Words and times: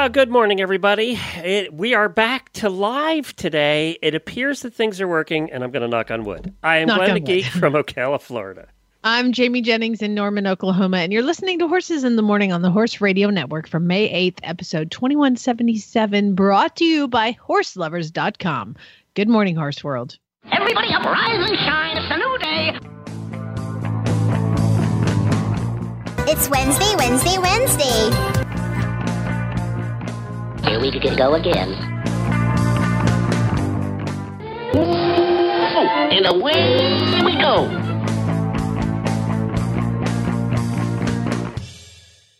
Well, 0.00 0.08
good 0.08 0.30
morning, 0.30 0.62
everybody. 0.62 1.18
It, 1.44 1.74
we 1.74 1.92
are 1.92 2.08
back 2.08 2.50
to 2.54 2.70
live 2.70 3.36
today. 3.36 3.98
It 4.00 4.14
appears 4.14 4.62
that 4.62 4.72
things 4.72 4.98
are 4.98 5.06
working, 5.06 5.52
and 5.52 5.62
I'm 5.62 5.70
going 5.70 5.82
to 5.82 5.88
knock 5.88 6.10
on 6.10 6.24
wood. 6.24 6.54
I 6.62 6.78
am 6.78 6.88
Knock 6.88 7.00
Glenn 7.00 7.10
on 7.10 7.14
the. 7.16 7.20
Geek 7.20 7.44
from 7.44 7.74
Ocala, 7.74 8.18
Florida. 8.18 8.68
I'm 9.04 9.32
Jamie 9.32 9.60
Jennings 9.60 10.00
in 10.00 10.14
Norman, 10.14 10.46
Oklahoma, 10.46 10.96
and 10.96 11.12
you're 11.12 11.22
listening 11.22 11.58
to 11.58 11.68
Horses 11.68 12.02
in 12.02 12.16
the 12.16 12.22
Morning 12.22 12.50
on 12.50 12.62
the 12.62 12.70
Horse 12.70 13.02
Radio 13.02 13.28
Network 13.28 13.68
for 13.68 13.78
May 13.78 14.08
8th, 14.30 14.38
episode 14.42 14.90
2177, 14.90 16.34
brought 16.34 16.76
to 16.76 16.86
you 16.86 17.06
by 17.06 17.34
horseloverz.com. 17.34 18.76
Good 19.12 19.28
morning, 19.28 19.54
Horse 19.54 19.84
World. 19.84 20.16
Everybody 20.50 20.94
up, 20.94 21.04
rise 21.04 21.46
and 21.46 21.58
shine. 21.58 21.98
It's 21.98 22.10
a 22.10 22.16
new 22.16 22.38
day. 22.38 22.78
It's 26.32 26.48
Wednesday, 26.48 26.94
Wednesday, 26.96 27.36
Wednesday. 27.36 28.39
Here 30.64 30.80
we 30.80 30.90
can 30.90 31.16
go 31.16 31.34
again. 31.34 31.72
And 36.12 36.26
away 36.26 37.22
we 37.24 37.36
go. 37.40 37.68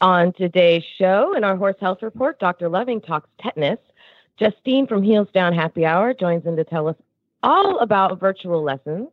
On 0.00 0.32
today's 0.32 0.82
show, 0.98 1.34
in 1.34 1.44
our 1.44 1.56
horse 1.56 1.76
health 1.80 2.02
report, 2.02 2.38
Dr. 2.38 2.68
Loving 2.68 3.00
talks 3.00 3.28
tetanus. 3.40 3.78
Justine 4.38 4.86
from 4.86 5.02
Heels 5.02 5.28
Down 5.34 5.52
Happy 5.52 5.84
Hour 5.84 6.14
joins 6.14 6.46
in 6.46 6.56
to 6.56 6.64
tell 6.64 6.88
us 6.88 6.96
all 7.42 7.78
about 7.80 8.18
virtual 8.18 8.62
lessons. 8.62 9.08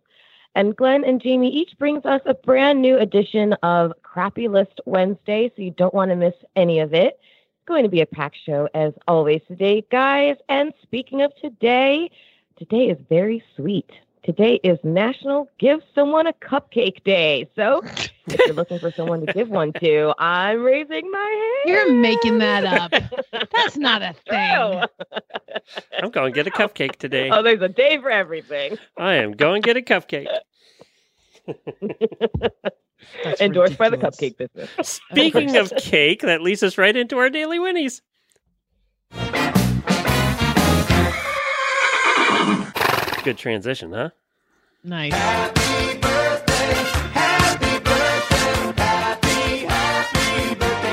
And 0.56 0.76
Glenn 0.76 1.04
and 1.04 1.22
Jamie 1.22 1.50
each 1.50 1.78
brings 1.78 2.06
us 2.06 2.22
a 2.26 2.34
brand 2.34 2.82
new 2.82 2.98
edition 2.98 3.54
of 3.62 3.94
Crappy 4.02 4.48
List 4.48 4.80
Wednesday, 4.86 5.52
so 5.56 5.62
you 5.62 5.72
don't 5.72 5.94
want 5.94 6.10
to 6.10 6.16
miss 6.16 6.34
any 6.56 6.80
of 6.80 6.94
it. 6.94 7.20
It's 7.68 7.74
going 7.74 7.84
to 7.84 7.90
be 7.90 8.00
a 8.00 8.06
packed 8.06 8.38
show 8.46 8.70
as 8.74 8.94
always 9.10 9.42
today, 9.46 9.86
guys. 9.92 10.38
And 10.48 10.72
speaking 10.84 11.22
of 11.22 11.36
today, 11.36 12.10
today 12.58 12.86
is 12.86 12.98
very 13.10 13.44
sweet. 13.58 13.90
Today 14.24 14.62
is 14.64 14.80
National 14.86 15.50
Give 15.60 15.82
Someone 15.94 16.28
a 16.28 16.34
Cupcake 16.34 17.04
Day. 17.04 17.50
So 17.58 17.82
if 18.26 18.40
you're 18.46 18.56
looking 18.56 18.80
for 18.80 18.90
someone 18.92 19.26
to 19.26 19.34
give 19.34 19.50
one 19.50 19.74
to, 19.82 20.14
I'm 20.18 20.64
raising 20.64 21.12
my 21.12 21.60
hand. 21.66 21.76
You're 21.76 21.94
making 21.94 22.38
that 22.38 22.64
up. 22.64 22.92
That's 23.52 23.76
not 23.76 24.02
a 24.02 24.16
thing. 24.30 24.84
I'm 26.02 26.10
going 26.12 26.32
to 26.32 26.36
get 26.42 26.48
a 26.48 26.52
cupcake 26.52 26.96
today. 26.96 27.30
oh, 27.30 27.44
there's 27.44 27.62
a 27.62 27.68
day 27.68 27.98
for 27.98 28.10
everything. 28.10 28.78
I 28.96 29.16
am 29.16 29.34
going 29.34 29.62
to 29.62 29.66
get 29.66 29.76
a 29.76 29.82
cupcake. 29.82 30.34
Endorsed 33.40 33.78
by 33.78 33.90
the 33.90 33.98
cupcake 33.98 34.38
business. 34.38 34.70
Speaking 35.12 35.58
of 35.58 35.72
cake, 35.78 36.22
that 36.22 36.42
leads 36.42 36.64
us 36.64 36.78
right 36.78 36.96
into 36.96 37.18
our 37.18 37.30
daily 37.30 37.60
winnies. 37.60 38.02
Good 43.24 43.38
transition, 43.38 43.92
huh? 43.92 44.10
Nice. 44.84 45.14
Happy 45.14 46.00
birthday, 46.00 46.74
happy 47.12 47.80
birthday, 47.84 48.82
happy, 48.82 49.66
happy 49.66 50.56
birthday 50.56 50.88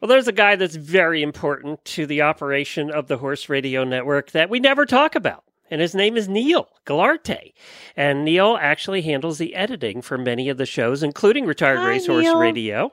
well, 0.00 0.08
there's 0.08 0.28
a 0.28 0.32
guy 0.32 0.56
that's 0.56 0.76
very 0.76 1.22
important 1.22 1.84
to 1.84 2.06
the 2.06 2.22
operation 2.22 2.90
of 2.90 3.08
the 3.08 3.18
Horse 3.18 3.48
Radio 3.48 3.84
Network 3.84 4.30
that 4.32 4.48
we 4.50 4.60
never 4.60 4.86
talk 4.86 5.14
about. 5.14 5.44
And 5.70 5.80
his 5.80 5.94
name 5.94 6.16
is 6.16 6.28
Neil 6.28 6.68
Galarte. 6.84 7.52
And 7.96 8.24
Neil 8.24 8.58
actually 8.60 9.02
handles 9.02 9.38
the 9.38 9.54
editing 9.54 10.02
for 10.02 10.18
many 10.18 10.48
of 10.48 10.58
the 10.58 10.66
shows, 10.66 11.02
including 11.02 11.46
Retired 11.46 11.78
Hi, 11.78 11.88
Racehorse 11.88 12.24
Neil. 12.24 12.38
Radio. 12.38 12.92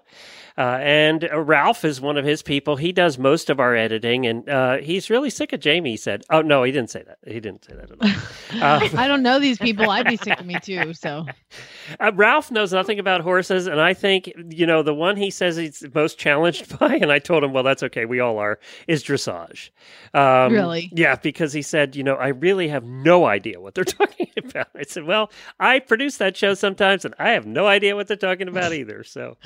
Uh, 0.57 0.79
and 0.81 1.29
uh, 1.31 1.39
Ralph 1.39 1.85
is 1.85 2.01
one 2.01 2.17
of 2.17 2.25
his 2.25 2.41
people. 2.41 2.75
He 2.77 2.91
does 2.91 3.17
most 3.17 3.49
of 3.49 3.59
our 3.59 3.75
editing, 3.75 4.25
and 4.25 4.49
uh, 4.49 4.77
he's 4.77 5.09
really 5.09 5.29
sick 5.29 5.53
of 5.53 5.59
Jamie. 5.59 5.91
He 5.91 5.97
said, 5.97 6.23
"Oh 6.29 6.41
no, 6.41 6.63
he 6.63 6.71
didn't 6.71 6.89
say 6.89 7.03
that. 7.03 7.19
He 7.25 7.39
didn't 7.39 7.65
say 7.65 7.73
that 7.75 7.91
at 7.91 8.01
all." 8.01 8.21
Uh, 8.61 8.87
I 8.95 9.09
don't 9.09 9.23
know 9.23 9.39
these 9.39 9.57
people. 9.57 9.89
I'd 9.89 10.07
be 10.07 10.15
sick 10.15 10.39
of 10.39 10.45
me 10.45 10.57
too. 10.61 10.93
So 10.93 11.25
Uh, 11.99 12.11
Ralph 12.15 12.51
knows 12.51 12.73
nothing 12.73 12.99
about 12.99 13.21
horses, 13.21 13.67
and 13.67 13.79
I 13.79 13.93
think 13.93 14.31
you 14.49 14.65
know 14.65 14.83
the 14.83 14.93
one 14.93 15.15
he 15.15 15.29
says 15.29 15.55
he's 15.55 15.83
most 15.95 16.17
challenged 16.17 16.77
by, 16.79 16.95
and 16.95 17.11
I 17.11 17.19
told 17.19 17.43
him, 17.43 17.53
well, 17.53 17.63
that's 17.63 17.83
okay, 17.83 18.05
we 18.05 18.19
all 18.19 18.39
are, 18.39 18.59
is 18.87 19.03
dressage. 19.03 19.69
Um, 20.13 20.53
Really? 20.53 20.89
Yeah, 20.93 21.15
because 21.15 21.53
he 21.53 21.61
said, 21.61 21.95
you 21.95 22.03
know, 22.03 22.15
I 22.15 22.29
really 22.29 22.67
have 22.67 22.83
no 22.83 23.25
idea 23.25 23.61
what 23.61 23.73
they're 23.75 23.83
talking 23.83 24.27
about. 24.37 24.67
I 24.75 24.83
said, 24.83 25.03
well, 25.05 25.31
I 25.59 25.79
produce 25.79 26.17
that 26.17 26.35
show 26.35 26.53
sometimes, 26.53 27.05
and 27.05 27.13
I 27.19 27.31
have 27.31 27.45
no 27.45 27.67
idea 27.67 27.95
what 27.95 28.07
they're 28.07 28.17
talking 28.17 28.47
about 28.47 28.73
either. 28.73 29.03
So, 29.03 29.37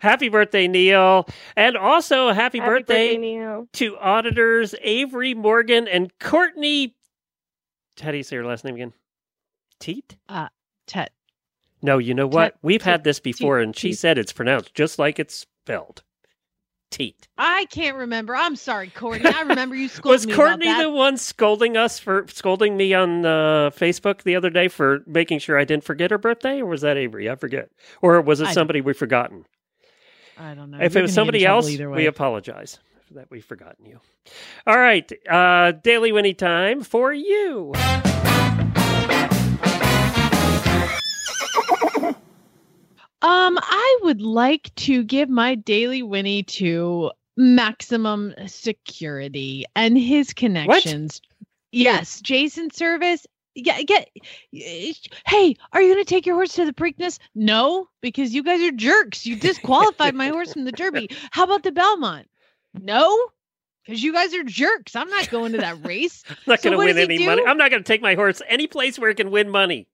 happy 0.00 0.28
birthday, 0.28 0.55
Neil, 0.66 1.28
and 1.56 1.76
also 1.76 2.32
happy, 2.32 2.58
Happy 2.58 2.70
birthday, 2.70 3.16
Neil. 3.18 3.68
to 3.74 3.98
auditors 3.98 4.74
Avery 4.80 5.34
Morgan 5.34 5.86
and 5.86 6.10
Courtney. 6.18 6.94
How 8.00 8.10
do 8.10 8.16
you 8.16 8.22
say 8.22 8.36
her 8.36 8.44
last 8.46 8.64
name 8.64 8.76
again? 8.76 8.92
Teat. 9.78 10.16
Tet. 10.86 11.12
No, 11.82 11.98
you 11.98 12.14
know 12.14 12.26
what? 12.26 12.52
Tet- 12.54 12.58
We've 12.62 12.80
tet- 12.80 12.90
had 12.92 13.04
this 13.04 13.20
before, 13.20 13.58
and 13.60 13.76
she 13.76 13.88
teat. 13.90 13.98
said 13.98 14.16
it's 14.18 14.32
pronounced 14.32 14.72
just 14.74 14.98
like 14.98 15.18
it's 15.18 15.34
spelled. 15.64 16.02
Teat. 16.90 17.26
I 17.36 17.64
can't 17.66 17.96
remember. 17.96 18.34
I'm 18.36 18.54
sorry, 18.54 18.88
Courtney. 18.90 19.28
I 19.28 19.42
remember 19.42 19.74
you 19.74 19.88
scolded 19.88 20.14
Was 20.14 20.26
me 20.26 20.32
Courtney 20.34 20.66
about 20.68 20.78
that. 20.78 20.82
the 20.84 20.90
one 20.90 21.16
scolding 21.16 21.76
us 21.76 21.98
for 21.98 22.24
scolding 22.28 22.76
me 22.76 22.94
on 22.94 23.26
uh, 23.26 23.70
Facebook 23.70 24.22
the 24.22 24.36
other 24.36 24.50
day 24.50 24.68
for 24.68 25.00
making 25.04 25.40
sure 25.40 25.58
I 25.58 25.64
didn't 25.64 25.82
forget 25.84 26.12
her 26.12 26.18
birthday, 26.18 26.60
or 26.60 26.66
was 26.66 26.82
that 26.82 26.96
Avery? 26.96 27.28
I 27.28 27.34
forget. 27.34 27.70
Or 28.02 28.20
was 28.20 28.40
it 28.40 28.46
I- 28.48 28.52
somebody 28.52 28.80
we've 28.80 28.96
forgotten? 28.96 29.44
I 30.38 30.54
don't 30.54 30.70
know. 30.70 30.78
if 30.80 30.94
You're 30.94 31.00
it 31.00 31.02
was 31.02 31.14
gonna 31.14 31.32
get 31.32 31.40
in 31.40 31.42
somebody 31.42 31.46
else, 31.46 31.66
we 31.96 32.06
apologize 32.06 32.78
that 33.12 33.30
we've 33.30 33.44
forgotten 33.44 33.86
you. 33.86 34.00
All 34.66 34.78
right, 34.78 35.10
uh, 35.30 35.72
daily 35.72 36.12
Winnie 36.12 36.34
time 36.34 36.82
for 36.82 37.12
you. 37.12 37.72
Um, 43.22 43.58
I 43.60 43.98
would 44.02 44.20
like 44.20 44.72
to 44.76 45.02
give 45.02 45.28
my 45.28 45.54
daily 45.54 46.02
Winnie 46.02 46.42
to 46.44 47.10
Maximum 47.36 48.34
Security 48.46 49.64
and 49.74 49.98
his 49.98 50.32
connections. 50.32 51.22
Yes, 51.72 52.20
Jason 52.20 52.70
Servis. 52.70 53.26
Yeah, 53.56 53.80
get. 53.82 54.10
Hey, 54.52 55.56
are 55.72 55.80
you 55.80 55.94
going 55.94 56.04
to 56.04 56.08
take 56.08 56.26
your 56.26 56.34
horse 56.34 56.52
to 56.54 56.66
the 56.66 56.74
Preakness? 56.74 57.18
No, 57.34 57.88
because 58.02 58.34
you 58.34 58.42
guys 58.42 58.60
are 58.60 58.70
jerks. 58.70 59.24
You 59.24 59.34
disqualified 59.34 60.14
my 60.14 60.28
horse 60.28 60.52
from 60.52 60.64
the 60.64 60.72
Derby. 60.72 61.08
How 61.30 61.44
about 61.44 61.62
the 61.62 61.72
Belmont? 61.72 62.28
No, 62.74 63.18
because 63.84 64.02
you 64.02 64.12
guys 64.12 64.34
are 64.34 64.44
jerks. 64.44 64.94
I'm 64.94 65.08
not 65.08 65.30
going 65.30 65.52
to 65.52 65.58
that 65.58 65.84
race. 65.86 66.22
I'm 66.28 66.36
not 66.46 66.60
So 66.60 66.70
going 66.70 66.80
to 66.80 66.94
win 66.94 67.10
any 67.10 67.24
money. 67.24 67.42
I'm 67.46 67.56
not 67.56 67.70
going 67.70 67.82
to 67.82 67.86
take 67.86 68.02
my 68.02 68.14
horse 68.14 68.42
any 68.46 68.66
place 68.66 68.98
where 68.98 69.08
it 69.08 69.16
can 69.16 69.30
win 69.30 69.48
money. 69.48 69.88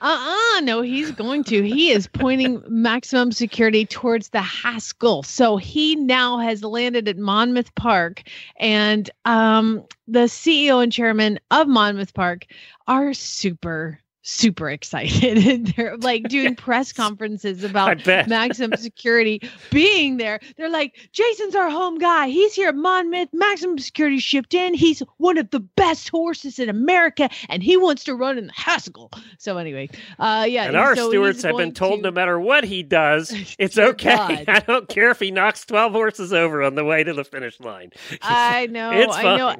Uh-uh, 0.00 0.60
no, 0.60 0.82
he's 0.82 1.10
going 1.10 1.42
to. 1.44 1.62
He 1.62 1.90
is 1.90 2.06
pointing 2.06 2.62
maximum 2.68 3.32
security 3.32 3.86
towards 3.86 4.28
the 4.28 4.42
Haskell. 4.42 5.22
So 5.22 5.56
he 5.56 5.96
now 5.96 6.38
has 6.38 6.62
landed 6.62 7.08
at 7.08 7.16
Monmouth 7.16 7.74
Park 7.74 8.22
and 8.58 9.08
um 9.24 9.84
the 10.06 10.24
CEO 10.24 10.82
and 10.82 10.92
chairman 10.92 11.40
of 11.50 11.66
Monmouth 11.66 12.14
Park 12.14 12.46
are 12.86 13.14
super 13.14 13.98
super 14.26 14.68
excited. 14.68 15.66
They're 15.76 15.96
like 15.98 16.24
doing 16.28 16.54
press 16.56 16.92
conferences 16.92 17.64
about 17.64 18.04
maximum 18.06 18.76
security 18.76 19.40
being 19.70 20.16
there. 20.16 20.40
They're 20.56 20.68
like, 20.68 21.08
Jason's 21.12 21.54
our 21.54 21.70
home 21.70 21.98
guy. 21.98 22.28
He's 22.28 22.54
here 22.54 22.68
at 22.68 22.74
Monmouth. 22.74 23.28
Maximum 23.32 23.78
security 23.78 24.18
shipped 24.18 24.52
in. 24.52 24.74
He's 24.74 25.00
one 25.18 25.38
of 25.38 25.50
the 25.50 25.60
best 25.60 26.08
horses 26.08 26.58
in 26.58 26.68
America, 26.68 27.30
and 27.48 27.62
he 27.62 27.76
wants 27.76 28.04
to 28.04 28.14
run 28.14 28.36
in 28.36 28.48
the 28.48 28.52
Haskell. 28.54 29.10
So 29.38 29.56
anyway, 29.56 29.88
uh, 30.18 30.46
yeah. 30.48 30.64
and 30.64 30.76
our 30.76 30.96
so 30.96 31.08
stewards 31.08 31.42
have 31.42 31.56
been 31.56 31.72
told 31.72 32.00
to- 32.00 32.02
no 32.02 32.10
matter 32.10 32.38
what 32.38 32.64
he 32.64 32.82
does, 32.82 33.32
it's 33.58 33.78
okay. 33.78 34.16
God. 34.16 34.44
I 34.48 34.60
don't 34.60 34.88
care 34.88 35.10
if 35.10 35.20
he 35.20 35.30
knocks 35.30 35.64
12 35.64 35.92
horses 35.92 36.32
over 36.32 36.62
on 36.62 36.74
the 36.74 36.84
way 36.84 37.04
to 37.04 37.12
the 37.12 37.24
finish 37.24 37.60
line. 37.60 37.92
I 38.22 38.66
know. 38.66 38.90
I 38.90 39.36
know. 39.36 39.56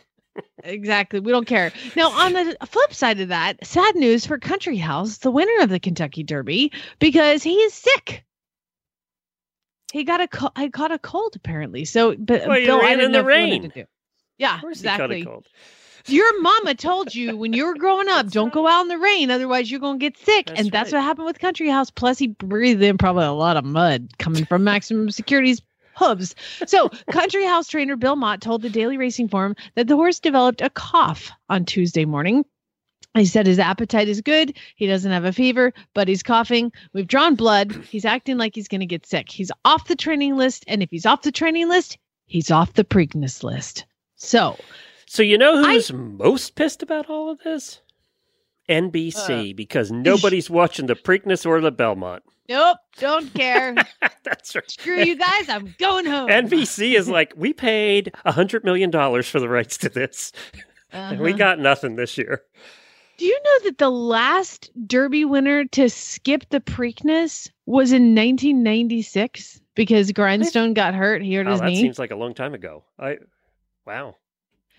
Exactly. 0.64 1.20
We 1.20 1.30
don't 1.32 1.46
care. 1.46 1.72
Now, 1.94 2.10
on 2.10 2.32
the 2.32 2.56
flip 2.66 2.92
side 2.92 3.20
of 3.20 3.28
that, 3.28 3.64
sad 3.64 3.94
news 3.94 4.26
for 4.26 4.38
Country 4.38 4.76
House, 4.76 5.18
the 5.18 5.30
winner 5.30 5.62
of 5.62 5.68
the 5.68 5.78
Kentucky 5.78 6.22
Derby, 6.24 6.72
because 6.98 7.42
he 7.42 7.54
is 7.54 7.72
sick. 7.72 8.24
He 9.92 10.04
got 10.04 10.20
a 10.20 10.28
co- 10.28 10.50
I 10.56 10.68
caught 10.68 10.92
a 10.92 10.98
cold 10.98 11.36
apparently. 11.36 11.84
So, 11.84 12.16
but 12.18 12.46
Well, 12.46 12.58
Bill, 12.58 12.80
I 12.82 12.90
didn't 12.90 13.06
in 13.06 13.12
know 13.12 13.18
the 13.20 13.24
rain. 13.24 13.72
Yeah, 14.38 14.56
Of 14.56 14.60
course 14.60 14.80
he 14.80 14.88
caught 14.88 15.00
a 15.10 15.14
exactly. 15.14 15.42
Your 16.08 16.40
mama 16.40 16.74
told 16.74 17.14
you 17.14 17.36
when 17.36 17.52
you 17.52 17.66
were 17.66 17.74
growing 17.74 18.08
up, 18.08 18.28
don't 18.28 18.52
go 18.52 18.68
out 18.68 18.82
in 18.82 18.88
the 18.88 18.98
rain, 18.98 19.30
otherwise 19.30 19.70
you're 19.70 19.80
gonna 19.80 19.98
get 19.98 20.16
sick. 20.18 20.46
That's 20.46 20.60
and 20.60 20.70
that's 20.70 20.92
right. 20.92 20.98
what 20.98 21.04
happened 21.04 21.26
with 21.26 21.38
Country 21.40 21.68
House. 21.68 21.90
Plus, 21.90 22.18
he 22.18 22.28
breathed 22.28 22.82
in 22.82 22.96
probably 22.96 23.24
a 23.24 23.32
lot 23.32 23.56
of 23.56 23.64
mud 23.64 24.10
coming 24.18 24.44
from 24.44 24.62
Maximum 24.62 25.10
Security's 25.10 25.62
hooves. 25.96 26.34
So, 26.66 26.88
Country 27.10 27.44
House 27.44 27.66
trainer 27.68 27.96
Bill 27.96 28.16
Mott 28.16 28.40
told 28.40 28.62
the 28.62 28.70
Daily 28.70 28.96
Racing 28.96 29.28
Form 29.28 29.56
that 29.74 29.88
the 29.88 29.96
horse 29.96 30.20
developed 30.20 30.60
a 30.60 30.70
cough 30.70 31.30
on 31.48 31.64
Tuesday 31.64 32.04
morning. 32.04 32.44
He 33.14 33.24
said 33.24 33.46
his 33.46 33.58
appetite 33.58 34.08
is 34.08 34.20
good. 34.20 34.54
He 34.76 34.86
doesn't 34.86 35.10
have 35.10 35.24
a 35.24 35.32
fever, 35.32 35.72
but 35.94 36.06
he's 36.06 36.22
coughing. 36.22 36.70
We've 36.92 37.06
drawn 37.06 37.34
blood. 37.34 37.72
He's 37.90 38.04
acting 38.04 38.36
like 38.36 38.54
he's 38.54 38.68
going 38.68 38.80
to 38.82 38.86
get 38.86 39.06
sick. 39.06 39.30
He's 39.30 39.50
off 39.64 39.88
the 39.88 39.96
training 39.96 40.36
list. 40.36 40.64
And 40.68 40.82
if 40.82 40.90
he's 40.90 41.06
off 41.06 41.22
the 41.22 41.32
training 41.32 41.68
list, 41.70 41.96
he's 42.26 42.50
off 42.50 42.74
the 42.74 42.84
Preakness 42.84 43.42
list. 43.42 43.86
So, 44.16 44.58
So 45.06 45.22
you 45.22 45.38
know 45.38 45.64
I- 45.64 45.74
who's 45.74 45.90
most 45.94 46.56
pissed 46.56 46.82
about 46.82 47.08
all 47.08 47.30
of 47.30 47.38
this? 47.42 47.80
NBC, 48.68 49.52
Uh. 49.52 49.54
because 49.54 49.90
nobody's 49.90 50.50
watching 50.50 50.86
the 50.86 50.94
Preakness 50.96 51.46
or 51.46 51.60
the 51.60 51.70
Belmont. 51.70 52.22
Nope, 52.48 52.78
don't 52.98 53.32
care. 53.34 53.74
That's 54.24 54.54
right. 54.54 54.70
Screw 54.70 55.02
you 55.02 55.16
guys. 55.16 55.48
I'm 55.48 55.74
going 55.78 56.06
home. 56.06 56.28
NBC 56.28 56.96
is 56.96 57.08
like, 57.08 57.32
we 57.36 57.52
paid 57.52 58.12
a 58.24 58.32
hundred 58.32 58.64
million 58.64 58.90
dollars 58.90 59.28
for 59.28 59.40
the 59.40 59.48
rights 59.48 59.76
to 59.78 59.88
this, 59.88 60.32
and 60.92 61.20
we 61.20 61.30
Uh-huh. 61.30 61.38
got 61.38 61.58
nothing 61.58 61.96
this 61.96 62.16
year. 62.18 62.42
Do 63.18 63.24
you 63.24 63.38
know 63.44 63.58
that 63.64 63.78
the 63.78 63.90
last 63.90 64.70
Derby 64.86 65.24
winner 65.24 65.64
to 65.66 65.88
skip 65.88 66.48
the 66.50 66.60
Preakness 66.60 67.48
was 67.64 67.90
in 67.92 68.14
1996 68.14 69.60
because 69.74 70.12
Grindstone 70.12 70.74
got 70.74 70.94
hurt? 70.94 71.22
He 71.22 71.34
hurt 71.34 71.46
Oh, 71.46 71.52
his 71.52 71.60
that 71.60 71.66
knee. 71.66 71.80
seems 71.80 71.98
like 71.98 72.10
a 72.10 72.16
long 72.16 72.34
time 72.34 72.52
ago. 72.54 72.84
I, 72.98 73.16
wow. 73.86 74.16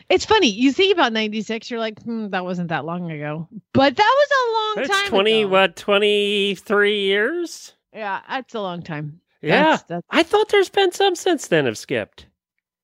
It's 0.09 0.25
funny. 0.25 0.47
You 0.49 0.71
think 0.71 0.93
about 0.93 1.11
96, 1.13 1.69
you're 1.69 1.79
like, 1.81 2.01
hmm, 2.03 2.29
that 2.29 2.45
wasn't 2.45 2.69
that 2.69 2.85
long 2.85 3.11
ago. 3.11 3.47
But 3.73 3.95
that 3.95 4.15
was 4.17 4.29
a 4.31 4.53
long 4.79 4.85
It's 4.85 5.01
time 5.01 5.09
twenty 5.09 5.41
ago. 5.41 5.49
what 5.51 5.75
twenty 5.75 6.55
three 6.55 7.01
years. 7.01 7.73
Yeah, 7.93 8.21
that's 8.29 8.55
a 8.55 8.61
long 8.61 8.81
time. 8.83 9.19
Yeah, 9.41 9.63
That's, 9.71 9.83
that's, 9.83 10.07
I 10.09 10.23
thought 10.23 10.49
there's 10.49 10.69
been 10.69 10.91
some 10.91 11.15
since 11.15 11.47
then 11.47 11.65
have 11.65 11.77
skipped. 11.77 12.25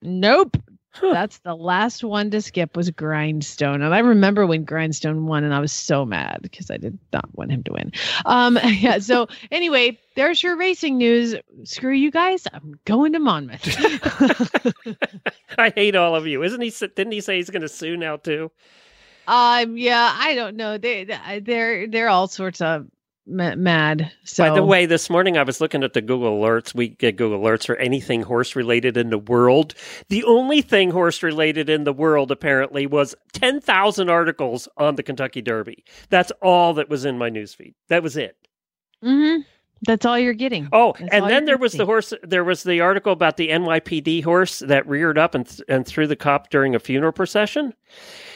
nope. 0.02 0.58
Huh. 0.96 1.12
That's 1.12 1.40
the 1.40 1.56
last 1.56 2.04
one 2.04 2.30
to 2.32 2.42
skip 2.42 2.78
was 2.78 2.92
Grindstone. 2.92 3.82
And 3.82 3.96
I 3.96 4.00
remember 4.00 4.46
when 4.46 4.64
Grindstone 4.64 5.26
won 5.26 5.44
and 5.44 5.52
I 5.52 5.60
was 5.60 5.74
so 5.74 6.06
mad 6.06 6.40
because 6.44 6.70
I 6.70 6.78
did 6.78 7.00
not 7.12 7.28
want 7.36 7.52
him 7.52 7.64
to 7.64 7.74
win. 7.74 7.92
Um 8.26 8.60
yeah, 8.64 9.00
so 9.00 9.28
anyway, 9.52 10.00
there's 10.16 10.44
your 10.44 10.56
racing 10.56 10.98
news. 11.00 11.34
Screw 11.64 11.94
you 11.94 12.12
guys. 12.12 12.46
I'm 12.54 12.80
going 12.86 13.14
to 13.14 13.20
Monmouth. 13.20 13.66
I 15.58 15.72
hate 15.76 15.96
all 15.96 16.16
of 16.16 16.28
you. 16.28 16.44
Isn't 16.44 16.62
he? 16.62 16.70
Didn't 16.70 17.12
he 17.12 17.22
say 17.22 17.38
he's 17.38 17.50
going 17.50 17.64
to 17.64 17.70
sue 17.70 17.98
now 17.98 18.18
too? 18.18 18.52
um 19.28 19.78
yeah, 19.78 20.14
I 20.16 20.36
don't 20.36 20.56
know. 20.58 20.78
They 20.78 21.06
they're 21.42 21.88
they're 21.88 22.10
all 22.10 22.28
sorts 22.28 22.62
of 22.62 22.86
ma- 23.26 23.56
mad. 23.56 24.12
So 24.24 24.44
By 24.48 24.56
the 24.56 24.64
way, 24.64 24.86
this 24.86 25.10
morning 25.10 25.38
I 25.38 25.44
was 25.44 25.62
looking 25.62 25.84
at 25.84 25.94
the 25.94 26.02
Google 26.02 26.40
alerts. 26.40 26.74
We 26.76 26.90
get 26.90 27.16
Google 27.16 27.40
alerts 27.40 27.66
for 27.66 27.76
anything 27.78 28.22
horse 28.24 28.56
related 28.56 28.98
in 28.98 29.10
the 29.10 29.18
world. 29.18 29.74
The 30.10 30.24
only 30.24 30.62
thing 30.62 30.92
horse 30.92 31.24
related 31.24 31.70
in 31.70 31.84
the 31.84 31.94
world 31.94 32.32
apparently 32.32 32.86
was 32.88 33.16
10,000 33.34 34.10
articles 34.10 34.68
on 34.78 34.96
the 34.96 35.04
Kentucky 35.04 35.42
Derby. 35.42 35.84
That's 36.10 36.32
all 36.42 36.74
that 36.76 36.90
was 36.90 37.06
in 37.06 37.18
my 37.18 37.30
newsfeed. 37.30 37.74
That 37.90 38.04
was 38.04 38.18
it. 38.18 38.36
Mhm. 39.04 39.46
That's 39.86 40.06
all 40.06 40.18
you're 40.18 40.34
getting. 40.34 40.70
Oh, 40.72 40.96
That's 40.98 41.12
and 41.14 41.30
then 41.30 41.44
there 41.44 41.58
was 41.58 41.74
the 41.74 41.86
horse. 41.86 42.14
There 42.24 42.46
was 42.46 42.64
the 42.64 42.80
article 42.80 43.12
about 43.12 43.36
the 43.36 43.50
NYPD 43.50 44.22
horse 44.24 44.60
that 44.60 44.88
reared 44.88 45.18
up 45.18 45.36
and, 45.36 45.46
th- 45.46 45.60
and 45.68 45.86
threw 45.86 46.08
the 46.08 46.16
cop 46.16 46.50
during 46.50 46.74
a 46.74 46.80
funeral 46.80 47.12
procession. 47.12 47.74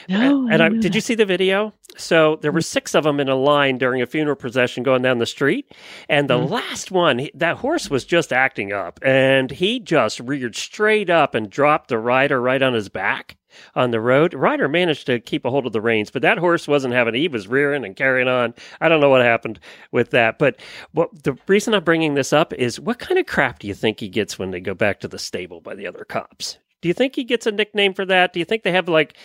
No, 0.09 0.47
and 0.49 0.61
I, 0.63 0.69
did 0.69 0.95
you 0.95 1.01
see 1.01 1.15
the 1.15 1.25
video? 1.25 1.73
So 1.97 2.37
there 2.41 2.51
were 2.51 2.61
six 2.61 2.93
of 2.93 3.03
them 3.03 3.19
in 3.19 3.27
a 3.27 3.35
line 3.35 3.77
during 3.77 4.01
a 4.01 4.05
funeral 4.05 4.35
procession 4.35 4.83
going 4.83 5.01
down 5.01 5.17
the 5.17 5.25
street, 5.25 5.71
and 6.07 6.29
the 6.29 6.37
Mhm. 6.37 6.49
last 6.49 6.91
one, 6.91 7.27
that 7.33 7.57
horse 7.57 7.89
was 7.89 8.05
just 8.05 8.31
acting 8.31 8.71
up, 8.71 8.99
and 9.03 9.49
he 9.51 9.79
just 9.79 10.19
reared 10.19 10.55
straight 10.55 11.09
up 11.09 11.33
and 11.35 11.49
dropped 11.49 11.89
the 11.89 11.97
rider 11.97 12.39
right 12.39 12.61
on 12.61 12.73
his 12.73 12.87
back 12.89 13.35
on 13.75 13.89
the 13.89 13.99
road. 13.99 14.35
Rider 14.35 14.67
managed 14.67 15.07
to 15.07 15.19
keep 15.19 15.43
a 15.43 15.49
hold 15.49 15.65
of 15.65 15.73
the 15.73 15.81
reins, 15.81 16.11
but 16.11 16.21
that 16.21 16.37
horse 16.37 16.67
wasn't 16.67 16.93
having. 16.93 17.15
it. 17.15 17.19
He 17.19 17.27
was 17.27 17.47
rearing 17.47 17.83
and 17.83 17.95
carrying 17.95 18.27
on. 18.27 18.53
I 18.79 18.87
don't 18.89 19.01
know 19.01 19.09
what 19.09 19.23
happened 19.23 19.59
with 19.91 20.11
that, 20.11 20.37
but 20.37 20.57
what 20.91 21.23
the 21.23 21.35
reason 21.47 21.73
I'm 21.73 21.83
bringing 21.83 22.13
this 22.13 22.31
up 22.31 22.53
is 22.53 22.79
what 22.79 22.99
kind 22.99 23.17
of 23.19 23.25
crap 23.25 23.57
do 23.59 23.67
you 23.67 23.73
think 23.73 23.99
he 23.99 24.09
gets 24.09 24.37
when 24.37 24.51
they 24.51 24.59
go 24.59 24.75
back 24.75 24.99
to 24.99 25.07
the 25.07 25.17
stable 25.17 25.59
by 25.61 25.73
the 25.73 25.87
other 25.87 26.05
cops? 26.05 26.59
Do 26.81 26.87
you 26.87 26.93
think 26.93 27.15
he 27.15 27.23
gets 27.23 27.47
a 27.47 27.51
nickname 27.51 27.95
for 27.95 28.05
that? 28.05 28.33
Do 28.33 28.37
you 28.39 28.45
think 28.45 28.61
they 28.61 28.71
have 28.71 28.87
like 28.87 29.15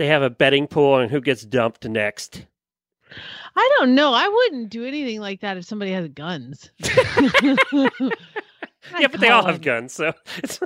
they 0.00 0.06
have 0.06 0.22
a 0.22 0.30
betting 0.30 0.66
pool 0.66 0.94
on 0.94 1.10
who 1.10 1.20
gets 1.20 1.42
dumped 1.42 1.86
next? 1.86 2.46
I 3.54 3.70
don't 3.76 3.94
know. 3.94 4.14
I 4.14 4.28
wouldn't 4.28 4.70
do 4.70 4.86
anything 4.86 5.20
like 5.20 5.42
that 5.42 5.58
if 5.58 5.66
somebody 5.66 5.92
has 5.92 6.08
guns. 6.08 6.70
yeah, 6.82 7.56
but 9.10 9.20
they 9.20 9.28
all 9.28 9.44
have 9.44 9.60
guns, 9.60 9.92
so 9.92 10.14
it's 10.38 10.58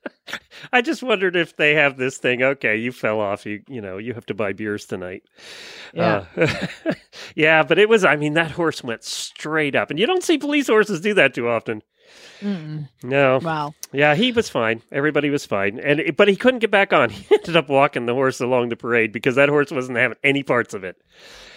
I 0.72 0.80
just 0.80 1.02
wondered 1.02 1.36
if 1.36 1.56
they 1.56 1.74
have 1.74 1.98
this 1.98 2.16
thing. 2.16 2.42
Okay, 2.42 2.78
you 2.78 2.92
fell 2.92 3.20
off. 3.20 3.44
You 3.44 3.62
you 3.68 3.82
know 3.82 3.98
you 3.98 4.14
have 4.14 4.24
to 4.26 4.34
buy 4.34 4.54
beers 4.54 4.86
tonight. 4.86 5.24
Yeah. 5.92 6.24
Uh, 6.34 6.66
yeah, 7.34 7.64
but 7.64 7.78
it 7.78 7.90
was. 7.90 8.06
I 8.06 8.16
mean, 8.16 8.32
that 8.34 8.52
horse 8.52 8.82
went 8.82 9.04
straight 9.04 9.76
up, 9.76 9.90
and 9.90 9.98
you 9.98 10.06
don't 10.06 10.24
see 10.24 10.38
police 10.38 10.68
horses 10.68 11.02
do 11.02 11.12
that 11.12 11.34
too 11.34 11.46
often. 11.46 11.82
Mm-mm. 12.40 12.88
No. 13.04 13.38
Wow. 13.42 13.74
Yeah, 13.92 14.14
he 14.14 14.32
was 14.32 14.48
fine. 14.48 14.82
Everybody 14.90 15.30
was 15.30 15.46
fine, 15.46 15.78
and 15.78 16.16
but 16.16 16.28
he 16.28 16.34
couldn't 16.36 16.60
get 16.60 16.70
back 16.70 16.92
on. 16.92 17.10
He 17.22 17.26
ended 17.34 17.56
up 17.56 17.68
walking 17.68 18.06
the 18.06 18.14
horse 18.14 18.40
along 18.40 18.68
the 18.68 18.76
parade 18.76 19.12
because 19.12 19.36
that 19.36 19.48
horse 19.48 19.70
wasn't 19.70 19.98
having 19.98 20.16
any 20.24 20.42
parts 20.42 20.74
of 20.74 20.82
it. 20.82 20.96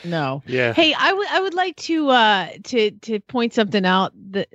No. 0.04 0.44
Yeah. 0.46 0.74
Hey, 0.74 0.94
I 0.94 1.14
would 1.14 1.28
I 1.28 1.42
would 1.42 1.54
like 1.56 1.76
to 1.78 2.10
uh 2.10 2.50
to 2.66 2.92
to 2.92 3.20
point 3.22 3.54
something 3.54 3.86
out 3.86 4.14
that 4.32 4.50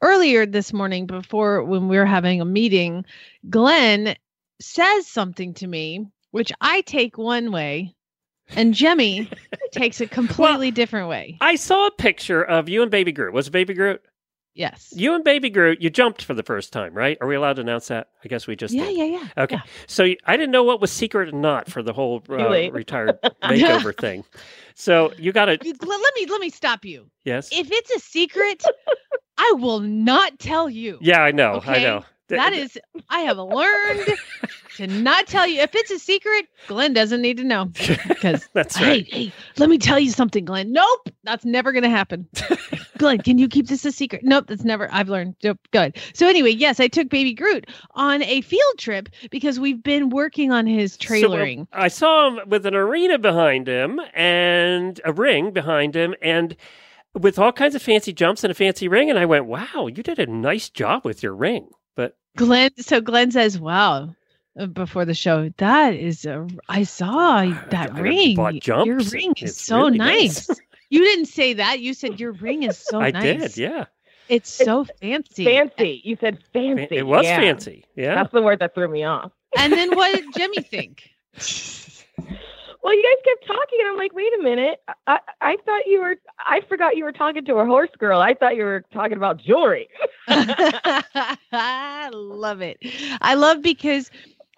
earlier 0.00 0.46
this 0.46 0.72
morning 0.72 1.06
before 1.06 1.62
when 1.62 1.88
we 1.88 1.98
were 1.98 2.06
having 2.06 2.40
a 2.40 2.46
meeting, 2.46 3.04
Glenn 3.50 4.16
says 4.60 5.06
something 5.06 5.52
to 5.54 5.66
me 5.66 6.06
which 6.30 6.52
I 6.60 6.82
take 6.82 7.16
one 7.16 7.50
way 7.50 7.94
and 8.50 8.74
Jemmy 8.74 9.30
takes 9.72 10.00
a 10.00 10.06
completely 10.06 10.70
different 10.70 11.08
way. 11.08 11.38
I 11.40 11.56
saw 11.56 11.86
a 11.86 11.90
picture 11.90 12.42
of 12.42 12.68
you 12.68 12.82
and 12.82 12.90
Baby 12.90 13.12
Groot. 13.12 13.32
Was 13.32 13.48
it 13.48 13.52
Baby 13.52 13.74
Groot? 13.74 14.02
Yes. 14.56 14.92
You 14.96 15.14
and 15.14 15.22
Baby 15.22 15.50
Groot, 15.50 15.82
you 15.82 15.90
jumped 15.90 16.22
for 16.24 16.32
the 16.34 16.42
first 16.42 16.72
time, 16.72 16.94
right? 16.94 17.18
Are 17.20 17.26
we 17.28 17.34
allowed 17.36 17.54
to 17.56 17.60
announce 17.62 17.88
that? 17.88 18.08
I 18.24 18.28
guess 18.28 18.46
we 18.46 18.56
just 18.56 18.72
yeah, 18.74 18.86
did. 18.86 18.96
yeah, 18.96 19.04
yeah. 19.04 19.28
Okay. 19.36 19.54
yeah. 19.56 19.62
So 19.86 20.04
I 20.24 20.36
didn't 20.36 20.50
know 20.50 20.62
what 20.64 20.80
was 20.80 20.90
secret 20.90 21.28
and 21.28 21.42
not 21.42 21.70
for 21.70 21.82
the 21.82 21.92
whole 21.92 22.22
uh, 22.30 22.70
retired 22.70 23.18
makeover 23.44 23.96
thing. 23.96 24.24
So 24.74 25.12
you 25.18 25.32
got 25.32 25.44
to, 25.46 25.52
Let, 25.62 26.14
me 26.16 26.26
let 26.26 26.40
me 26.40 26.50
stop 26.50 26.84
you. 26.84 27.10
yes? 27.24 27.50
If 27.52 27.70
it's 27.70 27.90
a 27.90 28.00
secret, 28.00 28.62
I 29.38 29.52
will 29.58 29.80
not 29.80 30.38
tell 30.38 30.68
you. 30.70 30.98
Yeah, 31.00 31.20
I 31.22 31.30
know. 31.32 31.62
I 31.66 31.82
know. 31.82 32.04
Th- 32.28 32.40
That 32.40 32.50
th- 32.54 32.64
is, 32.64 32.78
I 33.08 33.20
have 33.20 33.38
learned 33.38 34.08
to 34.76 34.86
not 34.86 35.26
tell 35.26 35.46
you. 35.46 35.60
If 35.60 35.74
it's 35.74 35.90
a 35.90 35.98
secret, 35.98 36.46
Glenn 36.68 36.92
doesn't 36.92 37.20
need 37.22 37.36
to 37.38 37.44
know. 37.44 37.70
Because, 38.16 38.48
That's 38.54 38.80
right. 38.80 39.06
hey, 39.12 39.32
let 39.58 39.68
me 39.68 39.76
tell 39.76 39.98
you 39.98 40.10
something, 40.10 40.44
Glenn. 40.46 40.72
Nope, 40.72 41.10
that's 41.22 41.44
never 41.44 41.70
going 41.70 41.82
to 41.82 41.90
happen. 41.90 42.26
Glenn, 42.98 43.18
can 43.18 43.36
you 43.38 43.46
keep 43.46 43.66
this 43.68 43.84
a 43.84 43.92
secret? 43.92 44.22
Nope, 44.24 44.46
that's 44.48 44.64
never, 44.64 44.88
I've 44.90 45.10
learned. 45.10 45.36
Nope, 45.44 45.58
good. 45.70 45.98
So, 46.14 46.26
anyway, 46.26 46.50
yes, 46.52 46.80
I 46.80 46.88
took 46.88 47.10
baby 47.10 47.34
Groot 47.34 47.68
on 47.94 48.22
a 48.22 48.40
field 48.40 48.78
trip 48.78 49.10
because 49.30 49.60
we've 49.60 49.82
been 49.82 50.08
working 50.08 50.50
on 50.50 50.66
his 50.66 50.94
So, 50.94 50.96
uh, 50.96 51.10
trailering. 51.10 51.66
I 51.72 51.88
saw 51.88 52.28
him 52.28 52.48
with 52.48 52.64
an 52.64 52.74
arena 52.74 53.18
behind 53.18 53.66
him 53.68 54.00
and 54.14 54.98
a 55.04 55.12
ring 55.12 55.50
behind 55.52 55.94
him 55.94 56.14
and 56.22 56.56
with 57.14 57.38
all 57.38 57.52
kinds 57.52 57.74
of 57.74 57.82
fancy 57.82 58.12
jumps 58.14 58.44
and 58.44 58.50
a 58.50 58.54
fancy 58.54 58.88
ring. 58.88 59.10
And 59.10 59.18
I 59.18 59.26
went, 59.26 59.44
wow, 59.44 59.88
you 59.94 60.02
did 60.02 60.18
a 60.18 60.26
nice 60.26 60.70
job 60.70 61.04
with 61.04 61.22
your 61.22 61.34
ring. 61.34 61.68
But 61.96 62.16
Glenn, 62.36 62.70
so 62.78 63.00
Glenn 63.02 63.30
says, 63.30 63.58
wow. 63.60 64.14
Before 64.72 65.04
the 65.04 65.14
show, 65.14 65.50
that 65.58 65.94
is 65.94 66.24
a. 66.24 66.46
I 66.68 66.84
saw 66.84 67.42
that 67.70 67.92
I 67.94 68.00
ring. 68.00 68.36
bought 68.36 68.54
jumps. 68.54 68.86
Your 68.86 68.96
ring 69.20 69.34
is 69.38 69.50
It's 69.50 69.60
so 69.60 69.84
really 69.84 69.98
nice. 69.98 70.48
nice. 70.48 70.60
you 70.88 71.00
didn't 71.00 71.26
say 71.26 71.52
that. 71.54 71.80
You 71.80 71.92
said 71.92 72.18
your 72.18 72.32
ring 72.32 72.62
is 72.62 72.78
so 72.78 73.00
I 73.02 73.10
nice. 73.10 73.54
did, 73.54 73.56
yeah. 73.58 73.84
It's 74.28 74.48
so 74.50 74.84
fancy. 75.00 75.44
Fancy. 75.44 76.00
You 76.04 76.16
said 76.20 76.38
fancy. 76.52 76.88
It 76.96 77.06
was 77.06 77.24
Yeah. 77.24 77.38
fancy. 77.38 77.84
Yeah. 77.96 78.14
That's 78.14 78.32
the 78.32 78.42
word 78.42 78.58
that 78.60 78.74
threw 78.74 78.88
me 78.88 79.04
off. 79.04 79.30
And 79.58 79.72
then 79.72 79.94
what 79.94 80.14
did 80.14 80.24
Jimmy 80.36 80.62
think? 80.62 81.10
Well, 82.82 82.94
you 82.94 83.02
guys 83.02 83.24
kept 83.24 83.46
talking, 83.48 83.78
and 83.80 83.88
I'm 83.88 83.96
like, 83.96 84.12
wait 84.14 84.32
a 84.38 84.42
minute. 84.42 84.80
I, 84.88 84.94
I, 85.08 85.18
I 85.42 85.56
thought 85.66 85.86
you 85.86 86.00
were. 86.00 86.16
I 86.38 86.60
forgot 86.68 86.96
you 86.96 87.04
were 87.04 87.12
talking 87.12 87.44
to 87.44 87.56
a 87.56 87.66
horse 87.66 87.90
girl. 87.98 88.20
I 88.20 88.32
thought 88.34 88.54
you 88.56 88.62
were 88.64 88.84
talking 88.92 89.16
about 89.16 89.38
jewelry. 89.38 89.88
I 90.28 92.08
love 92.12 92.60
it. 92.62 92.78
I 93.20 93.34
love 93.34 93.60
because 93.62 94.10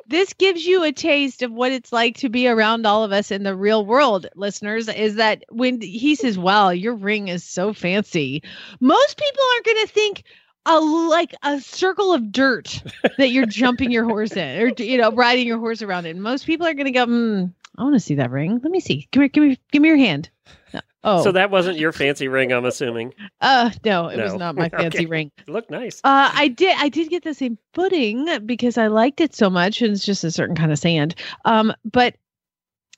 this 0.09 0.33
gives 0.33 0.65
you 0.67 0.83
a 0.83 0.93
taste 0.93 1.43
of 1.43 1.53
what 1.53 1.71
it's 1.71 1.93
like 1.93 2.17
to 2.19 2.29
be 2.29 2.49
around 2.49 2.87
all 2.87 3.05
of 3.05 3.13
us 3.13 3.31
in 3.31 3.43
the 3.43 3.55
real 3.55 3.85
world, 3.85 4.27
listeners. 4.35 4.89
Is 4.89 5.17
that 5.17 5.45
when 5.51 5.81
he 5.81 6.15
says, 6.15 6.39
Wow, 6.39 6.71
your 6.71 6.95
ring 6.95 7.29
is 7.29 7.45
so 7.45 7.73
fancy, 7.73 8.43
most 8.81 9.19
people 9.19 9.43
aren't 9.53 9.67
going 9.67 9.87
to 9.87 9.93
think, 9.93 10.25
a 10.67 10.81
like 10.81 11.35
a 11.43 11.61
circle 11.61 12.13
of 12.13 12.31
dirt 12.31 12.83
that 13.19 13.31
you're 13.31 13.47
jumping 13.47 13.91
your 13.91 14.05
horse 14.05 14.33
in, 14.33 14.61
or 14.61 14.73
you 14.79 14.99
know, 14.99 15.13
riding 15.13 15.47
your 15.47 15.59
horse 15.59 15.83
around 15.83 16.07
in. 16.07 16.21
Most 16.21 16.47
people 16.47 16.67
are 16.67 16.75
going 16.75 16.87
to 16.87 16.91
go, 16.93 17.07
mm, 17.07 17.53
"I 17.79 17.83
want 17.83 17.95
to 17.95 18.01
see 18.01 18.17
that 18.17 18.31
ring. 18.31 18.61
Let 18.63 18.71
me 18.71 18.81
see. 18.81 19.09
Come 19.13 19.23
here, 19.23 19.29
give 19.29 19.45
me, 19.45 19.59
give 19.73 19.81
me 19.83 19.89
your 19.89 19.97
hand." 19.97 20.29
No. 20.75 20.81
Oh, 21.05 21.23
So 21.23 21.33
that 21.33 21.51
wasn't 21.51 21.79
your 21.79 21.93
fancy 21.93 22.27
ring, 22.29 22.53
I'm 22.53 22.65
assuming. 22.65 23.15
uh, 23.41 23.71
no, 23.85 24.09
it 24.09 24.19
was 24.21 24.35
not 24.35 24.57
my 24.57 24.69
fancy 24.69 24.99
Okay. 24.99 25.07
ring. 25.07 25.31
It 25.39 25.49
looked 25.49 25.71
nice. 25.71 26.01
Uh, 26.05 26.31
I 26.35 26.49
did. 26.49 26.77
I 26.79 26.89
did 26.89 27.09
get 27.09 27.23
the 27.25 27.35
same 27.35 27.57
footing 27.73 28.27
because 28.45 28.77
I 28.77 28.89
liked 28.89 29.21
it 29.21 29.35
so 29.35 29.49
much, 29.49 29.81
and 29.81 29.93
it's 29.93 30.05
just 30.05 30.25
a 30.25 30.31
certain 30.31 30.57
kind 30.57 30.73
of 30.73 30.79
sand. 30.79 31.15
Um, 31.45 31.73
but 31.91 32.17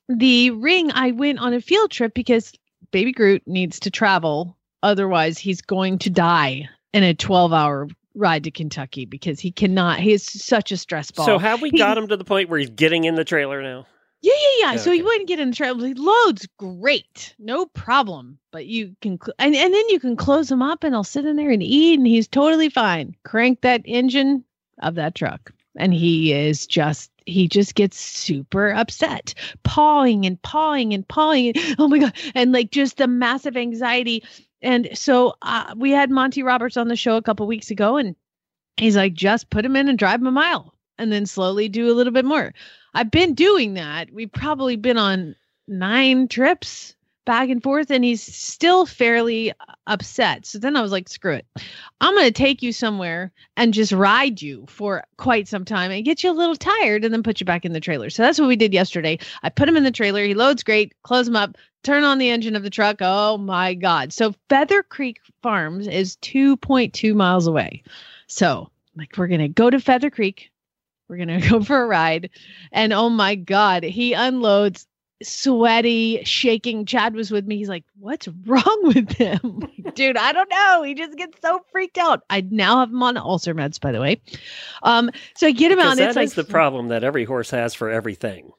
the 0.09 0.51
ring, 0.53 0.91
I 0.93 1.13
went 1.13 1.39
on 1.39 1.53
a 1.55 1.61
field 1.61 1.91
trip 1.91 2.15
because 2.15 2.53
Baby 2.91 3.13
Groot 3.13 3.43
needs 3.47 3.79
to 3.81 3.91
travel, 3.91 4.57
otherwise 4.83 5.39
he's 5.39 5.61
going 5.61 5.99
to 6.01 6.11
die 6.11 6.69
in 6.93 7.03
a 7.05 7.15
twelve-hour 7.15 7.89
ride 8.15 8.43
to 8.45 8.51
Kentucky 8.51 9.05
because 9.05 9.39
he 9.39 9.53
cannot. 9.53 10.01
He 10.01 10.13
is 10.13 10.25
such 10.25 10.73
a 10.73 10.77
stress 10.77 11.11
ball. 11.13 11.27
So 11.27 11.39
have 11.39 11.63
we 11.63 11.71
He- 11.71 11.79
got 11.79 11.97
him 11.97 12.09
to 12.09 12.17
the 12.17 12.25
point 12.25 12.49
where 12.49 12.59
he's 12.59 12.71
getting 12.71 13.05
in 13.05 13.15
the 13.15 13.25
trailer 13.25 13.63
now? 13.63 13.87
Yeah, 14.23 14.33
yeah, 14.35 14.73
yeah. 14.73 14.77
So 14.77 14.93
he 14.93 15.03
wouldn't 15.03 15.29
get 15.29 15.41
in 15.41 15.53
trouble. 15.53 15.85
He 15.85 15.95
loads 15.95 16.47
great, 16.59 17.35
no 17.39 17.67
problem. 17.67 18.39
But 18.51 18.67
you 18.67 18.95
can, 19.01 19.19
cl- 19.19 19.35
and, 19.39 19.55
and 19.55 19.73
then 19.73 19.89
you 19.89 19.99
can 19.99 20.17
close 20.17 20.51
him 20.51 20.61
up, 20.61 20.85
and 20.85 20.95
I'll 20.95 21.05
sit 21.05 21.25
in 21.25 21.37
there 21.37 21.51
and 21.51 21.63
eat, 21.63 21.99
and 21.99 22.07
he's 22.07 22.29
totally 22.29 22.69
fine. 22.69 23.17
Crank 23.25 23.63
that 23.63 23.83
engine 23.85 24.45
of 24.83 24.95
that 24.97 25.15
truck, 25.15 25.53
and 25.77 25.95
he 25.95 26.33
is 26.33 26.67
just, 26.67 27.11
he 27.27 27.49
just 27.49 27.75
gets 27.75 27.99
super 27.99 28.71
upset, 28.73 29.35
pawing 29.63 30.27
and 30.27 30.41
pawing 30.43 30.93
and 30.93 31.07
pawing. 31.09 31.49
And, 31.49 31.77
oh 31.79 31.89
my 31.89 31.99
god! 31.99 32.13
And 32.35 32.53
like 32.53 32.71
just 32.71 32.99
the 32.99 33.07
massive 33.07 33.57
anxiety. 33.57 34.25
And 34.63 34.91
so 34.93 35.35
uh, 35.41 35.75
we 35.77 35.91
had 35.93 36.11
Monty 36.11 36.43
Roberts 36.43 36.77
on 36.77 36.89
the 36.89 36.97
show 36.97 37.17
a 37.17 37.23
couple 37.23 37.47
weeks 37.47 37.71
ago, 37.71 37.97
and 37.97 38.15
he's 38.77 38.97
like, 38.97 39.15
just 39.15 39.49
put 39.49 39.65
him 39.65 39.77
in 39.77 39.89
and 39.89 39.99
drive 39.99 40.21
him 40.21 40.27
a 40.27 40.33
mile, 40.33 40.75
and 41.01 41.11
then 41.11 41.27
slowly 41.27 41.69
do 41.69 41.91
a 41.91 41.95
little 41.95 42.13
bit 42.13 42.25
more. 42.25 42.53
I've 42.95 43.11
been 43.11 43.35
doing 43.35 43.75
that. 43.75 44.13
We've 44.13 44.33
probably 44.33 44.77
been 44.77 44.99
on 44.99 45.35
nine 45.67 46.29
trips 46.29 46.95
back 47.25 47.49
and 47.49 47.63
forth, 47.63 47.91
and 47.91 48.05
he's 48.05 48.23
still 48.23 48.87
fairly 48.87 49.53
uh, 49.53 49.55
upset. 49.87 50.47
So 50.47 50.59
then 50.59 50.77
I 50.77 50.83
was 50.83 50.91
like, 50.91 51.09
screw 51.09 51.35
it. 51.35 51.47
I'm 52.01 52.15
going 52.15 52.27
to 52.27 52.33
take 52.33 52.63
you 52.63 52.73
somewhere 52.73 53.31
and 53.57 53.73
just 53.73 53.93
ride 53.93 54.43
you 54.43 54.67
for 54.69 55.05
quite 55.17 55.47
some 55.47 55.65
time 55.65 55.91
and 55.91 56.05
get 56.05 56.25
you 56.25 56.31
a 56.31 56.33
little 56.33 56.57
tired 56.57 57.05
and 57.05 57.15
then 57.15 57.23
put 57.23 57.41
you 57.41 57.47
back 57.47 57.65
in 57.65 57.73
the 57.73 57.81
trailer. 57.81 58.11
So 58.11 58.23
that's 58.23 58.41
what 58.41 58.49
we 58.49 58.57
did 58.57 58.75
yesterday. 58.75 59.19
I 59.43 59.49
put 59.49 59.69
him 59.69 59.77
in 59.77 59.85
the 59.85 59.91
trailer. 59.91 60.25
He 60.25 60.35
loads 60.35 60.63
great, 60.63 60.93
close 61.03 61.29
him 61.29 61.37
up, 61.37 61.57
turn 61.83 62.05
on 62.05 62.19
the 62.19 62.31
engine 62.31 62.57
of 62.57 62.63
the 62.63 62.71
truck. 62.71 62.97
Oh 63.01 63.39
my 63.39 63.75
God. 63.75 64.13
So 64.13 64.35
Feather 64.49 64.83
Creek 64.83 65.21
Farms 65.43 65.87
is 65.87 66.17
2.2 66.17 67.15
miles 67.15 67.47
away. 67.47 67.83
So, 68.27 68.71
like, 68.97 69.17
we're 69.17 69.29
going 69.29 69.41
to 69.41 69.49
go 69.49 69.71
to 69.71 69.81
Feather 69.81 70.11
Creek. 70.11 70.51
We're 71.11 71.17
going 71.17 71.29
to 71.41 71.49
go 71.51 71.63
for 71.63 71.83
a 71.83 71.87
ride. 71.87 72.31
And 72.73 72.93
oh 72.93 73.11
my 73.11 73.35
God, 73.35 73.83
he 73.83 74.13
unloads 74.13 74.87
sweaty, 75.23 76.23
shaking. 76.25 76.87
Chad 76.87 77.15
was 77.15 77.31
with 77.31 77.47
me. 77.47 77.57
He's 77.57 77.69
like, 77.69 77.85
What's 77.99 78.29
wrong 78.47 78.81
with 78.85 79.11
him? 79.13 79.69
Dude, 79.95 80.17
I 80.17 80.33
don't 80.33 80.49
know. 80.49 80.83
He 80.83 80.95
just 80.95 81.19
gets 81.19 81.39
so 81.43 81.61
freaked 81.73 81.99
out. 81.99 82.23
I 82.31 82.41
now 82.43 82.79
have 82.79 82.91
him 82.91 83.03
on 83.03 83.17
ulcer 83.19 83.55
meds, 83.55 83.81
by 83.81 83.93
the 83.93 84.01
way. 84.01 84.23
Um, 84.83 85.11
so 85.37 85.49
I 85.49 85.51
get 85.51 85.73
him 85.73 85.79
Because 85.79 85.93
out. 85.93 85.97
that 85.99 86.03
and 86.03 86.11
is 86.11 86.31
it's 86.31 86.37
like 86.39 86.47
the 86.47 86.51
problem 86.51 86.89
that 86.89 87.05
every 87.05 87.25
horse 87.25 87.51
has 87.51 87.75
for 87.75 87.91
everything. 87.91 88.53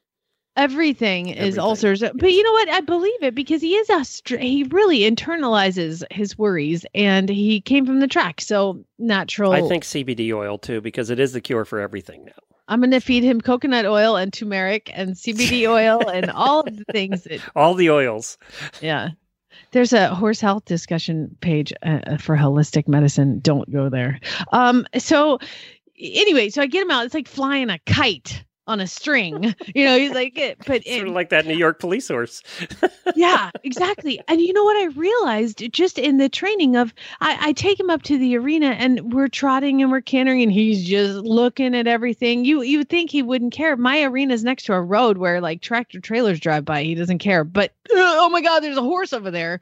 Everything 0.55 1.29
is 1.29 1.57
Everything, 1.57 1.59
ulcers. 1.63 2.03
But 2.15 2.31
you 2.31 2.43
know 2.43 2.51
what? 2.51 2.69
I 2.69 2.81
believe 2.81 3.23
it 3.23 3.35
because 3.35 3.61
he 3.61 3.75
is 3.75 3.89
a 3.89 4.03
str- 4.03 4.37
he 4.37 4.63
really 4.63 4.99
internalizes 4.99 6.03
his 6.11 6.37
worries 6.37 6.85
and 6.93 7.29
he 7.29 7.61
came 7.61 7.85
from 7.85 7.99
the 7.99 8.07
track. 8.07 8.41
So 8.41 8.83
natural. 8.99 9.51
I 9.51 9.61
think 9.67 9.83
CBD 9.83 10.33
oil 10.33 10.57
too, 10.57 10.81
because 10.81 11.09
it 11.09 11.19
is 11.19 11.33
the 11.33 11.41
cure 11.41 11.65
for 11.65 11.79
everything 11.79 12.25
now. 12.25 12.33
I'm 12.67 12.79
going 12.79 12.91
to 12.91 13.01
feed 13.01 13.23
him 13.23 13.41
coconut 13.41 13.85
oil 13.85 14.15
and 14.15 14.31
turmeric 14.31 14.89
and 14.93 15.15
CBD 15.15 15.67
oil 15.67 16.07
and 16.07 16.31
all 16.35 16.61
of 16.61 16.77
the 16.77 16.85
things 16.91 17.23
that 17.23 17.41
All 17.55 17.73
the 17.73 17.89
oils. 17.89 18.37
Yeah. 18.81 19.09
There's 19.71 19.93
a 19.93 20.13
horse 20.15 20.39
health 20.39 20.65
discussion 20.65 21.35
page 21.41 21.73
uh, 21.83 22.17
for 22.17 22.37
holistic 22.37 22.87
medicine. 22.87 23.39
Don't 23.39 23.69
go 23.71 23.89
there. 23.89 24.19
Um, 24.53 24.85
so 24.97 25.39
anyway, 25.97 26.49
so 26.49 26.61
I 26.61 26.67
get 26.67 26.83
him 26.83 26.91
out. 26.91 27.05
It's 27.05 27.13
like 27.13 27.27
flying 27.27 27.69
a 27.69 27.79
kite 27.79 28.43
on 28.67 28.79
a 28.79 28.87
string. 28.87 29.55
You 29.73 29.85
know, 29.85 29.97
he's 29.97 30.11
like, 30.11 30.37
eh, 30.37 30.41
it, 30.49 30.57
but 30.59 30.83
Sort 30.83 30.85
it, 30.85 31.07
of 31.07 31.13
like 31.13 31.29
that 31.29 31.45
New 31.45 31.55
York 31.55 31.79
police 31.79 32.07
horse. 32.07 32.43
yeah, 33.15 33.51
exactly. 33.63 34.19
And 34.27 34.41
you 34.41 34.51
know 34.51 34.63
what 34.63 34.75
I 34.75 34.85
realized 34.87 35.71
just 35.71 35.97
in 35.97 36.17
the 36.17 36.27
training 36.27 36.75
of 36.75 36.93
I, 37.21 37.37
I 37.49 37.53
take 37.53 37.79
him 37.79 37.89
up 37.89 38.01
to 38.03 38.17
the 38.17 38.37
arena 38.37 38.71
and 38.71 39.13
we're 39.13 39.29
trotting 39.29 39.81
and 39.81 39.91
we're 39.91 40.01
cantering 40.01 40.41
and 40.43 40.51
he's 40.51 40.83
just 40.83 41.19
looking 41.19 41.73
at 41.73 41.87
everything. 41.87 42.43
You 42.43 42.61
you 42.63 42.79
would 42.79 42.89
think 42.89 43.11
he 43.11 43.23
wouldn't 43.23 43.53
care. 43.53 43.77
My 43.77 44.01
arena's 44.03 44.43
next 44.43 44.65
to 44.65 44.73
a 44.73 44.81
road 44.81 45.17
where 45.17 45.39
like 45.39 45.61
tractor 45.61 45.99
trailers 45.99 46.39
drive 46.39 46.65
by. 46.65 46.83
He 46.83 46.95
doesn't 46.95 47.19
care. 47.19 47.43
But 47.43 47.73
oh 47.91 48.29
my 48.29 48.41
god, 48.41 48.59
there's 48.59 48.77
a 48.77 48.81
horse 48.81 49.13
over 49.13 49.31
there. 49.31 49.61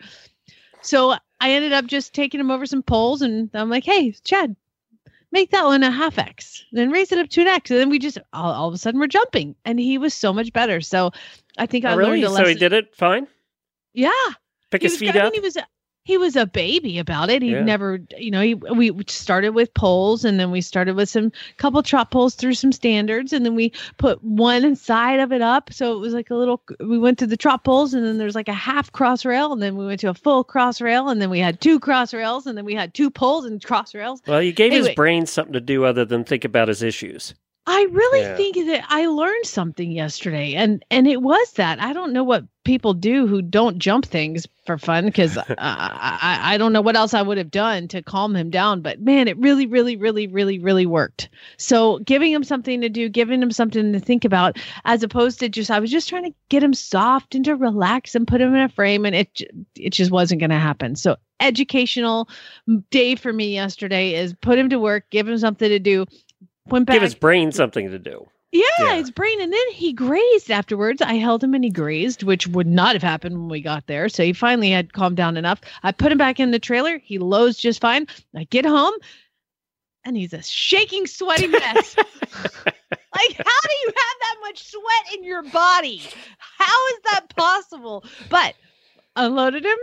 So 0.82 1.16
I 1.40 1.52
ended 1.52 1.74
up 1.74 1.86
just 1.86 2.14
taking 2.14 2.40
him 2.40 2.52
over 2.52 2.66
some 2.66 2.84
poles 2.84 3.22
and 3.22 3.50
I'm 3.54 3.70
like, 3.70 3.84
hey, 3.86 4.12
Chad, 4.24 4.56
make 5.32 5.52
that 5.52 5.66
one 5.66 5.84
a 5.84 5.92
half 5.92 6.18
X, 6.18 6.64
then 6.72 6.92
raise 6.92 7.12
it 7.12 7.20
up 7.20 7.30
to 7.30 7.42
an 7.42 7.48
X. 7.48 7.70
And 7.72 7.80
then 7.80 7.90
we 7.90 8.00
just 8.00 8.18
all, 8.34 8.52
all 8.52 8.68
of 8.68 8.74
a 8.74 8.78
sudden 8.78 9.00
we're 9.00 9.08
jumping. 9.08 9.56
And 9.66 9.80
he 9.80 9.98
was 9.98 10.14
so 10.14 10.34
much 10.34 10.52
better. 10.54 10.82
So 10.82 11.12
I 11.58 11.66
think 11.66 11.86
I 11.86 11.94
Oh, 11.94 11.98
really? 11.98 12.22
learned 12.22 12.34
a 12.34 12.38
So 12.38 12.48
he 12.48 12.56
did 12.56 12.74
it 12.74 12.96
fine? 12.96 13.28
Yeah. 13.94 14.12
Pick 14.72 14.82
He 14.82 14.88
his 14.88 14.98
feet 14.98 15.16
up? 15.16 15.34
he 15.34 15.40
was 15.40 15.58
he 16.10 16.18
was 16.18 16.36
a 16.36 16.48
baby 16.48 16.98
about 16.98 17.30
it. 17.30 17.44
He 17.44 17.52
Yeah. 17.52 17.62
never, 17.64 18.00
you 18.18 18.32
know, 18.32 18.42
he, 18.42 18.56
we 18.56 18.92
started 19.06 19.52
with 19.52 19.72
poles 19.76 20.26
and 20.26 20.40
then 20.40 20.50
we 20.50 20.60
started 20.60 20.96
with 20.96 21.08
some 21.08 21.32
couple 21.58 21.84
trot 21.84 22.10
poles 22.10 22.34
through 22.34 22.56
some 22.56 22.72
standards 22.72 23.32
and 23.32 23.46
then 23.46 23.54
we 23.54 23.72
put 23.98 24.24
one 24.24 24.76
side 24.76 25.20
of 25.20 25.32
it 25.32 25.44
up. 25.44 25.72
So 25.72 25.96
it 25.96 26.00
was 26.00 26.16
like 26.16 26.32
a 26.32 26.36
little, 26.36 26.64
we 26.80 26.98
went 26.98 27.20
to 27.20 27.28
the 27.28 27.38
trot 27.38 27.64
poles 27.64 27.94
and 27.94 28.04
then 28.04 28.18
there's 28.18 28.34
like 28.34 28.48
a 28.48 28.54
half 28.54 28.92
cross 28.92 29.24
rail 29.24 29.54
and 29.54 29.62
then 29.62 29.78
we 29.78 29.86
went 29.86 30.00
to 30.00 30.10
a 30.10 30.16
full 30.16 30.44
cross 30.44 30.82
rail 30.82 31.10
and 31.10 31.22
then 31.22 31.30
we 31.30 31.38
had 31.38 31.62
two 31.62 31.80
cross 31.80 32.12
rails 32.12 32.48
and 32.48 32.58
then 32.58 32.66
we 32.66 32.74
had 32.74 32.96
two 32.96 33.12
poles 33.12 33.46
and 33.46 33.64
cross 33.64 33.94
rails. 33.94 34.20
Well, 34.26 34.42
you 34.42 34.52
gave 34.52 34.74
his 34.74 34.90
brain 34.96 35.28
something 35.28 35.54
to 35.54 35.62
do 35.62 35.86
other 35.86 36.06
than 36.06 36.24
think 36.24 36.44
about 36.44 36.70
his 36.70 36.82
issues. 36.82 37.36
I 37.72 37.84
really 37.84 38.26
Yeah. 38.26 38.36
think 38.36 38.56
that 38.68 38.84
I 38.90 39.06
learned 39.06 39.46
something 39.46 39.92
yesterday, 39.92 40.56
and 40.56 40.84
and 40.90 41.08
it 41.08 41.22
was 41.22 41.52
that 41.54 41.80
I 41.80 41.94
don't 41.94 42.14
know 42.14 42.24
what 42.24 42.46
people 42.64 42.96
do 42.96 43.28
who 43.28 43.44
don't 43.44 43.78
jump 43.78 44.06
things 44.06 44.48
for 44.66 44.80
fun 44.80 45.06
because 45.06 45.38
I, 45.38 45.46
I 45.60 46.40
I 46.56 46.58
don't 46.58 46.74
know 46.74 46.82
what 46.82 46.96
else 46.96 47.14
I 47.14 47.22
would 47.22 47.38
have 47.38 47.52
done 47.52 47.88
to 47.90 48.02
calm 48.02 48.36
him 48.36 48.50
down, 48.50 48.82
but 48.82 49.00
man, 49.02 49.28
it 49.28 49.38
really 49.38 49.68
really 49.68 49.96
really 49.98 50.26
really 50.26 50.58
really 50.58 50.88
worked. 50.88 51.30
So 51.58 52.00
giving 52.00 52.32
him 52.32 52.44
something 52.44 52.82
to 52.82 52.90
do, 52.90 53.08
giving 53.08 53.40
him 53.40 53.52
something 53.52 53.94
to 53.94 54.00
think 54.00 54.26
about, 54.26 54.58
as 54.86 55.04
opposed 55.04 55.40
to 55.42 55.48
just 55.48 55.70
I 55.70 55.80
was 55.80 55.92
just 55.92 56.10
trying 56.10 56.24
to 56.24 56.34
get 56.50 56.64
him 56.64 56.74
soft 56.74 57.36
and 57.36 57.46
to 57.46 57.56
relax 57.56 58.16
and 58.16 58.28
put 58.28 58.42
him 58.42 58.56
in 58.56 58.62
a 58.62 58.70
frame, 58.70 59.06
and 59.06 59.16
it 59.16 59.42
it 59.76 59.92
just 59.94 60.10
wasn't 60.10 60.40
going 60.40 60.50
to 60.50 60.58
happen. 60.58 60.96
So 60.96 61.18
educational 61.40 62.28
day 62.90 63.16
for 63.16 63.32
me 63.32 63.54
yesterday 63.54 64.16
is 64.16 64.34
put 64.42 64.58
him 64.58 64.70
to 64.70 64.80
work, 64.80 65.06
give 65.12 65.28
him 65.28 65.38
something 65.38 65.70
to 65.70 65.80
do. 65.80 66.06
Went 66.72 66.86
back. 66.88 66.96
Give 66.96 67.04
his 67.04 67.16
brain 67.16 67.52
something 67.52 67.90
to 67.92 68.00
do. 68.00 68.28
Yeah, 68.52 68.64
Yeah. 68.80 68.96
his 68.96 69.12
brain. 69.12 69.40
And 69.42 69.54
then 69.54 69.72
he 69.72 69.94
grazed 69.94 70.50
afterwards. 70.50 71.02
I 71.04 71.14
held 71.16 71.44
him 71.44 71.54
and 71.54 71.64
he 71.64 71.70
grazed, 71.70 72.24
which 72.24 72.48
would 72.48 72.66
not 72.66 72.94
have 72.94 73.04
happened 73.04 73.38
when 73.38 73.50
we 73.50 73.62
got 73.62 73.86
there. 73.86 74.10
So 74.10 74.24
he 74.24 74.34
finally 74.34 74.72
had 74.72 74.94
calmed 74.94 75.18
down 75.18 75.38
enough. 75.38 75.62
I 75.84 75.92
put 75.92 76.12
him 76.12 76.18
back 76.18 76.40
in 76.40 76.50
the 76.52 76.58
trailer. 76.60 76.98
He 76.98 77.20
lows 77.20 77.58
just 77.58 77.80
fine. 77.80 78.08
I 78.36 78.46
get 78.46 78.66
home 78.66 78.94
and 80.04 80.18
he's 80.18 80.34
a 80.34 80.42
shaking, 80.42 81.06
sweaty 81.06 81.46
mess. 81.48 81.96
like, 82.36 83.38
how 83.38 83.62
do 83.62 83.76
you 83.84 83.88
have 83.88 84.18
that 84.22 84.36
much 84.42 84.64
sweat 84.64 85.14
in 85.16 85.24
your 85.24 85.44
body? 85.44 86.02
How 86.40 86.88
is 86.88 87.00
that 87.12 87.36
possible? 87.36 88.04
But 88.30 88.56
unloaded 89.16 89.64
him, 89.66 89.78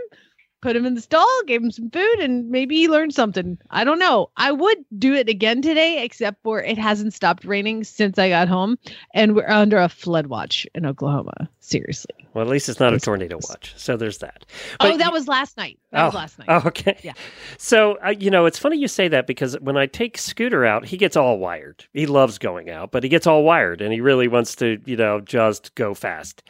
put 0.61 0.75
him 0.75 0.85
in 0.85 0.95
the 0.95 1.01
stall, 1.01 1.41
gave 1.45 1.61
him 1.61 1.71
some 1.71 1.89
food, 1.91 2.19
and 2.19 2.49
maybe 2.49 2.75
he 2.75 2.87
learned 2.87 3.13
something. 3.13 3.57
I 3.69 3.83
don't 3.83 3.99
know. 3.99 4.29
I 4.37 4.51
would 4.51 4.77
do 4.97 5.13
it 5.13 5.29
again 5.29 5.61
today, 5.61 6.03
except 6.03 6.41
for 6.43 6.61
it 6.61 6.77
hasn't 6.77 7.13
stopped 7.13 7.45
raining 7.45 7.83
since 7.83 8.17
I 8.17 8.29
got 8.29 8.47
home, 8.47 8.77
and 9.13 9.35
we're 9.35 9.47
under 9.49 9.77
a 9.77 9.89
flood 9.89 10.27
watch 10.27 10.65
in 10.75 10.85
Oklahoma. 10.85 11.49
Seriously. 11.59 12.15
Well, 12.33 12.45
at 12.45 12.49
least 12.49 12.69
it's 12.69 12.79
not 12.79 12.93
a 12.93 12.95
Yes. 12.95 13.03
tornado 13.03 13.37
watch. 13.49 13.73
So 13.77 13.97
there's 13.97 14.19
that. 14.19 14.45
oh, 14.79 14.97
that 14.97 15.11
was 15.11 15.27
last 15.27 15.57
night. 15.57 15.79
That 15.91 16.05
was 16.05 16.13
Oh, 16.13 16.17
last 16.17 16.39
night. 16.39 16.47
Oh, 16.49 16.61
okay. 16.67 16.97
Yeah. 17.03 17.13
So, 17.57 17.97
uh, 18.05 18.09
you 18.17 18.29
know, 18.31 18.45
it's 18.45 18.59
funny 18.59 18.77
you 18.77 18.87
say 18.87 19.07
that 19.09 19.27
because 19.27 19.57
when 19.59 19.75
I 19.75 19.85
take 19.85 20.17
Scooter 20.17 20.63
out, 20.65 20.85
he 20.85 20.97
gets 20.97 21.17
all 21.17 21.39
wired. 21.39 21.85
He 21.93 22.05
loves 22.05 22.37
going 22.37 22.69
out, 22.69 22.91
but 22.91 23.03
he 23.03 23.09
gets 23.09 23.27
all 23.27 23.43
wired 23.43 23.81
and 23.81 23.91
he 23.91 23.99
really 24.01 24.27
wants 24.27 24.55
to, 24.57 24.79
you 24.85 24.95
know, 24.95 25.19
just 25.19 25.75
go 25.75 25.93
fast. 25.93 26.43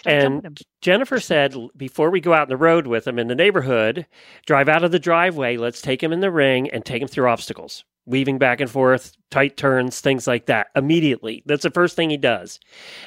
Start 0.00 0.16
and. 0.16 0.60
Jennifer 0.80 1.18
said 1.18 1.54
before 1.76 2.10
we 2.10 2.20
go 2.20 2.32
out 2.32 2.44
in 2.44 2.48
the 2.50 2.56
road 2.56 2.86
with 2.86 3.06
him 3.06 3.18
in 3.18 3.26
the 3.28 3.34
neighborhood, 3.34 4.06
drive 4.46 4.68
out 4.68 4.84
of 4.84 4.92
the 4.92 4.98
driveway, 4.98 5.56
let's 5.56 5.82
take 5.82 6.02
him 6.02 6.12
in 6.12 6.20
the 6.20 6.30
ring 6.30 6.70
and 6.70 6.84
take 6.84 7.02
him 7.02 7.08
through 7.08 7.28
obstacles, 7.28 7.84
weaving 8.06 8.38
back 8.38 8.60
and 8.60 8.70
forth, 8.70 9.16
tight 9.30 9.56
turns, 9.56 10.00
things 10.00 10.26
like 10.26 10.46
that 10.46 10.68
immediately. 10.76 11.42
That's 11.46 11.64
the 11.64 11.70
first 11.70 11.96
thing 11.96 12.10
he 12.10 12.16
does. 12.16 12.60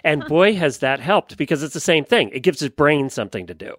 And 0.03 0.25
boy, 0.25 0.53
has 0.55 0.79
that 0.79 0.99
helped 0.99 1.37
because 1.37 1.63
it's 1.63 1.73
the 1.73 1.79
same 1.79 2.03
thing. 2.03 2.29
It 2.33 2.41
gives 2.41 2.59
his 2.59 2.69
brain 2.69 3.09
something 3.09 3.47
to 3.47 3.53
do 3.53 3.73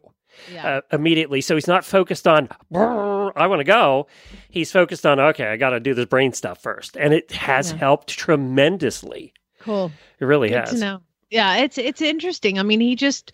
Yeah. 0.53 0.77
uh, 0.79 0.81
immediately. 0.91 1.43
So 1.43 1.55
he's 1.55 1.69
not 1.69 1.85
focused 1.85 2.27
on 2.27 2.49
I 2.75 3.47
want 3.47 3.61
to 3.61 3.65
go. 3.65 4.07
He's 4.51 4.73
focused 4.73 5.05
on 5.07 5.21
okay, 5.21 5.47
I 5.49 5.57
got 5.59 5.71
to 5.71 5.81
do 5.81 5.93
this 5.95 6.07
brain 6.07 6.33
stuff 6.33 6.63
first, 6.63 6.97
and 6.97 7.13
it 7.13 7.31
has 7.33 7.73
Yeah. 7.73 7.79
helped 7.79 8.09
tremendously. 8.09 9.33
Cool. 9.61 9.93
It 10.19 10.25
really 10.25 10.49
Good 10.49 10.69
has. 10.69 10.83
Yeah, 11.31 11.57
it's 11.59 11.79
it's 11.79 12.03
interesting. 12.03 12.59
I 12.59 12.63
mean, 12.63 12.81
he 12.81 12.95
just 12.97 13.33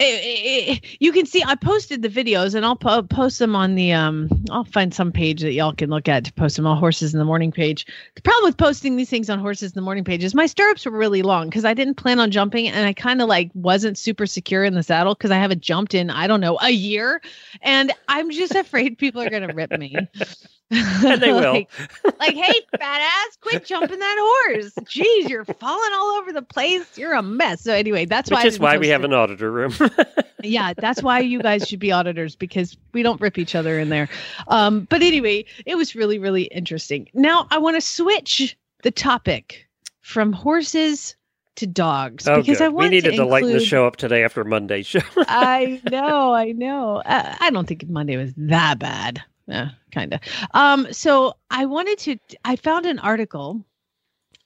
eh, 0.00 0.20
eh, 0.22 0.64
eh, 0.72 0.78
you 0.98 1.12
can 1.12 1.26
see 1.26 1.42
I 1.46 1.54
posted 1.54 2.02
the 2.02 2.08
videos 2.08 2.54
and 2.54 2.64
I'll 2.64 2.76
po- 2.76 3.02
post 3.02 3.38
them 3.38 3.54
on 3.54 3.74
the 3.74 3.92
um 3.92 4.28
I'll 4.50 4.64
find 4.64 4.92
some 4.92 5.12
page 5.12 5.42
that 5.42 5.52
y'all 5.52 5.74
can 5.74 5.90
look 5.90 6.08
at 6.08 6.24
to 6.24 6.32
post 6.32 6.56
them 6.56 6.66
on 6.66 6.78
horses 6.78 7.12
in 7.12 7.18
the 7.18 7.24
morning 7.24 7.52
page. 7.52 7.86
The 8.14 8.22
problem 8.22 8.48
with 8.48 8.56
posting 8.56 8.96
these 8.96 9.10
things 9.10 9.30
on 9.30 9.38
horses 9.38 9.72
in 9.72 9.74
the 9.74 9.82
morning 9.82 10.04
page 10.04 10.24
is 10.24 10.34
my 10.34 10.46
stirrups 10.46 10.86
were 10.86 10.92
really 10.92 11.22
long 11.22 11.48
because 11.48 11.64
I 11.64 11.74
didn't 11.74 11.94
plan 11.94 12.18
on 12.18 12.30
jumping 12.30 12.68
and 12.68 12.86
I 12.86 12.92
kind 12.92 13.22
of 13.22 13.28
like 13.28 13.50
wasn't 13.54 13.98
super 13.98 14.26
secure 14.26 14.64
in 14.64 14.74
the 14.74 14.82
saddle 14.82 15.14
because 15.14 15.30
I 15.30 15.36
haven't 15.36 15.60
jumped 15.60 15.94
in 15.94 16.10
I 16.10 16.26
don't 16.26 16.40
know 16.40 16.58
a 16.60 16.70
year 16.70 17.20
and 17.62 17.92
I'm 18.08 18.30
just 18.30 18.54
afraid 18.54 18.98
people 18.98 19.22
are 19.22 19.30
gonna 19.30 19.54
rip 19.54 19.70
me. 19.78 19.96
And 20.70 21.20
they 21.22 21.32
will. 21.32 21.52
like, 21.52 21.70
like, 22.18 22.34
hey, 22.34 22.60
fat 22.78 23.00
ass, 23.00 23.36
quit 23.40 23.64
jumping 23.64 23.98
that 23.98 24.16
horse. 24.18 24.72
Jeez, 24.84 25.28
you're 25.28 25.44
falling 25.44 25.92
all 25.94 26.18
over 26.18 26.32
the 26.32 26.42
place. 26.42 26.96
You're 26.96 27.14
a 27.14 27.22
mess. 27.22 27.62
So 27.62 27.72
anyway, 27.72 28.04
that's 28.04 28.30
why 28.30 28.44
Which 28.44 28.54
is 28.54 28.60
why 28.60 28.78
we 28.78 28.88
have 28.88 29.02
it. 29.02 29.06
an 29.06 29.12
auditor 29.14 29.50
room. 29.50 29.72
Yeah, 30.42 30.72
that's 30.74 31.02
why 31.02 31.20
you 31.20 31.40
guys 31.42 31.68
should 31.68 31.80
be 31.80 31.92
auditors 31.92 32.34
because 32.34 32.76
we 32.92 33.02
don't 33.02 33.20
rip 33.20 33.36
each 33.38 33.54
other 33.54 33.78
in 33.78 33.90
there. 33.90 34.08
Um, 34.48 34.86
but 34.88 35.02
anyway, 35.02 35.44
it 35.66 35.76
was 35.76 35.94
really, 35.94 36.18
really 36.18 36.44
interesting. 36.44 37.08
Now 37.14 37.46
I 37.50 37.58
want 37.58 37.76
to 37.76 37.80
switch 37.80 38.56
the 38.82 38.90
topic 38.90 39.66
from 40.00 40.32
horses 40.32 41.14
to 41.56 41.66
dogs 41.66 42.26
oh, 42.26 42.36
because 42.40 42.58
good. 42.58 42.64
I 42.64 42.68
we 42.70 42.88
needed 42.88 43.16
to, 43.16 43.24
lighten 43.26 43.48
the 43.48 43.54
include- 43.56 43.68
show 43.68 43.86
up 43.86 43.96
today 43.96 44.24
after 44.24 44.44
Monday's 44.44 44.86
show. 44.86 45.00
I 45.18 45.80
know, 45.90 46.32
I 46.32 46.52
know. 46.52 47.02
I, 47.04 47.36
I 47.40 47.50
don't 47.50 47.66
think 47.66 47.86
Monday 47.88 48.16
was 48.16 48.32
that 48.36 48.78
bad. 48.78 49.22
Yeah, 49.50 49.70
kind 49.92 50.14
of. 50.14 50.20
Um, 50.52 50.86
so 50.92 51.34
I 51.50 51.66
wanted 51.66 51.98
to. 51.98 52.16
I 52.44 52.54
found 52.54 52.86
an 52.86 53.00
article, 53.00 53.64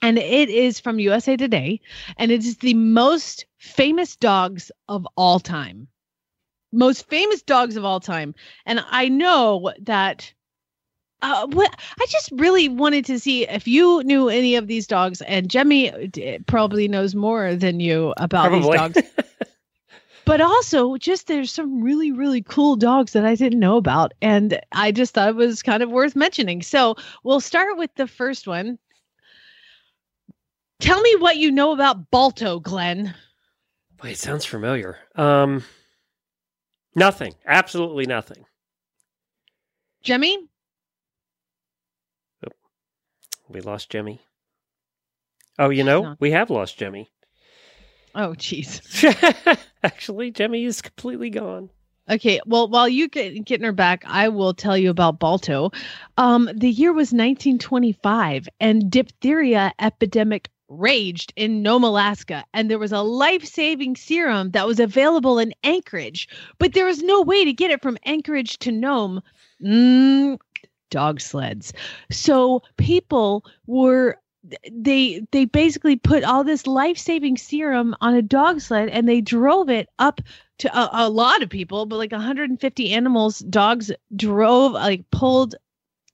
and 0.00 0.18
it 0.18 0.48
is 0.48 0.80
from 0.80 0.98
USA 0.98 1.36
Today, 1.36 1.80
and 2.16 2.30
it 2.30 2.42
is 2.44 2.56
the 2.56 2.72
most 2.74 3.44
famous 3.58 4.16
dogs 4.16 4.72
of 4.88 5.06
all 5.16 5.40
time. 5.40 5.88
Most 6.72 7.06
famous 7.08 7.42
dogs 7.42 7.76
of 7.76 7.84
all 7.84 8.00
time, 8.00 8.34
and 8.66 8.82
I 8.90 9.08
know 9.08 9.72
that. 9.82 10.32
Uh, 11.22 11.46
what 11.46 11.74
I 11.98 12.06
just 12.10 12.28
really 12.32 12.68
wanted 12.68 13.06
to 13.06 13.18
see 13.18 13.48
if 13.48 13.66
you 13.66 14.02
knew 14.02 14.28
any 14.28 14.56
of 14.56 14.66
these 14.66 14.86
dogs, 14.86 15.22
and 15.22 15.48
Jemmy 15.48 15.90
uh, 15.90 16.38
probably 16.46 16.86
knows 16.86 17.14
more 17.14 17.54
than 17.54 17.80
you 17.80 18.12
about 18.18 18.50
Probably. 18.50 18.72
these 18.72 18.78
dogs 18.78 19.23
but 20.24 20.40
also 20.40 20.96
just 20.96 21.26
there's 21.26 21.52
some 21.52 21.82
really 21.82 22.12
really 22.12 22.42
cool 22.42 22.76
dogs 22.76 23.12
that 23.12 23.24
i 23.24 23.34
didn't 23.34 23.58
know 23.60 23.76
about 23.76 24.12
and 24.22 24.60
i 24.72 24.90
just 24.90 25.14
thought 25.14 25.28
it 25.28 25.36
was 25.36 25.62
kind 25.62 25.82
of 25.82 25.90
worth 25.90 26.16
mentioning 26.16 26.62
so 26.62 26.94
we'll 27.22 27.40
start 27.40 27.76
with 27.76 27.94
the 27.96 28.06
first 28.06 28.46
one 28.46 28.78
tell 30.80 31.00
me 31.00 31.16
what 31.18 31.36
you 31.36 31.50
know 31.50 31.72
about 31.72 32.10
balto 32.10 32.60
glenn 32.60 33.14
Wait, 34.02 34.10
it 34.12 34.18
sounds 34.18 34.44
familiar. 34.44 34.98
Um, 35.14 35.64
nothing. 36.94 37.32
Absolutely 37.46 38.04
nothing. 38.04 38.44
jemmy 40.02 40.36
Oh, 42.46 42.50
We 43.48 43.60
lost 43.62 43.88
Jemmy. 43.88 44.20
Oh, 45.58 45.70
you 45.70 45.84
know, 45.84 46.16
we 46.18 46.32
have 46.32 46.50
lost 46.50 46.76
Jemmy. 46.76 47.10
Oh 48.14 48.30
jeez 48.30 48.80
Actually, 49.82 50.30
Jemmy 50.30 50.64
is 50.64 50.80
completely 50.80 51.30
gone. 51.30 51.70
okay 52.10 52.40
well 52.46 52.68
while 52.68 52.88
you 52.88 53.08
get 53.08 53.44
getting 53.44 53.64
her 53.64 53.72
back 53.72 54.02
i 54.06 54.28
will 54.28 54.52
tell 54.54 54.76
you 54.76 54.90
about 54.90 55.18
balto 55.18 55.70
um 56.18 56.48
the 56.54 56.68
year 56.70 56.92
was 56.92 57.12
1925 57.12 58.48
and 58.60 58.90
diphtheria 58.90 59.72
epidemic 59.78 60.50
raged 60.70 61.32
in 61.36 61.62
Nome, 61.62 61.84
Alaska, 61.84 62.42
and 62.54 62.70
there 62.70 62.78
was 62.78 62.90
a 62.90 63.02
life-saving 63.02 63.94
serum 63.96 64.50
that 64.52 64.66
was 64.66 64.80
available 64.80 65.38
in 65.38 65.52
Anchorage, 65.62 66.26
but 66.58 66.72
there 66.72 66.86
was 66.86 67.02
no 67.02 67.20
way 67.20 67.44
to 67.44 67.52
get 67.52 67.70
it 67.70 67.82
from 67.82 67.98
Anchorage 68.06 68.58
to 68.60 68.72
Nome. 68.72 69.20
Mm, 69.62 70.38
dog 70.90 71.20
sleds. 71.20 71.72
So 72.10 72.62
people 72.78 73.44
were 73.66 74.16
they 74.70 75.26
they 75.32 75.44
basically 75.46 75.96
put 75.96 76.24
all 76.24 76.44
this 76.44 76.66
life-saving 76.66 77.36
serum 77.36 77.94
on 78.00 78.14
a 78.14 78.22
dog 78.22 78.60
sled 78.60 78.88
and 78.88 79.08
they 79.08 79.20
drove 79.20 79.70
it 79.70 79.88
up 79.98 80.20
to 80.58 80.78
a, 80.78 81.06
a 81.06 81.08
lot 81.08 81.42
of 81.42 81.48
people, 81.50 81.86
but 81.86 81.96
like 81.96 82.12
150 82.12 82.92
animals, 82.92 83.40
dogs 83.40 83.90
drove 84.14 84.72
like 84.72 85.10
pulled 85.10 85.54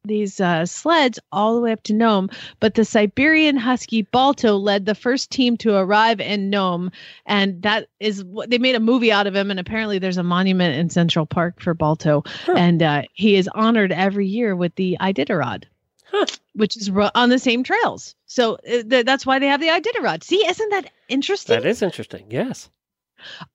these 0.05 0.41
uh, 0.41 0.65
sleds 0.65 1.19
all 1.31 1.55
the 1.55 1.61
way 1.61 1.73
up 1.73 1.83
to 1.83 1.93
Nome. 1.93 2.31
But 2.59 2.75
the 2.75 2.87
Siberian 2.87 3.59
Husky 3.59 4.01
Balto 4.03 4.57
led 4.57 4.87
the 4.87 4.95
first 4.95 5.31
team 5.31 5.59
to 5.59 5.75
arrive 5.75 6.21
in 6.21 6.49
Nome, 6.49 6.91
and 7.27 7.61
that 7.63 7.89
is 8.01 8.25
what 8.25 8.49
they 8.49 8.57
made 8.57 8.77
a 8.77 8.81
movie 8.81 9.13
out 9.13 9.27
of 9.27 9.37
him. 9.37 9.51
And 9.51 9.61
apparently, 9.61 9.99
there's 9.99 10.17
a 10.17 10.23
monument 10.23 10.79
in 10.79 10.89
Central 10.89 11.27
Park 11.27 11.61
for 11.61 11.75
Balto, 11.75 12.23
Huh. 12.47 12.55
and 12.57 12.83
uh, 12.83 13.03
he 13.13 13.37
is 13.37 13.47
honored 13.55 13.93
every 13.93 14.27
year 14.27 14.57
with 14.57 14.75
the 14.77 14.97
Iditarod. 15.01 15.65
Huh. 16.11 16.27
Which 16.55 16.77
is 16.77 16.91
on 17.15 17.29
the 17.29 17.39
same 17.39 17.63
trails, 17.63 18.17
so 18.27 18.55
uh, 18.55 18.83
th- 18.83 19.07
that's 19.07 19.25
why 19.25 19.39
they 19.39 19.47
have 19.47 19.61
the 19.61 19.69
Iditarod. 19.69 20.25
See, 20.25 20.45
isn't 20.47 20.71
that 20.71 20.91
interesting? 21.09 21.55
That 21.55 21.69
is 21.69 21.83
interesting. 21.83 22.27
Yes. 22.31 22.69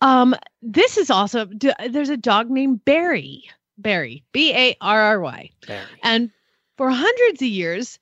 Um, 0.02 0.36
this 0.62 0.98
is 0.98 1.10
also 1.10 1.50
there's 1.90 2.10
a 2.10 2.18
dog 2.18 2.50
named 2.50 2.86
Barry. 2.86 3.44
Barry, 3.78 4.24
B 4.32 4.54
A 4.54 4.78
R 4.80 5.02
R 5.02 5.20
Y. 5.20 5.50
Barry. 5.68 5.86
And 6.02 6.32
for 6.78 6.90
hundreds 6.90 7.42
of 7.42 7.48
years, 7.48 8.00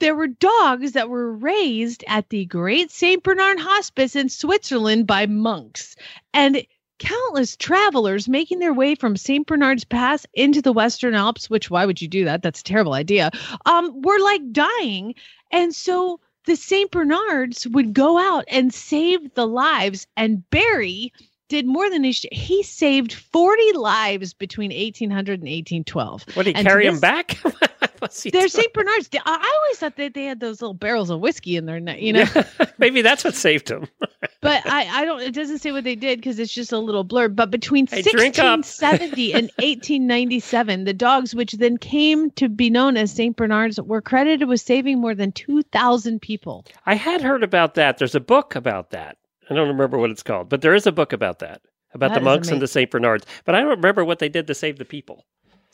there 0.00 0.14
were 0.14 0.28
dogs 0.28 0.92
that 0.92 1.08
were 1.08 1.32
raised 1.32 2.04
at 2.06 2.28
the 2.30 2.44
Great 2.46 2.90
St. 2.90 3.22
Bernard 3.22 3.58
Hospice 3.58 4.16
in 4.16 4.28
Switzerland 4.28 5.06
by 5.06 5.26
monks. 5.26 5.96
And 6.32 6.64
countless 6.98 7.56
travelers 7.56 8.28
making 8.28 8.58
their 8.58 8.74
way 8.74 8.94
from 8.94 9.16
St. 9.16 9.46
Bernard's 9.46 9.84
Pass 9.84 10.26
into 10.34 10.60
the 10.62 10.72
Western 10.72 11.14
Alps, 11.14 11.48
which 11.48 11.70
why 11.70 11.86
would 11.86 12.02
you 12.02 12.08
do 12.08 12.24
that? 12.24 12.42
That's 12.42 12.60
a 12.60 12.64
terrible 12.64 12.94
idea. 12.94 13.30
Um, 13.66 14.02
were 14.02 14.18
like 14.20 14.52
dying. 14.52 15.14
And 15.50 15.74
so 15.74 16.20
the 16.46 16.56
St. 16.56 16.90
Bernards 16.90 17.66
would 17.68 17.92
go 17.92 18.18
out 18.18 18.44
and 18.48 18.72
save 18.72 19.34
the 19.34 19.46
lives. 19.46 20.06
And 20.16 20.48
Barry 20.50 21.12
did 21.48 21.66
more 21.66 21.88
than 21.90 22.04
he 22.04 22.12
sh- 22.12 22.26
he 22.32 22.62
saved 22.62 23.12
40 23.12 23.72
lives 23.72 24.34
between 24.34 24.70
1800 24.70 25.40
and 25.40 25.48
1812. 25.48 26.24
What 26.34 26.44
did 26.44 26.50
he 26.50 26.54
And 26.56 26.68
carry 26.68 26.86
him 26.86 27.00
back? 27.00 27.38
They're? 28.32 28.48
St. 28.48 28.72
Bernards. 28.72 29.08
I 29.24 29.60
always 29.62 29.78
thought 29.78 29.96
that 29.96 30.14
they 30.14 30.24
had 30.24 30.40
those 30.40 30.60
little 30.60 30.74
barrels 30.74 31.10
of 31.10 31.20
whiskey 31.20 31.56
in 31.56 31.66
their 31.66 31.80
neck, 31.80 32.00
you 32.00 32.12
know. 32.12 32.24
Maybe 32.78 33.02
that's 33.02 33.24
what 33.24 33.34
saved 33.34 33.68
them. 33.68 33.86
but 34.40 34.66
I, 34.66 35.02
I 35.02 35.04
don't. 35.04 35.20
It 35.20 35.34
doesn't 35.34 35.58
say 35.58 35.72
what 35.72 35.84
they 35.84 35.94
did 35.94 36.18
because 36.18 36.38
it's 36.38 36.52
just 36.52 36.72
a 36.72 36.78
little 36.78 37.04
blurb. 37.04 37.36
But 37.36 37.50
between 37.50 37.86
Hey, 37.86 38.02
1670 38.02 39.32
and 39.32 39.42
1897, 39.58 40.84
the 40.84 40.92
dogs, 40.92 41.34
which 41.34 41.52
then 41.52 41.78
came 41.78 42.30
to 42.32 42.48
be 42.48 42.70
known 42.70 42.96
as 42.96 43.12
St. 43.12 43.36
Bernards, 43.36 43.80
were 43.80 44.02
credited 44.02 44.48
with 44.48 44.60
saving 44.60 45.00
more 45.00 45.14
than 45.14 45.32
2,000 45.32 46.20
people. 46.20 46.64
I 46.86 46.94
had 46.94 47.22
heard 47.22 47.42
about 47.42 47.74
that. 47.74 47.98
There's 47.98 48.14
a 48.14 48.20
book 48.20 48.54
about 48.54 48.90
that. 48.90 49.16
I 49.50 49.54
don't 49.54 49.68
remember 49.68 49.98
what 49.98 50.10
it's 50.10 50.22
called, 50.22 50.48
but 50.48 50.60
there 50.60 50.74
is 50.74 50.86
a 50.86 50.92
book 50.92 51.12
about 51.12 51.38
that, 51.38 51.62
about 51.94 52.10
That 52.10 52.18
the 52.18 52.24
monks 52.24 52.48
and 52.48 52.60
the 52.60 52.68
St. 52.68 52.90
Bernards. 52.90 53.24
But 53.44 53.54
I 53.54 53.60
don't 53.60 53.70
remember 53.70 54.04
what 54.04 54.18
they 54.18 54.28
did 54.28 54.46
to 54.46 54.54
save 54.54 54.78
the 54.78 54.84
people. 54.84 55.24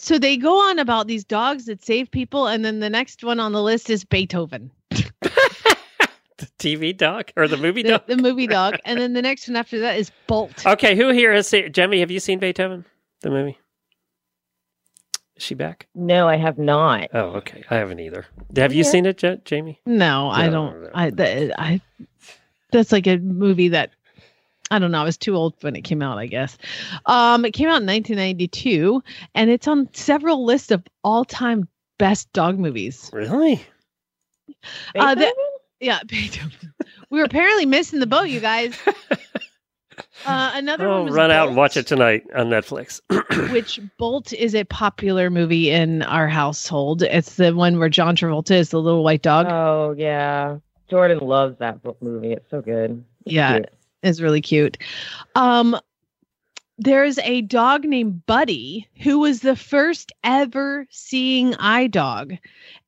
So 0.05 0.19
they 0.19 0.37
go 0.37 0.61
on 0.69 0.79
about 0.79 1.07
these 1.07 1.25
dogs 1.25 1.65
that 1.65 1.83
save 1.83 2.11
people, 2.11 2.47
and 2.47 2.63
then 2.63 2.81
the 2.81 2.91
next 2.91 3.25
one 3.25 3.41
on 3.41 3.53
the 3.53 3.63
list 3.63 3.89
is 3.89 4.05
Beethoven, 4.05 4.71
The 4.91 6.47
TV 6.59 6.95
dog 6.95 7.31
or 7.37 7.49
the 7.49 7.57
movie 7.57 7.83
the, 7.83 7.89
dog? 7.89 8.07
the 8.07 8.19
movie 8.19 8.47
dog, 8.47 8.77
and 8.85 9.01
then 9.01 9.15
the 9.15 9.23
next 9.23 9.49
one 9.49 9.57
after 9.57 9.79
that 9.81 9.97
is 9.99 10.13
Bolt. 10.27 10.67
Okay, 10.67 10.95
who 10.95 11.09
here 11.09 11.33
has 11.33 11.49
seen 11.49 11.73
Jemmy? 11.73 12.01
Have 12.01 12.11
you 12.11 12.21
seen 12.21 12.39
Beethoven, 12.39 12.85
the 13.23 13.31
movie? 13.31 13.57
Is 15.37 15.43
she 15.43 15.55
back? 15.55 15.87
No, 15.95 16.29
I 16.29 16.37
have 16.37 16.59
not. 16.59 17.09
Oh, 17.15 17.37
okay. 17.37 17.65
I 17.71 17.77
haven't 17.77 17.99
either. 18.01 18.27
Have 18.57 18.75
you 18.75 18.85
seen 18.85 19.07
it, 19.07 19.23
Ja- 19.23 19.37
Jamie? 19.47 19.81
No, 19.87 20.29
I 20.29 20.51
don't. 20.51 20.83
no. 20.83 20.91
I, 20.95 21.09
th- 21.09 21.51
I 21.57 21.81
that's 22.73 22.93
like 22.93 23.07
a 23.07 23.17
movie 23.17 23.69
that 23.69 23.93
I 24.75 24.79
don't 24.79 24.91
know. 24.91 25.01
I 25.01 25.05
was 25.05 25.17
too 25.17 25.35
old 25.37 25.55
when 25.63 25.77
it 25.77 25.83
came 25.83 26.03
out. 26.03 26.19
I 26.19 26.27
guess. 26.27 26.57
Um, 27.07 27.45
it 27.45 27.53
came 27.53 27.69
out 27.69 27.81
in 27.83 27.87
1992, 27.87 29.03
and 29.35 29.51
it's 29.51 29.69
on 29.69 29.89
several 29.95 30.45
lists 30.45 30.71
of 30.71 30.83
all-time 31.03 31.69
best 31.99 32.33
dog 32.33 32.59
movies. 32.59 33.11
Really? 33.13 33.65
Uh, 34.95 35.15
the- 35.15 35.35
Yeah, 35.81 36.01
we 37.11 37.19
were 37.19 37.25
apparently 37.25 37.67
missing 37.67 38.01
the 38.01 38.07
boat, 38.07 38.25
you 38.29 38.41
guys. 38.41 38.75
Uh, 40.27 40.51
another 40.55 40.89
Oh, 40.89 40.97
one 40.97 41.05
was 41.07 41.15
run 41.15 41.31
out 41.31 41.47
and 41.49 41.57
watch 41.57 41.77
it 41.77 41.87
tonight 41.87 42.25
on 42.35 42.49
Netflix. 42.49 43.01
which 43.53 43.79
Bolt 43.97 44.33
is 44.33 44.53
a 44.55 44.65
popular 44.65 45.31
movie 45.31 45.71
in 45.71 46.03
our 46.03 46.27
household. 46.27 47.03
It's 47.03 47.37
the 47.37 47.55
one 47.55 47.79
where 47.79 47.89
John 47.89 48.17
Travolta 48.17 48.53
is 48.57 48.71
the 48.71 48.81
little 48.81 49.05
white 49.05 49.23
dog. 49.23 49.47
Oh 49.49 49.95
yeah, 49.97 50.57
Jordan 50.91 51.19
loves 51.21 51.59
that 51.59 51.81
book 51.83 51.97
movie. 52.03 52.33
It's 52.33 52.51
so 52.51 52.61
good. 52.61 53.05
yeah, 53.25 53.59
Cute. 53.59 53.69
Is 54.05 54.23
really 54.23 54.41
cute. 54.41 54.79
Um, 55.35 55.77
there's 56.79 57.19
a 57.19 57.43
dog 57.43 57.85
named 57.85 58.27
Buddy 58.27 58.89
who 59.01 59.21
was 59.21 59.41
the 59.41 59.57
first 59.57 60.13
ever 60.23 60.87
seeing 60.91 61.55
eye 61.57 61.87
dog. 61.87 62.35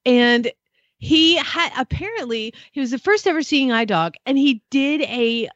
And 0.04 0.50
he 0.98 1.36
had 1.36 1.72
apparently 1.78 2.54
he 2.72 2.80
was 2.80 2.90
the 2.90 2.98
first 2.98 3.26
ever 3.26 3.42
seeing 3.42 3.70
eye 3.70 3.84
dog 3.84 4.14
and 4.24 4.38
he 4.38 4.62
did 4.70 5.02
a 5.02 5.48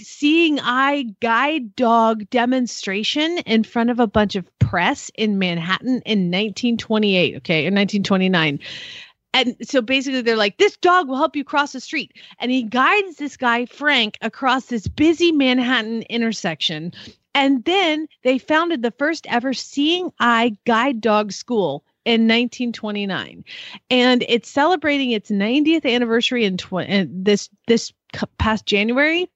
seeing 0.00 0.58
eye 0.60 1.04
guide 1.20 1.76
dog 1.76 2.28
demonstration 2.30 3.38
in 3.38 3.62
front 3.62 3.90
of 3.90 4.00
a 4.00 4.06
bunch 4.06 4.34
of 4.36 4.48
press 4.58 5.10
in 5.14 5.38
Manhattan 5.38 6.02
in 6.06 6.30
1928, 6.30 7.36
okay, 7.36 7.66
in 7.66 7.74
1929. 7.74 8.58
And 9.36 9.54
so 9.62 9.82
basically 9.82 10.22
they're 10.22 10.34
like 10.34 10.56
this 10.56 10.78
dog 10.78 11.08
will 11.08 11.18
help 11.18 11.36
you 11.36 11.44
cross 11.44 11.72
the 11.72 11.80
street. 11.80 12.14
And 12.38 12.50
he 12.50 12.62
guides 12.62 13.16
this 13.16 13.36
guy 13.36 13.66
Frank 13.66 14.16
across 14.22 14.66
this 14.66 14.88
busy 14.88 15.30
Manhattan 15.30 16.02
intersection. 16.02 16.92
And 17.34 17.62
then 17.66 18.08
they 18.22 18.38
founded 18.38 18.80
the 18.80 18.92
first 18.92 19.26
ever 19.28 19.52
seeing 19.52 20.10
eye 20.20 20.56
guide 20.64 21.02
dog 21.02 21.32
school 21.32 21.84
in 22.06 22.22
1929 22.22 23.44
and 23.90 24.24
it's 24.28 24.48
celebrating 24.48 25.10
its 25.10 25.28
90th 25.28 25.84
anniversary 25.84 26.44
in 26.44 26.56
tw- 26.56 26.86
this 27.08 27.50
this 27.66 27.92
past 28.38 28.64
January. 28.64 29.28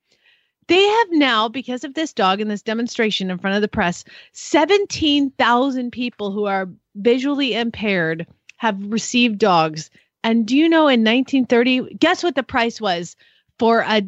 They 0.69 0.83
have 0.83 1.09
now, 1.11 1.49
because 1.49 1.83
of 1.83 1.95
this 1.95 2.13
dog 2.13 2.41
and 2.41 2.49
this 2.49 2.63
demonstration 2.63 3.29
in 3.29 3.39
front 3.39 3.57
of 3.57 3.61
the 3.61 3.67
press, 3.67 4.05
17,000 4.35 5.91
people 5.91 6.31
who 6.31 6.45
are 6.45 6.69
visually 6.95 7.55
impaired 7.55 8.25
have 8.61 8.77
received 8.93 9.39
dogs. 9.39 9.91
And 10.23 10.47
do 10.47 10.55
you 10.55 10.69
know 10.69 10.83
in 10.83 11.01
1930, 11.01 11.95
guess 11.95 12.23
what 12.23 12.35
the 12.35 12.43
price 12.43 12.79
was 12.79 13.17
for 13.59 13.81
a 13.81 14.03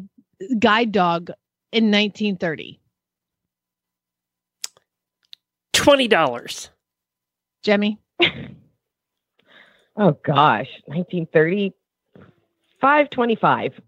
guide 0.59 0.91
dog 0.91 1.31
in 1.71 1.85
1930? 1.85 2.79
$20. 5.73 6.69
Jemmy? 7.63 7.97
Oh 9.95 10.17
gosh, 10.23 10.69
1930, 10.85 11.73
525. 12.79 13.81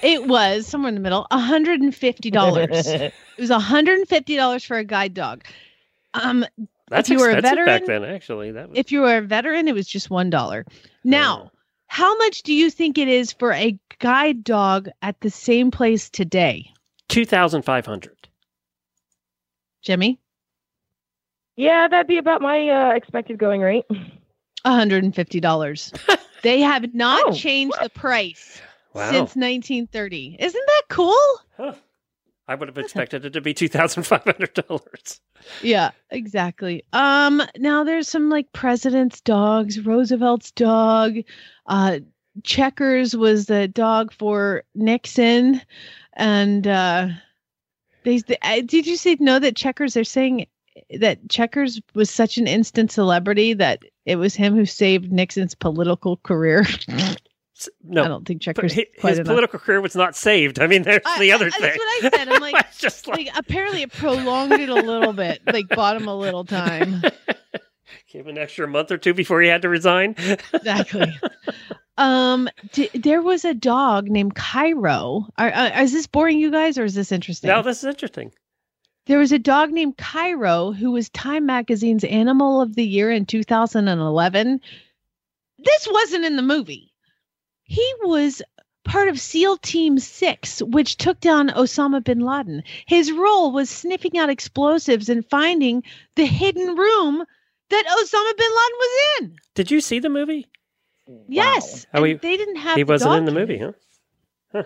It 0.00 0.26
was 0.28 0.68
somewhere 0.68 0.90
in 0.90 0.94
the 0.94 1.00
middle, 1.00 1.26
$150. 1.32 1.90
it 3.00 3.12
was 3.36 3.50
$150 3.50 4.66
for 4.66 4.76
a 4.76 4.84
guide 4.84 5.14
dog. 5.14 5.44
Um, 6.14 6.44
That's 6.90 7.08
you 7.08 7.18
were 7.18 7.30
a 7.30 7.34
expensive 7.38 7.66
back 7.66 7.86
then, 7.86 8.04
actually. 8.04 8.52
That 8.52 8.70
was, 8.70 8.78
if 8.78 8.92
you 8.92 9.00
were 9.02 9.18
a 9.18 9.22
veteran, 9.22 9.68
it 9.68 9.74
was 9.74 9.86
just 9.86 10.10
one 10.10 10.30
dollar. 10.30 10.64
Now, 11.04 11.50
Oh. 11.54 11.58
how 11.86 12.16
much 12.18 12.42
do 12.42 12.52
you 12.54 12.70
think 12.70 12.98
it 12.98 13.08
is 13.08 13.32
for 13.32 13.52
a 13.52 13.78
guide 13.98 14.44
dog 14.44 14.88
at 15.02 15.20
the 15.20 15.30
same 15.30 15.70
place 15.70 16.08
today, 16.10 16.70
2500 17.08 18.28
Jimmy? 19.82 20.18
Yeah, 21.56 21.88
that'd 21.88 22.06
be 22.06 22.18
about 22.18 22.40
my 22.40 22.68
uh, 22.68 22.90
expected 22.94 23.38
going 23.38 23.60
rate. 23.60 23.84
$150. 24.64 26.18
they 26.42 26.60
have 26.60 26.94
not 26.94 27.22
Oh, 27.28 27.32
changed 27.32 27.76
the 27.82 27.90
price 27.90 28.60
Wow. 28.94 29.10
since 29.10 29.36
1930. 29.36 30.36
Isn't 30.38 30.64
that 30.66 30.82
cool? 30.88 31.16
Huh. 31.56 31.74
I 32.48 32.54
would 32.54 32.68
have 32.68 32.78
expected 32.78 33.26
it 33.26 33.34
to 33.34 33.40
be 33.42 33.52
$2,500. 33.52 35.20
Yeah, 35.62 35.90
exactly. 36.10 36.82
Um, 36.94 37.42
now 37.58 37.84
there's 37.84 38.08
some 38.08 38.30
like 38.30 38.50
president's 38.52 39.20
dogs, 39.20 39.84
Roosevelt's 39.84 40.50
dog, 40.50 41.18
uh, 41.66 41.98
Checkers 42.44 43.16
was 43.16 43.46
the 43.46 43.68
dog 43.68 44.12
for 44.12 44.62
Nixon, 44.74 45.60
and 46.14 46.66
uh, 46.66 47.08
they. 48.04 48.20
uh, 48.42 48.60
Did 48.64 48.86
you 48.86 48.96
see 48.96 49.16
know 49.20 49.38
that 49.38 49.56
Checkers? 49.56 49.94
They're 49.94 50.04
saying 50.04 50.46
that 51.00 51.28
Checkers 51.28 51.80
was 51.94 52.10
such 52.10 52.38
an 52.38 52.46
instant 52.46 52.92
celebrity 52.92 53.54
that 53.54 53.82
it 54.06 54.16
was 54.16 54.34
him 54.34 54.54
who 54.54 54.66
saved 54.66 55.10
Nixon's 55.10 55.54
political 55.54 56.18
career. 56.18 56.64
S- 57.58 57.68
No, 57.82 58.04
I 58.04 58.08
don't 58.08 58.24
think 58.26 58.40
but 58.44 58.54
Checkers 58.56 58.74
hi- 58.74 58.86
quite 59.00 59.18
his 59.18 59.26
political 59.26 59.58
career 59.58 59.80
was 59.80 59.96
not 59.96 60.14
saved. 60.14 60.60
I 60.60 60.66
mean, 60.68 60.82
there's 60.82 61.02
I- 61.04 61.18
the 61.18 61.32
other 61.32 61.46
I- 61.46 61.50
thing. 61.50 61.60
that's 61.62 61.78
what 61.78 62.04
I 62.04 62.10
said. 62.16 62.28
I'm 62.28 62.40
like- 62.52 62.66
It's 62.68 62.78
just 62.78 63.06
like, 63.08 63.26
like 63.26 63.30
apparently 63.38 63.82
it 63.82 63.92
prolonged 63.92 64.52
it 64.52 64.68
a 64.68 64.74
little 64.74 65.12
bit, 65.12 65.40
like 65.46 65.68
bought 65.68 65.96
him 65.96 66.06
a 66.08 66.14
little 66.16 66.44
time. 66.44 67.02
give 68.12 68.26
him 68.26 68.28
an 68.28 68.38
extra 68.38 68.66
month 68.68 68.90
or 68.92 68.98
two 68.98 69.12
before 69.14 69.40
he 69.42 69.48
had 69.48 69.62
to 69.62 69.68
resign. 69.68 70.14
exactly. 70.54 71.12
Um, 71.96 72.48
d- 72.72 72.90
there 72.94 73.20
was 73.22 73.44
a 73.44 73.54
dog 73.54 74.08
named 74.08 74.34
Cairo. 74.36 75.26
Are, 75.36 75.52
uh, 75.52 75.82
is 75.82 75.92
this 75.92 76.06
boring, 76.06 76.38
you 76.38 76.50
guys, 76.50 76.78
or 76.78 76.84
is 76.84 76.94
this 76.94 77.10
interesting? 77.12 77.48
now, 77.48 77.60
this 77.60 77.78
is 77.78 77.84
interesting. 77.84 78.32
there 79.06 79.18
was 79.18 79.32
a 79.32 79.38
dog 79.38 79.72
named 79.72 79.96
Cairo 79.98 80.70
who 80.70 80.92
was 80.92 81.08
Time 81.10 81.44
Magazine's 81.46 82.04
Animal 82.04 82.60
of 82.60 82.76
the 82.76 82.84
Year 82.86 83.10
in 83.10 83.26
2011. 83.26 84.60
This 85.58 85.88
wasn't 85.90 86.24
in 86.24 86.36
the 86.36 86.42
movie. 86.42 86.87
He 87.68 87.92
was 88.02 88.42
part 88.84 89.08
of 89.08 89.20
SEAL 89.20 89.58
Team 89.58 89.98
6, 89.98 90.62
which 90.62 90.96
took 90.96 91.20
down 91.20 91.50
Osama 91.50 92.02
bin 92.02 92.20
Laden. 92.20 92.62
His 92.86 93.12
role 93.12 93.52
was 93.52 93.68
sniffing 93.68 94.18
out 94.18 94.30
explosives 94.30 95.08
and 95.10 95.24
finding 95.28 95.82
the 96.16 96.24
hidden 96.24 96.74
room 96.74 97.24
that 97.70 97.84
Osama 97.86 98.36
bin 98.36 98.50
Laden 98.50 98.78
was 98.78 99.20
in. 99.20 99.36
Did 99.54 99.70
you 99.70 99.80
see 99.82 99.98
the 99.98 100.08
movie? 100.08 100.46
Yes. 101.28 101.86
Oh, 101.92 101.98
and 101.98 102.06
he- 102.06 102.14
they 102.14 102.36
didn't 102.38 102.56
have 102.56 102.76
he 102.76 102.84
wasn't 102.84 103.16
in 103.16 103.24
the 103.26 103.32
movie, 103.32 103.58
huh? 103.58 103.72
huh? 104.52 104.62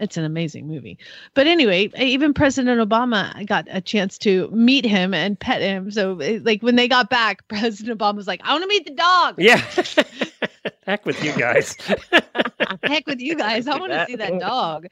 It's 0.00 0.16
an 0.16 0.24
amazing 0.24 0.66
movie. 0.66 0.98
But 1.34 1.46
anyway, 1.46 1.90
even 1.98 2.34
President 2.34 2.80
Obama 2.80 3.46
got 3.46 3.66
a 3.70 3.80
chance 3.80 4.18
to 4.18 4.48
meet 4.50 4.84
him 4.84 5.14
and 5.14 5.38
pet 5.38 5.62
him. 5.62 5.90
So, 5.90 6.18
like, 6.42 6.62
when 6.62 6.76
they 6.76 6.88
got 6.88 7.10
back, 7.10 7.46
President 7.48 7.98
Obama 7.98 8.16
was 8.16 8.26
like, 8.26 8.40
I 8.44 8.52
want 8.52 8.62
to 8.62 8.68
meet 8.68 8.84
the 8.84 8.92
dog. 8.92 9.36
Yeah. 9.38 9.62
Heck 10.86 11.06
with 11.06 11.22
you 11.22 11.32
guys. 11.38 11.76
Heck 12.82 13.06
with 13.06 13.20
you 13.20 13.36
guys. 13.36 13.66
I 13.66 13.78
want 13.78 13.92
to 13.92 14.04
see 14.06 14.16
that 14.16 14.38
dog. 14.38 14.86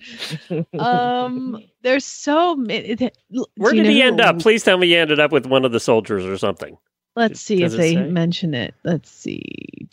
Um, 0.78 1.62
there's 1.82 2.04
so 2.04 2.56
many. 2.56 3.10
Where 3.56 3.72
did 3.72 3.86
he 3.86 4.02
end 4.02 4.20
up? 4.20 4.38
Please 4.38 4.62
tell 4.62 4.78
me 4.78 4.86
he 4.86 4.96
ended 4.96 5.20
up 5.20 5.32
with 5.32 5.46
one 5.46 5.64
of 5.64 5.72
the 5.72 5.80
soldiers 5.80 6.24
or 6.24 6.38
something. 6.38 6.78
Let's 7.14 7.40
see 7.40 7.60
Does 7.60 7.74
if 7.74 7.78
they 7.80 7.94
say? 7.94 8.06
mention 8.06 8.54
it. 8.54 8.74
Let's 8.84 9.10
see. 9.10 9.86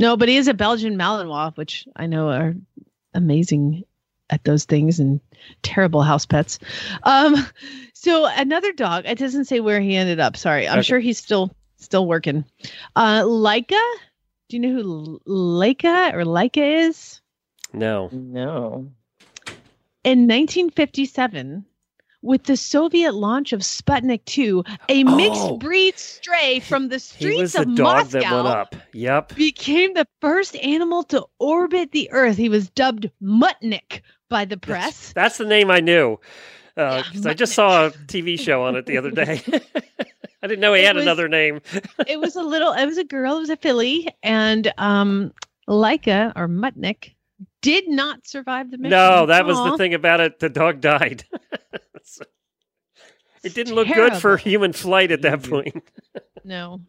No, 0.00 0.16
but 0.16 0.28
he 0.28 0.36
is 0.36 0.48
a 0.48 0.54
Belgian 0.54 0.96
Malinois, 0.96 1.56
which 1.56 1.86
I 1.94 2.06
know 2.06 2.30
are 2.30 2.54
amazing 3.14 3.84
at 4.30 4.44
those 4.44 4.64
things 4.64 4.98
and 5.00 5.20
terrible 5.62 6.02
house 6.02 6.24
pets. 6.24 6.58
Um, 7.02 7.36
so 7.92 8.26
another 8.26 8.72
dog. 8.72 9.04
It 9.06 9.18
doesn't 9.18 9.44
say 9.46 9.60
where 9.60 9.80
he 9.80 9.96
ended 9.96 10.18
up. 10.20 10.36
Sorry, 10.36 10.66
I'm 10.66 10.78
Okay. 10.78 10.86
sure 10.86 10.98
he's 11.00 11.18
still 11.18 11.54
still 11.76 12.06
working. 12.06 12.44
Uh, 12.96 13.22
Laika. 13.22 13.80
Do 14.48 14.56
you 14.56 14.60
know 14.60 14.72
who 14.82 15.20
Laika 15.28 16.12
or 16.14 16.24
Laika 16.24 16.86
is? 16.88 17.20
No. 17.72 18.08
No. 18.12 18.90
in 20.02 20.26
1957 20.26 21.64
with 22.22 22.44
the 22.44 22.56
Soviet 22.56 23.14
launch 23.14 23.52
of 23.52 23.60
Sputnik 23.60 24.24
2, 24.26 24.62
a 24.88 25.04
mixed 25.04 25.40
Oh. 25.40 25.56
breed 25.56 25.98
stray 25.98 26.60
from 26.60 26.88
the 26.88 26.96
He 26.96 27.00
streets 27.00 27.52
the 27.54 27.60
of 27.62 27.74
dog 27.74 28.04
Moscow 28.04 28.20
that 28.20 28.32
went 28.34 28.46
up. 28.48 28.76
Yep. 28.92 29.34
became 29.36 29.94
the 29.94 30.06
first 30.20 30.56
animal 30.56 31.02
to 31.04 31.24
orbit 31.38 31.92
the 31.92 32.10
Earth. 32.12 32.36
He 32.36 32.48
was 32.48 32.68
dubbed 32.70 33.10
Muttnik 33.22 34.02
by 34.28 34.44
the 34.44 34.56
press. 34.56 35.12
That's 35.14 35.38
the 35.38 35.46
name 35.46 35.70
I 35.70 35.80
knew. 35.80 36.18
Yeah, 36.76 37.02
Because 37.02 37.26
I 37.26 37.34
just 37.34 37.52
saw 37.54 37.86
a 37.86 37.90
TV 37.90 38.38
show 38.38 38.62
on 38.62 38.76
it 38.76 38.86
the 38.86 38.96
other 38.96 39.10
day. 39.10 39.42
I 40.42 40.46
didn't 40.46 40.60
know 40.60 40.72
he 40.72 40.82
It 40.82 40.86
had 40.86 40.96
was- 40.96 41.04
another 41.04 41.28
name. 41.28 41.60
it 42.06 42.18
was 42.20 42.36
a 42.36 42.42
little, 42.42 42.72
it 42.72 42.86
was 42.86 42.96
a 42.98 43.04
girl, 43.04 43.36
it 43.36 43.40
was 43.40 43.50
a 43.50 43.56
filly, 43.56 44.08
and 44.22 44.72
um, 44.78 45.32
Laika 45.68 46.32
or 46.36 46.48
Mutnik 46.48 47.14
did 47.62 47.88
not 47.88 48.26
survive 48.26 48.70
the 48.70 48.78
mission. 48.78 48.90
No, 48.90 49.26
that 49.26 49.44
was 49.46 49.56
the 49.58 49.76
thing 49.76 49.94
about 49.94 50.20
it. 50.20 50.38
The 50.38 50.48
dog 50.48 50.80
died. 50.80 51.24
So, 52.04 52.24
it 53.44 53.54
didn't 53.54 53.74
look 53.74 53.88
good 53.88 54.14
for 54.16 54.36
human 54.36 54.72
flight 54.72 55.10
at 55.12 55.22
that 55.22 55.42
point. 55.42 55.82
No, 56.42 56.80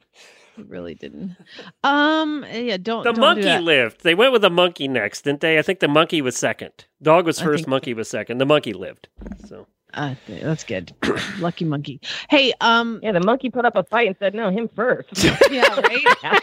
it 0.58 0.66
really 0.70 0.96
didn't. 0.96 1.36
Um, 1.84 2.46
yeah, 2.50 2.78
don't. 2.78 3.04
The 3.04 3.12
don't 3.12 3.16
do 3.16 3.20
monkey 3.22 3.42
that. 3.42 3.64
lived. 3.64 4.02
They 4.02 4.16
went 4.16 4.32
with 4.32 4.42
the 4.44 4.50
monkey 4.50 4.88
next, 4.88 5.24
didn't 5.24 5.42
they? 5.42 5.60
I 5.60 5.62
think 5.62 5.80
the 5.82 5.90
monkey 5.90 6.22
was 6.22 6.38
second. 6.38 6.72
Dog 7.02 7.26
was 7.26 7.42
first, 7.42 7.64
think- 7.64 7.68
monkey 7.68 7.94
was 7.94 8.10
second. 8.10 8.38
The 8.38 8.46
monkey 8.46 8.72
lived. 8.72 9.10
So 9.46 9.68
Uh, 9.94 10.16
that's 10.30 10.64
good. 10.64 10.94
Lucky 11.40 11.66
monkey. 11.66 12.00
Hey, 12.30 12.54
um, 12.62 13.02
Yeah, 13.04 13.12
the 13.12 13.20
monkey 13.20 13.50
put 13.50 13.66
up 13.66 13.76
a 13.76 13.84
fight 13.84 14.08
and 14.08 14.16
said, 14.20 14.34
no, 14.34 14.50
him 14.50 14.70
first. 14.74 15.22
yeah, 15.52 15.80
right. 15.82 16.42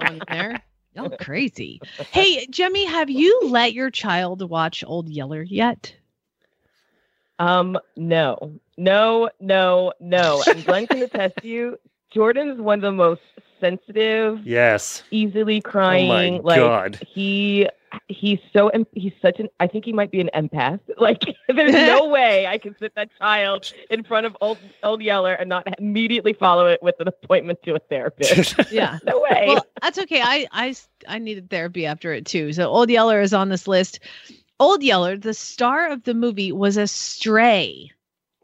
Going 0.00 0.20
there. 0.28 0.60
Y'all 0.98 1.10
crazy. 1.10 1.80
Hey, 2.10 2.44
Jemmy, 2.50 2.84
have 2.84 3.08
you 3.08 3.42
let 3.44 3.72
your 3.72 3.88
child 3.88 4.42
watch 4.42 4.82
Old 4.84 5.08
Yeller 5.08 5.42
yet? 5.42 5.94
Um, 7.38 7.78
no, 7.96 8.58
no, 8.76 9.30
no, 9.38 9.92
no. 10.00 10.42
And 10.44 10.64
Glenn 10.64 10.88
can 10.88 11.00
attest 11.02 11.36
to 11.42 11.46
you. 11.46 11.78
Jordan 12.12 12.48
is 12.50 12.58
one 12.60 12.78
of 12.78 12.82
the 12.82 12.92
most 12.92 13.20
sensitive, 13.60 14.46
Yes. 14.46 15.02
easily 15.10 15.60
crying. 15.60 16.34
oh 16.34 16.36
my 16.36 16.40
like 16.42 16.56
God. 16.60 16.98
he 17.08 17.68
he's 18.08 18.38
so 18.52 18.68
em- 18.68 18.86
he's 18.92 19.12
such 19.20 19.40
an 19.40 19.48
I 19.60 19.66
think 19.66 19.84
he 19.84 19.92
might 19.92 20.10
be 20.10 20.20
an 20.20 20.30
empath. 20.34 20.80
Like 20.98 21.22
there's 21.48 21.72
no 21.72 22.08
way 22.10 22.46
I 22.46 22.58
can 22.58 22.74
sit 22.78 22.94
that 22.96 23.08
child 23.18 23.72
in 23.90 24.02
front 24.04 24.26
of 24.26 24.36
old 24.40 24.58
old 24.82 25.00
Yeller 25.02 25.32
and 25.34 25.48
not 25.48 25.66
immediately 25.78 26.32
follow 26.32 26.66
it 26.66 26.82
with 26.82 26.94
an 27.00 27.08
appointment 27.08 27.62
to 27.64 27.74
a 27.74 27.78
therapist. 27.78 28.54
Yeah. 28.72 28.98
no 29.04 29.20
way. 29.20 29.44
well, 29.48 29.66
that's 29.82 29.98
okay. 29.98 30.20
I, 30.22 30.46
I 30.52 30.74
I 31.08 31.18
needed 31.18 31.50
therapy 31.50 31.86
after 31.86 32.12
it 32.12 32.26
too. 32.26 32.52
So 32.52 32.68
Old 32.68 32.90
Yeller 32.90 33.20
is 33.20 33.32
on 33.34 33.48
this 33.48 33.66
list. 33.68 34.00
Old 34.60 34.82
Yeller, 34.82 35.16
the 35.16 35.34
star 35.34 35.88
of 35.90 36.02
the 36.02 36.14
movie, 36.14 36.50
was 36.52 36.76
a 36.76 36.86
stray 36.88 37.92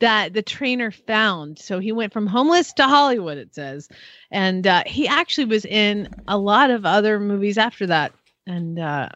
that 0.00 0.32
the 0.32 0.42
trainer 0.42 0.90
found. 0.90 1.58
So 1.58 1.78
he 1.78 1.92
went 1.92 2.12
from 2.12 2.26
homeless 2.26 2.72
to 2.74 2.84
Hollywood. 2.84 3.38
It 3.38 3.54
says, 3.54 3.88
and 4.30 4.66
uh, 4.66 4.82
he 4.86 5.06
actually 5.08 5.46
was 5.46 5.64
in 5.64 6.08
a 6.28 6.38
lot 6.38 6.70
of 6.70 6.84
other 6.84 7.20
movies 7.20 7.58
after 7.58 7.86
that, 7.86 8.12
and 8.46 8.78
uh, 8.78 9.08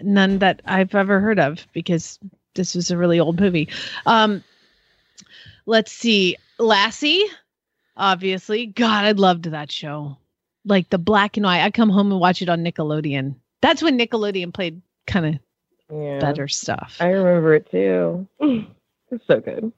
none 0.00 0.38
that 0.38 0.62
I've 0.64 0.94
ever 0.94 1.20
heard 1.20 1.38
of 1.38 1.66
because 1.72 2.18
this 2.54 2.74
was 2.74 2.90
a 2.90 2.98
really 2.98 3.20
old 3.20 3.40
movie. 3.40 3.68
Um, 4.06 4.44
let's 5.66 5.92
see, 5.92 6.36
Lassie, 6.58 7.26
obviously. 7.96 8.66
God, 8.66 9.04
I 9.04 9.12
loved 9.12 9.44
that 9.44 9.70
show 9.70 10.16
like 10.64 10.90
the 10.90 10.98
black 10.98 11.36
and 11.36 11.44
white. 11.44 11.62
I 11.62 11.70
come 11.70 11.90
home 11.90 12.10
and 12.10 12.20
watch 12.20 12.42
it 12.42 12.48
on 12.48 12.64
Nickelodeon. 12.64 13.36
That's 13.60 13.82
when 13.82 13.98
Nickelodeon 13.98 14.52
played 14.52 14.80
kind 15.06 15.26
of 15.26 15.38
yeah. 15.96 16.18
better 16.18 16.48
stuff. 16.48 16.96
I 17.00 17.08
remember 17.08 17.54
it 17.54 17.70
too. 17.70 18.26
it's 19.10 19.26
so 19.26 19.40
good. 19.40 19.72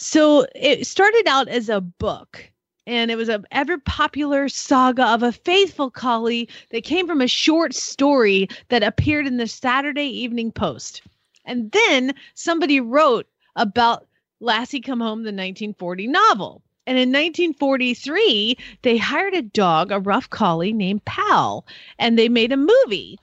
So 0.00 0.46
it 0.54 0.86
started 0.86 1.24
out 1.26 1.48
as 1.48 1.68
a 1.68 1.80
book, 1.82 2.50
and 2.86 3.10
it 3.10 3.16
was 3.16 3.28
an 3.28 3.44
ever 3.50 3.76
popular 3.76 4.48
saga 4.48 5.04
of 5.08 5.22
a 5.22 5.30
faithful 5.30 5.90
collie 5.90 6.48
that 6.70 6.84
came 6.84 7.06
from 7.06 7.20
a 7.20 7.28
short 7.28 7.74
story 7.74 8.48
that 8.70 8.82
appeared 8.82 9.26
in 9.26 9.36
the 9.36 9.46
Saturday 9.46 10.06
Evening 10.06 10.52
Post. 10.52 11.02
And 11.44 11.70
then 11.72 12.14
somebody 12.34 12.80
wrote 12.80 13.26
about 13.56 14.06
Lassie 14.40 14.80
Come 14.80 15.00
Home, 15.00 15.18
the 15.18 15.28
1940 15.28 16.06
novel. 16.06 16.62
And 16.86 16.96
in 16.96 17.10
1943, 17.10 18.56
they 18.80 18.96
hired 18.96 19.34
a 19.34 19.42
dog, 19.42 19.92
a 19.92 19.98
rough 20.00 20.30
collie 20.30 20.72
named 20.72 21.04
Pal, 21.04 21.66
and 21.98 22.18
they 22.18 22.30
made 22.30 22.52
a 22.52 22.56
movie 22.56 23.18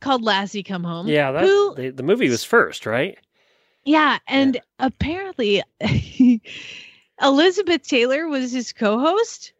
called 0.00 0.22
Lassie 0.22 0.64
Come 0.64 0.82
Home. 0.82 1.06
Yeah, 1.06 1.30
that, 1.30 1.44
who- 1.44 1.74
the, 1.76 1.90
the 1.90 2.02
movie 2.02 2.28
was 2.28 2.42
first, 2.42 2.84
right? 2.84 3.16
Yeah, 3.84 4.18
and 4.26 4.60
apparently 4.78 5.62
Elizabeth 7.22 7.86
Taylor 7.86 8.28
was 8.28 8.52
his 8.52 8.72
co-host. 8.72 9.52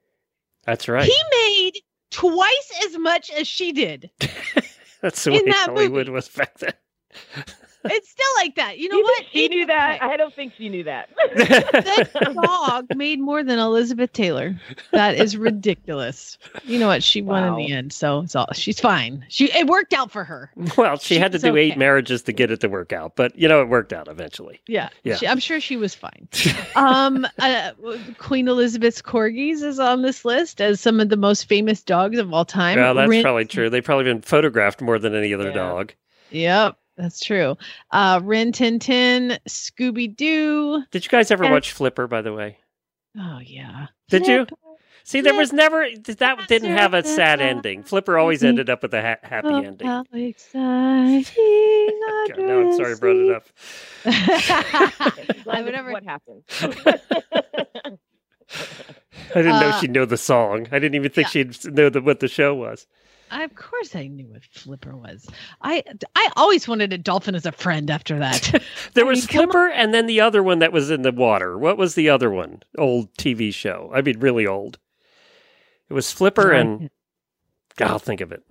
That's 0.65 0.89
right. 0.89 1.05
He 1.05 1.17
made 1.33 1.81
twice 2.11 2.73
as 2.87 2.99
much 2.99 3.31
as 3.31 3.49
she 3.49 3.73
did. 3.73 4.11
That's 5.01 5.25
the 5.25 5.33
way 5.33 5.43
that 5.47 5.69
Hollywood 5.71 6.07
movie. 6.07 6.11
was 6.11 6.29
back 6.29 6.59
then. 6.59 6.75
It's 7.85 8.11
still 8.11 8.27
like 8.39 8.57
that. 8.57 8.79
You 8.79 8.89
know 8.91 8.97
You 8.99 9.03
what? 9.05 9.17
think 9.19 9.29
she 9.33 9.49
knew 9.49 9.67
that? 9.67 10.03
I 10.03 10.17
don't 10.17 10.35
think 10.35 10.53
she 10.57 10.69
knew 10.69 10.85
that. 10.85 11.09
That 11.35 12.35
dog 12.43 12.87
made 12.97 13.21
more 13.21 13.43
than 13.43 13.59
Elizabeth 13.59 14.13
Taylor. 14.13 14.55
That 14.93 15.15
is 15.17 15.37
ridiculous. 15.37 16.37
You 16.65 16.79
know 16.79 16.89
what? 16.89 17.03
She 17.03 17.23
won 17.23 17.45
in 17.45 17.55
the 17.57 17.73
end, 17.73 17.93
so 17.93 18.21
it's 18.21 18.35
all 18.37 18.49
she's 18.53 18.81
fine. 18.81 19.25
She 19.29 19.51
it 19.53 19.67
worked 19.67 19.93
out 19.93 20.11
for 20.11 20.25
her. 20.25 20.51
well, 20.77 20.99
she 20.99 21.19
had 21.19 21.33
to 21.33 21.39
She's 21.39 21.43
do 21.45 21.57
eight 21.57 21.77
marriages 21.79 22.23
to 22.25 22.33
get 22.33 22.51
it 22.51 22.61
to 22.61 22.69
work 22.69 22.93
out, 22.93 23.17
but 23.17 23.37
you 23.39 23.49
know 23.49 23.61
it 23.63 23.69
worked 23.69 23.93
out 23.93 24.09
eventually. 24.09 24.61
Yeah, 24.67 24.89
Yeah. 25.05 25.17
She, 25.17 25.27
I'm 25.29 25.39
sure 25.41 25.61
she 25.61 25.77
was 25.77 25.95
fine. 25.95 26.29
um, 26.77 27.27
uh, 27.39 27.71
Queen 28.19 28.49
Elizabeth's 28.49 29.01
corgis 29.03 29.63
is 29.63 29.79
on 29.79 30.03
this 30.03 30.25
list 30.25 30.61
as 30.61 30.81
some 30.81 31.01
of 31.01 31.09
the 31.09 31.17
most 31.17 31.45
famous 31.49 31.83
dogs 31.83 32.19
of 32.19 32.33
all 32.33 32.45
time. 32.45 32.79
well, 32.79 32.95
that's 32.95 33.09
Rin- 33.09 33.23
probably 33.23 33.45
true. 33.47 33.71
They've 33.71 33.85
probably 33.85 34.05
been 34.05 34.21
photographed 34.23 34.81
more 34.81 34.99
than 34.99 35.15
any 35.15 35.33
other 35.35 35.49
Yeah. 35.49 35.55
dog. 35.55 35.93
Yep, 36.33 36.77
that's 37.01 37.21
true. 37.21 37.57
Uh, 37.91 38.21
Rin 38.23 38.53
Tin 38.53 38.79
Tin, 38.79 39.39
Scooby 39.49 40.15
Doo. 40.15 40.83
Did 40.91 41.05
you 41.05 41.11
guys 41.11 41.31
ever 41.31 41.45
And- 41.45 41.53
watch 41.53 41.73
Flipper? 41.73 42.07
By 42.07 42.23
the 42.23 42.33
way, 42.33 42.59
Oh 43.19 43.41
yeah. 43.45 43.87
did 44.09 44.27
you? 44.27 44.47
See, 45.03 45.23
there 45.23 45.35
was 45.35 45.53
never 45.53 45.89
that 46.19 46.47
didn't 46.47 46.71
have 46.77 46.95
a 46.95 47.03
sad 47.03 47.41
ending. 47.41 47.83
Flipper 47.83 48.17
always 48.19 48.45
ended 48.45 48.71
up 48.71 48.83
with 48.83 48.93
a 48.95 49.01
ha- 49.03 49.17
happy 49.29 49.49
oh, 49.49 49.63
ending. 49.63 49.87
How 49.89 50.05
exciting! 50.13 51.25
God, 52.29 52.39
no, 52.39 52.61
I'm 52.69 52.73
sorry 52.77 52.93
I 52.93 52.97
brought 52.97 53.17
it 53.17 53.35
up. 53.35 53.47
I 54.05 55.35
Glad 55.43 55.65
would 55.65 55.73
never. 55.75 55.91
what 55.93 56.05
happened. 56.05 56.43
I 59.35 59.43
didn't 59.43 59.61
know 59.61 59.69
Uh, 59.69 59.81
she'd 59.81 59.91
know 59.91 60.05
the 60.05 60.17
song. 60.17 60.67
I 60.73 60.79
didn't 60.79 60.95
even 60.97 61.11
think 61.11 61.27
yeah. 61.35 61.51
she'd 61.53 61.75
know 61.75 61.89
the, 61.89 62.01
what 62.03 62.21
the 62.21 62.29
show 62.29 62.55
was. 62.55 62.87
I, 63.31 63.45
of 63.45 63.55
course, 63.55 63.95
I 63.95 64.07
knew 64.09 64.27
what 64.27 64.43
Flipper 64.45 64.97
was. 64.97 65.29
I 65.63 65.83
I 66.17 66.29
always 66.37 66.67
wanted 66.67 66.93
a 66.93 66.99
dolphin 66.99 67.35
as 67.35 67.47
a 67.47 67.53
friend. 67.53 67.91
After 67.91 68.19
that, 68.19 68.63
There 68.95 69.05
I 69.07 69.09
was 69.09 69.21
mean. 69.21 69.29
Flipper, 69.29 69.69
and 69.69 69.95
then 69.95 70.07
the 70.07 70.21
other 70.21 70.43
one 70.43 70.59
that 70.61 70.73
was 70.73 70.91
in 70.91 71.03
the 71.03 71.13
water. 71.13 71.57
What 71.59 71.79
was 71.79 71.95
the 71.95 72.09
other 72.09 72.31
one? 72.31 72.63
Old 72.77 73.13
TV 73.15 73.53
show. 73.55 73.91
I 73.95 74.03
mean, 74.03 74.19
really 74.19 74.47
old. 74.47 74.79
It 75.89 75.95
was 75.95 76.13
Flipper, 76.13 76.51
and 76.53 76.91
I'll 77.81 77.99
think 77.99 78.21
of 78.21 78.33
it. 78.33 78.43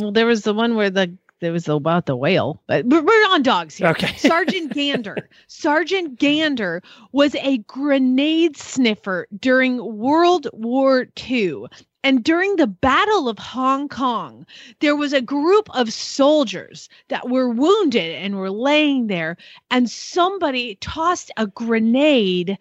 well, 0.00 0.12
there 0.12 0.26
was 0.26 0.42
the 0.42 0.54
one 0.54 0.74
where 0.76 0.90
the 0.90 1.16
there 1.40 1.52
was 1.52 1.68
about 1.68 2.06
the 2.06 2.16
whale. 2.16 2.62
But 2.66 2.86
we're, 2.86 3.02
we're 3.02 3.28
on 3.28 3.42
dogs 3.42 3.76
here. 3.76 3.88
Okay. 3.88 4.16
Sergeant 4.16 4.72
Gander. 4.72 5.28
Sergeant 5.46 6.18
Gander 6.18 6.82
was 7.12 7.34
a 7.36 7.58
grenade 7.58 8.56
sniffer 8.56 9.26
during 9.38 9.98
World 9.98 10.48
War 10.52 11.06
II. 11.28 11.66
And 12.02 12.22
during 12.22 12.54
the 12.54 12.68
Battle 12.68 13.28
of 13.28 13.38
Hong 13.38 13.88
Kong, 13.88 14.46
there 14.78 14.94
was 14.94 15.12
a 15.12 15.20
group 15.20 15.68
of 15.74 15.92
soldiers 15.92 16.88
that 17.08 17.28
were 17.28 17.48
wounded 17.48 18.14
and 18.14 18.36
were 18.36 18.50
laying 18.50 19.08
there, 19.08 19.36
and 19.72 19.90
somebody 19.90 20.76
tossed 20.76 21.32
a 21.36 21.48
grenade 21.48 22.56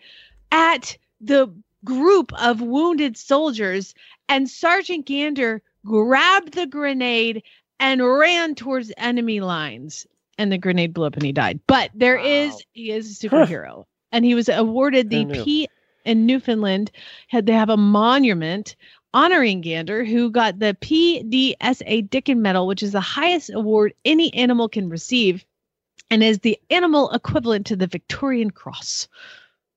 at 0.51 0.97
the 1.21 1.53
group 1.83 2.33
of 2.41 2.61
wounded 2.61 3.15
soldiers, 3.17 3.93
and 4.27 4.49
Sergeant 4.49 5.05
Gander 5.05 5.61
grabbed 5.85 6.53
the 6.53 6.65
grenade 6.65 7.43
and 7.79 8.03
ran 8.05 8.55
towards 8.55 8.91
enemy 8.97 9.39
lines 9.41 10.05
and 10.37 10.51
the 10.51 10.57
grenade 10.57 10.93
blew 10.93 11.05
up 11.05 11.13
and 11.15 11.23
he 11.23 11.31
died. 11.31 11.59
But 11.67 11.91
there 11.93 12.17
is 12.17 12.51
Wow. 12.53 12.59
he 12.73 12.91
is 12.91 13.23
a 13.23 13.27
Huh. 13.29 13.45
superhero. 13.45 13.85
And 14.11 14.23
he 14.25 14.35
was 14.35 14.47
awarded 14.49 15.09
the 15.09 15.25
P 15.25 15.67
in 16.05 16.25
Newfoundland 16.25 16.91
had 17.27 17.45
they 17.45 17.53
have 17.53 17.69
a 17.69 17.77
monument 17.77 18.75
honoring 19.13 19.61
Gander 19.61 20.03
who 20.05 20.29
got 20.29 20.59
the 20.59 20.75
PDSA 20.81 22.09
Dickin 22.09 22.37
Medal, 22.39 22.67
which 22.67 22.83
is 22.83 22.91
the 22.91 22.99
highest 23.01 23.49
award 23.53 23.93
any 24.05 24.33
animal 24.33 24.69
can 24.69 24.89
receive 24.89 25.45
and 26.11 26.23
is 26.23 26.39
the 26.39 26.57
animal 26.69 27.09
equivalent 27.11 27.65
to 27.67 27.75
the 27.75 27.87
Victorian 27.87 28.51
Cross. 28.51 29.07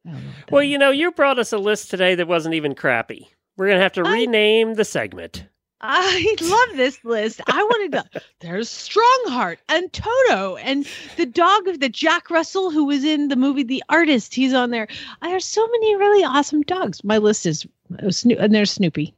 I 0.06 0.11
don't 0.11 0.20
know 0.22 0.28
what 0.28 0.37
that 0.46 0.52
Well, 0.52 0.62
you 0.62 0.78
know, 0.78 0.90
you 0.90 1.11
brought 1.12 1.38
us 1.38 1.52
a 1.52 1.58
list 1.58 1.90
today 1.90 2.14
that 2.16 2.28
wasn't 2.28 2.54
even 2.54 2.74
crappy. 2.74 3.28
We're 3.56 3.66
going 3.66 3.78
to 3.78 3.82
have 3.82 3.92
to 3.94 4.02
I- 4.04 4.12
rename 4.12 4.74
the 4.74 4.84
segment. 4.84 5.46
I 5.80 6.36
love 6.40 6.76
this 6.76 7.04
list. 7.04 7.40
I 7.46 7.62
wanted 7.62 7.92
to. 7.92 8.22
There's 8.40 8.68
Strongheart 8.68 9.58
and 9.68 9.92
Toto 9.92 10.56
and 10.56 10.86
the 11.16 11.26
dog 11.26 11.68
of 11.68 11.80
the 11.80 11.88
Jack 11.88 12.30
Russell 12.30 12.70
who 12.70 12.84
was 12.84 13.04
in 13.04 13.28
the 13.28 13.36
movie 13.36 13.62
The 13.62 13.84
Artist. 13.88 14.34
He's 14.34 14.54
on 14.54 14.70
there. 14.70 14.88
I 15.22 15.28
have 15.28 15.42
so 15.42 15.66
many 15.66 15.96
really 15.96 16.24
awesome 16.24 16.62
dogs. 16.62 17.04
My 17.04 17.18
list 17.18 17.46
is 17.46 17.66
uh, 17.92 17.98
oh, 18.04 18.10
Snoop, 18.10 18.38
and 18.40 18.54
there's 18.54 18.70
Snoopy. 18.70 19.14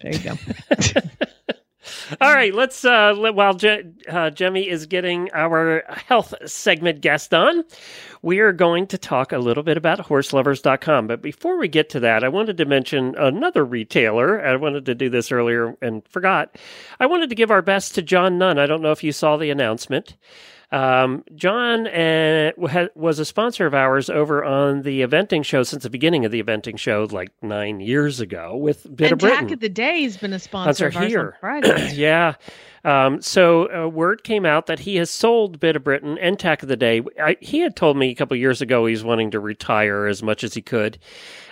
There 0.00 0.12
you 0.14 0.18
go. 0.20 0.34
All 2.18 2.34
right, 2.34 2.54
let's 2.54 2.84
uh 2.84 3.12
let, 3.16 3.34
while 3.34 3.54
Je- 3.54 3.84
uh, 4.08 4.30
Jemmy 4.30 4.68
is 4.68 4.86
getting 4.86 5.30
our 5.32 5.84
health 6.06 6.34
segment 6.46 7.00
guest 7.02 7.34
on, 7.34 7.64
we 8.22 8.40
are 8.40 8.52
going 8.52 8.86
to 8.88 8.98
talk 8.98 9.32
a 9.32 9.38
little 9.38 9.62
bit 9.62 9.76
about 9.76 9.98
horseloverz.com. 9.98 11.06
But 11.06 11.22
before 11.22 11.58
we 11.58 11.68
get 11.68 11.90
to 11.90 12.00
that, 12.00 12.24
I 12.24 12.28
wanted 12.28 12.56
to 12.56 12.64
mention 12.64 13.14
another 13.16 13.64
retailer. 13.64 14.44
I 14.44 14.56
wanted 14.56 14.86
to 14.86 14.94
do 14.94 15.08
this 15.08 15.30
earlier 15.30 15.76
and 15.82 16.06
forgot. 16.08 16.56
I 16.98 17.06
wanted 17.06 17.28
to 17.28 17.36
give 17.36 17.50
our 17.50 17.62
best 17.62 17.94
to 17.94 18.02
John 18.02 18.38
Nunn. 18.38 18.58
I 18.58 18.66
don't 18.66 18.82
know 18.82 18.92
if 18.92 19.04
you 19.04 19.12
saw 19.12 19.36
the 19.36 19.50
announcement. 19.50 20.16
Um, 20.72 21.24
John 21.34 21.88
uh, 21.88 22.52
was 22.94 23.18
a 23.18 23.24
sponsor 23.24 23.66
of 23.66 23.74
ours 23.74 24.08
over 24.08 24.44
on 24.44 24.82
the 24.82 25.02
eventing 25.02 25.44
show 25.44 25.64
since 25.64 25.82
the 25.82 25.90
beginning 25.90 26.24
of 26.24 26.30
the 26.30 26.40
eventing 26.40 26.78
show, 26.78 27.08
like 27.10 27.30
nine 27.42 27.80
years 27.80 28.20
ago, 28.20 28.56
with 28.56 28.84
Bit 28.84 29.06
and 29.06 29.12
of 29.14 29.18
Britain. 29.18 29.44
Tack 29.46 29.52
of 29.52 29.60
the 29.60 29.68
Day 29.68 30.02
has 30.04 30.16
been 30.16 30.32
a 30.32 30.38
sponsor 30.38 30.86
of 30.86 30.92
Sponsor 30.92 31.18
ours 31.18 31.34
here. 31.34 31.38
on 31.42 31.94
yeah. 31.94 32.34
Um, 32.84 33.20
so 33.20 33.84
uh, 33.84 33.88
word 33.88 34.22
came 34.22 34.46
out 34.46 34.66
that 34.66 34.78
he 34.78 34.96
has 34.96 35.10
sold 35.10 35.58
Bit 35.58 35.74
of 35.74 35.82
Britain 35.82 36.16
and 36.18 36.38
Tack 36.38 36.62
of 36.62 36.68
the 36.68 36.76
Day. 36.76 37.02
I, 37.20 37.36
he 37.40 37.58
had 37.58 37.74
told 37.74 37.96
me 37.96 38.10
a 38.10 38.14
couple 38.14 38.36
years 38.36 38.62
ago 38.62 38.86
he's 38.86 39.02
wanting 39.02 39.32
to 39.32 39.40
retire 39.40 40.06
as 40.06 40.22
much 40.22 40.44
as 40.44 40.54
he 40.54 40.62
could, 40.62 40.98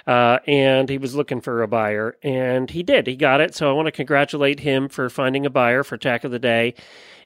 uh, 0.07 0.39
and 0.47 0.89
he 0.89 0.97
was 0.97 1.17
looking 1.17 1.41
for 1.41 1.63
a 1.63 1.69
buyer, 1.69 2.17
and 2.23 2.71
he 2.71 2.85
did. 2.85 3.09
He 3.09 3.17
got 3.17 3.41
it. 3.41 3.57
So 3.57 3.69
I 3.69 3.73
want 3.73 3.87
to 3.87 3.93
congratulate 3.93 4.61
him 4.61 4.89
for 4.89 5.11
finding 5.11 5.45
a 5.45 5.51
buyer 5.51 5.83
for 5.83 5.97
Tack 5.97 6.23
of 6.23 6.31
the 6.31 6.39
Day, 6.39 6.75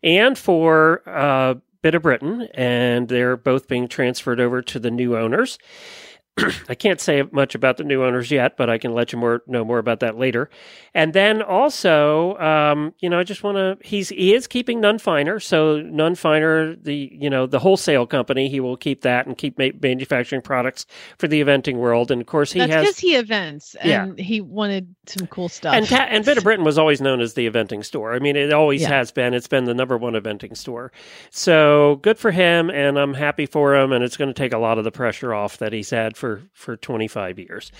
and 0.02 0.38
for 0.38 1.02
uh, 1.06 1.54
Bit 1.82 1.96
of 1.96 2.02
Britain, 2.02 2.48
and 2.54 3.08
they're 3.08 3.36
both 3.36 3.66
being 3.66 3.88
transferred 3.88 4.38
over 4.38 4.62
to 4.62 4.78
the 4.78 4.90
new 4.90 5.16
owners. 5.16 5.58
I 6.68 6.74
can't 6.74 6.98
say 7.00 7.22
much 7.30 7.54
about 7.54 7.76
the 7.76 7.84
new 7.84 8.02
owners 8.04 8.30
yet, 8.30 8.56
but 8.56 8.70
I 8.70 8.78
can 8.78 8.94
let 8.94 9.12
you 9.12 9.18
more 9.18 9.42
know 9.46 9.64
more 9.64 9.78
about 9.78 10.00
that 10.00 10.16
later. 10.16 10.48
And 10.94 11.12
then 11.12 11.42
also, 11.42 12.36
um, 12.38 12.94
you 13.00 13.10
know, 13.10 13.18
I 13.18 13.22
just 13.22 13.42
want 13.42 13.56
to. 13.56 13.76
He's 13.86 14.08
he 14.08 14.32
is 14.34 14.46
keeping 14.46 14.80
Nunn 14.80 14.98
Finer, 14.98 15.38
so 15.40 15.82
Nunn 15.82 16.14
Finer, 16.14 16.74
the 16.76 17.10
you 17.12 17.28
know 17.28 17.46
the 17.46 17.58
wholesale 17.58 18.06
company, 18.06 18.48
he 18.48 18.60
will 18.60 18.78
keep 18.78 19.02
that 19.02 19.26
and 19.26 19.36
keep 19.36 19.58
ma- 19.58 19.76
manufacturing 19.82 20.40
products 20.40 20.86
for 21.18 21.28
the 21.28 21.42
eventing 21.42 21.76
world. 21.76 22.10
And 22.10 22.20
of 22.22 22.26
course, 22.26 22.50
he 22.52 22.60
That's 22.60 22.72
has 22.72 22.82
because 22.86 22.98
he 22.98 23.16
events 23.16 23.76
Yeah. 23.84 24.04
and 24.04 24.18
he 24.18 24.40
wanted 24.40 24.94
some 25.06 25.26
cool 25.26 25.50
stuff. 25.50 25.74
and 25.74 25.86
Ta- 25.86 26.06
and 26.08 26.24
Bit 26.24 26.38
of 26.38 26.44
Britain 26.44 26.64
was 26.64 26.78
always 26.78 27.02
known 27.02 27.20
as 27.20 27.34
the 27.34 27.48
eventing 27.50 27.84
store. 27.84 28.14
I 28.14 28.18
mean, 28.20 28.36
it 28.36 28.52
always 28.54 28.80
Yeah. 28.82 28.88
has 28.88 29.12
been. 29.12 29.34
It's 29.34 29.48
been 29.48 29.64
the 29.64 29.74
number 29.74 29.98
one 29.98 30.14
eventing 30.14 30.56
store. 30.56 30.92
So 31.30 31.96
good 32.02 32.18
for 32.18 32.30
him, 32.30 32.70
and 32.70 32.98
I'm 32.98 33.14
happy 33.14 33.44
for 33.46 33.74
him. 33.76 33.92
And 33.92 34.02
it's 34.02 34.16
going 34.16 34.28
to 34.28 34.34
take 34.34 34.52
a 34.54 34.58
lot 34.58 34.78
of 34.78 34.84
the 34.84 34.90
pressure 34.92 35.34
off 35.34 35.58
that 35.58 35.72
he's 35.72 35.90
had 35.90 36.16
for 36.22 36.40
for 36.52 36.76
25 36.76 37.40
years. 37.40 37.72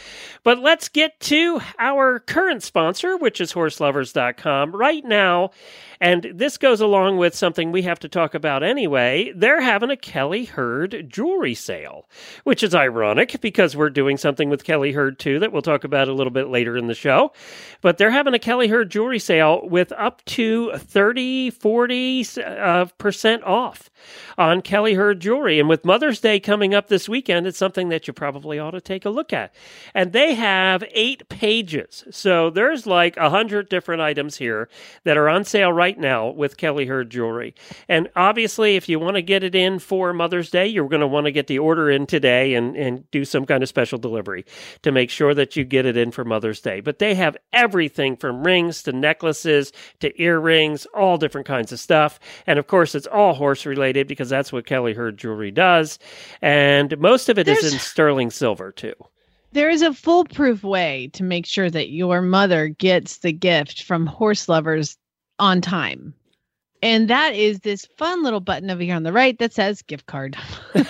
But 0.42 0.59
let's 0.59 0.88
get 0.88 1.20
to 1.20 1.61
our 1.78 2.18
current 2.18 2.64
sponsor, 2.64 3.16
which 3.16 3.40
is 3.40 3.52
HorseLoverZ.com. 3.52 4.74
Right 4.74 5.05
now, 5.05 5.50
and 6.03 6.33
this 6.35 6.59
goes 6.59 6.81
along 6.81 7.19
with 7.19 7.33
something 7.33 7.71
we 7.71 7.83
have 7.83 8.01
to 8.01 8.09
talk 8.09 8.35
about 8.35 8.65
anyway. 8.65 9.33
They're 9.37 9.61
having 9.61 9.88
a 9.88 9.97
Kelly 9.97 10.47
Herd 10.47 11.07
jewelry 11.09 11.55
sale, 11.55 12.09
which 12.43 12.65
is 12.65 12.75
ironic 12.75 13.41
because 13.41 13.77
we're 13.77 13.88
doing 13.88 14.17
something 14.17 14.51
with 14.51 14.65
Kelly 14.65 14.91
Herd 14.91 15.21
too 15.21 15.38
that 15.38 15.53
we'll 15.53 15.62
talk 15.62 15.85
about 15.85 16.09
a 16.09 16.12
little 16.12 16.33
bit 16.33 16.49
later 16.49 16.77
in 16.77 16.88
the 16.88 16.95
show. 16.95 17.33
But 17.83 17.99
they're 17.99 18.11
having 18.11 18.35
a 18.35 18.41
Kelly 18.41 18.67
Herd 18.67 18.91
jewelry 18.91 19.21
sale 19.21 19.61
with 19.62 19.93
up 19.93 20.25
to 20.25 20.77
30, 20.77 21.51
40 21.51 22.27
uh, 22.45 22.87
percent 22.99 23.45
off 23.45 23.88
on 24.37 24.61
Kelly 24.61 24.95
Herd 24.95 25.21
jewelry. 25.21 25.61
And 25.61 25.69
with 25.69 25.85
Mother's 25.85 26.19
Day 26.19 26.41
coming 26.41 26.75
up 26.75 26.88
this 26.88 27.09
weekend, 27.09 27.47
it's 27.47 27.57
something 27.57 27.91
that 27.91 28.09
you 28.09 28.12
probably 28.12 28.59
ought 28.59 28.73
to 28.73 28.81
take 28.81 29.05
a 29.05 29.11
look 29.11 29.33
at. 29.33 29.55
And 29.95 30.12
they 30.12 30.35
have 30.35 30.83
eight 30.91 31.29
pages. 31.29 32.03
So 32.11 32.51
there's 32.51 32.88
like 32.88 33.17
a 33.17 33.31
hundred 33.31 33.69
different 33.69 34.03
items 34.03 34.38
here 34.38 34.69
that 35.05 35.17
are 35.17 35.29
on 35.29 35.45
sale 35.45 35.73
right 35.73 35.91
now 35.98 36.28
with 36.31 36.57
Kelly 36.57 36.87
Herd 36.87 37.11
jewelry. 37.11 37.55
And 37.88 38.09
obviously, 38.16 38.76
if 38.76 38.88
you 38.88 38.98
want 38.98 39.16
to 39.16 39.22
get 39.22 39.42
it 39.42 39.55
in 39.55 39.78
for 39.78 40.12
Mother's 40.12 40.50
Day, 40.50 40.66
you're 40.66 40.88
going 40.88 41.00
to 41.00 41.07
want 41.07 41.26
to 41.26 41.33
get 41.33 41.46
the 41.46 41.59
order 41.59 41.90
in 41.90 42.07
today 42.07 42.55
and, 42.55 42.76
and 42.76 43.11
do 43.11 43.24
some 43.24 43.44
kind 43.46 43.62
of 43.62 43.68
special 43.68 43.98
delivery 43.98 44.44
to 44.83 44.92
make 44.92 45.11
sure 45.11 45.35
that 45.35 45.57
you 45.57 45.64
get 45.64 45.87
it 45.87 45.96
in 45.96 46.11
for 46.11 46.24
Mother's 46.24 46.61
Day. 46.61 46.81
But 46.81 46.98
they 46.98 47.14
have 47.14 47.37
everything 47.52 48.16
from 48.16 48.44
rings 48.44 48.83
to 48.85 48.92
necklaces 48.92 49.72
to 50.00 50.22
earrings, 50.22 50.87
all 50.94 51.16
different 51.18 51.46
kinds 51.46 51.72
of 51.72 51.81
stuff. 51.81 52.18
And 52.46 52.59
of 52.59 52.66
course, 52.66 52.94
it's 52.94 53.07
all 53.07 53.35
horse 53.35 53.66
related 53.66 54.09
because 54.09 54.28
that's 54.28 54.52
what 54.52 54.66
Kelly 54.66 54.94
Herd 54.94 55.18
jewelry 55.18 55.50
does. 55.50 55.98
And 56.40 56.98
most 56.98 57.28
of 57.28 57.38
it 57.38 57.48
is 57.48 57.61
There's- 57.61 57.72
in 57.74 57.78
sterling 57.92 58.31
silver, 58.31 58.72
too. 58.72 58.94
there 59.52 59.68
is 59.70 59.83
a 59.83 59.92
foolproof 59.92 60.62
way 60.64 61.11
to 61.12 61.22
make 61.22 61.44
sure 61.44 61.68
that 61.68 61.90
your 61.90 62.22
mother 62.22 62.68
gets 62.68 63.18
the 63.18 63.33
gift 63.33 63.83
from 63.83 64.07
horse 64.07 64.48
lovers 64.48 64.96
on 65.38 65.61
time. 65.61 66.14
And 66.83 67.09
that 67.09 67.35
is 67.35 67.61
this 67.61 67.87
fun 67.97 68.25
little 68.25 68.40
button 68.40 68.71
over 68.71 68.83
here 68.83 68.97
on 68.97 69.05
the 69.05 69.12
right 69.12 69.38
that 69.38 69.53
says 69.53 69.83
gift 69.83 70.07
card. 70.07 70.37
you 70.75 70.85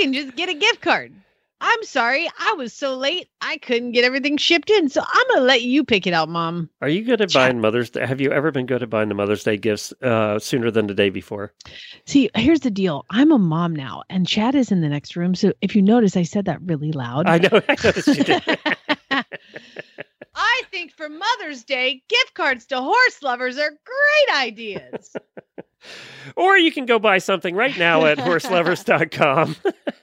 can 0.00 0.12
just 0.12 0.34
get 0.34 0.48
a 0.48 0.54
gift 0.54 0.80
card. 0.80 1.14
I'm 1.62 1.84
sorry, 1.84 2.26
I 2.38 2.54
was 2.54 2.72
so 2.72 2.96
late, 2.96 3.28
I 3.42 3.58
couldn't 3.58 3.92
get 3.92 4.02
everything 4.02 4.38
shipped 4.38 4.70
in. 4.70 4.88
So 4.88 5.02
I'm 5.06 5.28
going 5.28 5.40
to 5.40 5.44
let 5.44 5.60
you 5.60 5.84
pick 5.84 6.06
it 6.06 6.14
out, 6.14 6.30
mom. 6.30 6.70
Are 6.80 6.88
you 6.88 7.04
good 7.04 7.20
at 7.20 7.28
Chad. 7.28 7.50
buying 7.50 7.60
Mother's 7.60 7.90
Day? 7.90 8.06
Have 8.06 8.18
you 8.20 8.32
ever 8.32 8.50
been 8.50 8.64
good 8.64 8.82
at 8.82 8.88
buying 8.88 9.10
the 9.10 9.14
Mother's 9.14 9.44
Day 9.44 9.58
gifts 9.58 9.92
uh, 10.02 10.38
sooner 10.38 10.70
than 10.70 10.86
the 10.86 10.94
day 10.94 11.10
before? 11.10 11.52
See, 12.06 12.30
here's 12.34 12.60
the 12.60 12.70
deal 12.70 13.04
I'm 13.10 13.30
a 13.30 13.38
mom 13.38 13.76
now, 13.76 14.04
and 14.08 14.26
Chad 14.26 14.54
is 14.54 14.72
in 14.72 14.80
the 14.80 14.88
next 14.88 15.16
room. 15.16 15.34
So 15.34 15.52
if 15.60 15.76
you 15.76 15.82
notice, 15.82 16.16
I 16.16 16.22
said 16.22 16.46
that 16.46 16.62
really 16.62 16.92
loud. 16.92 17.28
I 17.28 17.36
know. 17.36 17.60
I 17.68 17.76
noticed 17.84 18.08
you 18.08 18.24
did. 18.24 18.42
I 20.34 20.62
think 20.70 20.92
for 20.92 21.08
Mother's 21.08 21.64
Day, 21.64 22.02
gift 22.08 22.34
cards 22.34 22.66
to 22.66 22.80
horse 22.80 23.22
lovers 23.22 23.58
are 23.58 23.70
great 23.70 24.38
ideas. 24.38 25.16
or 26.36 26.56
you 26.56 26.72
can 26.72 26.86
go 26.86 26.98
buy 26.98 27.18
something 27.18 27.54
right 27.54 27.76
now 27.78 28.04
at 28.06 28.18
horseloverz.com 28.18 29.56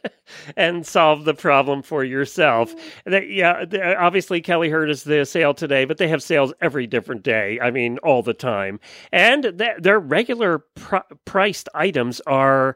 and 0.57 0.85
solve 0.85 1.25
the 1.25 1.33
problem 1.33 1.81
for 1.81 2.03
yourself. 2.03 2.75
Mm-hmm. 2.75 3.11
They, 3.11 3.25
yeah, 3.27 3.95
obviously 3.99 4.41
Kelly 4.41 4.69
Herd 4.69 4.89
is 4.89 5.03
the 5.03 5.25
sale 5.25 5.53
today, 5.53 5.85
but 5.85 5.97
they 5.97 6.07
have 6.07 6.23
sales 6.23 6.53
every 6.61 6.87
different 6.87 7.23
day. 7.23 7.59
I 7.61 7.71
mean, 7.71 7.97
all 7.99 8.23
the 8.23 8.33
time. 8.33 8.79
And 9.11 9.43
th- 9.57 9.77
their 9.79 9.99
regular 9.99 10.59
pr- 10.75 10.97
priced 11.25 11.69
items 11.73 12.21
are 12.21 12.75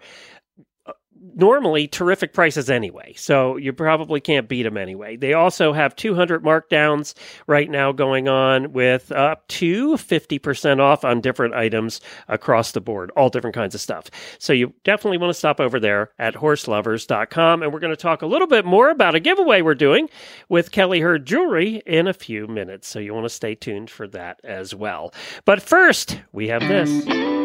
normally 1.36 1.88
terrific 1.88 2.34
prices 2.34 2.70
anyway. 2.70 3.14
So 3.16 3.58
you 3.58 3.74
probably 3.74 4.20
can't 4.20 4.48
beat 4.48 4.64
them 4.64 4.78
anyway. 4.78 5.16
They 5.16 5.34
also 5.34 5.74
have 5.74 5.96
200 5.96 6.44
markdowns 6.44 7.14
right 7.48 7.70
now 7.70 7.92
going 7.92 8.28
on 8.28 8.74
with 8.74 9.12
up 9.12 9.48
to 9.50 9.94
50% 9.94 10.80
off 10.80 11.06
on 11.06 11.22
different 11.22 11.54
items 11.54 12.02
across 12.28 12.72
the 12.72 12.82
board, 12.82 13.12
all 13.12 13.30
different 13.30 13.56
kinds 13.56 13.76
of 13.76 13.82
stuff. 13.82 14.10
So 14.40 14.54
you 14.54 14.74
definitely 14.84 15.18
want 15.20 15.30
to 15.30 15.38
stop 15.38 15.60
over 15.60 15.80
there 15.80 16.12
at 16.18 16.36
horseloverz.com. 16.36 17.64
And 17.64 17.72
we're 17.72 17.80
going 17.80 17.96
to 17.96 18.02
talk 18.02 18.22
a 18.22 18.28
little 18.28 18.48
bit 18.48 18.66
more 18.66 18.90
about 18.90 19.16
a 19.16 19.20
giveaway 19.20 19.62
we're 19.62 19.76
doing 19.76 20.10
with 20.50 20.72
Kelly 20.72 21.02
Herd 21.02 21.26
Jewelry 21.26 21.84
in 21.86 22.08
a 22.08 22.14
few 22.14 22.48
minutes. 22.48 22.88
So 22.88 23.00
you 23.00 23.14
want 23.14 23.26
to 23.26 23.30
stay 23.30 23.56
tuned 23.56 23.90
for 23.90 24.08
that 24.10 24.40
as 24.44 24.74
well. 24.74 25.14
But 25.46 25.62
first, 25.62 26.20
we 26.32 26.48
have 26.48 26.62
this. 26.62 27.41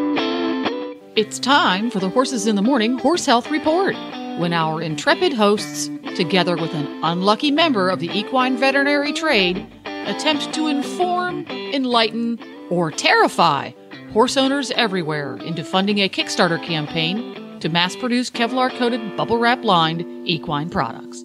It's 1.17 1.39
time 1.39 1.89
for 1.89 1.97
the 1.97 2.09
Horses 2.09 2.45
in 2.45 2.55
the 2.55 2.61
Morning 2.61 2.99
Horse 2.99 3.25
Health 3.25 3.49
Report. 3.49 3.95
When 4.37 4.53
our 4.53 4.79
intrepid 4.83 5.33
hosts, 5.33 5.89
together 6.15 6.55
with 6.55 6.71
an 6.75 6.85
unlucky 7.03 7.49
member 7.49 7.89
of 7.89 7.97
the 7.97 8.15
equine 8.15 8.55
veterinary 8.55 9.11
trade, 9.13 9.65
attempt 9.85 10.53
to 10.53 10.67
inform, 10.67 11.47
enlighten, 11.47 12.37
or 12.69 12.91
terrify 12.91 13.71
horse 14.13 14.37
owners 14.37 14.69
everywhere 14.75 15.37
into 15.37 15.63
funding 15.63 15.97
a 15.97 16.07
Kickstarter 16.07 16.63
campaign 16.63 17.59
to 17.61 17.67
mass 17.67 17.95
produce 17.95 18.29
Kevlar 18.29 18.69
coated 18.77 19.17
bubble 19.17 19.39
wrap 19.39 19.63
lined 19.63 20.05
equine 20.23 20.69
products. 20.69 21.23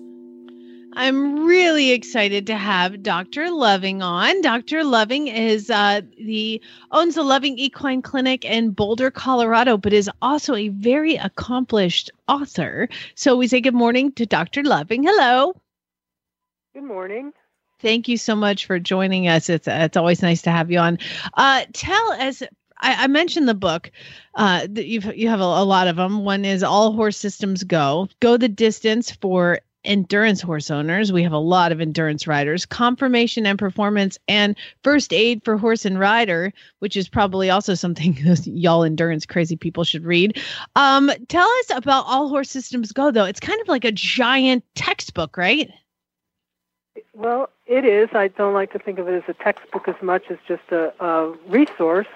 I'm 0.94 1.46
really 1.46 1.92
excited 1.92 2.46
to 2.48 2.57
have 2.57 3.02
Dr. 3.02 3.50
Loving 3.50 4.02
on. 4.02 4.42
Dr. 4.42 4.85
Loving 4.85 5.28
is 5.28 5.70
uh, 5.70 6.02
the 6.18 6.61
owns 6.90 7.14
the 7.14 7.22
Loving 7.22 7.59
Equine 7.59 8.02
Clinic 8.02 8.44
in 8.44 8.70
Boulder, 8.70 9.11
Colorado, 9.11 9.78
but 9.78 9.92
is 9.92 10.11
also 10.20 10.55
a 10.55 10.68
very 10.68 11.16
accomplished 11.16 12.11
author. 12.28 12.88
So 13.14 13.37
we 13.37 13.48
say 13.48 13.61
good 13.61 13.74
morning 13.74 14.12
to 14.12 14.26
Dr. 14.26 14.62
Loving. 14.62 15.05
Hello. 15.05 15.55
Good 16.74 16.85
morning. 16.85 17.33
Thank 17.81 18.09
you 18.09 18.18
so 18.18 18.37
much 18.37 18.66
for 18.66 18.78
joining 18.78 19.28
us. 19.28 19.48
It's 19.48 19.66
it's 19.66 19.96
always 19.96 20.20
nice 20.20 20.42
to 20.42 20.50
have 20.50 20.70
you 20.70 20.78
on. 20.78 20.98
Uh, 21.35 21.64
tell 21.72 22.12
us. 22.12 22.42
I, 22.85 23.07
mentioned 23.07 23.46
the 23.46 23.55
book. 23.55 23.92
Uh, 24.35 24.66
that 24.68 24.87
you've 24.87 25.16
you 25.16 25.28
have 25.28 25.40
a, 25.40 25.44
a 25.44 25.64
lot 25.64 25.87
of 25.87 25.94
them. 25.96 26.24
One 26.24 26.44
is 26.44 26.64
All 26.64 26.92
Horse 26.92 27.16
Systems 27.16 27.62
Go. 27.62 28.09
Go 28.20 28.37
the 28.37 28.48
distance 28.48 29.12
for 29.12 29.61
endurance 29.85 30.40
horse 30.40 30.71
owners. 30.71 31.12
We 31.12 31.23
have 31.23 31.33
a 31.33 31.38
lot 31.38 31.73
of 31.73 31.81
endurance 31.81 32.27
riders. 32.27 32.64
Conformation 32.66 33.47
and 33.47 33.59
performance, 33.59 34.18
and 34.29 34.57
first 34.83 35.12
aid 35.12 35.45
for 35.45 35.57
horse 35.57 35.85
and 35.85 35.99
rider, 35.99 36.53
which 36.79 36.97
is 36.97 37.09
probably 37.09 37.51
also 37.51 37.75
something 37.75 38.18
those 38.25 38.47
y'all 38.47 38.85
endurance 38.85 39.27
crazy 39.27 39.57
people 39.57 39.85
should 39.85 40.05
read. 40.05 40.40
Um, 40.77 41.11
tell 41.29 41.49
us 41.49 41.71
about 41.71 42.05
All 42.07 42.29
Horse 42.29 42.51
Systems 42.51 42.92
Go, 42.92 43.11
though. 43.11 43.25
It's 43.25 43.40
kind 43.40 43.61
of 43.61 43.68
like 43.68 43.85
a 43.85 43.92
giant 43.92 44.64
textbook, 44.75 45.37
right? 45.37 45.71
Well, 47.14 47.51
it 47.66 47.85
is. 47.85 48.09
I 48.12 48.29
don't 48.29 48.55
like 48.55 48.73
to 48.73 48.79
think 48.79 48.99
of 48.99 49.09
it 49.09 49.14
as 49.14 49.23
a 49.29 49.35
textbook 49.42 49.88
as 49.88 49.95
much 50.03 50.25
as 50.31 50.38
just 50.47 50.62
a, 50.71 50.92
a 51.05 51.33
resource 51.49 52.07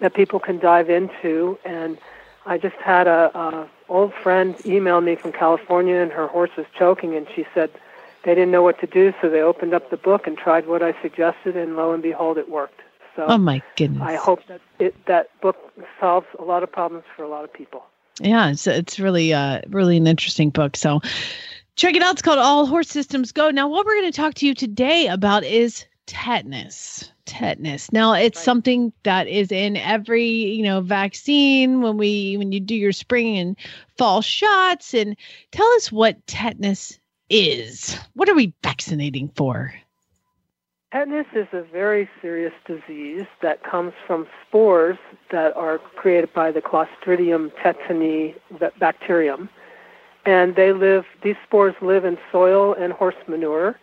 that 0.00 0.14
people 0.14 0.40
can 0.40 0.58
dive 0.58 0.90
into. 0.90 1.58
And 1.64 1.98
I 2.46 2.58
just 2.58 2.76
had 2.76 3.06
a, 3.06 3.36
a 3.36 3.68
old 3.90 4.14
friend 4.14 4.56
emailed 4.58 5.04
me 5.04 5.16
from 5.16 5.32
California, 5.32 5.96
and 5.96 6.10
her 6.12 6.26
horse 6.26 6.50
was 6.56 6.66
choking, 6.78 7.14
and 7.14 7.26
she 7.34 7.44
said 7.52 7.70
they 8.24 8.34
didn't 8.34 8.50
know 8.50 8.62
what 8.62 8.80
to 8.80 8.86
do, 8.86 9.12
so 9.20 9.28
they 9.28 9.40
opened 9.40 9.74
up 9.74 9.90
the 9.90 9.96
book 9.96 10.26
and 10.26 10.38
tried 10.38 10.66
what 10.66 10.82
I 10.82 10.94
suggested, 11.02 11.56
and 11.56 11.76
lo 11.76 11.92
and 11.92 12.02
behold, 12.02 12.38
it 12.38 12.48
worked. 12.48 12.80
So 13.16 13.26
Oh 13.26 13.38
my 13.38 13.62
goodness. 13.76 14.02
I 14.02 14.14
hope 14.14 14.46
that 14.46 14.60
it, 14.78 14.94
that 15.06 15.28
book 15.40 15.56
solves 15.98 16.26
a 16.38 16.44
lot 16.44 16.62
of 16.62 16.70
problems 16.70 17.04
for 17.16 17.24
a 17.24 17.28
lot 17.28 17.44
of 17.44 17.52
people. 17.52 17.84
Yeah, 18.20 18.50
it's 18.50 18.66
it's 18.66 19.00
really 19.00 19.32
uh 19.32 19.62
really 19.68 19.96
an 19.96 20.06
interesting 20.06 20.50
book. 20.50 20.76
So 20.76 21.00
check 21.76 21.94
it 21.94 22.02
out. 22.02 22.12
It's 22.12 22.22
called 22.22 22.38
All 22.38 22.66
Horse 22.66 22.88
Systems 22.88 23.32
Go. 23.32 23.50
Now, 23.50 23.68
what 23.68 23.86
we're 23.86 23.98
going 23.98 24.12
to 24.12 24.16
talk 24.16 24.34
to 24.34 24.46
you 24.46 24.54
today 24.54 25.08
about 25.08 25.42
is 25.42 25.84
tetanus. 26.10 27.12
Tetanus. 27.24 27.92
Now, 27.92 28.12
it's 28.14 28.42
something 28.42 28.92
that 29.04 29.28
is 29.28 29.52
in 29.52 29.76
every 29.76 30.26
you 30.26 30.64
know 30.64 30.80
vaccine 30.80 31.80
when 31.80 31.96
we 31.96 32.36
when 32.36 32.50
you 32.50 32.58
do 32.58 32.74
your 32.74 32.90
spring 32.92 33.38
and 33.38 33.56
fall 33.96 34.20
shots. 34.20 34.92
And 34.92 35.16
tell 35.52 35.68
us 35.74 35.92
what 35.92 36.26
tetanus 36.26 36.98
is. 37.28 37.96
What 38.14 38.28
are 38.28 38.34
we 38.34 38.52
vaccinating 38.64 39.30
for? 39.36 39.72
Tetanus 40.92 41.26
is 41.36 41.46
a 41.52 41.62
very 41.62 42.10
serious 42.20 42.52
disease 42.66 43.26
that 43.42 43.62
comes 43.62 43.92
from 44.04 44.26
spores 44.48 44.98
that 45.30 45.56
are 45.56 45.78
created 45.78 46.32
by 46.34 46.50
the 46.50 46.60
Clostridium 46.60 47.52
tetani 47.62 48.34
bacterium. 48.80 49.48
and 50.26 50.56
they 50.56 50.72
live. 50.72 51.04
These 51.22 51.36
spores 51.46 51.74
live 51.80 52.04
in 52.04 52.18
soil 52.32 52.74
and 52.74 52.92
horse 52.92 53.14
manure. 53.28 53.78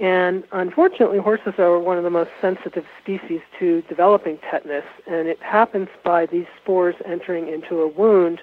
And 0.00 0.44
unfortunately, 0.52 1.18
horses 1.18 1.54
are 1.58 1.78
one 1.78 1.98
of 1.98 2.04
the 2.04 2.10
most 2.10 2.30
sensitive 2.40 2.86
species 3.02 3.40
to 3.58 3.82
developing 3.82 4.38
tetanus, 4.38 4.84
and 5.06 5.26
it 5.26 5.42
happens 5.42 5.88
by 6.04 6.26
these 6.26 6.46
spores 6.60 6.94
entering 7.04 7.48
into 7.48 7.80
a 7.80 7.88
wound, 7.88 8.40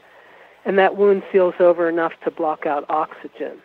and 0.65 0.77
that 0.77 0.97
wound 0.97 1.23
seals 1.31 1.55
over 1.59 1.87
enough 1.87 2.13
to 2.25 2.31
block 2.31 2.65
out 2.65 2.85
oxygen. 2.89 3.61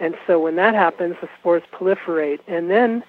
And 0.00 0.16
so 0.26 0.40
when 0.40 0.56
that 0.56 0.74
happens, 0.74 1.16
the 1.20 1.28
spores 1.38 1.64
proliferate, 1.72 2.40
and 2.46 2.70
then 2.70 3.04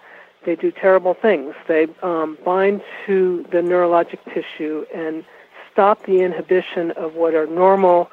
they 0.45 0.55
do 0.55 0.71
terrible 0.71 1.13
things. 1.13 1.55
They 1.67 1.87
um, 2.01 2.37
bind 2.43 2.81
to 3.05 3.45
the 3.51 3.59
neurologic 3.59 4.19
tissue 4.33 4.85
and 4.93 5.23
stop 5.71 6.05
the 6.05 6.21
inhibition 6.21 6.91
of 6.91 7.15
what 7.15 7.35
are 7.35 7.45
normal 7.45 8.09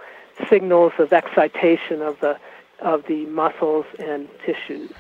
signals 0.49 0.93
of 0.99 1.13
excitation 1.13 2.03
of 2.03 2.21
the 2.21 2.39
of 2.81 3.07
the 3.07 3.25
muscles 3.27 3.87
and 3.99 4.29
tissues. 4.45 4.93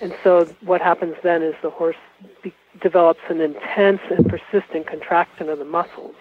And 0.00 0.14
so 0.22 0.46
what 0.64 0.80
happens 0.80 1.14
then 1.22 1.42
is 1.42 1.54
the 1.62 1.70
horse 1.70 1.96
be- 2.42 2.54
develops 2.80 3.20
an 3.28 3.40
intense 3.40 4.00
and 4.10 4.28
persistent 4.28 4.86
contraction 4.86 5.48
of 5.48 5.58
the 5.58 5.64
muscles. 5.64 6.14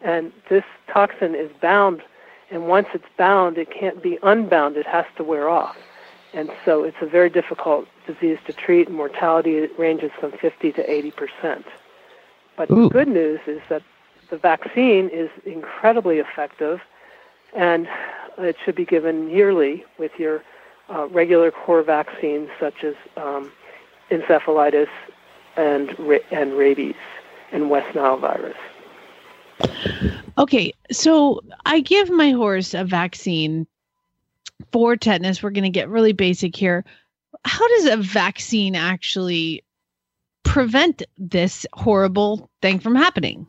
And 0.00 0.32
this 0.48 0.64
toxin 0.92 1.34
is 1.34 1.50
bound, 1.60 2.02
and 2.50 2.68
once 2.68 2.88
it's 2.94 3.04
bound, 3.16 3.58
it 3.58 3.70
can't 3.70 4.02
be 4.02 4.18
unbound. 4.22 4.76
It 4.76 4.86
has 4.86 5.06
to 5.16 5.24
wear 5.24 5.48
off. 5.48 5.76
And 6.34 6.50
so 6.64 6.84
it's 6.84 6.96
a 7.00 7.06
very 7.06 7.30
difficult 7.30 7.86
disease 8.06 8.38
to 8.46 8.52
treat. 8.52 8.88
and 8.88 8.96
Mortality 8.96 9.68
ranges 9.78 10.10
from 10.20 10.32
50 10.32 10.72
to 10.72 10.90
80 10.90 11.10
percent. 11.12 11.66
But 12.56 12.70
Ooh. 12.70 12.84
the 12.84 12.88
good 12.88 13.08
news 13.08 13.40
is 13.46 13.60
that 13.68 13.82
the 14.30 14.36
vaccine 14.36 15.08
is 15.08 15.30
incredibly 15.44 16.18
effective, 16.18 16.80
and 17.54 17.88
it 18.38 18.56
should 18.64 18.74
be 18.74 18.84
given 18.84 19.30
yearly 19.30 19.84
with 19.98 20.12
your 20.18 20.42
uh, 20.88 21.06
regular 21.08 21.50
core 21.50 21.82
vaccines 21.82 22.48
such 22.60 22.84
as 22.84 22.94
um, 23.16 23.52
encephalitis 24.10 24.88
and 25.56 25.90
and 26.30 26.54
rabies 26.54 26.94
and 27.52 27.70
West 27.70 27.94
Nile 27.94 28.18
virus. 28.18 28.56
Okay, 30.38 30.72
so 30.92 31.40
I 31.64 31.80
give 31.80 32.10
my 32.10 32.30
horse 32.30 32.74
a 32.74 32.84
vaccine 32.84 33.66
for 34.70 34.96
tetanus. 34.96 35.42
We're 35.42 35.50
going 35.50 35.64
to 35.64 35.70
get 35.70 35.88
really 35.88 36.12
basic 36.12 36.54
here. 36.54 36.84
How 37.44 37.66
does 37.68 37.86
a 37.86 37.96
vaccine 37.96 38.74
actually 38.74 39.64
prevent 40.42 41.02
this 41.16 41.66
horrible 41.72 42.50
thing 42.60 42.78
from 42.80 42.94
happening? 42.94 43.46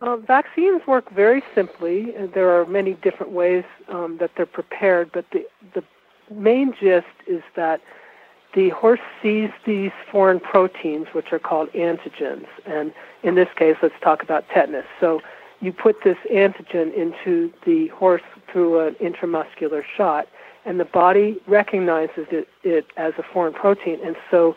Uh, 0.00 0.16
vaccines 0.16 0.80
work 0.86 1.10
very 1.10 1.42
simply. 1.54 2.14
There 2.34 2.50
are 2.58 2.64
many 2.64 2.94
different 2.94 3.32
ways 3.32 3.64
um, 3.88 4.16
that 4.18 4.30
they're 4.36 4.46
prepared, 4.46 5.10
but 5.12 5.26
the, 5.30 5.46
the 5.74 5.84
main 6.30 6.72
gist 6.80 7.06
is 7.26 7.42
that 7.54 7.80
the 8.54 8.70
horse 8.70 9.00
sees 9.22 9.50
these 9.66 9.92
foreign 10.10 10.40
proteins, 10.40 11.08
which 11.12 11.32
are 11.32 11.38
called 11.38 11.70
antigens. 11.72 12.46
And 12.66 12.92
in 13.22 13.34
this 13.34 13.48
case, 13.56 13.76
let's 13.82 13.94
talk 14.02 14.22
about 14.22 14.48
tetanus. 14.48 14.86
So 14.98 15.20
you 15.60 15.72
put 15.72 16.02
this 16.02 16.16
antigen 16.32 16.94
into 16.94 17.52
the 17.66 17.88
horse 17.88 18.22
through 18.50 18.80
an 18.80 18.94
intramuscular 18.94 19.84
shot, 19.96 20.26
and 20.64 20.80
the 20.80 20.84
body 20.86 21.38
recognizes 21.46 22.26
it, 22.30 22.48
it 22.64 22.86
as 22.96 23.12
a 23.18 23.22
foreign 23.22 23.52
protein. 23.52 23.98
And 24.04 24.16
so 24.30 24.56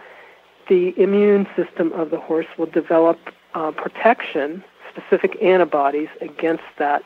the 0.70 0.94
immune 0.98 1.48
system 1.56 1.92
of 1.94 2.10
the 2.12 2.20
horse 2.20 2.48
will 2.58 2.68
develop 2.68 3.20
uh, 3.54 3.72
protection, 3.72 4.64
specific 4.96 5.42
antibodies 5.42 6.10
against 6.22 6.64
that 6.78 7.04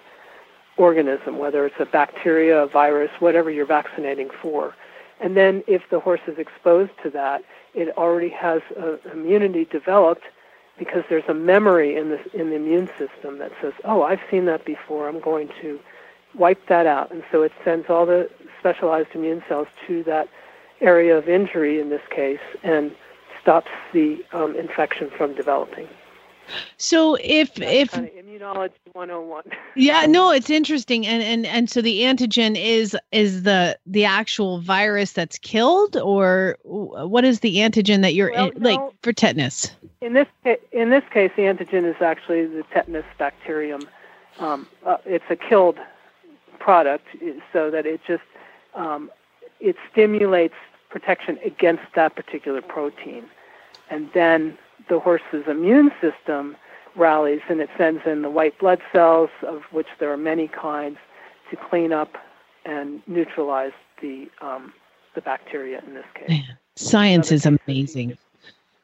organism, 0.78 1.38
whether 1.40 1.66
it's 1.66 1.80
a 1.80 1.86
bacteria, 1.86 2.64
a 2.64 2.68
virus, 2.68 3.10
whatever 3.20 3.50
you're 3.50 3.66
vaccinating 3.66 4.30
for. 4.42 4.76
And 5.20 5.36
then 5.36 5.64
if 5.68 5.90
the 5.90 6.00
horse 6.00 6.22
is 6.28 6.38
exposed 6.38 6.92
to 7.04 7.10
that, 7.12 7.44
it 7.74 7.96
already 7.98 8.30
has 8.30 8.62
immunity 9.12 9.66
developed 9.66 10.24
because 10.78 11.04
there's 11.10 11.28
a 11.28 11.34
memory 11.34 11.96
in 11.96 12.10
the, 12.10 12.40
in 12.40 12.50
the 12.50 12.56
immune 12.56 12.88
system 13.00 13.40
that 13.40 13.52
says, 13.62 13.74
oh, 13.84 14.04
I've 14.04 14.22
seen 14.30 14.46
that 14.46 14.64
before, 14.64 15.10
I'm 15.10 15.20
going 15.20 15.50
to 15.62 15.80
wipe 16.36 16.68
that 16.68 16.86
out. 16.86 17.12
And 17.12 17.24
so 17.32 17.42
it 17.42 17.52
sends 17.64 17.90
all 17.90 18.06
the 18.06 18.30
specialized 18.60 19.10
immune 19.16 19.44
cells 19.48 19.68
to 19.88 20.04
that 20.04 20.30
area 20.82 21.18
of 21.18 21.28
injury 21.28 21.80
in 21.80 21.90
this 21.90 22.02
case 22.12 22.40
and 22.64 22.96
stops 23.42 23.72
the 23.94 24.24
um, 24.34 24.56
infection 24.56 25.10
from 25.10 25.34
developing. 25.34 25.88
So 26.78 27.16
if 27.16 27.60
if 27.60 27.92
Kind 27.92 28.08
of 28.08 28.14
immunology 28.14 28.72
101. 28.94 29.44
yeah, 29.76 30.06
no, 30.06 30.32
it's 30.32 30.50
interesting, 30.50 31.06
and 31.06 31.22
and 31.24 31.46
and 31.46 31.70
so 31.70 31.82
the 31.82 32.02
antigen 32.02 32.56
is 32.58 32.96
is 33.12 33.44
the 33.44 33.78
the 33.86 34.06
actual 34.06 34.60
virus 34.60 35.12
that's 35.14 35.38
killed, 35.38 35.98
or 35.98 36.58
what 36.64 37.24
is 37.26 37.42
the 37.42 37.58
antigen 37.58 38.02
that 38.02 38.14
you're 38.14 38.32
Well, 38.32 38.50
in, 38.50 38.64
like 38.64 38.80
for 39.02 39.14
tetanus? 39.14 39.72
In 40.02 40.14
this 40.14 40.28
in 40.72 40.90
this 40.90 41.04
case, 41.12 41.32
the 41.36 41.44
antigen 41.44 41.84
is 41.84 42.02
actually 42.02 42.46
the 42.46 42.64
tetanus 42.74 43.06
bacterium. 43.18 43.88
Um, 44.40 44.68
uh, 44.86 44.98
it's 45.06 45.26
a 45.30 45.36
killed 45.36 45.78
product, 46.60 47.08
so 47.52 47.72
that 47.72 47.86
it 47.86 48.02
just 48.06 48.24
um, 48.76 49.12
it 49.60 49.76
stimulates 49.92 50.56
protection 50.90 51.40
against 51.44 51.84
that 51.96 52.16
particular 52.16 52.62
protein, 52.62 53.26
and 53.90 54.10
then 54.14 54.58
the 54.90 55.00
horse's 55.00 55.48
immune 55.48 55.92
system 56.02 56.56
rallies 56.96 57.42
and 57.50 57.60
it 57.62 57.70
sends 57.78 58.02
in 58.06 58.22
the 58.22 58.30
white 58.30 58.58
blood 58.60 58.80
cells, 58.92 59.30
of 59.44 59.64
which 59.72 59.88
there 60.00 60.12
are 60.12 60.18
many 60.18 60.48
kinds, 60.48 60.98
to 61.50 61.56
clean 61.56 61.94
up 61.94 62.18
and 62.66 63.02
neutralize 63.08 63.72
the 64.02 64.28
um, 64.42 64.74
the 65.16 65.22
bacteria 65.22 65.82
in 65.88 65.94
this 65.94 66.06
case. 66.14 66.42
Science 66.76 67.32
is 67.32 67.46
amazing. 67.46 68.18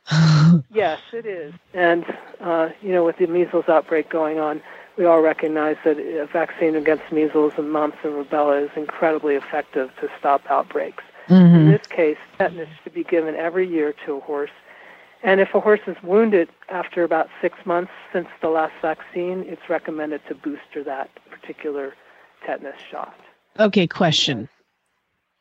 Yes, 0.72 1.00
it 1.14 1.26
is. 1.26 1.54
And, 1.74 2.04
uh, 2.42 2.70
you 2.82 2.92
know, 2.92 3.06
with 3.06 3.18
the 3.18 3.28
measles 3.28 3.66
outbreak 3.70 4.10
going 4.10 4.40
on, 4.40 4.62
we 4.98 5.06
all 5.06 5.22
recognize 5.22 5.78
that 5.86 5.98
a 5.98 6.26
vaccine 6.26 6.76
against 6.76 7.12
measles 7.12 7.54
and 7.58 7.72
mumps 7.72 7.98
and 8.04 8.14
rubella 8.14 8.64
is 8.66 8.70
incredibly 8.76 9.36
effective 9.36 9.92
to 10.02 10.10
stop 10.20 10.42
outbreaks. 10.50 11.04
In 11.30 11.36
Mhm. 11.36 11.72
this 11.72 11.88
case, 11.88 12.18
tetanus 12.38 12.68
should 12.84 12.94
be 12.94 13.04
given 13.04 13.36
every 13.36 13.66
year 13.68 13.94
to 14.06 14.18
a 14.18 14.20
horse. 14.20 14.52
And 15.24 15.40
if 15.40 15.56
a 15.56 15.60
horse 15.62 15.80
is 15.88 15.96
wounded 16.04 16.50
after 16.68 17.04
about 17.04 17.30
six 17.42 17.58
months 17.66 17.94
since 18.12 18.28
the 18.42 18.50
last 18.50 18.74
vaccine, 18.82 19.46
it's 19.48 19.70
recommended 19.70 20.22
to 20.28 20.36
booster 20.36 20.84
that 20.84 21.10
particular 21.30 21.94
tetanus 22.46 22.80
shot. 22.92 23.16
Okay, 23.58 23.88
question. 23.88 24.50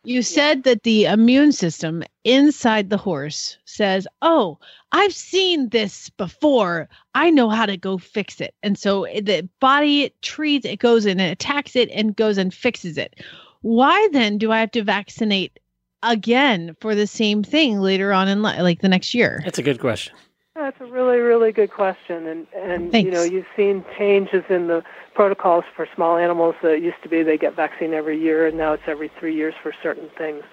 You 0.04 0.22
said 0.22 0.64
that 0.64 0.82
the 0.82 1.04
immune 1.04 1.52
system 1.52 2.02
inside 2.24 2.90
the 2.90 2.96
horse 2.96 3.56
says, 3.64 4.06
"Oh, 4.20 4.58
I've 4.90 5.14
seen 5.14 5.68
this 5.68 6.10
before. 6.10 6.88
I 7.14 7.30
know 7.30 7.48
how 7.48 7.66
to 7.66 7.76
go 7.76 7.98
fix 7.98 8.40
it." 8.40 8.54
And 8.64 8.76
so 8.76 9.04
the 9.04 9.48
body 9.60 10.12
treats 10.22 10.66
it 10.66 10.80
goes 10.80 11.06
in 11.06 11.20
and 11.20 11.30
attacks 11.30 11.76
it 11.76 11.88
and 11.90 12.16
goes 12.16 12.36
and 12.36 12.52
fixes 12.52 12.98
it. 12.98 13.20
Why 13.60 14.08
then 14.12 14.38
do 14.38 14.50
I 14.50 14.58
have 14.58 14.72
to 14.72 14.82
vaccinate 14.82 15.58
again 16.02 16.76
for 16.80 16.94
the 16.94 17.06
same 17.06 17.42
thing 17.42 17.80
later 17.80 18.12
on 18.12 18.28
in 18.28 18.42
life, 18.42 18.60
like 18.60 18.80
the 18.80 18.88
next 18.88 19.14
year? 19.14 19.40
That's 19.44 19.58
a 19.58 19.62
good 19.62 19.80
question. 19.80 20.14
That's 20.54 20.80
a 20.80 20.84
really, 20.84 21.18
really 21.18 21.50
good 21.50 21.70
question, 21.70 22.26
and 22.26 22.46
and 22.54 22.92
you 22.92 23.10
know 23.10 23.22
you've 23.22 23.46
seen 23.56 23.84
changes 23.96 24.44
in 24.50 24.66
the 24.66 24.82
protocols 25.14 25.64
for 25.74 25.88
small 25.94 26.18
animals. 26.18 26.54
It 26.62 26.82
used 26.82 27.02
to 27.02 27.08
be 27.08 27.22
they 27.22 27.38
get 27.38 27.56
vaccine 27.56 27.94
every 27.94 28.20
year, 28.20 28.46
and 28.46 28.58
now 28.58 28.74
it's 28.74 28.82
every 28.86 29.10
three 29.18 29.34
years 29.34 29.54
for 29.62 29.72
certain 29.82 30.10
things. 30.18 30.44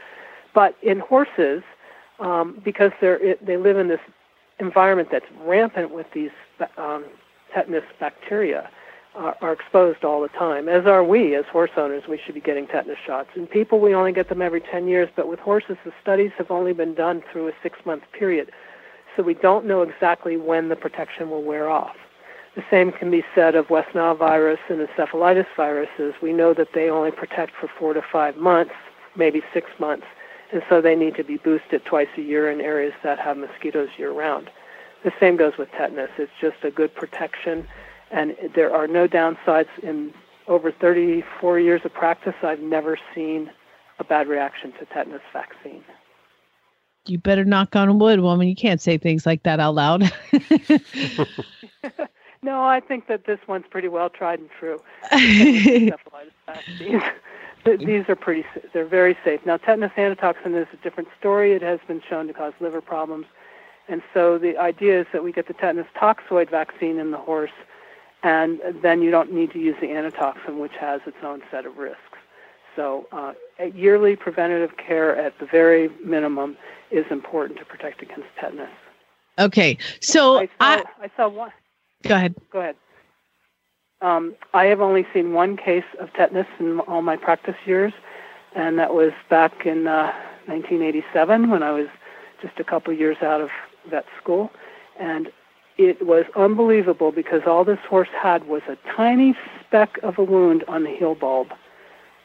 But 0.54 0.76
in 0.82 1.00
horses, 1.00 1.64
um, 2.20 2.62
because 2.64 2.92
they're 3.02 3.22
it, 3.22 3.46
they 3.46 3.58
live 3.58 3.78
in 3.78 3.90
this 3.90 4.00
environment 4.60 5.10
that's 5.12 5.26
rampant 5.42 5.92
with 5.92 6.08
these 6.14 6.32
um, 6.78 7.06
tetanus 7.54 7.84
bacteria, 8.00 8.70
are, 9.20 9.38
are 9.42 9.54
exposed 9.54 10.04
all 10.04 10.22
the 10.22 10.30
time. 10.30 10.68
As 10.68 10.86
are 10.86 11.04
we, 11.04 11.36
as 11.36 11.46
horse 11.52 11.72
owners, 11.78 12.04
we 12.08 12.18
should 12.18 12.36
be 12.36 12.42
getting 12.42 12.66
tetanus 12.66 12.98
shots. 13.06 13.30
In 13.36 13.46
people, 13.46 13.80
we 13.80 13.94
only 13.94 14.12
get 14.14 14.30
them 14.30 14.42
every 14.42 14.62
10 14.62 14.88
years, 14.88 15.10
but 15.16 15.28
with 15.28 15.40
horses, 15.40 15.78
the 15.86 15.92
studies 16.02 16.32
have 16.38 16.50
only 16.50 16.74
been 16.74 16.96
done 16.96 17.22
through 17.32 17.50
a 17.50 17.54
six-month 17.62 18.04
period 18.18 18.52
so 19.16 19.24
we 19.24 19.34
don't 19.34 19.66
know 19.66 19.82
exactly 19.82 20.38
when 20.38 20.70
the 20.70 20.76
protection 20.76 21.30
will 21.30 21.44
wear 21.44 21.70
off. 21.70 21.96
The 22.56 22.64
same 22.72 22.92
can 22.92 23.12
be 23.12 23.24
said 23.36 23.56
of 23.56 23.70
West 23.70 23.94
Nile 23.94 24.16
virus 24.16 24.60
and 24.70 24.80
encephalitis 24.80 25.46
viruses. 25.56 26.14
We 26.22 26.34
know 26.34 26.54
that 26.54 26.70
they 26.74 26.90
only 26.90 27.12
protect 27.12 27.54
for 27.60 27.68
four 27.68 27.94
to 27.94 28.02
five 28.02 28.38
months, 28.38 28.74
maybe 29.16 29.42
six 29.54 29.70
months, 29.80 30.06
and 30.52 30.64
so 30.70 30.82
they 30.82 30.96
need 30.96 31.16
to 31.16 31.24
be 31.24 31.38
boosted 31.38 31.84
twice 31.86 32.08
a 32.18 32.22
year 32.22 32.50
in 32.50 32.62
areas 32.62 32.94
that 33.04 33.20
have 33.20 33.38
mosquitoes 33.38 33.90
year 33.98 34.12
round. 34.12 34.50
The 35.04 35.12
same 35.20 35.38
goes 35.38 35.58
with 35.58 35.70
tetanus. 35.72 36.10
It's 36.18 36.32
just 36.42 36.58
a 36.64 36.72
good 36.72 36.94
protection, 36.96 37.68
and 38.12 38.36
there 38.56 38.74
are 38.76 38.88
no 38.88 39.08
downsides. 39.08 39.68
In 39.84 40.14
over 40.48 40.72
34 40.72 41.60
years 41.60 41.82
of 41.84 41.94
practice, 41.94 42.36
I've 42.42 42.62
never 42.62 42.98
seen 43.14 43.52
a 44.00 44.04
bad 44.04 44.28
reaction 44.28 44.72
to 44.80 44.86
tetanus 44.86 45.22
vaccine. 45.32 45.84
You 47.06 47.18
better 47.18 47.46
knock 47.46 47.76
on 47.76 48.00
wood, 48.00 48.20
woman. 48.20 48.48
You 48.48 48.56
can't 48.56 48.82
say 48.82 48.98
things 48.98 49.26
like 49.26 49.44
that 49.44 49.60
out 49.60 49.76
loud. 49.76 50.12
No, 52.42 52.64
I 52.64 52.80
think 52.80 53.08
that 53.08 53.26
this 53.26 53.40
one's 53.48 53.66
pretty 53.70 53.90
well 53.90 54.10
tried 54.10 54.40
and 54.40 54.50
true. 54.50 54.82
Encephalitis 55.12 56.32
vaccine. 56.46 57.02
th- 57.66 57.80
these 57.82 58.06
are 58.08 58.16
pretty. 58.16 58.46
They're 58.74 58.88
very 58.88 59.18
safe. 59.26 59.46
Now, 59.46 59.58
tetanus 59.58 59.92
antitoxin 59.98 60.56
is 60.56 60.68
a 60.72 60.78
different 60.78 61.10
story. 61.20 61.52
It 61.54 61.62
has 61.62 61.80
been 61.88 62.02
shown 62.08 62.28
to 62.28 62.34
cause 62.34 62.54
liver 62.62 62.80
problems, 62.80 63.26
and 63.90 64.02
so 64.14 64.38
the 64.38 64.58
idea 64.58 65.02
is 65.02 65.08
that 65.12 65.24
we 65.24 65.34
get 65.34 65.48
the 65.48 65.54
tetanus 65.54 65.88
toxoid 65.98 66.50
vaccine 66.50 66.98
in 66.98 67.12
the 67.12 67.18
horse, 67.18 67.52
and 68.24 68.60
then 68.82 69.02
you 69.02 69.12
don't 69.12 69.32
need 69.32 69.52
to 69.52 69.60
use 69.60 69.76
the 69.80 69.92
antitoxin, 69.92 70.60
which 70.60 70.74
has 70.80 71.02
its 71.06 71.18
own 71.24 71.42
set 71.52 71.66
of 71.66 71.78
risks. 71.78 72.02
So, 72.76 73.08
uh, 73.12 73.34
yearly 73.74 74.16
preventative 74.16 74.78
care 74.78 75.16
at 75.16 75.38
the 75.40 75.46
very 75.46 75.90
minimum 76.04 76.58
is 76.92 77.06
important 77.10 77.60
to 77.60 77.66
protect 77.66 78.02
against 78.02 78.28
tetanus. 78.40 78.70
Okay. 79.38 79.78
So 80.02 80.40
I 80.40 80.46
saw, 80.46 80.52
I, 80.60 80.84
I 81.02 81.12
saw 81.16 81.30
one. 81.30 81.52
go 82.04 82.16
ahead. 82.16 82.36
Go 82.52 82.60
ahead. 82.60 82.76
Um, 84.02 84.36
I 84.54 84.66
have 84.66 84.80
only 84.82 85.06
seen 85.14 85.34
one 85.34 85.58
case 85.58 85.84
of 86.00 86.12
tetanus 86.14 86.48
in 86.60 86.80
all 86.82 87.02
my 87.02 87.18
practice 87.18 87.56
years, 87.66 87.94
and 88.56 88.80
that 88.80 88.94
was 88.94 89.12
back 89.30 89.66
in 89.66 89.88
uh, 89.88 90.14
1987 90.46 91.50
when 91.50 91.64
I 91.64 91.72
was 91.72 91.88
just 92.42 92.60
a 92.60 92.64
couple 92.64 92.94
years 92.94 93.18
out 93.22 93.42
of 93.42 93.50
vet 93.90 94.06
school. 94.22 94.52
And 95.00 95.32
it 95.80 96.06
was 96.06 96.26
unbelievable 96.36 97.14
because 97.14 97.44
all 97.48 97.64
this 97.64 97.80
horse 97.90 98.10
had 98.22 98.46
was 98.50 98.62
a 98.68 98.76
tiny 98.98 99.34
speck 99.62 99.98
of 100.04 100.20
a 100.20 100.24
wound 100.24 100.66
on 100.68 100.84
the 100.84 100.90
heel 100.90 101.16
bulb, 101.16 101.54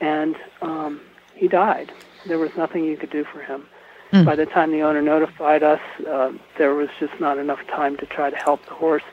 and 0.00 0.34
um, 0.60 1.00
he 1.36 1.46
died. 1.46 1.92
There 2.26 2.38
was 2.38 2.50
nothing 2.56 2.84
you 2.84 2.96
could 2.96 3.10
do 3.10 3.24
for 3.24 3.40
him. 3.40 3.64
Mm. 4.10 4.24
By 4.24 4.34
the 4.34 4.44
time 4.44 4.72
the 4.72 4.82
owner 4.82 5.00
notified 5.00 5.62
us, 5.62 5.80
uh, 6.08 6.32
there 6.58 6.74
was 6.74 6.88
just 6.98 7.12
not 7.20 7.38
enough 7.38 7.60
time 7.68 7.96
to 7.98 8.06
try 8.06 8.28
to 8.28 8.36
help 8.36 8.64
the 8.66 8.74
horse. 8.74 9.04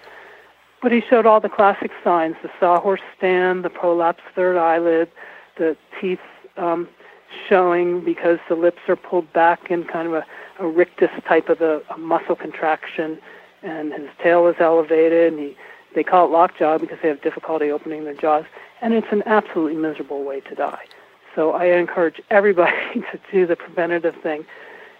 But 0.81 0.91
he 0.91 1.01
showed 1.07 1.27
all 1.27 1.39
the 1.39 1.49
classic 1.49 1.91
signs 2.03 2.35
the 2.41 2.49
sawhorse 2.59 3.01
stand, 3.15 3.63
the 3.63 3.69
prolapsed 3.69 4.25
third 4.33 4.57
eyelid, 4.57 5.11
the 5.55 5.77
teeth 5.99 6.19
um, 6.57 6.89
showing 7.47 8.03
because 8.03 8.39
the 8.49 8.55
lips 8.55 8.81
are 8.87 8.95
pulled 8.95 9.31
back 9.33 9.69
in 9.69 9.83
kind 9.83 10.07
of 10.07 10.13
a, 10.15 10.25
a 10.59 10.67
rictus 10.67 11.11
type 11.27 11.47
of 11.49 11.61
a, 11.61 11.81
a 11.93 11.97
muscle 11.99 12.35
contraction, 12.35 13.19
and 13.63 13.93
his 13.93 14.09
tail 14.21 14.47
is 14.47 14.55
elevated, 14.59 15.33
and 15.33 15.39
he, 15.41 15.57
they 15.95 16.03
call 16.03 16.25
it 16.25 16.31
lockjaw 16.31 16.77
because 16.77 16.97
they 17.01 17.07
have 17.07 17.21
difficulty 17.21 17.69
opening 17.71 18.03
their 18.05 18.13
jaws, 18.13 18.45
and 18.81 18.93
it's 18.93 19.07
an 19.11 19.23
absolutely 19.25 19.75
miserable 19.75 20.23
way 20.23 20.39
to 20.41 20.55
die. 20.55 20.85
So 21.35 21.51
I 21.51 21.65
encourage 21.65 22.21
everybody 22.29 22.75
to 23.11 23.19
do 23.31 23.45
the 23.45 23.55
preventative 23.55 24.15
thing. 24.21 24.45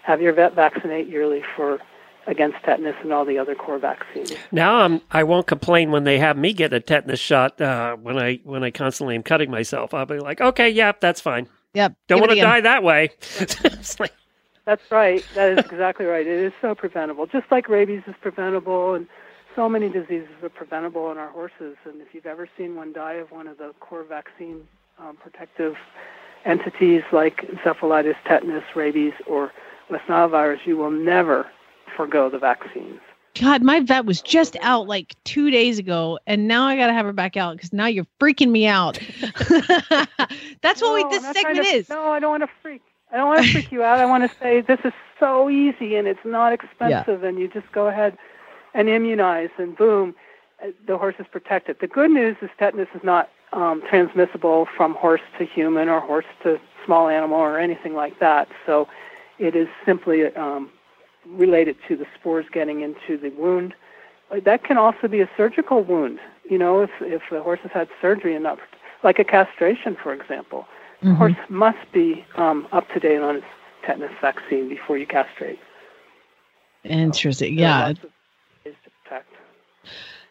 Have 0.02 0.20
your 0.20 0.32
vet 0.32 0.54
vaccinate 0.54 1.08
yearly 1.08 1.42
for 1.54 1.78
against 2.26 2.56
tetanus 2.64 2.94
and 3.02 3.12
all 3.12 3.24
the 3.24 3.36
other 3.38 3.54
core 3.54 3.78
vaccines. 3.78 4.32
Now 4.52 4.76
I'm 4.76 5.00
I 5.10 5.24
won't 5.24 5.46
complain 5.46 5.90
when 5.90 6.04
they 6.04 6.18
have 6.18 6.36
me 6.36 6.52
get 6.52 6.72
a 6.72 6.80
tetanus 6.80 7.20
shot 7.20 7.60
uh, 7.60 7.96
when 7.96 8.16
I 8.18 8.40
when 8.44 8.62
I 8.62 8.70
constantly 8.70 9.14
am 9.16 9.22
cutting 9.22 9.50
myself. 9.50 9.92
I'll 9.92 10.06
be 10.06 10.18
like, 10.18 10.40
okay, 10.40 10.68
yep, 10.68 11.00
that's 11.00 11.20
fine. 11.20 11.48
Yep. 11.74 11.94
Don't 12.06 12.20
want 12.20 12.32
to 12.32 12.40
die 12.40 12.60
that 12.60 12.82
way. 12.82 13.10
It's 13.40 13.98
like- 13.98 14.12
That's 14.64 14.90
right. 14.90 15.24
That 15.34 15.58
is 15.58 15.64
exactly 15.64 16.06
right. 16.06 16.26
It 16.26 16.38
is 16.38 16.52
so 16.60 16.74
preventable. 16.74 17.26
Just 17.26 17.50
like 17.50 17.68
rabies 17.68 18.02
is 18.06 18.14
preventable 18.20 18.94
and 18.94 19.06
so 19.56 19.68
many 19.68 19.88
diseases 19.88 20.28
are 20.42 20.48
preventable 20.48 21.10
in 21.10 21.18
our 21.18 21.28
horses. 21.28 21.76
And 21.84 22.00
if 22.00 22.14
you've 22.14 22.26
ever 22.26 22.48
seen 22.56 22.76
one 22.76 22.92
die 22.92 23.14
of 23.14 23.30
one 23.30 23.46
of 23.46 23.58
the 23.58 23.74
core 23.80 24.04
vaccine 24.04 24.66
um, 24.98 25.16
protective 25.16 25.74
entities 26.44 27.02
like 27.12 27.42
encephalitis, 27.48 28.16
tetanus, 28.24 28.64
rabies, 28.74 29.12
or 29.26 29.52
West 29.90 30.08
Nile 30.08 30.28
virus, 30.28 30.60
you 30.64 30.76
will 30.76 30.90
never 30.90 31.50
forego 31.96 32.30
the 32.30 32.38
vaccines. 32.38 33.00
God, 33.40 33.62
my 33.62 33.80
vet 33.80 34.04
was 34.04 34.20
just 34.20 34.56
out 34.60 34.86
like 34.86 35.14
two 35.24 35.50
days 35.50 35.78
ago, 35.78 36.18
and 36.26 36.46
now 36.46 36.66
I 36.66 36.76
got 36.76 36.88
to 36.88 36.92
have 36.92 37.06
her 37.06 37.14
back 37.14 37.36
out 37.36 37.56
because 37.56 37.72
now 37.72 37.86
you're 37.86 38.06
freaking 38.20 38.50
me 38.50 38.66
out. 38.66 38.98
That's 40.60 40.82
what 40.82 40.94
we, 40.94 41.04
this 41.10 41.18
I'm 41.18 41.22
not 41.22 41.36
trying 41.36 41.56
segment 41.56 41.66
to- 41.66 41.74
is. 41.76 41.88
No, 41.88 42.04
I 42.08 42.20
don't 42.20 42.30
want 42.30 42.42
to 42.42 42.50
freak. 42.60 42.82
I 43.12 43.16
don't 43.18 43.28
want 43.28 43.44
to 43.44 43.52
freak 43.52 43.70
you 43.70 43.82
out. 43.82 43.98
I 44.00 44.06
want 44.06 44.28
to 44.30 44.38
say 44.38 44.62
this 44.62 44.80
is 44.84 44.92
so 45.20 45.50
easy 45.50 45.96
and 45.96 46.08
it's 46.08 46.24
not 46.24 46.52
expensive, 46.52 47.22
and 47.24 47.38
you 47.38 47.46
just 47.48 47.70
go 47.72 47.86
ahead 47.86 48.16
and 48.74 48.88
immunize, 48.88 49.50
and 49.58 49.76
boom, 49.76 50.14
uh, 50.62 50.68
the 50.86 50.96
horse 50.96 51.14
is 51.18 51.26
protected. 51.30 51.76
The 51.80 51.86
good 51.86 52.10
news 52.10 52.36
is 52.40 52.48
tetanus 52.58 52.88
is 52.94 53.04
not 53.04 53.28
um, 53.52 53.82
transmissible 53.88 54.66
from 54.76 54.94
horse 54.94 55.20
to 55.38 55.44
human 55.44 55.88
or 55.90 56.00
horse 56.00 56.24
to 56.42 56.58
small 56.86 57.08
animal 57.08 57.38
or 57.38 57.58
anything 57.58 57.94
like 57.94 58.18
that. 58.20 58.48
So 58.64 58.88
it 59.38 59.54
is 59.54 59.68
simply 59.84 60.34
um, 60.34 60.70
related 61.26 61.76
to 61.88 61.96
the 61.96 62.06
spores 62.18 62.46
getting 62.50 62.80
into 62.80 63.18
the 63.18 63.28
wound. 63.30 63.74
Uh, 64.30 64.40
That 64.42 64.64
can 64.64 64.78
also 64.78 65.06
be 65.06 65.20
a 65.20 65.28
surgical 65.36 65.82
wound. 65.82 66.18
You 66.48 66.58
know, 66.58 66.80
if 66.80 66.90
if 67.00 67.22
the 67.30 67.42
horse 67.42 67.60
has 67.62 67.72
had 67.72 67.88
surgery 68.00 68.34
and 68.34 68.42
not, 68.44 68.58
like 69.04 69.18
a 69.18 69.24
castration, 69.24 69.96
for 70.02 70.12
example, 70.14 70.66
Mhm. 71.02 71.16
horse 71.16 71.36
must 71.48 71.92
be 71.92 72.24
um, 72.36 72.66
up 72.72 72.88
to 72.92 73.00
date 73.00 73.20
on 73.20 73.36
its 73.36 73.46
tetanus 73.84 74.12
vaccine 74.20 74.68
before 74.68 74.96
you 74.98 75.06
castrate. 75.06 75.58
Interesting. 76.84 77.58
Are 77.58 77.60
Yeah. 77.60 77.86
lots 77.86 77.98
of 78.04 78.10
ways 78.64 78.74
to 78.84 78.90
protect. 79.04 79.34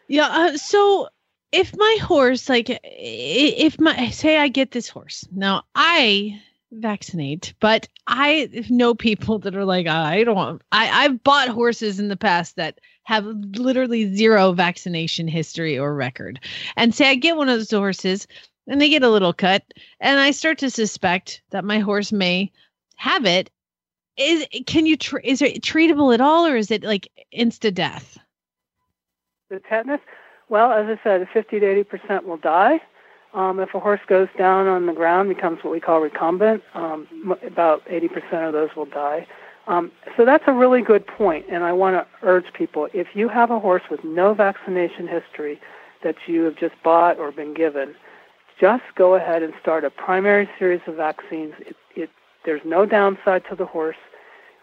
Yeah. 0.08 0.26
Uh, 0.28 0.56
so 0.56 1.08
if 1.52 1.76
my 1.76 1.96
horse, 2.00 2.48
like, 2.48 2.68
if 2.82 3.78
my, 3.80 4.08
say 4.10 4.38
I 4.38 4.48
get 4.48 4.70
this 4.70 4.88
horse, 4.88 5.26
now 5.32 5.64
I 5.74 6.40
vaccinate, 6.72 7.52
but 7.60 7.86
I 8.06 8.48
know 8.70 8.94
people 8.94 9.38
that 9.40 9.54
are 9.54 9.66
like, 9.66 9.86
I 9.86 10.24
don't 10.24 10.36
want, 10.36 10.62
I, 10.72 11.04
I've 11.04 11.22
bought 11.22 11.48
horses 11.48 12.00
in 12.00 12.08
the 12.08 12.16
past 12.16 12.56
that 12.56 12.80
have 13.04 13.26
literally 13.26 14.14
zero 14.14 14.52
vaccination 14.52 15.28
history 15.28 15.78
or 15.78 15.94
record. 15.94 16.40
And 16.76 16.94
say 16.94 17.10
I 17.10 17.14
get 17.16 17.36
one 17.36 17.50
of 17.50 17.58
those 17.58 17.70
horses 17.70 18.26
and 18.66 18.80
they 18.80 18.88
get 18.88 19.02
a 19.02 19.10
little 19.10 19.32
cut, 19.32 19.62
and 20.00 20.20
I 20.20 20.30
start 20.30 20.58
to 20.58 20.70
suspect 20.70 21.42
that 21.50 21.64
my 21.64 21.78
horse 21.78 22.12
may 22.12 22.50
have 22.96 23.26
it. 23.26 23.50
Is 24.16 24.46
can 24.66 24.86
you 24.86 24.96
tr- 24.96 25.18
is 25.18 25.42
it 25.42 25.62
treatable 25.62 26.12
at 26.12 26.20
all, 26.20 26.46
or 26.46 26.56
is 26.56 26.70
it 26.70 26.82
like 26.84 27.08
insta 27.36 27.72
death? 27.72 28.18
The 29.48 29.60
tetanus, 29.60 30.00
well, 30.48 30.72
as 30.72 30.86
I 30.86 31.02
said, 31.02 31.26
50 31.32 31.60
to 31.60 31.66
80 31.66 31.84
percent 31.84 32.26
will 32.26 32.36
die. 32.36 32.80
Um, 33.34 33.60
if 33.60 33.74
a 33.74 33.80
horse 33.80 34.00
goes 34.06 34.28
down 34.36 34.66
on 34.66 34.84
the 34.84 34.92
ground, 34.92 35.30
becomes 35.30 35.64
what 35.64 35.72
we 35.72 35.80
call 35.80 36.00
recumbent. 36.00 36.62
Um, 36.74 37.06
about 37.44 37.82
80 37.88 38.08
percent 38.08 38.44
of 38.44 38.52
those 38.52 38.70
will 38.76 38.86
die. 38.86 39.26
Um, 39.66 39.92
so 40.16 40.24
that's 40.24 40.44
a 40.46 40.52
really 40.52 40.82
good 40.82 41.06
point, 41.06 41.46
and 41.48 41.64
I 41.64 41.72
want 41.72 41.96
to 41.96 42.26
urge 42.26 42.52
people: 42.52 42.88
if 42.92 43.08
you 43.14 43.28
have 43.28 43.50
a 43.50 43.58
horse 43.58 43.82
with 43.90 44.04
no 44.04 44.34
vaccination 44.34 45.08
history 45.08 45.60
that 46.02 46.16
you 46.26 46.42
have 46.42 46.56
just 46.56 46.74
bought 46.82 47.18
or 47.18 47.32
been 47.32 47.54
given, 47.54 47.94
just 48.62 48.84
go 48.94 49.16
ahead 49.16 49.42
and 49.42 49.52
start 49.60 49.82
a 49.84 49.90
primary 49.90 50.48
series 50.56 50.80
of 50.86 50.94
vaccines. 50.94 51.52
It, 51.58 51.76
it, 51.96 52.10
there's 52.44 52.64
no 52.64 52.86
downside 52.86 53.42
to 53.50 53.56
the 53.56 53.66
horse, 53.66 53.96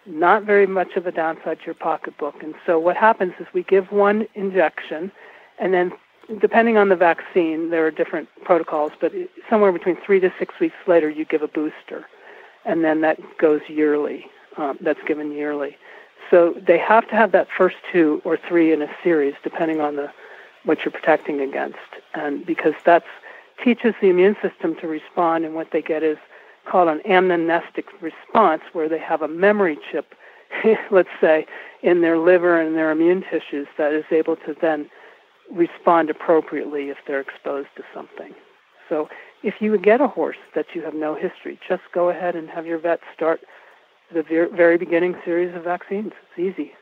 not 0.06 0.44
very 0.44 0.66
much 0.66 0.96
of 0.96 1.06
a 1.06 1.12
downside 1.12 1.60
to 1.60 1.66
your 1.66 1.76
pocketbook. 1.76 2.42
And 2.42 2.56
so 2.66 2.80
what 2.80 2.96
happens 2.96 3.34
is 3.42 3.48
we 3.54 3.64
give 3.64 3.92
one 3.92 4.26
injection, 4.36 5.12
and 5.60 5.74
then 5.74 5.92
depending 6.40 6.78
on 6.78 6.88
the 6.88 6.96
vaccine, 6.96 7.72
there 7.72 7.86
are 7.86 7.92
different 7.92 8.30
protocols, 8.46 8.94
but 9.02 9.12
somewhere 9.50 9.74
between 9.74 9.98
three 10.06 10.22
to 10.22 10.32
six 10.40 10.58
weeks 10.62 10.78
later, 10.88 11.10
you 11.10 11.26
give 11.26 11.42
a 11.42 11.50
booster, 11.50 12.06
and 12.64 12.86
then 12.86 13.02
that 13.02 13.20
goes 13.38 13.62
yearly. 13.68 14.28
Um, 14.56 14.78
that's 14.82 15.04
given 15.06 15.32
yearly. 15.34 15.78
So 16.30 16.56
they 16.66 16.78
have 16.78 17.08
to 17.10 17.16
have 17.16 17.32
that 17.34 17.48
first 17.56 17.78
two 17.92 18.22
or 18.24 18.38
three 18.38 18.72
in 18.72 18.82
a 18.82 18.90
series, 19.04 19.36
depending 19.44 19.82
on 19.82 19.96
the 19.98 20.12
what 20.64 20.84
you're 20.84 20.92
protecting 20.92 21.40
against, 21.42 21.78
and 22.14 22.46
because 22.46 22.74
that's 22.86 23.08
teaches 23.64 23.94
the 24.02 24.08
immune 24.08 24.36
system 24.42 24.76
to 24.82 24.88
respond, 24.88 25.46
and 25.46 25.56
what 25.56 25.70
they 25.72 25.82
get 25.82 26.04
is 26.04 26.18
called 26.70 26.88
an 26.88 27.02
amnestic 27.06 27.86
response, 28.02 28.62
where 28.74 28.90
they 28.90 29.00
have 29.00 29.22
a 29.22 29.28
memory 29.28 29.78
chip, 29.92 30.14
let's 30.92 31.10
say, 31.20 31.46
in 31.82 32.02
their 32.02 32.18
liver 32.18 32.60
and 32.60 32.76
their 32.76 32.92
immune 32.92 33.24
tissues 33.24 33.68
that 33.78 33.94
is 33.94 34.06
able 34.12 34.36
to 34.36 34.56
then 34.62 34.90
respond 35.52 36.10
appropriately 36.10 36.90
if 36.90 36.98
they're 37.08 37.22
exposed 37.22 37.70
to 37.76 37.84
something. 37.94 38.34
So 38.88 39.10
if 39.44 39.56
you 39.60 39.72
would 39.72 39.84
get 39.84 40.02
a 40.02 40.08
horse 40.08 40.38
that 40.56 40.66
you 40.74 40.82
have 40.84 40.94
no 40.94 41.16
history, 41.16 41.60
just 41.68 41.84
go 41.94 42.10
ahead 42.10 42.36
and 42.36 42.50
have 42.50 42.66
your 42.66 42.80
vet 42.80 43.00
start 43.16 43.42
the 44.14 44.24
very 44.56 44.78
beginning 44.78 45.16
series 45.24 45.56
of 45.56 45.64
vaccines. 45.64 46.12
It's 46.36 46.56
easy. 46.56 46.74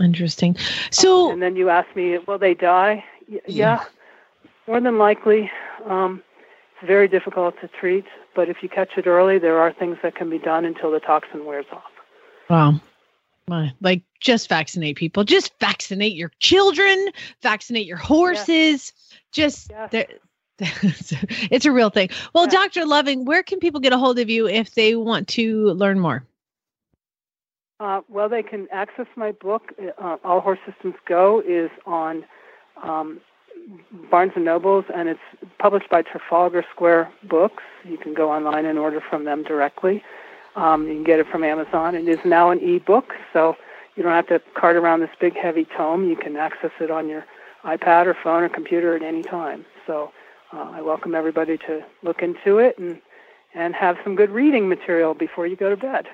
Interesting. 0.00 0.56
So 0.90 1.30
and 1.30 1.42
then 1.42 1.56
you 1.56 1.70
ask 1.70 1.94
me, 1.94 2.18
will 2.18 2.38
they 2.38 2.54
die? 2.54 3.04
Y- 3.30 3.40
yeah, 3.46 3.84
more 4.66 4.80
than 4.80 4.98
likely. 4.98 5.50
Um, 5.84 6.22
it's 6.74 6.86
very 6.86 7.08
difficult 7.08 7.54
to 7.60 7.68
treat, 7.68 8.04
but 8.34 8.48
if 8.48 8.58
you 8.62 8.68
catch 8.68 8.90
it 8.96 9.06
early, 9.06 9.38
there 9.38 9.58
are 9.58 9.72
things 9.72 9.96
that 10.02 10.14
can 10.14 10.28
be 10.28 10.38
done 10.38 10.64
until 10.64 10.90
the 10.90 11.00
toxin 11.00 11.44
wears 11.44 11.66
off. 11.72 11.84
Wow. 12.50 12.80
My, 13.48 13.72
like 13.80 14.02
just 14.20 14.48
vaccinate 14.48 14.96
people. 14.96 15.22
Just 15.22 15.52
vaccinate 15.60 16.14
your 16.14 16.32
children, 16.40 17.10
vaccinate 17.42 17.86
your 17.86 17.96
horses. 17.96 18.92
Just 19.30 19.70
there 19.90 20.06
it's 20.58 21.66
a 21.66 21.72
real 21.72 21.90
thing. 21.90 22.08
Well, 22.34 22.46
Dr. 22.46 22.86
Loving, 22.86 23.26
where 23.26 23.42
can 23.42 23.58
people 23.58 23.78
get 23.78 23.92
a 23.92 23.98
hold 23.98 24.18
of 24.18 24.30
you 24.30 24.48
if 24.48 24.74
they 24.74 24.96
want 24.96 25.28
to 25.28 25.66
learn 25.72 26.00
more? 26.00 26.26
Uh, 27.78 28.00
well, 28.08 28.30
they 28.30 28.42
can 28.42 28.66
access 28.72 29.06
my 29.16 29.32
book. 29.32 29.74
Uh, 30.02 30.16
All 30.24 30.40
Horse 30.40 30.58
Systems 30.66 30.94
Go 31.06 31.42
is 31.46 31.70
on 31.84 32.24
um, 32.82 33.20
Barnes 34.10 34.32
and 34.36 34.44
Nobles, 34.44 34.84
and 34.94 35.08
it's 35.08 35.20
published 35.58 35.88
by 35.88 36.02
Trafalgar 36.02 36.64
Square 36.72 37.10
Books. 37.24 37.62
You 37.84 37.98
can 37.98 38.14
go 38.14 38.30
online 38.30 38.64
and 38.64 38.78
order 38.78 39.00
from 39.00 39.24
them 39.24 39.42
directly. 39.42 40.02
Um, 40.54 40.86
you 40.86 40.94
can 40.94 41.04
get 41.04 41.18
it 41.18 41.26
from 41.26 41.44
Amazon. 41.44 41.94
It 41.94 42.08
is 42.08 42.18
now 42.24 42.50
an 42.50 42.60
e-book, 42.60 43.14
so 43.32 43.56
you 43.94 44.02
don't 44.02 44.12
have 44.12 44.28
to 44.28 44.40
cart 44.54 44.76
around 44.76 45.00
this 45.00 45.10
big, 45.20 45.36
heavy 45.36 45.66
tome. 45.76 46.08
You 46.08 46.16
can 46.16 46.36
access 46.36 46.70
it 46.80 46.90
on 46.90 47.08
your 47.08 47.24
iPad 47.64 48.06
or 48.06 48.14
phone 48.14 48.42
or 48.42 48.48
computer 48.48 48.94
at 48.94 49.02
any 49.02 49.22
time. 49.22 49.64
So 49.86 50.12
uh, 50.52 50.70
I 50.72 50.82
welcome 50.82 51.14
everybody 51.14 51.58
to 51.58 51.84
look 52.02 52.22
into 52.22 52.58
it 52.58 52.78
and 52.78 53.00
and 53.54 53.74
have 53.74 53.96
some 54.04 54.16
good 54.16 54.30
reading 54.30 54.68
material 54.68 55.14
before 55.14 55.46
you 55.46 55.56
go 55.56 55.74
to 55.74 55.76
bed. 55.76 56.08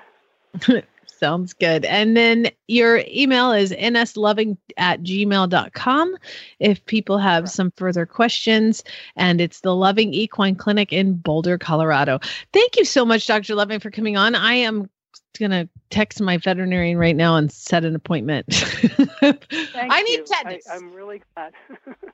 Sounds 1.07 1.53
good. 1.53 1.85
And 1.85 2.17
then 2.17 2.51
your 2.67 3.03
email 3.09 3.53
is 3.53 3.73
nsloving 3.73 4.57
at 4.77 5.03
gmail.com 5.03 6.17
if 6.59 6.85
people 6.87 7.19
have 7.19 7.49
some 7.49 7.73
further 7.77 8.07
questions. 8.07 8.83
And 9.17 9.41
it's 9.41 9.61
the 9.61 9.75
Loving 9.75 10.13
Equine 10.15 10.57
Clinic 10.57 10.93
in 10.93 11.15
Boulder, 11.15 11.59
Colorado. 11.59 12.19
Thank 12.53 12.77
you 12.77 12.85
so 12.85 13.05
much, 13.05 13.27
Dr. 13.27 13.55
Loving, 13.55 13.79
for 13.79 13.91
coming 13.91 14.17
on. 14.17 14.35
I 14.35 14.55
am 14.55 14.91
going 15.39 15.51
to 15.51 15.69
text 15.91 16.21
my 16.21 16.37
veterinarian 16.37 16.99
right 16.99 17.17
now 17.17 17.37
and 17.37 17.51
set 17.51 17.85
an 17.85 17.95
appointment. 17.95 18.47
I 19.23 20.03
need 20.03 20.19
you. 20.19 20.25
tetanus. 20.25 20.67
I, 20.69 20.75
I'm 20.75 20.93
really 20.93 21.23
glad. 21.35 21.53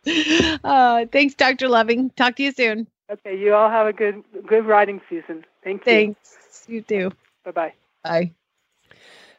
uh, 0.65 1.07
thanks, 1.11 1.35
Dr. 1.35 1.69
Loving. 1.69 2.11
Talk 2.11 2.37
to 2.37 2.43
you 2.43 2.53
soon. 2.53 2.87
okay, 3.11 3.39
you 3.39 3.55
all 3.55 3.71
have 3.71 3.87
a 3.87 3.93
good 3.93 4.23
good 4.47 4.67
riding 4.67 5.01
season. 5.09 5.45
Thank 5.65 5.87
you. 5.87 5.93
Thanks. 5.93 6.65
You 6.69 6.83
too. 6.83 7.11
Bye 7.45 7.53
bye 7.53 7.73
bye. 8.03 8.35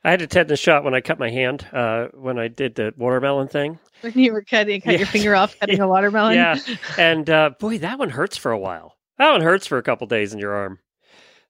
I 0.03 0.11
had 0.11 0.21
a 0.21 0.27
tetanus 0.27 0.59
shot 0.59 0.83
when 0.83 0.93
I 0.93 1.01
cut 1.01 1.19
my 1.19 1.29
hand 1.29 1.67
uh, 1.73 2.07
when 2.13 2.39
I 2.39 2.47
did 2.47 2.75
the 2.75 2.93
watermelon 2.97 3.47
thing. 3.49 3.79
When 4.01 4.13
you 4.13 4.31
were 4.31 4.41
cutting, 4.43 4.79
cut 4.81 4.93
Yeah. 4.93 4.99
your 4.99 5.07
finger 5.07 5.35
off 5.35 5.59
cutting 5.59 5.79
a 5.81 5.87
watermelon. 5.87 6.35
Yeah, 6.35 6.57
and 6.97 7.29
uh, 7.29 7.51
boy, 7.59 7.79
that 7.79 7.99
one 7.99 8.09
hurts 8.09 8.37
for 8.37 8.51
a 8.51 8.57
while. 8.57 8.95
That 9.17 9.31
one 9.31 9.41
hurts 9.41 9.67
for 9.67 9.77
a 9.77 9.83
couple 9.83 10.07
days 10.07 10.33
in 10.33 10.39
your 10.39 10.53
arm. 10.53 10.79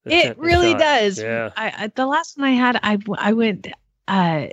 The 0.06 0.14
it 0.14 0.38
really 0.39 0.72
shot. 0.72 0.80
does. 0.80 1.22
Yeah. 1.22 1.52
I, 1.56 1.74
I 1.78 1.88
the 1.93 2.08
last 2.08 2.38
one 2.38 2.47
I 2.47 2.54
had, 2.54 2.80
I 2.82 2.97
I 3.18 3.34
went 3.34 3.68
uh 4.08 4.47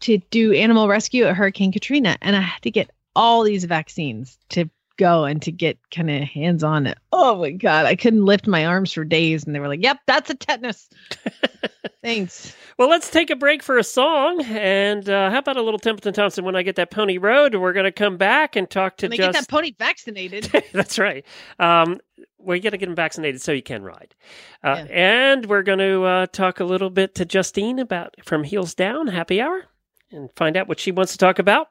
to 0.00 0.18
do 0.30 0.52
animal 0.52 0.86
rescue 0.88 1.24
at 1.24 1.34
Hurricane 1.34 1.72
Katrina, 1.72 2.16
and 2.22 2.36
I 2.36 2.40
had 2.42 2.62
to 2.62 2.70
get 2.70 2.90
all 3.16 3.42
these 3.42 3.64
vaccines 3.64 4.38
to 4.50 4.68
go 4.96 5.24
and 5.24 5.40
to 5.42 5.52
get 5.52 5.78
kind 5.90 6.10
of 6.10 6.22
hands 6.22 6.62
on 6.64 6.86
it. 6.86 6.98
Oh 7.12 7.36
my 7.40 7.50
god, 7.50 7.86
I 7.86 7.96
couldn't 7.96 8.24
lift 8.24 8.46
my 8.46 8.64
arms 8.66 8.92
for 8.92 9.04
days, 9.04 9.44
and 9.44 9.54
they 9.54 9.60
were 9.60 9.68
like, 9.68 9.82
"Yep, 9.82 9.98
that's 10.06 10.30
a 10.30 10.34
tetanus." 10.34 10.88
Thanks. 12.02 12.54
Well, 12.78 12.88
let's 12.88 13.10
take 13.10 13.30
a 13.30 13.36
break 13.36 13.62
for 13.62 13.78
a 13.78 13.84
song, 13.84 14.42
and 14.44 15.08
uh, 15.08 15.30
how 15.30 15.38
about 15.38 15.56
a 15.56 15.62
little 15.62 15.78
Templeton 15.78 16.12
Thompson? 16.12 16.44
When 16.44 16.54
I 16.54 16.62
get 16.62 16.76
that 16.76 16.90
pony 16.90 17.18
road, 17.18 17.54
we're 17.54 17.72
going 17.72 17.84
to 17.84 17.92
come 17.92 18.16
back 18.16 18.54
and 18.54 18.68
talk 18.68 18.98
to 18.98 19.08
When 19.08 19.16
just. 19.16 19.32
get 19.32 19.40
that 19.40 19.48
pony 19.48 19.72
vaccinated. 19.78 20.44
That's 20.72 20.98
right. 20.98 21.24
Um, 21.58 22.00
we 22.38 22.60
got 22.60 22.70
to 22.70 22.76
get 22.76 22.88
him 22.88 22.94
vaccinated 22.94 23.40
so 23.40 23.50
you 23.50 23.62
can 23.62 23.82
ride. 23.82 24.14
Uh, 24.62 24.84
And 24.88 25.46
we're 25.46 25.62
going 25.64 25.80
to 25.80 26.04
uh, 26.04 26.26
talk 26.26 26.60
a 26.60 26.64
little 26.64 26.90
bit 26.90 27.16
to 27.16 27.24
Justine 27.24 27.80
about 27.80 28.14
From 28.24 28.44
Heels 28.44 28.74
Down 28.74 29.08
Happy 29.08 29.40
Hour 29.40 29.64
and 30.12 30.30
find 30.36 30.56
out 30.56 30.68
what 30.68 30.78
she 30.78 30.92
wants 30.92 31.10
to 31.12 31.18
talk 31.18 31.40
about. 31.40 31.68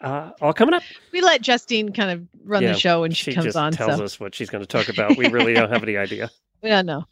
Uh, 0.00 0.30
all 0.42 0.52
coming 0.52 0.74
up. 0.74 0.82
we 1.12 1.20
let 1.22 1.40
Justine 1.40 1.92
kind 1.92 2.10
of 2.10 2.22
run 2.44 2.62
Yeah, 2.62 2.72
the 2.72 2.78
show 2.78 3.00
when 3.00 3.12
she, 3.12 3.30
she 3.30 3.34
comes 3.34 3.46
just 3.46 3.56
on. 3.56 3.72
tells 3.72 3.96
so 3.96 4.04
us 4.04 4.20
what 4.20 4.34
she's 4.34 4.50
going 4.50 4.62
to 4.62 4.66
talk 4.68 4.88
about. 4.88 5.16
We 5.16 5.28
really 5.28 5.54
don't 5.54 5.70
have 5.72 5.82
any 5.82 5.96
idea. 6.06 6.30
we 6.62 6.68
don't 6.68 6.86
know. 6.86 7.04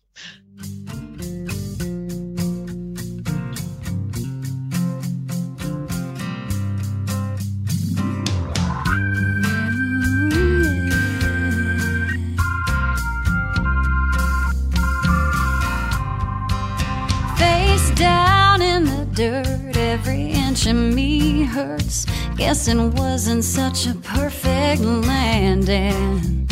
Face 17.37 17.91
down 17.93 18.62
in 18.62 18.85
the 18.85 19.07
dirt, 19.12 19.76
every 19.76 20.30
inch 20.30 20.66
of 20.66 20.76
me 20.76 21.43
hurts. 21.43 22.07
Guessing 22.37 22.95
wasn't 22.97 23.45
such 23.45 23.87
a 23.87 23.95
perfect 23.95 24.80
landing. 24.82 26.49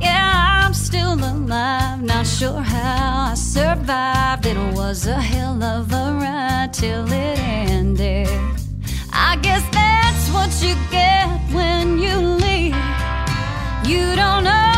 Yeah, 0.00 0.64
I'm 0.64 0.72
still 0.72 1.14
alive, 1.14 2.02
not 2.02 2.26
sure 2.26 2.60
how 2.60 3.32
I 3.32 3.34
survived. 3.34 4.46
It 4.46 4.56
was 4.74 5.06
a 5.06 5.20
hell 5.20 5.62
of 5.62 5.92
a 5.92 6.18
ride 6.20 6.72
till 6.72 7.06
it 7.12 7.38
ended. 7.38 8.28
I 9.12 9.36
guess 9.42 9.62
that's 9.70 10.30
what 10.30 10.50
you 10.62 10.74
get 10.90 11.28
when 11.52 11.98
you 11.98 12.16
leave. 12.16 12.74
You 13.84 14.16
don't 14.16 14.46
always 14.46 14.77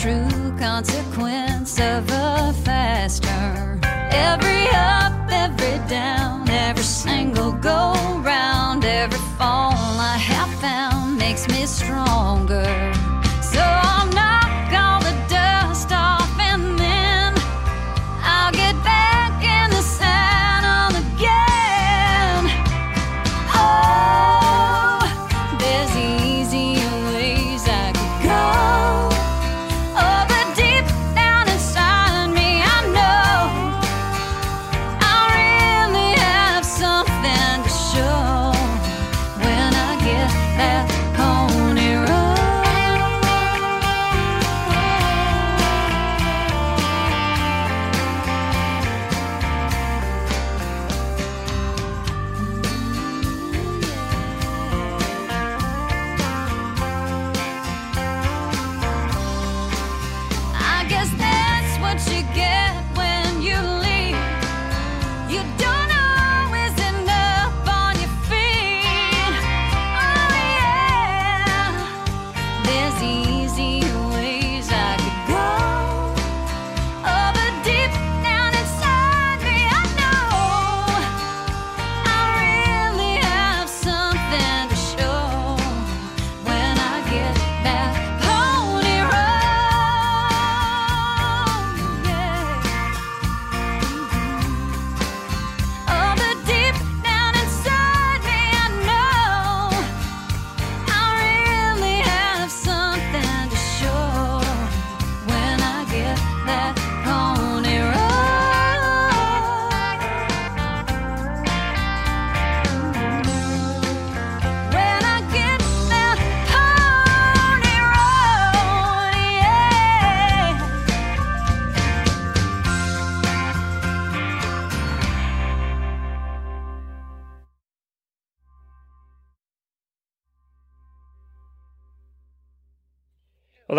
true 0.00 0.56
consequence 0.58 1.78
of 1.78 2.08
a 2.08 2.54
fast 2.64 3.22
turn. 3.22 3.78
Every 4.10 4.66
up, 4.68 5.12
every 5.30 5.78
down, 5.90 6.48
every 6.48 6.82
single 6.82 7.52
go 7.52 8.19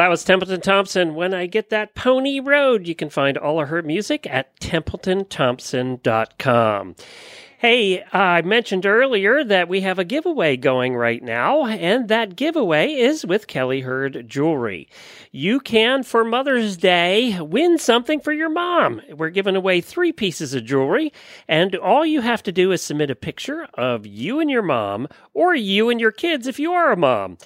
that 0.02 0.10
was 0.10 0.24
Templeton 0.24 0.62
Thompson. 0.62 1.14
When 1.14 1.32
I 1.32 1.46
get 1.46 1.70
that 1.70 1.94
pony 1.94 2.40
road, 2.40 2.88
you 2.88 2.96
can 2.96 3.12
find 3.12 3.38
all 3.38 3.62
of 3.62 3.68
her 3.68 3.84
music 3.84 4.26
at 4.28 4.60
templetonthompson.com. 4.60 6.96
Hey, 7.60 8.04
I 8.12 8.42
mentioned 8.42 8.88
earlier 8.88 9.44
that 9.44 9.70
we 9.70 9.82
have 9.82 10.00
a 10.00 10.04
giveaway 10.04 10.58
going 10.58 10.96
right 10.96 11.22
now, 11.22 11.68
and 11.68 12.08
that 12.08 12.36
giveaway 12.36 12.94
is 12.94 13.24
with 13.24 13.46
Kelly 13.46 13.82
Herd 13.82 14.28
Jewelry. 14.28 14.90
You 15.32 15.60
can, 15.60 16.02
for 16.02 16.26
Mother's 16.26 16.76
Day, 16.76 17.40
win 17.40 17.78
something 17.78 18.20
for 18.20 18.34
your 18.34 18.50
mom. 18.50 19.04
We're 19.16 19.30
giving 19.30 19.56
away 19.56 19.82
three 19.82 20.12
pieces 20.12 20.56
of 20.56 20.66
jewelry, 20.66 21.14
and 21.48 21.76
all 21.76 22.04
you 22.04 22.22
have 22.22 22.42
to 22.42 22.52
do 22.52 22.72
is 22.72 22.82
submit 22.82 23.12
a 23.12 23.16
picture 23.16 23.68
of 23.76 24.08
you 24.08 24.40
and 24.40 24.50
your 24.50 24.64
mom, 24.64 25.08
or 25.36 25.54
you 25.54 25.92
and 25.92 26.02
your 26.02 26.12
kids 26.12 26.48
if 26.48 26.58
you 26.58 26.74
are 26.74 26.92
a 26.92 26.98
mom. 26.98 27.38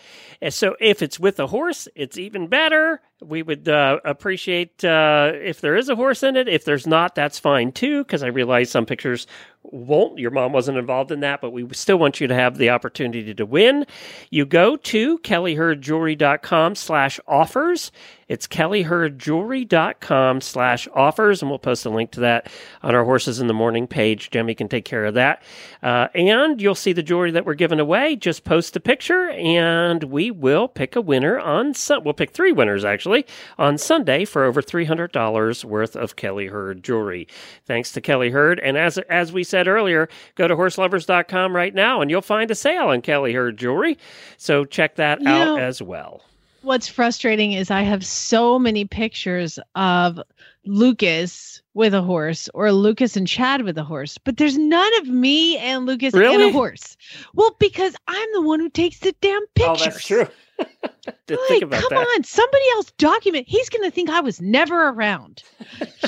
And 0.45 0.53
so 0.53 0.75
if 0.79 1.01
it's 1.01 1.19
with 1.19 1.39
a 1.39 1.47
horse, 1.47 1.87
it's 1.95 2.19
even 2.19 2.45
better. 2.45 3.01
We 3.19 3.41
would 3.41 3.67
uh, 3.67 3.97
appreciate 4.05 4.85
uh, 4.85 5.31
if 5.33 5.59
there 5.59 5.75
is 5.75 5.89
a 5.89 5.95
horse 5.95 6.21
in 6.21 6.35
it. 6.35 6.47
If 6.47 6.65
there's 6.65 6.85
not, 6.85 7.15
that's 7.15 7.39
fine 7.39 7.71
too, 7.71 8.03
because 8.03 8.21
I 8.21 8.27
realize 8.27 8.69
some 8.69 8.85
pictures 8.85 9.25
won't. 9.63 10.19
Your 10.19 10.29
mom 10.29 10.53
wasn't 10.53 10.77
involved 10.77 11.11
in 11.11 11.21
that, 11.21 11.41
but 11.41 11.49
we 11.49 11.67
still 11.73 11.97
want 11.97 12.21
you 12.21 12.27
to 12.27 12.35
have 12.35 12.59
the 12.59 12.69
opportunity 12.69 13.33
to 13.33 13.43
win. 13.43 13.87
You 14.29 14.45
go 14.45 14.75
to 14.75 15.17
kellyherdjewelry.com 15.17 16.75
slash 16.75 17.19
offers. 17.27 17.91
It's 18.27 18.47
kellyherdjewelry.com 18.47 20.41
slash 20.41 20.87
offers, 20.95 21.41
and 21.41 21.49
we'll 21.51 21.59
post 21.59 21.85
a 21.85 21.89
link 21.91 22.09
to 22.11 22.21
that 22.21 22.51
on 22.81 22.95
our 22.95 23.03
Horses 23.05 23.39
in 23.39 23.45
the 23.47 23.53
Morning 23.53 23.85
page. 23.85 24.31
Jemmy 24.31 24.55
can 24.55 24.67
take 24.67 24.83
care 24.83 25.05
of 25.05 25.13
that. 25.13 25.43
Uh, 25.83 26.07
and 26.15 26.59
you'll 26.59 26.73
see 26.73 26.91
the 26.91 27.03
jewelry 27.03 27.29
that 27.31 27.45
we're 27.45 27.53
giving 27.53 27.79
away. 27.79 28.15
Just 28.15 28.43
post 28.43 28.75
a 28.75 28.79
picture, 28.79 29.29
and 29.29 30.03
we 30.05 30.31
will 30.31 30.67
pick 30.67 30.95
a 30.95 31.01
winner 31.01 31.37
on 31.39 31.73
Sun- 31.75 32.03
We'll 32.03 32.13
pick 32.15 32.31
three 32.31 32.51
winners, 32.51 32.83
actually, 32.83 33.25
on 33.59 33.77
Sunday 33.77 34.25
for 34.25 34.43
over 34.43 34.61
$300 34.61 35.63
worth 35.63 35.95
of 35.95 36.15
Kelly 36.15 36.47
Herd 36.47 36.83
jewelry. 36.83 37.27
Thanks 37.65 37.91
to 37.91 38.01
Kelly 38.01 38.31
Herd. 38.31 38.59
And 38.59 38.75
as, 38.75 38.97
as 39.09 39.31
we 39.33 39.43
said 39.43 39.67
earlier, 39.67 40.09
go 40.33 40.47
to 40.47 40.55
horseloverz.com 40.55 41.55
right 41.55 41.73
now, 41.75 42.01
and 42.01 42.09
you'll 42.09 42.21
find 42.21 42.49
a 42.49 42.55
sale 42.55 42.87
on 42.87 43.01
Kelly 43.01 43.33
Hurd 43.33 43.57
jewelry. 43.57 43.97
So 44.37 44.65
check 44.65 44.95
that 44.95 45.21
You 45.21 45.29
out 45.29 45.59
as 45.59 45.79
well. 45.81 46.23
What's 46.65 46.87
frustrating 46.87 47.53
is 47.53 47.69
I 47.69 47.83
have 47.83 48.03
so 48.03 48.57
many 48.57 48.85
pictures 48.85 49.59
of 49.75 50.19
Lucas 50.65 51.61
with 51.75 51.93
a 51.93 52.01
horse 52.01 52.49
or 52.55 52.71
Lucas 52.71 53.15
and 53.15 53.27
Chad 53.27 53.61
with 53.61 53.77
a 53.77 53.83
horse, 53.83 54.17
but 54.17 54.37
there's 54.37 54.57
none 54.57 54.97
of 54.97 55.07
me 55.07 55.59
and 55.59 55.85
Lucas 55.85 56.15
and 56.15 56.41
a 56.41 56.51
horse. 56.51 56.97
Well, 57.35 57.55
because 57.59 57.95
I'm 58.07 58.29
the 58.33 58.41
one 58.41 58.59
who 58.59 58.69
takes 58.71 58.97
the 58.97 59.13
damn 59.21 59.45
pictures. 59.53 59.77
Oh, 59.79 59.85
that's 59.85 60.07
true. 60.07 60.27
Didn't 61.27 61.41
Like, 61.41 61.49
think 61.49 61.63
about 61.63 61.81
come 61.81 61.89
that. 61.97 62.07
on, 62.15 62.23
somebody 62.23 62.63
else 62.75 62.91
document. 62.97 63.45
He's 63.47 63.69
going 63.69 63.83
to 63.83 63.91
think 63.91 64.09
I 64.09 64.19
was 64.19 64.39
never 64.41 64.89
around. 64.89 65.41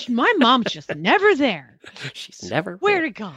My 0.08 0.32
mom's 0.38 0.72
just 0.72 0.94
never 0.96 1.34
there. 1.36 1.74
She's 2.14 2.50
never 2.52 2.76
Where 2.78 3.02
to 3.02 3.10
go? 3.10 3.32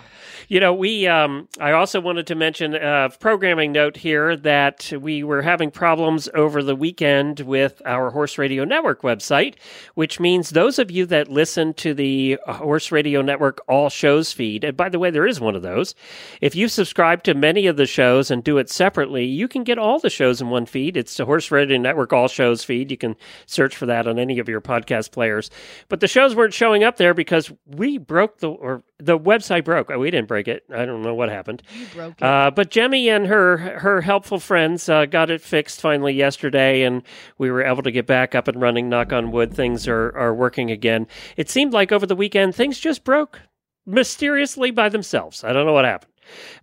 You 0.48 0.58
know, 0.58 0.74
we. 0.74 1.06
Um, 1.06 1.48
I 1.60 1.70
also 1.72 2.00
wanted 2.00 2.26
to 2.26 2.34
mention 2.34 2.74
a 2.74 3.08
programming 3.20 3.70
note 3.70 3.96
here 3.96 4.36
that 4.38 4.92
we 5.00 5.22
were 5.22 5.40
having 5.40 5.70
problems 5.70 6.28
over 6.34 6.60
the 6.62 6.74
weekend 6.74 7.40
with 7.40 7.80
our 7.86 8.10
Horse 8.10 8.36
Radio 8.38 8.64
Network 8.64 9.02
website, 9.02 9.54
which 9.94 10.18
means 10.18 10.50
those 10.50 10.80
of 10.80 10.90
you 10.90 11.06
that 11.06 11.28
listen 11.28 11.72
to 11.74 11.94
the 11.94 12.38
Horse 12.48 12.90
Radio 12.90 13.22
Network 13.22 13.60
All 13.68 13.88
Shows 13.88 14.32
feed, 14.32 14.64
and 14.64 14.76
by 14.76 14.88
the 14.88 14.98
way, 14.98 15.10
there 15.10 15.26
is 15.28 15.38
one 15.40 15.54
of 15.54 15.62
those. 15.62 15.94
If 16.40 16.56
you 16.56 16.66
subscribe 16.66 17.22
to 17.24 17.34
many 17.34 17.68
of 17.68 17.76
the 17.76 17.86
shows 17.86 18.32
and 18.32 18.42
do 18.42 18.58
it 18.58 18.68
separately, 18.68 19.26
you 19.26 19.46
can 19.46 19.62
get 19.62 19.78
all 19.78 20.00
the 20.00 20.10
shows 20.10 20.40
in 20.40 20.50
one 20.50 20.66
feed. 20.66 20.96
It's 20.96 21.16
the 21.16 21.24
Horse 21.24 21.52
Radio 21.52 21.69
Network 21.78 22.12
All 22.12 22.28
Shows 22.28 22.64
feed. 22.64 22.90
You 22.90 22.96
can 22.96 23.16
search 23.46 23.76
for 23.76 23.86
that 23.86 24.06
on 24.06 24.18
any 24.18 24.38
of 24.38 24.48
your 24.48 24.60
podcast 24.60 25.12
players. 25.12 25.50
But 25.88 26.00
the 26.00 26.08
shows 26.08 26.34
weren't 26.34 26.54
showing 26.54 26.84
up 26.84 26.96
there 26.96 27.14
because 27.14 27.52
we 27.66 27.98
broke 27.98 28.38
the 28.38 28.50
or 28.50 28.82
the 28.98 29.18
website 29.18 29.64
broke. 29.64 29.88
We 29.88 30.10
didn't 30.10 30.28
break 30.28 30.48
it. 30.48 30.64
I 30.72 30.84
don't 30.84 31.02
know 31.02 31.14
what 31.14 31.28
happened. 31.28 31.62
You 31.78 31.86
broke 31.94 32.20
it. 32.20 32.24
Uh, 32.24 32.50
but 32.50 32.70
Jemmy 32.70 33.08
and 33.08 33.26
her 33.26 33.56
her 33.56 34.00
helpful 34.00 34.38
friends 34.38 34.88
uh, 34.88 35.06
got 35.06 35.30
it 35.30 35.40
fixed 35.40 35.80
finally 35.80 36.12
yesterday, 36.14 36.82
and 36.82 37.02
we 37.38 37.50
were 37.50 37.62
able 37.62 37.82
to 37.82 37.90
get 37.90 38.06
back 38.06 38.34
up 38.34 38.48
and 38.48 38.60
running. 38.60 38.88
Knock 38.88 39.12
on 39.12 39.30
wood, 39.30 39.54
things 39.54 39.86
are 39.88 40.16
are 40.16 40.34
working 40.34 40.70
again. 40.70 41.06
It 41.36 41.50
seemed 41.50 41.72
like 41.72 41.92
over 41.92 42.06
the 42.06 42.16
weekend 42.16 42.54
things 42.54 42.78
just 42.78 43.04
broke 43.04 43.40
mysteriously 43.86 44.70
by 44.70 44.88
themselves. 44.88 45.44
I 45.44 45.52
don't 45.52 45.66
know 45.66 45.72
what 45.72 45.84
happened, 45.84 46.12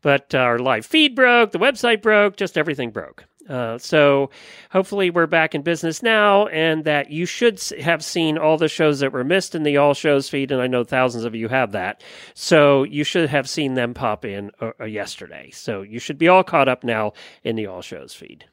but 0.01 0.33
our 0.35 0.59
live 0.59 0.85
feed 0.85 1.15
broke, 1.15 1.51
the 1.51 1.59
website 1.59 2.01
broke, 2.01 2.37
just 2.37 2.57
everything 2.57 2.91
broke. 2.91 3.25
Uh, 3.49 3.77
so 3.77 4.29
hopefully 4.71 5.09
we're 5.09 5.27
back 5.27 5.55
in 5.55 5.61
business 5.61 6.03
now, 6.03 6.47
and 6.47 6.83
that 6.83 7.09
you 7.09 7.25
should 7.25 7.61
have 7.79 8.03
seen 8.03 8.37
all 8.37 8.57
the 8.57 8.67
shows 8.67 8.99
that 8.99 9.11
were 9.11 9.23
missed 9.23 9.55
in 9.55 9.63
the 9.63 9.77
all 9.77 9.93
shows 9.93 10.29
feed, 10.29 10.51
and 10.51 10.61
I 10.61 10.67
know 10.67 10.83
thousands 10.83 11.23
of 11.23 11.35
you 11.35 11.47
have 11.47 11.71
that. 11.71 12.03
So 12.33 12.83
you 12.83 13.03
should 13.03 13.29
have 13.29 13.49
seen 13.49 13.75
them 13.75 13.93
pop 13.93 14.25
in 14.25 14.51
uh, 14.61 14.71
uh, 14.79 14.85
yesterday. 14.85 15.49
So 15.51 15.81
you 15.81 15.99
should 15.99 16.17
be 16.17 16.27
all 16.27 16.43
caught 16.43 16.67
up 16.67 16.83
now 16.83 17.13
in 17.43 17.55
the 17.55 17.67
all 17.67 17.81
shows 17.81 18.13
feed. 18.13 18.45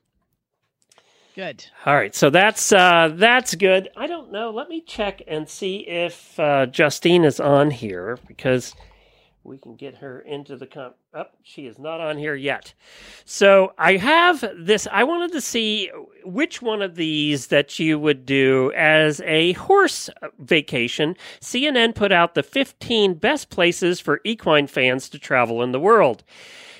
Good. 1.34 1.66
All 1.84 1.97
right, 1.97 2.14
so 2.14 2.30
that's 2.30 2.72
uh, 2.72 3.11
that's 3.12 3.57
good. 3.57 3.88
I 3.97 4.07
don't 4.07 4.30
know. 4.30 4.51
Let 4.51 4.68
me 4.68 4.80
check 4.80 5.20
and 5.26 5.49
see 5.49 5.78
if 5.78 6.38
uh, 6.38 6.66
Justine 6.66 7.24
is 7.24 7.40
on 7.40 7.72
here 7.72 8.18
because 8.28 8.76
we 9.45 9.59
can 9.59 9.76
get 9.76 9.97
her 9.97 10.20
into 10.20 10.57
the 10.57 10.66
comp. 10.66 10.97
Up, 11.12 11.32
oh, 11.34 11.38
she 11.42 11.66
is 11.66 11.78
not 11.78 12.01
on 12.01 12.18
here 12.18 12.34
yet. 12.34 12.74
So 13.24 13.72
I 13.78 13.97
have 13.97 14.45
this. 14.57 14.88
I 14.90 15.05
wanted 15.05 15.32
to 15.32 15.40
see 15.40 15.90
which 16.24 16.61
one 16.62 16.82
of 16.82 16.97
these 16.97 17.49
that 17.49 17.78
you 17.78 17.99
would 17.99 18.26
do 18.26 18.72
as 18.74 19.20
a 19.20 19.53
horse 19.53 20.11
vacation. 20.38 21.14
CNN 21.40 21.95
put 21.95 22.11
out 22.11 22.34
the 22.34 22.42
15 22.42 23.14
best 23.14 23.51
places 23.51 24.01
for 24.01 24.20
equine 24.24 24.66
fans 24.66 25.09
to 25.11 25.18
travel 25.18 25.62
in 25.62 25.72
the 25.72 25.80
world. 25.80 26.24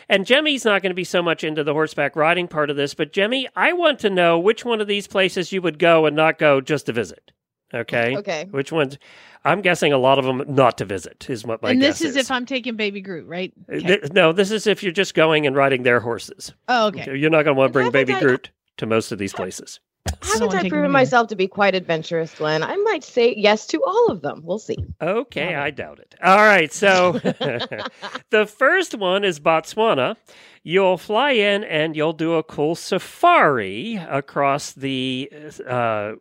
And 0.09 0.27
Jemmy's 0.27 0.65
not 0.65 0.83
going 0.83 0.91
to 0.91 0.95
be 0.95 1.05
so 1.05 1.23
much 1.23 1.45
into 1.45 1.65
the 1.65 1.73
horseback 1.73 2.17
riding 2.17 2.49
part 2.49 2.71
of 2.71 2.77
this, 2.77 2.93
but 2.93 3.13
Jemmy, 3.13 3.49
I 3.57 3.73
want 3.73 3.99
to 4.01 4.11
know 4.11 4.39
which 4.39 4.65
one 4.65 4.81
of 4.81 4.87
these 4.87 5.07
places 5.07 5.53
you 5.53 5.63
would 5.63 5.79
go 5.79 6.07
and 6.07 6.15
not 6.17 6.39
go 6.39 6.61
just 6.61 6.87
to 6.87 6.93
visit. 6.93 7.31
Okay. 7.73 8.17
Okay. 8.17 8.47
Which 8.51 8.71
ones? 8.71 8.99
I'm 9.45 9.61
guessing 9.61 9.93
a 9.93 9.99
lot 9.99 10.19
of 10.19 10.25
them 10.25 10.43
not 10.49 10.79
to 10.79 10.85
visit 10.85 11.29
is 11.29 11.45
what 11.45 11.63
my 11.63 11.71
and 11.71 11.81
guess 11.81 11.99
this 11.99 12.11
is, 12.11 12.17
if 12.17 12.31
I'm 12.31 12.47
taking 12.47 12.77
Baby 12.77 13.01
Groot, 13.01 13.27
right? 13.27 13.53
Uh, 13.71 13.79
th- 13.79 14.13
no, 14.13 14.33
this 14.33 14.51
is 14.51 14.67
if 14.67 14.83
you're 14.83 14.93
just 14.93 15.15
going 15.15 15.47
and 15.47 15.55
riding 15.55 15.83
their 15.83 16.01
horses. 16.01 16.53
Oh, 16.69 16.87
okay. 16.87 17.17
You're 17.17 17.31
not 17.31 17.45
going 17.45 17.55
to 17.55 17.59
want 17.59 17.71
to 17.71 17.73
bring 17.73 17.91
Baby 17.91 18.15
I- 18.15 18.21
Groot 18.21 18.51
to 18.79 18.87
most 18.87 19.13
of 19.13 19.19
these 19.19 19.33
places. 19.33 19.81
Haven't 20.23 20.55
I 20.55 20.63
take 20.63 20.73
proven 20.73 20.91
myself 20.91 21.29
to 21.29 21.37
be 21.37 21.49
quite 21.49 21.75
adventurous, 21.75 22.35
Glenn? 22.35 22.63
I 22.63 22.77
might 22.77 23.03
say 23.03 23.35
yes 23.37 23.67
to 23.69 23.83
all 23.85 24.11
of 24.11 24.21
them. 24.21 24.43
We'll 24.45 24.59
see. 24.59 24.77
Okay, 25.01 25.55
I 25.55 25.71
doubt 25.71 25.99
it. 25.99 26.15
All 26.23 26.37
right, 26.37 26.73
so 26.73 27.13
the 28.31 28.47
first 28.47 28.95
one 28.95 29.25
is 29.25 29.41
Botswana. 29.41 30.17
You'll 30.63 30.99
fly 30.99 31.33
in 31.33 31.65
and 31.65 31.95
you'll 31.97 32.13
do 32.13 32.35
a 32.35 32.43
cool 32.43 32.75
safari 32.75 33.97
across 33.97 34.73
the 34.73 35.31
uh, 35.67 36.13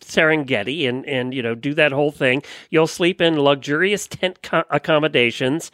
Serengeti 0.00 0.88
and, 0.88 1.06
and 1.06 1.34
you 1.34 1.42
know 1.42 1.54
do 1.54 1.74
that 1.74 1.92
whole 1.92 2.10
thing. 2.10 2.42
You'll 2.70 2.86
sleep 2.86 3.20
in 3.20 3.40
luxurious 3.40 4.06
tent 4.06 4.42
co- 4.42 4.64
accommodations, 4.70 5.70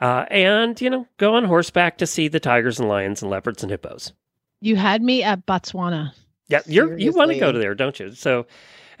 uh, 0.00 0.26
and 0.30 0.80
you 0.80 0.90
know 0.90 1.06
go 1.16 1.34
on 1.34 1.44
horseback 1.44 1.98
to 1.98 2.06
see 2.06 2.28
the 2.28 2.40
tigers 2.40 2.78
and 2.78 2.88
lions 2.88 3.22
and 3.22 3.30
leopards 3.30 3.62
and 3.62 3.70
hippos. 3.70 4.12
You 4.60 4.76
had 4.76 5.02
me 5.02 5.22
at 5.22 5.46
Botswana. 5.46 6.12
Yeah, 6.48 6.60
you're 6.66 6.98
you 6.98 7.12
want 7.12 7.30
to 7.32 7.38
go 7.38 7.52
to 7.52 7.58
there, 7.58 7.74
don't 7.74 7.98
you? 7.98 8.12
So, 8.12 8.46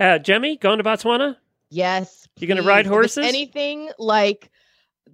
uh, 0.00 0.18
Jemmy, 0.18 0.56
going 0.56 0.78
to 0.78 0.84
Botswana? 0.84 1.36
Yes. 1.70 2.28
You're 2.36 2.48
gonna 2.48 2.62
ride 2.62 2.86
horses? 2.86 3.26
anything 3.26 3.90
like 3.98 4.50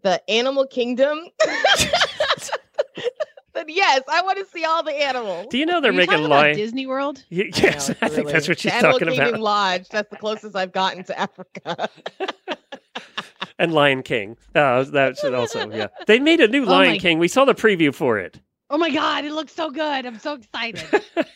the 0.03 0.22
animal 0.30 0.66
kingdom? 0.66 1.20
then 3.68 3.76
yes, 3.76 4.02
I 4.10 4.22
want 4.22 4.38
to 4.38 4.44
see 4.46 4.64
all 4.64 4.82
the 4.82 4.92
animals. 4.92 5.46
Do 5.50 5.58
you 5.58 5.66
know 5.66 5.80
they're 5.80 5.90
Are 5.90 5.92
you 5.92 5.98
making 5.98 6.14
talking 6.14 6.28
lion? 6.28 6.56
Disney 6.56 6.86
World? 6.86 7.24
Y- 7.30 7.50
I 7.54 7.58
Yes, 7.60 7.88
know, 7.88 7.94
I 8.02 8.06
it's 8.06 8.14
think 8.14 8.28
that's 8.28 8.48
what 8.48 8.58
she's 8.58 8.72
the 8.72 8.76
Animal 8.78 8.98
talking 8.98 9.08
Kingdom 9.14 9.28
about. 9.28 9.40
Lodge. 9.40 9.88
That's 9.88 10.10
the 10.10 10.16
closest 10.16 10.56
I've 10.56 10.72
gotten 10.72 11.04
to 11.04 11.18
Africa. 11.18 11.88
And 13.60 13.74
Lion 13.74 14.04
King. 14.04 14.36
Uh, 14.54 14.84
that's 14.84 15.24
also 15.24 15.68
yeah. 15.72 15.88
They 16.06 16.20
made 16.20 16.40
a 16.40 16.46
new 16.46 16.62
Oh 16.62 16.68
Lion 16.70 16.92
my- 16.92 16.98
King. 16.98 17.18
We 17.18 17.26
saw 17.26 17.44
the 17.44 17.54
preview 17.56 17.92
for 17.92 18.16
it. 18.18 18.40
Oh 18.70 18.76
my 18.78 18.90
God, 18.90 19.24
it 19.24 19.32
looks 19.32 19.54
so 19.54 19.70
good. 19.70 20.04
I'm 20.06 20.18
so 20.18 20.34
excited. 20.34 20.84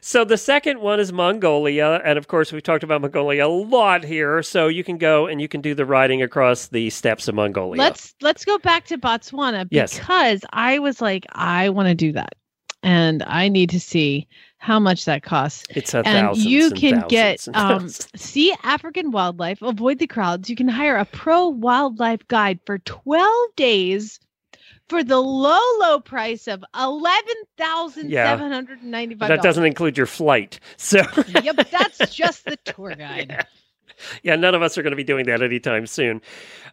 So 0.00 0.22
the 0.22 0.36
second 0.36 0.80
one 0.80 1.00
is 1.00 1.14
Mongolia, 1.14 2.02
and 2.04 2.18
of 2.18 2.28
course 2.28 2.52
we've 2.52 2.62
talked 2.62 2.84
about 2.84 3.00
Mongolia 3.00 3.46
a 3.46 3.48
lot 3.48 4.04
here. 4.04 4.42
So 4.42 4.68
you 4.68 4.84
can 4.84 4.98
go 4.98 5.26
and 5.26 5.40
you 5.40 5.48
can 5.48 5.62
do 5.62 5.74
the 5.74 5.86
riding 5.86 6.20
across 6.22 6.68
the 6.68 6.90
steppes 6.90 7.26
of 7.26 7.34
Mongolia. 7.34 7.78
let's 7.80 8.14
let's 8.20 8.44
go 8.44 8.58
back 8.58 8.84
to 8.86 8.98
Botswana 8.98 9.66
Yes. 9.70 9.98
because 9.98 10.44
I 10.52 10.78
was 10.78 11.00
like, 11.00 11.24
I 11.32 11.70
want 11.70 11.88
to 11.88 11.94
do 11.94 12.12
that. 12.12 12.34
And 12.82 13.22
I 13.22 13.48
need 13.48 13.70
to 13.70 13.80
see 13.80 14.28
how 14.58 14.78
much 14.78 15.06
that 15.06 15.22
costs. 15.22 15.64
it's 15.70 15.94
a 15.94 16.06
and 16.06 16.36
you 16.36 16.66
and 16.66 16.76
can 16.76 16.94
thousands 17.00 17.10
get 17.10 17.46
and 17.46 17.56
um, 17.56 17.88
see 17.88 18.54
African 18.62 19.10
wildlife, 19.10 19.62
avoid 19.62 20.00
the 20.00 20.06
crowds. 20.06 20.50
You 20.50 20.56
can 20.56 20.68
hire 20.68 20.96
a 20.96 21.06
pro 21.06 21.48
wildlife 21.48 22.26
guide 22.28 22.60
for 22.66 22.78
12 22.80 23.30
days 23.56 24.20
for 24.88 25.02
the 25.02 25.20
low, 25.20 25.60
low 25.80 26.00
price 26.00 26.46
of 26.46 26.64
eleven 26.78 27.34
thousand 27.56 28.10
seven 28.10 28.52
hundred 28.52 28.82
and 28.82 28.90
ninety-five. 28.90 29.28
That 29.28 29.42
doesn't 29.42 29.64
include 29.64 29.96
your 29.96 30.06
flight. 30.06 30.60
So 30.76 30.98
yep, 31.42 31.56
that's 31.70 31.98
just 32.14 32.44
the 32.44 32.56
tour 32.64 32.94
guide. 32.94 33.46
yeah, 34.22 34.36
none 34.36 34.54
of 34.54 34.62
us 34.62 34.76
are 34.76 34.82
going 34.82 34.92
to 34.92 34.96
be 34.96 35.04
doing 35.04 35.26
that 35.26 35.42
anytime 35.42 35.86
soon. 35.86 36.20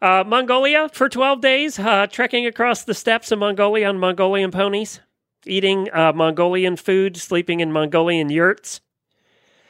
Uh, 0.02 0.24
Mongolia 0.26 0.90
for 0.90 1.08
12 1.08 1.42
days, 1.42 1.80
uh, 1.80 2.08
trekking 2.08 2.46
across 2.46 2.84
the 2.84 2.94
steppes 2.94 3.32
of 3.32 3.40
Mongolia 3.40 3.88
on 3.88 4.00
Mongolian 4.00 4.52
ponies, 4.52 5.00
eating 5.46 5.88
uh, 5.94 6.12
Mongolian 6.14 6.76
food, 6.76 7.18
sleeping 7.18 7.60
in 7.60 7.72
Mongolian 7.72 8.30
yurts. 8.30 8.82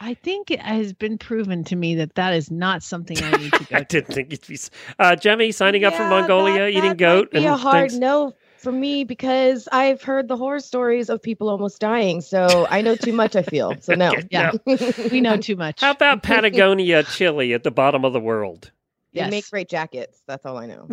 I 0.03 0.15
think 0.15 0.49
it 0.49 0.59
has 0.59 0.93
been 0.93 1.19
proven 1.19 1.63
to 1.65 1.75
me 1.75 1.93
that 1.95 2.15
that 2.15 2.33
is 2.33 2.49
not 2.49 2.81
something 2.81 3.17
I 3.23 3.31
need 3.37 3.53
to 3.53 3.63
go. 3.69 3.75
I 3.77 3.83
didn't 3.83 4.13
think 4.15 4.31
you'd 4.31 4.47
be. 4.47 4.57
Uh, 4.97 5.15
Jemmy 5.15 5.51
signing 5.51 5.83
up 5.83 5.93
for 5.93 6.01
Yeah, 6.03 6.09
Mongolia, 6.09 6.59
that- 6.63 6.69
eating 6.71 6.89
that 6.89 6.97
goat 6.97 7.29
might 7.31 7.39
be 7.41 7.45
and 7.45 7.53
a 7.53 7.57
hard 7.57 7.91
things. 7.91 7.99
no 7.99 8.33
for 8.57 8.71
me 8.71 9.03
because 9.03 9.67
I've 9.71 10.01
heard 10.01 10.27
the 10.27 10.37
horror 10.37 10.59
stories 10.59 11.09
of 11.09 11.21
people 11.21 11.49
almost 11.49 11.79
dying. 11.79 12.21
So 12.21 12.65
I 12.69 12.81
know 12.81 12.95
too 12.95 13.13
much. 13.13 13.35
I 13.35 13.43
feel 13.43 13.75
so 13.79 13.93
no. 13.95 14.09
Okay, 14.09 14.27
Yeah. 14.31 14.51
no. 14.65 14.77
we 15.11 15.21
know 15.21 15.37
too 15.37 15.55
much. 15.55 15.81
How 15.81 15.91
about 15.91 16.23
Patagonia, 16.23 17.03
Chile, 17.03 17.53
at 17.53 17.63
the 17.63 17.71
bottom 17.71 18.03
of 18.03 18.11
the 18.13 18.19
world? 18.19 18.71
They 19.13 19.19
Yes. 19.21 19.29
make 19.31 19.49
great 19.51 19.69
jackets. 19.69 20.21
That's 20.27 20.45
all 20.47 20.57
I 20.57 20.65
know. 20.65 20.87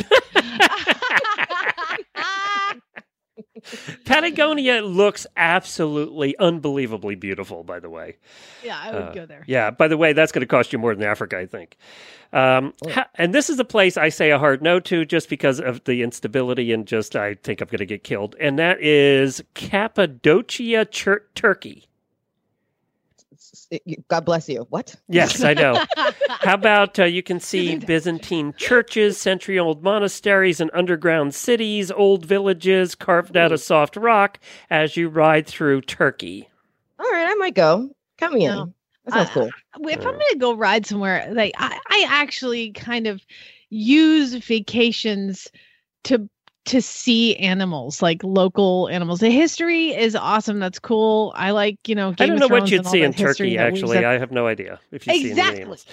Patagonia 4.04 4.82
looks 4.82 5.26
absolutely 5.36 6.36
unbelievably 6.38 7.14
beautiful, 7.16 7.64
by 7.64 7.80
the 7.80 7.90
way. 7.90 8.16
yeah, 8.64 8.78
I 8.82 8.92
would 8.92 9.02
Uh, 9.02 9.12
go 9.12 9.26
there. 9.26 9.44
Yeah, 9.46 9.70
by 9.70 9.88
the 9.88 9.96
way, 9.96 10.12
that's 10.12 10.32
going 10.32 10.40
to 10.40 10.46
cost 10.46 10.72
you 10.72 10.78
more 10.78 10.94
than 10.94 11.04
Africa, 11.04 11.38
I 11.38 11.46
think. 11.46 11.76
Um, 12.32 12.74
Oh. 12.84 12.90
ha- 12.90 13.08
and 13.14 13.34
this 13.34 13.48
is 13.48 13.58
a 13.58 13.64
place 13.64 13.96
I 13.96 14.10
say 14.10 14.30
a 14.30 14.38
hard 14.38 14.60
no 14.62 14.80
to 14.80 15.04
just 15.06 15.28
because 15.30 15.60
of 15.60 15.82
the 15.84 16.02
instability 16.02 16.72
and 16.72 16.86
just 16.86 17.16
I 17.16 17.34
think 17.34 17.60
I'm 17.62 17.68
going 17.68 17.78
to 17.78 17.86
get 17.86 18.04
killed. 18.04 18.36
And 18.38 18.58
that 18.58 18.80
is 18.82 19.42
Cappadocia, 19.54 20.84
Tur- 20.84 21.24
Turkey. 21.34 21.87
God 24.08 24.24
bless 24.24 24.48
you. 24.48 24.66
What? 24.70 24.94
Yes, 25.08 25.42
I 25.42 25.52
know. 25.54 25.84
How 26.28 26.54
about 26.54 26.98
uh, 26.98 27.04
you 27.04 27.22
can 27.22 27.38
see 27.38 27.76
Byzantine 27.76 28.54
churches, 28.56 29.18
century 29.18 29.58
old 29.58 29.82
monasteries, 29.82 30.60
and 30.60 30.70
underground 30.72 31.34
cities, 31.34 31.90
old 31.90 32.24
villages 32.24 32.94
carved 32.94 33.36
out 33.36 33.52
of 33.52 33.60
soft 33.60 33.96
rock 33.96 34.38
as 34.70 34.96
you 34.96 35.08
ride 35.08 35.46
through 35.46 35.82
Turkey. 35.82 36.48
All 36.98 37.10
right, 37.10 37.28
I 37.28 37.34
might 37.34 37.54
go. 37.54 37.90
Come 38.16 38.34
me 38.34 38.46
in. 38.46 38.54
No. 38.54 38.72
That 39.04 39.14
sounds 39.14 39.28
I- 39.30 39.32
cool. 39.34 39.50
if 39.90 39.98
I'm 40.06 40.12
going 40.12 40.22
to 40.32 40.38
go 40.38 40.54
ride 40.54 40.86
somewhere, 40.86 41.28
like 41.32 41.52
I, 41.58 41.78
I 41.88 42.06
actually 42.08 42.72
kind 42.72 43.06
of 43.06 43.22
use 43.70 44.34
vacations 44.34 45.48
to 46.04 46.28
to 46.68 46.82
see 46.82 47.34
animals, 47.36 48.02
like 48.02 48.22
local 48.22 48.88
animals. 48.88 49.20
The 49.20 49.30
history 49.30 49.94
is 49.94 50.14
awesome. 50.14 50.58
That's 50.58 50.78
cool. 50.78 51.32
I 51.34 51.50
like, 51.50 51.76
you 51.88 51.94
know, 51.94 52.14
I 52.18 52.26
don't 52.26 52.38
know 52.38 52.48
what 52.48 52.70
you'd 52.70 52.86
see 52.86 53.02
in 53.02 53.12
Turkey, 53.12 53.58
actually. 53.58 54.04
I 54.04 54.18
have 54.18 54.30
no 54.30 54.46
idea 54.46 54.78
if 54.92 55.06
you 55.06 55.12
Exactly. 55.14 55.60
animals. 55.62 55.86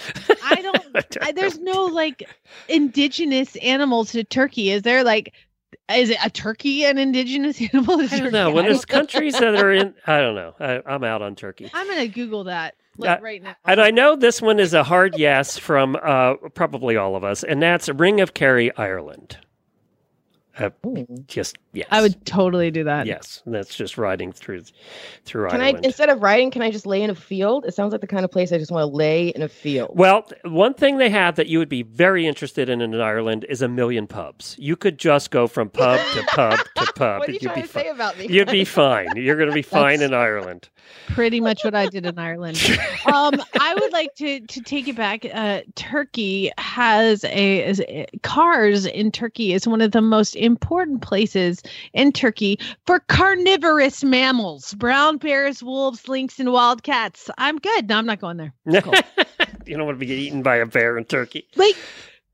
I 0.44 0.62
don't. 0.62 1.18
I, 1.22 1.32
there's 1.32 1.60
no 1.60 1.86
like 1.86 2.30
indigenous 2.68 3.56
animals 3.58 4.12
to 4.12 4.24
Turkey. 4.24 4.72
Is 4.72 4.84
there 4.84 5.04
like? 5.04 5.34
Is 5.94 6.10
it 6.10 6.18
a 6.24 6.30
turkey 6.30 6.84
an 6.86 6.98
indigenous 6.98 7.62
animal? 7.74 7.98
to 7.98 8.16
I 8.16 8.20
don't 8.20 8.32
know. 8.32 8.50
When 8.52 8.66
I 8.66 8.70
there's 8.70 8.86
countries 8.86 9.34
that 9.38 9.56
are 9.56 9.72
in, 9.72 9.94
I 10.08 10.20
don't 10.20 10.36
know. 10.36 10.54
I, 10.60 10.82
I'm 10.86 11.04
out 11.04 11.22
on 11.22 11.36
Turkey. 11.36 11.70
I'm 11.74 11.88
gonna 11.88 12.08
Google 12.08 12.46
that 12.46 12.76
like, 12.98 13.22
right 13.22 13.42
now. 13.44 13.56
And 13.66 13.80
I 13.80 13.92
know 13.92 14.16
this 14.16 14.42
one 14.42 14.60
is 14.60 14.74
a 14.74 14.84
hard 14.84 15.18
yes 15.18 15.58
from 15.58 15.98
uh, 16.02 16.36
probably 16.54 16.96
all 16.98 17.16
of 17.16 17.24
us, 17.24 17.44
and 17.44 17.62
that's 17.62 17.88
Ring 17.90 18.20
of 18.20 18.34
Kerry, 18.34 18.76
Ireland. 18.78 19.38
Uh, 20.58 20.70
just 21.28 21.58
yes, 21.74 21.88
I 21.92 22.02
would 22.02 22.26
totally 22.26 22.72
do 22.72 22.84
that. 22.86 23.06
Yes, 23.08 23.42
that's 23.46 23.76
just 23.76 23.98
riding 23.98 24.32
through 24.32 24.64
through 25.26 25.50
Can 25.50 25.60
I 25.62 25.66
Ireland. 25.68 25.86
instead 25.86 26.10
of 26.10 26.22
riding, 26.22 26.50
can 26.52 26.62
I 26.62 26.72
just 26.72 26.86
lay 26.86 27.02
in 27.02 27.10
a 27.10 27.16
field? 27.16 27.66
It 27.66 27.74
sounds 27.74 27.92
like 27.92 28.02
the 28.02 28.08
kind 28.08 28.24
of 28.24 28.32
place 28.32 28.52
I 28.54 28.58
just 28.58 28.72
want 28.72 28.90
to 28.90 28.96
lay 28.96 29.30
in 29.30 29.42
a 29.42 29.50
field. 29.50 29.92
well, 29.98 30.30
one 30.44 30.74
thing 30.74 30.98
they 30.98 31.10
have 31.10 31.36
that 31.36 31.48
you 31.48 31.60
would 31.60 31.68
be 31.70 31.84
very 31.84 32.26
interested 32.26 32.70
in 32.70 32.80
in 32.82 32.94
Ireland 33.00 33.46
is 33.50 33.62
a 33.62 33.68
million 33.68 34.08
pubs. 34.08 34.56
You 34.58 34.76
could 34.76 34.98
just 34.98 35.30
go 35.32 35.48
from 35.48 35.70
pub 35.70 36.00
to 36.14 36.24
pub 36.30 36.60
to 36.76 36.94
pub. 36.94 37.20
what 37.20 37.28
are 37.30 37.32
you 37.34 37.40
You'd 37.42 37.48
trying 37.50 37.56
be 37.56 37.62
to 37.64 37.68
fine. 37.68 37.84
say 37.84 37.90
about 37.90 38.18
me? 38.18 38.28
You'd 38.30 38.50
be 38.52 38.64
fine. 38.84 39.08
You're 39.16 39.36
going 39.36 39.50
to 39.50 39.56
be 39.56 39.62
fine 39.62 40.02
in 40.02 40.14
Ireland. 40.14 40.70
pretty 41.08 41.42
much 41.42 41.64
what 41.66 41.76
I 41.76 41.88
did 41.88 42.06
in 42.06 42.18
Ireland. 42.18 42.62
Um, 43.06 43.36
I 43.60 43.76
would 43.80 43.94
like 43.94 44.16
to 44.16 44.40
to 44.42 44.62
take 44.62 44.88
it 44.88 44.96
back. 44.96 45.26
Uh, 45.32 45.62
Turkey 45.76 46.52
has 46.58 47.24
a, 47.26 47.72
a 47.88 48.08
Kars 48.24 48.86
in 48.88 49.12
Turkey 49.12 49.54
is 49.54 49.68
one 49.68 49.80
of 49.80 49.92
the 49.92 50.02
most 50.02 50.36
important 50.46 51.02
places 51.02 51.62
in 51.94 52.12
Turkey 52.12 52.60
for 52.86 53.00
carnivorous 53.02 54.04
mammals: 54.04 54.74
brown 54.76 55.18
bears, 55.18 55.62
wolves, 55.64 56.08
lynx, 56.08 56.40
and 56.40 56.52
wildcats. 56.52 57.30
I'm 57.38 57.58
good. 57.58 57.90
No, 57.90 57.98
I'm 57.98 58.06
not 58.06 58.20
going 58.22 58.38
there. 58.38 58.54
you 58.66 59.76
don't 59.78 59.86
want 59.86 60.00
to 60.00 60.06
be 60.06 60.12
eaten 60.14 60.42
by 60.44 60.58
a 60.58 60.66
bear 60.66 60.98
in 60.98 61.06
Turkey. 61.06 61.48
Like 61.56 61.76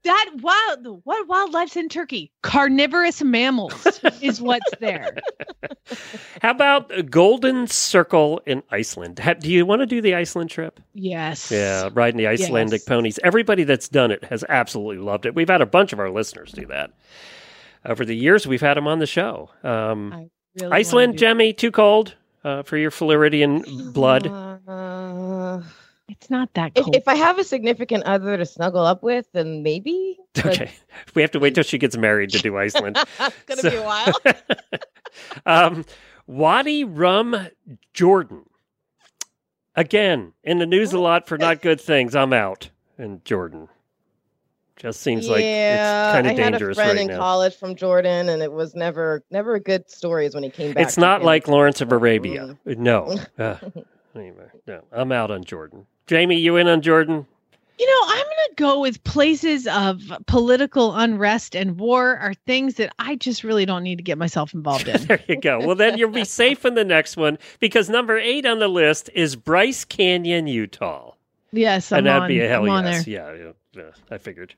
that 0.03 0.31
wild 0.41 1.01
what 1.03 1.27
wildlife's 1.27 1.75
in 1.75 1.87
Turkey? 1.87 2.31
Carnivorous 2.41 3.21
mammals 3.23 3.99
is 4.21 4.41
what's 4.41 4.71
there. 4.79 5.15
How 6.41 6.51
about 6.51 6.91
Golden 7.09 7.67
Circle 7.67 8.41
in 8.47 8.63
Iceland? 8.71 9.19
Ha- 9.19 9.35
do 9.35 9.51
you 9.51 9.65
want 9.65 9.81
to 9.81 9.85
do 9.85 10.01
the 10.01 10.15
Iceland 10.15 10.49
trip? 10.49 10.79
Yes. 10.93 11.51
Yeah, 11.51 11.89
riding 11.93 12.17
the 12.17 12.27
Icelandic 12.27 12.81
Yes. 12.81 12.87
ponies. 12.87 13.19
Everybody 13.23 13.63
that's 13.63 13.89
done 13.89 14.09
it 14.09 14.23
has 14.25 14.43
absolutely 14.49 14.97
loved 14.97 15.25
it. 15.27 15.35
We've 15.35 15.49
had 15.49 15.61
a 15.61 15.67
bunch 15.67 15.93
of 15.93 15.99
our 15.99 16.09
listeners 16.09 16.51
do 16.51 16.65
that. 16.67 16.91
Over 17.85 18.05
the 18.05 18.15
years, 18.15 18.45
we've 18.45 18.61
had 18.61 18.75
them 18.77 18.87
on 18.87 18.99
the 18.99 19.07
show. 19.07 19.49
Um, 19.63 20.29
really 20.59 20.71
Iceland, 20.71 21.11
wanna 21.11 21.17
Jemmy, 21.17 21.53
too 21.53 21.71
cold 21.71 22.15
uh, 22.43 22.63
for 22.63 22.77
your 22.77 22.91
Floridian 22.91 23.63
blood. 23.91 24.27
Uh, 24.27 25.61
It's 26.09 26.29
not 26.29 26.53
that 26.55 26.73
if, 26.75 26.83
cold. 26.83 26.95
if 26.97 27.07
I 27.07 27.15
have 27.15 27.39
a 27.39 27.43
significant 27.43 28.03
other 28.03 28.35
to 28.35 28.45
snuggle 28.45 28.85
up 28.85 29.01
with, 29.01 29.27
then 29.31 29.63
maybe. 29.63 30.17
but 30.33 30.45
Okay, 30.47 30.71
we 31.15 31.21
have 31.21 31.31
to 31.31 31.39
wait 31.39 31.55
till 31.55 31.63
she 31.63 31.77
gets 31.77 31.95
married 31.95 32.31
to 32.31 32.39
do 32.39 32.57
Iceland. 32.65 32.97
it's 33.17 33.43
gonna 33.45 33.61
So- 33.61 33.69
be 33.69 33.75
a 33.77 33.81
while. 33.81 34.13
um, 35.45 35.85
Wadi 36.27 36.83
Rum, 36.83 37.47
Jordan. 37.93 38.43
Again, 39.75 40.33
in 40.43 40.59
the 40.59 40.65
news 40.65 40.91
a 40.91 40.99
lot 40.99 41.27
for 41.29 41.37
not 41.37 41.61
good 41.61 41.79
things. 41.79 42.13
I'm 42.13 42.33
out 42.33 42.69
in 42.97 43.21
Jordan. 43.23 43.69
Just 44.81 45.01
seems 45.01 45.29
like 45.29 45.41
it's 45.41 45.45
yeah, 45.45 46.11
kind 46.11 46.27
I 46.27 46.31
of 46.31 46.39
had 46.39 46.55
a 46.55 46.73
friend 46.73 46.77
right 46.77 46.97
in 46.97 47.07
now. 47.07 47.19
college 47.19 47.55
from 47.55 47.75
Jordan, 47.75 48.29
and 48.29 48.41
it 48.41 48.51
was 48.51 48.73
never, 48.73 49.23
never 49.29 49.53
a 49.53 49.59
good 49.59 49.87
stories 49.87 50.33
when 50.33 50.41
he 50.41 50.49
came 50.49 50.73
back. 50.73 50.83
It's 50.83 50.97
not 50.97 51.19
from 51.19 51.27
like. 51.27 51.47
Lawrence 51.47 51.81
of 51.81 51.91
Arabia. 51.91 52.57
No. 52.65 53.19
Uh, 53.37 53.57
anyway, 54.15 54.47
no. 54.67 54.83
I'm 54.91 55.11
out 55.11 55.29
on 55.29 55.43
Jordan. 55.43 55.85
Jamie, 56.07 56.37
you 56.37 56.57
in 56.57 56.67
on 56.67 56.81
Jordan? 56.81 57.27
You 57.77 57.87
know, 57.87 58.07
I'm 58.07 58.25
going 58.25 58.49
to 58.49 58.53
go 58.57 58.79
with 58.79 59.03
places 59.03 59.67
of 59.67 60.01
political 60.27 60.95
unrest 60.95 61.55
and 61.55 61.79
war 61.79 62.17
are 62.17 62.33
things 62.45 62.75
that 62.75 62.93
I 62.99 63.15
just 63.15 63.43
really 63.43 63.65
don't 63.65 63.83
need 63.83 63.97
to 63.97 64.03
get 64.03 64.17
myself 64.17 64.53
involved 64.53 64.87
in. 64.87 65.03
there 65.05 65.23
you 65.27 65.39
go. 65.39 65.59
Well, 65.59 65.75
then 65.75 65.97
you'll 65.97 66.11
be 66.11 66.25
safe 66.43 66.65
in 66.65 66.73
the 66.73 66.85
next 66.85 67.17
one 67.17 67.37
because 67.59 67.89
number 67.89 68.17
eight 68.17 68.45
on 68.45 68.59
the 68.59 68.67
list 68.67 69.09
is 69.13 69.35
Bryce 69.35 69.85
Canyon, 69.85 70.47
Utah. 70.47 71.13
yes, 71.51 71.91
I'm 71.91 71.99
and 71.99 72.07
that'd 72.07 72.23
on, 72.23 72.27
be 72.27 72.39
a 72.39 72.47
hell 72.47 72.69
I'm 72.69 72.85
yes. 72.85 73.07
Yeah, 73.07 73.33
yeah, 73.33 73.51
yeah, 73.75 73.91
I 74.09 74.17
figured. 74.17 74.55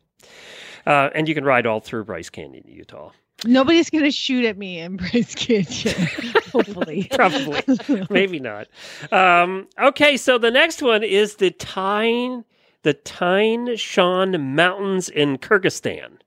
Uh, 0.85 1.09
and 1.15 1.27
you 1.27 1.35
can 1.35 1.45
ride 1.45 1.65
all 1.65 1.79
through 1.79 2.03
Bryce 2.03 2.29
Canyon, 2.29 2.63
Utah. 2.67 3.11
Nobody's 3.45 3.89
going 3.89 4.03
to 4.03 4.11
shoot 4.11 4.45
at 4.45 4.57
me 4.57 4.79
in 4.79 4.97
Bryce 4.97 5.35
Canyon, 5.35 6.33
hopefully. 6.51 7.07
Probably. 7.11 7.61
Maybe 8.09 8.39
not. 8.39 8.67
Um, 9.11 9.67
okay, 9.81 10.17
so 10.17 10.37
the 10.37 10.51
next 10.51 10.81
one 10.81 11.03
is 11.03 11.35
the 11.35 11.51
Tian, 11.51 12.45
the 12.83 12.93
Tian 12.93 13.75
Shan 13.75 14.55
Mountains 14.55 15.09
in 15.09 15.37
Kyrgyzstan. 15.37 16.17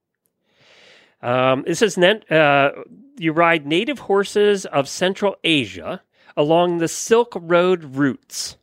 Um, 1.23 1.65
this 1.67 1.83
is 1.83 1.97
uh, 1.99 2.71
you 3.19 3.33
ride 3.33 3.67
native 3.67 3.99
horses 4.01 4.67
of 4.67 4.89
Central 4.89 5.37
Asia 5.43 6.03
along 6.37 6.79
the 6.79 6.89
Silk 6.89 7.33
Road 7.35 7.97
routes 7.97 8.57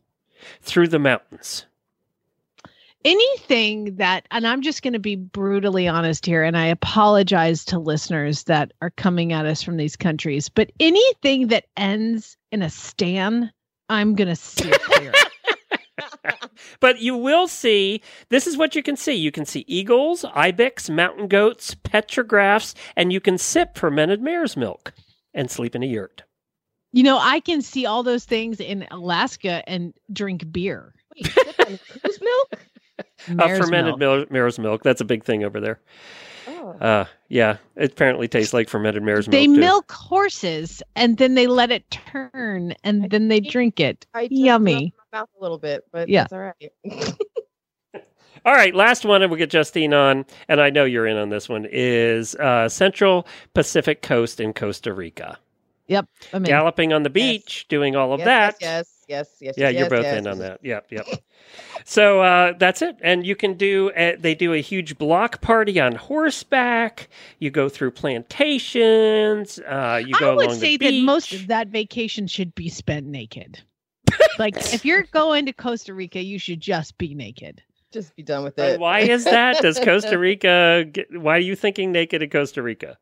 through 0.62 0.88
the 0.88 1.00
mountains. 1.00 1.66
Anything 3.06 3.96
that, 3.98 4.28
and 4.32 4.48
I'm 4.48 4.62
just 4.62 4.82
going 4.82 4.94
to 4.94 5.00
be 5.00 5.16
brutally 5.16 5.88
honest 5.88 6.26
here, 6.26 6.44
and 6.44 6.58
I 6.58 6.68
apologize 6.68 7.66
to 7.66 7.80
listeners 7.80 8.44
that 8.46 8.72
are 8.82 8.92
coming 8.92 9.34
at 9.34 9.46
us 9.46 9.62
from 9.62 9.78
these 9.78 9.96
countries, 9.96 10.48
but 10.48 10.72
anything 10.80 11.48
that 11.48 11.66
ends 11.76 12.38
in 12.52 12.62
a 12.62 12.70
stan, 12.70 13.52
I'm 13.90 14.16
going 14.16 14.30
to 14.30 14.36
steer 14.36 14.78
clear. 14.80 15.12
But 16.80 17.02
you 17.02 17.16
will 17.16 17.48
see, 17.48 18.02
this 18.30 18.48
is 18.48 18.58
what 18.58 18.76
you 18.76 18.84
can 18.84 18.96
see. 18.96 19.14
You 19.14 19.32
can 19.32 19.46
see 19.46 19.66
eagles, 19.68 20.26
ibex, 20.34 20.90
mountain 20.90 21.28
goats, 21.28 21.76
petrographs, 21.76 22.74
and 22.96 23.14
you 23.14 23.20
can 23.20 23.38
sip 23.38 23.78
fermented 23.78 24.22
mare's 24.22 24.58
milk 24.58 24.94
and 25.34 25.50
sleep 25.50 25.76
in 25.76 25.84
a 25.84 25.86
yurt. 25.86 26.24
You 26.92 27.04
know, 27.04 27.18
I 27.20 27.40
can 27.40 27.62
see 27.62 27.86
all 27.86 28.04
those 28.04 28.26
things 28.26 28.60
in 28.60 28.86
Alaska 28.92 29.68
and 29.68 29.94
drink 30.12 30.52
beer. 30.52 30.94
Wait, 31.16 31.32
sip 31.32 31.60
on 31.60 31.80
goose 32.04 32.22
milk? 32.22 32.60
Uh, 33.30 33.48
fermented 33.58 33.98
milk. 33.98 34.32
mare's 34.32 34.60
milk. 34.60 34.84
That's 34.84 35.02
a 35.02 35.06
big 35.06 35.24
thing 35.24 35.44
over 35.44 35.60
there. 35.60 35.80
Oh. 36.48 36.72
Uh, 36.80 37.06
yeah, 37.30 37.58
it 37.76 37.92
apparently 37.94 38.28
tastes 38.28 38.54
like 38.54 38.68
fermented 38.70 39.04
mare's 39.04 39.28
They 39.28 39.48
milk. 39.48 39.56
too. 39.56 39.60
milk 39.62 39.92
horses 39.92 40.84
and 40.96 41.18
then 41.18 41.36
they 41.36 41.48
let 41.48 41.72
it 41.72 41.90
turn 41.92 42.74
and 42.84 43.10
then 43.10 43.28
they 43.30 43.40
drink 43.40 43.80
it. 43.80 44.06
I 44.14 44.24
took 44.24 44.32
it 44.32 44.36
Yummy. 44.36 44.94
my 45.12 45.20
mouth 45.20 45.30
a 45.40 45.42
little 45.42 45.58
bit, 45.58 45.86
but 45.92 46.10
Yeah. 46.10 46.24
that's 46.24 46.34
all 46.34 46.40
right. 46.40 46.72
All 48.46 48.54
right, 48.54 48.76
last 48.76 49.06
one, 49.06 49.22
and 49.22 49.32
we'll 49.32 49.38
get 49.38 49.50
Justine 49.52 49.94
on, 49.94 50.26
and 50.50 50.60
I 50.60 50.70
know 50.70 50.84
you're 50.84 51.08
in 51.08 51.16
on 51.16 51.30
this 51.30 51.48
one, 51.48 51.66
is 51.72 52.36
uh, 52.36 52.68
Central 52.68 53.26
Pacific 53.54 54.02
Coast 54.02 54.42
in 54.42 54.52
Costa 54.52 54.92
Rica. 54.94 55.40
Yep. 55.88 56.08
I 56.34 56.40
mean, 56.40 56.48
Galloping 56.50 56.92
on 56.92 57.04
the 57.04 57.10
beach, 57.10 57.68
doing 57.70 57.96
all 57.96 58.12
of 58.12 58.20
yes, 58.20 58.26
that. 58.26 58.56
Yes, 58.60 58.93
yes, 59.08 59.28
yes, 59.40 59.40
yes. 59.40 59.56
yeah, 59.58 59.70
yes, 59.70 59.80
you're 59.80 59.90
both 59.90 60.04
yes, 60.04 60.18
in 60.18 60.28
on 60.28 60.40
that. 60.40 60.60
Yep, 60.64 60.88
yep. 60.92 61.06
so 61.86 62.22
uh, 62.22 62.54
that's 62.58 62.82
it. 62.82 62.98
And 63.02 63.26
you 63.26 63.36
can 63.36 63.56
do, 63.56 63.92
uh, 63.92 64.14
they 64.20 64.36
do 64.36 64.54
a 64.54 64.62
huge 64.62 64.98
block 64.98 65.42
party 65.42 65.80
on 65.80 65.96
horseback. 65.96 67.10
You 67.40 67.52
go 67.52 67.70
through 67.70 67.92
plantations. 67.92 69.60
Uh, 69.60 70.02
you 70.06 70.14
go 70.20 70.34
I 70.34 70.36
would 70.36 70.46
along 70.48 70.60
say 70.60 70.78
the 70.78 70.90
beach. 70.90 71.02
that 71.02 71.06
most 71.06 71.34
of 71.34 71.48
that 71.48 71.68
vacation 71.68 72.28
should 72.28 72.56
be 72.56 72.70
spent 72.70 73.06
naked. 73.06 73.62
like 74.40 74.56
if 74.74 74.86
you're 74.86 75.04
going 75.04 75.46
to 75.46 75.54
Costa 75.54 75.94
Rica, 75.94 76.22
you 76.22 76.40
should 76.40 76.60
just 76.60 76.98
be 76.98 77.14
naked. 77.16 77.62
Just 77.92 78.16
be 78.16 78.24
done 78.24 78.44
with 78.44 78.58
And 78.58 78.74
it. 78.74 78.80
why 78.80 79.02
is 79.02 79.24
that? 79.26 79.62
Does 79.62 79.80
Costa 79.80 80.18
Rica, 80.18 80.86
get, 80.92 81.08
why 81.20 81.38
are 81.38 81.40
you 81.40 81.56
thinking 81.56 81.92
naked 81.92 82.24
in 82.24 82.30
Costa 82.30 82.64
Rica? 82.64 82.98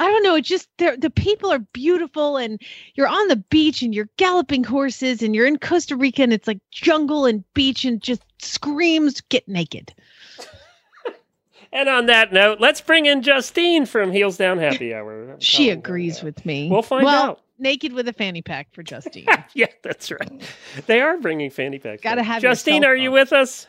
I 0.00 0.06
don't 0.06 0.22
know. 0.22 0.36
It's 0.36 0.48
just 0.48 0.68
the 0.78 0.96
the 0.98 1.10
people 1.10 1.50
are 1.50 1.58
beautiful, 1.58 2.36
and 2.36 2.60
you're 2.94 3.08
on 3.08 3.28
the 3.28 3.36
beach, 3.36 3.82
and 3.82 3.94
you're 3.94 4.08
galloping 4.16 4.64
horses, 4.64 5.22
and 5.22 5.34
you're 5.34 5.46
in 5.46 5.58
Costa 5.58 5.96
Rica, 5.96 6.22
and 6.22 6.32
it's 6.32 6.46
like 6.46 6.60
jungle 6.70 7.26
and 7.26 7.42
beach, 7.54 7.84
and 7.84 8.00
just 8.00 8.22
screams, 8.40 9.20
"Get 9.22 9.48
naked!" 9.48 9.92
And 11.70 11.88
on 11.88 12.06
that 12.06 12.32
note, 12.32 12.60
let's 12.60 12.80
bring 12.80 13.04
in 13.04 13.20
Justine 13.20 13.84
from 13.84 14.10
Heels 14.10 14.38
Down 14.38 14.58
Happy 14.58 14.94
Hour. 14.94 15.36
She 15.38 15.68
agrees 15.68 16.22
with 16.22 16.46
me. 16.46 16.70
We'll 16.70 16.80
find 16.80 17.04
well, 17.04 17.22
out. 17.22 17.42
naked 17.58 17.92
with 17.92 18.08
a 18.08 18.14
fanny 18.14 18.40
pack 18.40 18.72
for 18.72 18.82
Justine. 18.84 19.26
yeah, 19.52 19.66
that's 19.82 20.10
right. 20.10 20.42
They 20.86 21.02
are 21.02 21.18
bringing 21.18 21.50
fanny 21.50 21.78
packs. 21.78 22.02
Gotta 22.02 22.22
have 22.22 22.40
Justine, 22.40 22.84
are 22.86 22.96
you 22.96 23.12
with 23.12 23.34
us? 23.34 23.66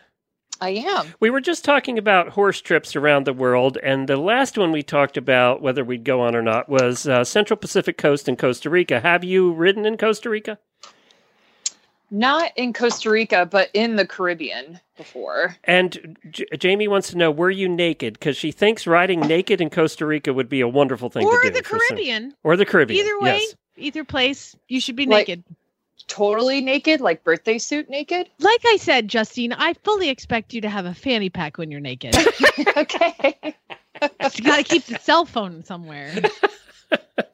I 0.61 0.69
am. 0.71 1.13
We 1.19 1.29
were 1.29 1.41
just 1.41 1.63
talking 1.63 1.97
about 1.97 2.29
horse 2.29 2.59
trips 2.61 2.95
around 2.95 3.25
the 3.25 3.33
world, 3.33 3.77
and 3.81 4.07
the 4.09 4.17
last 4.17 4.57
one 4.57 4.71
we 4.71 4.83
talked 4.83 5.15
about, 5.17 5.61
whether 5.61 5.83
we'd 5.85 6.03
go 6.03 6.21
on 6.21 6.35
or 6.35 6.41
not, 6.41 6.67
was 6.69 7.07
uh, 7.07 7.23
Central 7.23 7.57
Pacific 7.57 7.97
Coast 7.97 8.27
in 8.27 8.35
Costa 8.35 8.69
Rica. 8.69 8.99
Have 8.99 9.23
you 9.23 9.53
ridden 9.53 9.85
in 9.85 9.97
Costa 9.97 10.29
Rica? 10.29 10.57
Not 12.11 12.51
in 12.55 12.73
Costa 12.73 13.09
Rica, 13.11 13.45
but 13.45 13.69
in 13.73 13.95
the 13.95 14.05
Caribbean 14.05 14.79
before. 14.97 15.55
And 15.63 16.17
J- 16.31 16.45
Jamie 16.57 16.87
wants 16.87 17.11
to 17.11 17.17
know, 17.17 17.29
were 17.29 17.51
you 17.51 17.69
naked? 17.69 18.13
Because 18.13 18.35
she 18.35 18.51
thinks 18.51 18.87
riding 18.87 19.19
naked 19.21 19.61
in 19.61 19.69
Costa 19.69 20.07
Rica 20.07 20.33
would 20.33 20.49
be 20.49 20.59
a 20.61 20.67
wonderful 20.67 21.09
thing 21.09 21.23
or 21.25 21.39
to 21.43 21.49
do. 21.49 21.53
the 21.53 21.63
for 21.63 21.77
some- 21.77 21.87
Caribbean. 21.89 22.33
Or 22.43 22.57
the 22.57 22.65
Caribbean. 22.65 23.05
Either 23.05 23.19
way, 23.19 23.37
yes. 23.37 23.55
either 23.77 24.03
place, 24.03 24.55
you 24.67 24.81
should 24.81 24.95
be 24.95 25.05
Like- 25.05 25.27
naked. 25.27 25.43
Totally 26.07 26.61
naked, 26.61 27.01
like 27.01 27.23
birthday 27.23 27.57
suit 27.57 27.89
naked. 27.89 28.29
Like 28.39 28.61
I 28.65 28.77
said, 28.77 29.07
Justine, 29.07 29.53
I 29.53 29.73
fully 29.83 30.09
expect 30.09 30.53
you 30.53 30.61
to 30.61 30.69
have 30.69 30.85
a 30.85 30.93
fanny 30.93 31.29
pack 31.29 31.57
when 31.57 31.69
you're 31.71 31.79
naked. 31.79 32.15
okay. 32.77 33.37
you 33.43 34.43
got 34.43 34.57
to 34.57 34.63
keep 34.63 34.85
the 34.85 34.97
cell 35.01 35.25
phone 35.25 35.63
somewhere. 35.63 36.15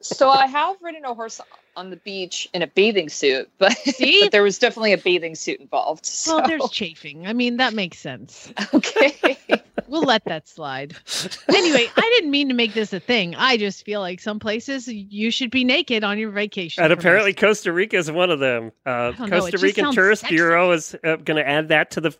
So 0.00 0.30
I 0.30 0.46
have 0.46 0.76
ridden 0.82 1.04
a 1.04 1.14
horse 1.14 1.40
on 1.76 1.90
the 1.90 1.96
beach 1.96 2.48
in 2.54 2.62
a 2.62 2.66
bathing 2.66 3.08
suit, 3.08 3.50
but, 3.58 3.72
See? 3.76 4.20
but 4.22 4.32
there 4.32 4.42
was 4.42 4.58
definitely 4.58 4.92
a 4.94 4.98
bathing 4.98 5.34
suit 5.34 5.60
involved. 5.60 6.08
Well, 6.26 6.46
there's 6.46 6.68
chafing. 6.70 7.26
I 7.26 7.32
mean, 7.34 7.58
that 7.58 7.74
makes 7.74 7.98
sense. 7.98 8.52
okay. 8.74 9.36
We'll 9.88 10.02
let 10.02 10.24
that 10.24 10.48
slide. 10.48 10.96
Anyway, 11.48 11.88
I 11.96 12.00
didn't 12.16 12.32
mean 12.32 12.48
to 12.48 12.54
make 12.54 12.74
this 12.74 12.92
a 12.92 12.98
thing. 12.98 13.36
I 13.36 13.56
just 13.56 13.84
feel 13.84 14.00
like 14.00 14.18
some 14.18 14.40
places 14.40 14.88
you 14.88 15.30
should 15.30 15.52
be 15.52 15.62
naked 15.62 16.02
on 16.02 16.18
your 16.18 16.30
vacation. 16.32 16.82
And 16.82 16.92
apparently, 16.92 17.30
most- 17.30 17.40
Costa 17.40 17.72
Rica 17.72 17.96
is 17.96 18.10
one 18.10 18.30
of 18.32 18.40
them. 18.40 18.72
Uh, 18.84 19.12
don't 19.12 19.30
know, 19.30 19.36
it 19.36 19.40
Costa 19.52 19.58
Rican 19.58 19.92
Tourist 19.92 20.22
sexy. 20.22 20.34
Bureau 20.34 20.72
is 20.72 20.96
uh, 21.04 21.14
going 21.16 21.36
to 21.36 21.48
add 21.48 21.68
that 21.68 21.92
to 21.92 22.00
the 22.00 22.12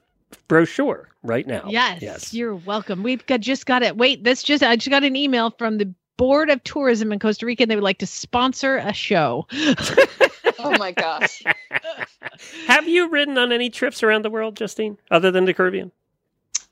brochure 0.47 1.09
right 1.25 1.45
now. 1.47 1.65
Yes, 1.69 2.03
Yes. 2.03 2.33
you're 2.35 2.55
welcome. 2.55 3.03
We've 3.03 3.27
got 3.27 3.41
just 3.41 3.67
got 3.67 3.83
it. 3.83 3.97
Wait, 3.97 4.23
this 4.23 4.45
just 4.45 4.63
I 4.63 4.77
just 4.77 4.91
got 4.91 5.03
an 5.03 5.17
email 5.17 5.51
from 5.59 5.79
the 5.79 5.93
Board 6.17 6.51
of 6.51 6.63
Tourism 6.65 7.13
in 7.13 7.19
Costa 7.19 7.47
Rica. 7.47 7.63
and 7.65 7.71
They 7.71 7.77
would 7.77 7.85
like 7.85 7.99
to 7.99 8.07
sponsor 8.07 8.77
a 8.79 8.93
show. 8.93 9.47
Oh 10.59 10.77
my 10.79 10.91
gosh. 10.91 11.43
Have 12.67 12.89
you 12.89 13.09
ridden 13.11 13.37
on 13.39 13.53
any 13.53 13.69
trips 13.71 14.03
around 14.03 14.25
the 14.25 14.31
world, 14.31 14.57
Justine, 14.57 14.97
other 15.11 15.31
than 15.31 15.45
the 15.45 15.53
Caribbean? 15.55 15.93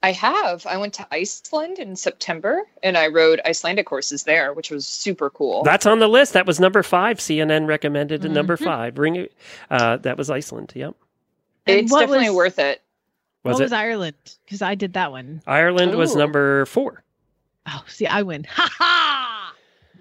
I 0.02 0.10
have. 0.12 0.66
I 0.66 0.78
went 0.78 0.94
to 0.94 1.06
Iceland 1.12 1.78
in 1.78 1.94
September 1.94 2.62
and 2.82 2.96
I 2.96 3.08
rode 3.08 3.40
Icelandic 3.44 3.88
horses 3.88 4.24
there, 4.24 4.52
which 4.52 4.70
was 4.70 4.86
super 4.86 5.28
cool. 5.30 5.62
That's 5.64 5.86
on 5.86 5.98
the 5.98 6.08
list. 6.08 6.32
That 6.32 6.46
was 6.46 6.58
number 6.58 6.82
five. 6.82 7.18
CNN 7.18 7.66
recommended 7.68 8.24
at 8.24 8.30
number 8.30 8.56
five. 8.56 8.94
Bring 8.94 9.16
it. 9.16 9.32
Uh, 9.70 9.98
that 9.98 10.16
was 10.16 10.30
Iceland. 10.30 10.72
Yep. 10.74 10.94
And 11.66 11.80
it's 11.80 11.92
what 11.92 12.00
definitely 12.00 12.30
was- 12.30 12.36
worth 12.36 12.58
it. 12.58 12.82
Was 13.44 13.54
what 13.54 13.60
it? 13.60 13.64
was 13.64 13.72
Ireland? 13.72 14.14
Because 14.44 14.62
I 14.62 14.74
did 14.74 14.94
that 14.94 15.10
one. 15.12 15.42
Ireland 15.46 15.94
was 15.94 16.16
number 16.16 16.64
four. 16.66 17.02
Oh, 17.66 17.84
see, 17.86 18.06
I 18.06 18.22
win. 18.22 18.44
Ha 18.50 18.68
ha! 18.78 19.13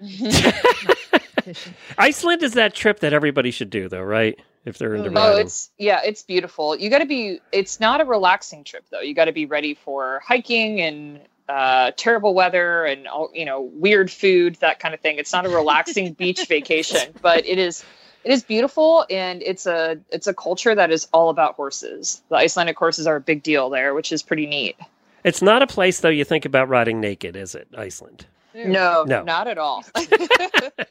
Iceland 1.98 2.42
is 2.42 2.54
that 2.54 2.74
trip 2.74 3.00
that 3.00 3.12
everybody 3.12 3.50
should 3.50 3.70
do, 3.70 3.88
though, 3.88 4.02
right? 4.02 4.38
If 4.64 4.78
they're 4.78 4.94
into 4.94 5.10
Oh, 5.10 5.12
riding. 5.12 5.40
it's 5.46 5.70
yeah, 5.78 6.00
it's 6.04 6.22
beautiful. 6.22 6.74
You 6.76 6.88
got 6.88 7.00
to 7.00 7.06
be. 7.06 7.40
It's 7.52 7.80
not 7.80 8.00
a 8.00 8.04
relaxing 8.04 8.64
trip 8.64 8.84
though. 8.90 9.00
You 9.00 9.14
got 9.14 9.26
to 9.26 9.32
be 9.32 9.44
ready 9.44 9.74
for 9.74 10.22
hiking 10.26 10.80
and 10.80 11.20
uh, 11.50 11.90
terrible 11.98 12.32
weather 12.32 12.86
and 12.86 13.06
all 13.06 13.30
you 13.34 13.44
know 13.44 13.60
weird 13.60 14.10
food, 14.10 14.54
that 14.56 14.80
kind 14.80 14.94
of 14.94 15.00
thing. 15.00 15.18
It's 15.18 15.34
not 15.34 15.44
a 15.44 15.50
relaxing 15.50 16.12
beach 16.18 16.46
vacation, 16.48 17.12
but 17.20 17.44
it 17.46 17.58
is. 17.58 17.84
It 18.24 18.32
is 18.32 18.42
beautiful, 18.42 19.04
and 19.10 19.42
it's 19.42 19.66
a 19.66 19.98
it's 20.10 20.26
a 20.26 20.32
culture 20.32 20.74
that 20.74 20.90
is 20.90 21.06
all 21.12 21.28
about 21.28 21.56
horses. 21.56 22.22
The 22.30 22.36
Icelandic 22.36 22.78
horses 22.78 23.06
are 23.06 23.16
a 23.16 23.20
big 23.20 23.42
deal 23.42 23.68
there, 23.68 23.92
which 23.92 24.12
is 24.12 24.22
pretty 24.22 24.46
neat. 24.46 24.76
It's 25.24 25.42
not 25.42 25.60
a 25.62 25.66
place, 25.66 26.00
though, 26.00 26.08
you 26.08 26.24
think 26.24 26.46
about 26.46 26.70
riding 26.70 27.00
naked, 27.02 27.36
is 27.36 27.54
it? 27.54 27.68
Iceland. 27.76 28.24
No, 28.54 29.04
No. 29.06 29.22
not 29.22 29.48
at 29.48 29.58
all. 29.58 29.84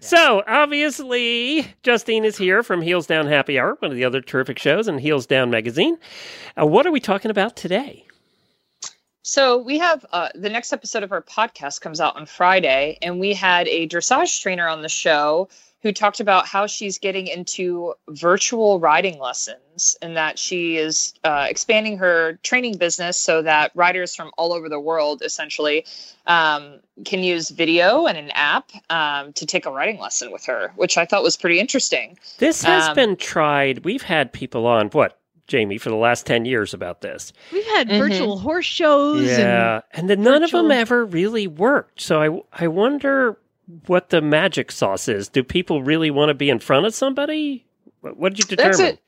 So, 0.00 0.42
obviously, 0.46 1.66
Justine 1.82 2.24
is 2.24 2.36
here 2.36 2.62
from 2.62 2.82
Heels 2.82 3.06
Down 3.06 3.26
Happy 3.26 3.58
Hour, 3.58 3.76
one 3.78 3.90
of 3.90 3.96
the 3.96 4.04
other 4.04 4.20
terrific 4.20 4.58
shows 4.58 4.88
in 4.88 4.98
Heels 4.98 5.26
Down 5.26 5.50
magazine. 5.50 5.96
Uh, 6.60 6.66
what 6.66 6.86
are 6.86 6.90
we 6.90 7.00
talking 7.00 7.30
about 7.30 7.56
today? 7.56 8.04
So 9.22 9.58
we 9.58 9.78
have 9.78 10.04
uh, 10.12 10.28
the 10.34 10.50
next 10.50 10.72
episode 10.72 11.04
of 11.04 11.12
our 11.12 11.22
podcast 11.22 11.80
comes 11.80 12.00
out 12.00 12.16
on 12.16 12.26
Friday, 12.26 12.98
and 13.00 13.20
we 13.20 13.32
had 13.32 13.68
a 13.68 13.86
dressage 13.88 14.42
trainer 14.42 14.68
on 14.68 14.82
the 14.82 14.88
show 14.88 15.48
who 15.82 15.92
talked 15.92 16.20
about 16.20 16.46
how 16.46 16.66
she's 16.66 16.98
getting 16.98 17.26
into 17.26 17.92
virtual 18.10 18.78
riding 18.78 19.18
lessons 19.18 19.96
and 20.00 20.16
that 20.16 20.38
she 20.38 20.76
is 20.76 21.12
uh, 21.24 21.46
expanding 21.48 21.98
her 21.98 22.34
training 22.44 22.76
business 22.78 23.16
so 23.16 23.42
that 23.42 23.72
riders 23.74 24.14
from 24.14 24.30
all 24.38 24.52
over 24.52 24.68
the 24.68 24.78
world 24.78 25.22
essentially 25.24 25.84
um, 26.28 26.78
can 27.04 27.24
use 27.24 27.50
video 27.50 28.06
and 28.06 28.16
an 28.16 28.30
app 28.30 28.70
um, 28.90 29.32
to 29.32 29.44
take 29.44 29.66
a 29.66 29.70
riding 29.72 29.98
lesson 29.98 30.30
with 30.30 30.44
her, 30.46 30.72
which 30.76 30.96
I 30.96 31.04
thought 31.04 31.22
was 31.24 31.36
pretty 31.36 31.58
interesting. 31.58 32.16
This 32.38 32.62
has 32.62 32.88
Um, 32.88 32.94
been 32.94 33.16
tried. 33.16 33.84
We've 33.84 34.02
had 34.02 34.32
people 34.32 34.66
on, 34.68 34.88
what, 34.90 35.18
Jamie, 35.48 35.78
for 35.78 35.88
the 35.90 35.96
last 35.96 36.26
10 36.26 36.44
years 36.44 36.72
about 36.72 37.00
this. 37.00 37.32
We've 37.52 37.66
had 37.66 37.88
Mhm. 37.88 37.98
virtual 37.98 38.38
horse 38.38 38.64
shows. 38.66 39.26
Yeah. 39.26 39.80
And 39.92 40.02
And, 40.02 40.10
then 40.10 40.22
none 40.22 40.44
of 40.44 40.52
them 40.52 40.70
ever 40.70 41.04
really 41.04 41.48
worked. 41.48 42.00
So 42.00 42.22
I, 42.22 42.64
I 42.64 42.68
wonder 42.68 43.36
what 43.86 44.10
the 44.10 44.20
magic 44.20 44.72
sauce 44.72 45.08
is. 45.08 45.28
Do 45.28 45.42
people 45.42 45.82
really 45.82 46.10
want 46.10 46.30
to 46.30 46.34
be 46.34 46.50
in 46.50 46.58
front 46.58 46.86
of 46.86 46.94
somebody? 46.94 47.64
What, 48.00 48.34
did 48.34 48.38
you 48.38 48.56
determine? 48.56 48.78
That's. 48.78 48.98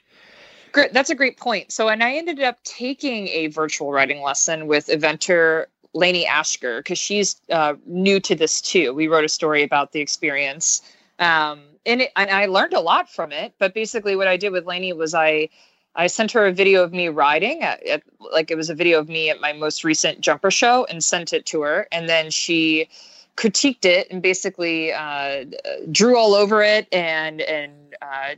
Great. 0.72 0.92
That's 0.92 1.10
a 1.10 1.14
great 1.14 1.36
point. 1.36 1.70
So, 1.70 1.88
and 1.88 2.02
I 2.02 2.14
ended 2.14 2.40
up 2.40 2.62
taking 2.64 3.28
a 3.28 3.46
virtual 3.46 3.92
riding 3.92 4.22
lesson 4.22 4.66
with 4.66 4.88
eventer 4.88 5.66
Lainey 5.94 6.26
Ashker 6.26 6.80
because 6.80 6.98
she's 6.98 7.36
uh, 7.50 7.74
new 7.86 8.18
to 8.20 8.34
this 8.34 8.60
too. 8.60 8.92
We 8.92 9.06
wrote 9.06 9.24
a 9.24 9.28
story 9.28 9.62
about 9.62 9.92
the 9.92 10.00
experience, 10.00 10.82
um, 11.20 11.62
and, 11.86 12.02
it, 12.02 12.10
and 12.16 12.28
I 12.28 12.46
learned 12.46 12.72
a 12.72 12.80
lot 12.80 13.08
from 13.08 13.30
it. 13.30 13.54
But 13.60 13.72
basically, 13.72 14.16
what 14.16 14.26
I 14.26 14.36
did 14.36 14.50
with 14.50 14.66
Lainey 14.66 14.92
was 14.92 15.14
I 15.14 15.48
I 15.94 16.08
sent 16.08 16.32
her 16.32 16.44
a 16.44 16.52
video 16.52 16.82
of 16.82 16.92
me 16.92 17.08
riding, 17.08 17.62
at, 17.62 17.80
at, 17.86 18.02
like 18.18 18.50
it 18.50 18.56
was 18.56 18.68
a 18.68 18.74
video 18.74 18.98
of 18.98 19.08
me 19.08 19.30
at 19.30 19.40
my 19.40 19.52
most 19.52 19.84
recent 19.84 20.20
jumper 20.20 20.50
show, 20.50 20.84
and 20.90 21.04
sent 21.04 21.32
it 21.32 21.46
to 21.46 21.62
her, 21.62 21.86
and 21.92 22.08
then 22.08 22.30
she 22.30 22.88
critiqued 23.36 23.84
it 23.84 24.08
and 24.10 24.22
basically 24.22 24.92
uh, 24.92 25.44
drew 25.90 26.16
all 26.18 26.34
over 26.34 26.62
it 26.62 26.86
and 26.92 27.40
and 27.40 27.72
uh, 28.00 28.34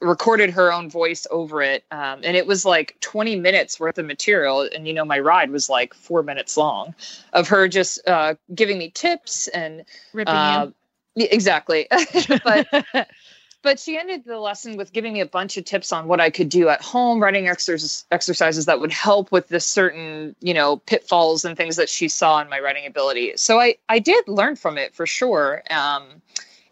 recorded 0.00 0.50
her 0.50 0.72
own 0.72 0.90
voice 0.90 1.26
over 1.30 1.62
it. 1.62 1.84
Um, 1.90 2.20
and 2.22 2.36
it 2.36 2.46
was 2.46 2.64
like 2.64 2.96
20 3.00 3.36
minutes 3.36 3.80
worth 3.80 3.98
of 3.98 4.06
material. 4.06 4.68
And 4.74 4.86
you 4.86 4.94
know 4.94 5.04
my 5.04 5.18
ride 5.18 5.50
was 5.50 5.70
like 5.70 5.94
four 5.94 6.22
minutes 6.22 6.56
long 6.56 6.94
of 7.32 7.48
her 7.48 7.68
just 7.68 8.06
uh, 8.06 8.34
giving 8.54 8.78
me 8.78 8.90
tips 8.90 9.48
and 9.48 9.84
ripping 10.12 10.34
uh, 10.34 10.70
exactly. 11.16 11.88
But. 12.44 12.66
but 13.66 13.80
she 13.80 13.98
ended 13.98 14.24
the 14.24 14.38
lesson 14.38 14.76
with 14.76 14.92
giving 14.92 15.12
me 15.12 15.20
a 15.20 15.26
bunch 15.26 15.56
of 15.56 15.64
tips 15.64 15.90
on 15.90 16.06
what 16.06 16.20
I 16.20 16.30
could 16.30 16.48
do 16.48 16.68
at 16.68 16.80
home, 16.80 17.20
riding 17.20 17.46
exer- 17.46 18.04
exercises 18.12 18.66
that 18.66 18.78
would 18.78 18.92
help 18.92 19.32
with 19.32 19.48
the 19.48 19.58
certain, 19.58 20.36
you 20.40 20.54
know, 20.54 20.76
pitfalls 20.76 21.44
and 21.44 21.56
things 21.56 21.74
that 21.74 21.88
she 21.88 22.08
saw 22.08 22.40
in 22.40 22.48
my 22.48 22.60
riding 22.60 22.86
ability. 22.86 23.32
So 23.34 23.58
I, 23.58 23.74
I 23.88 23.98
did 23.98 24.28
learn 24.28 24.54
from 24.54 24.78
it 24.78 24.94
for 24.94 25.04
sure. 25.04 25.64
Um, 25.68 26.04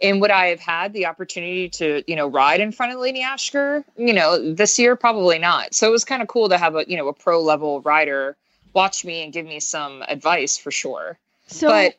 and 0.01 0.21
would 0.21 0.31
I 0.31 0.47
have 0.47 0.61
had 0.61 0.93
the 0.93 1.07
opportunity 1.07 1.69
to, 1.71 2.05
you 2.07 2.15
know, 2.15 2.29
ride 2.29 2.61
in 2.61 2.71
front 2.71 2.93
of 2.93 3.01
Lainey 3.01 3.25
Ashker? 3.25 3.83
You 3.97 4.13
know, 4.13 4.55
this 4.55 4.79
year 4.79 4.95
probably 4.95 5.41
not. 5.41 5.75
So 5.75 5.89
it 5.89 5.91
was 5.91 6.05
kind 6.05 6.23
of 6.23 6.29
cool 6.29 6.49
to 6.49 6.59
have 6.59 6.77
a, 6.77 6.85
you 6.87 6.97
know, 6.97 7.09
a 7.09 7.13
pro 7.13 7.43
level 7.43 7.81
rider 7.81 8.37
watch 8.73 9.05
me 9.05 9.25
and 9.25 9.33
give 9.33 9.47
me 9.47 9.59
some 9.59 10.05
advice 10.07 10.57
for 10.57 10.71
sure. 10.71 11.19
So, 11.49 11.71
but 11.71 11.99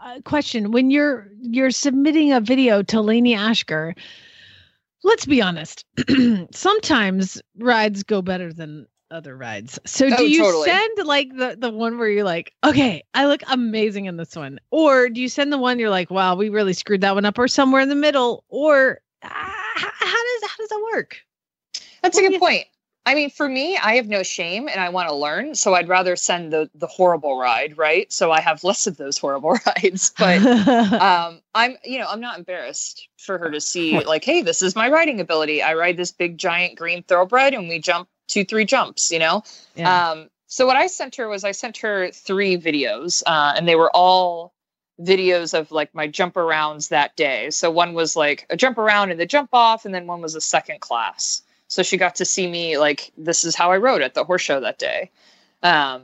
uh, 0.00 0.20
question: 0.24 0.70
When 0.70 0.90
you're 0.90 1.28
you're 1.42 1.70
submitting 1.70 2.32
a 2.32 2.40
video 2.40 2.82
to 2.84 3.02
Lainey 3.02 3.34
Ashker, 3.34 3.94
let's 5.02 5.26
be 5.26 5.42
honest. 5.42 5.84
sometimes 6.52 7.40
rides 7.58 8.02
go 8.02 8.22
better 8.22 8.52
than 8.52 8.86
other 9.10 9.36
rides. 9.36 9.78
So 9.86 10.08
do 10.08 10.14
Oh, 10.18 10.24
you 10.24 10.38
totally. 10.38 10.68
send 10.70 11.06
like 11.06 11.36
the 11.36 11.56
the 11.58 11.70
one 11.70 11.98
where 11.98 12.08
you're 12.08 12.24
like, 12.24 12.52
okay, 12.64 13.02
I 13.14 13.26
look 13.26 13.42
amazing 13.48 14.06
in 14.06 14.16
this 14.16 14.36
one, 14.36 14.60
or 14.70 15.08
do 15.08 15.20
you 15.20 15.28
send 15.28 15.52
the 15.52 15.58
one 15.58 15.78
you're 15.78 15.90
like, 15.90 16.10
wow, 16.10 16.36
we 16.36 16.48
really 16.48 16.72
screwed 16.72 17.00
that 17.00 17.14
one 17.14 17.24
up, 17.24 17.38
or 17.38 17.48
somewhere 17.48 17.82
in 17.82 17.88
the 17.88 17.94
middle, 17.96 18.44
or 18.48 19.00
ah, 19.22 19.72
how 19.74 20.24
does 20.24 20.50
how 20.50 20.56
does 20.58 20.68
that 20.68 20.88
work? 20.92 21.20
That's 22.02 22.18
a 22.18 22.28
good 22.28 22.38
point. 22.40 22.64
I 23.06 23.14
mean, 23.14 23.30
for 23.30 23.48
me, 23.48 23.76
I 23.78 23.94
have 23.96 24.08
no 24.08 24.22
shame 24.22 24.68
and 24.68 24.78
I 24.78 24.90
want 24.90 25.08
to 25.08 25.14
learn. 25.14 25.54
So 25.54 25.74
I'd 25.74 25.88
rather 25.88 26.16
send 26.16 26.52
the 26.52 26.70
the 26.74 26.86
horrible 26.86 27.38
ride, 27.38 27.78
right? 27.78 28.12
So 28.12 28.30
I 28.30 28.40
have 28.40 28.62
less 28.64 28.86
of 28.86 28.96
those 28.96 29.18
horrible 29.18 29.50
rides. 29.66 30.12
But 30.18 30.44
um, 31.00 31.40
I'm, 31.54 31.76
you 31.84 31.98
know, 31.98 32.06
I'm 32.08 32.20
not 32.20 32.38
embarrassed 32.38 33.08
for 33.18 33.38
her 33.38 33.50
to 33.50 33.60
see, 33.60 33.98
like, 34.04 34.24
hey, 34.24 34.42
this 34.42 34.62
is 34.62 34.76
my 34.76 34.88
riding 34.88 35.20
ability. 35.20 35.62
I 35.62 35.74
ride 35.74 35.96
this 35.96 36.12
big 36.12 36.38
giant 36.38 36.78
green 36.78 37.02
thoroughbred 37.02 37.54
and 37.54 37.68
we 37.68 37.78
jump 37.78 38.08
two, 38.28 38.44
three 38.44 38.64
jumps, 38.64 39.10
you 39.10 39.18
know? 39.18 39.42
Yeah. 39.74 40.10
Um, 40.10 40.30
so 40.46 40.66
what 40.66 40.76
I 40.76 40.88
sent 40.88 41.16
her 41.16 41.28
was 41.28 41.44
I 41.44 41.52
sent 41.52 41.78
her 41.78 42.10
three 42.10 42.58
videos, 42.58 43.22
uh, 43.24 43.54
and 43.56 43.68
they 43.68 43.76
were 43.76 43.90
all 43.94 44.52
videos 45.00 45.56
of 45.58 45.70
like 45.70 45.94
my 45.94 46.06
jump 46.08 46.34
arounds 46.34 46.88
that 46.88 47.16
day. 47.16 47.50
So 47.50 47.70
one 47.70 47.94
was 47.94 48.16
like 48.16 48.46
a 48.50 48.56
jump 48.56 48.76
around 48.76 49.12
and 49.12 49.20
the 49.20 49.26
jump 49.26 49.50
off, 49.52 49.84
and 49.84 49.94
then 49.94 50.08
one 50.08 50.20
was 50.20 50.34
a 50.34 50.40
second 50.40 50.80
class. 50.80 51.42
So 51.70 51.82
she 51.84 51.96
got 51.96 52.16
to 52.16 52.24
see 52.24 52.46
me 52.46 52.76
like 52.78 53.12
this 53.16 53.44
is 53.44 53.54
how 53.54 53.70
I 53.70 53.78
rode 53.78 54.02
at 54.02 54.14
the 54.14 54.24
horse 54.24 54.42
show 54.42 54.60
that 54.60 54.78
day. 54.78 55.10
Um, 55.62 56.02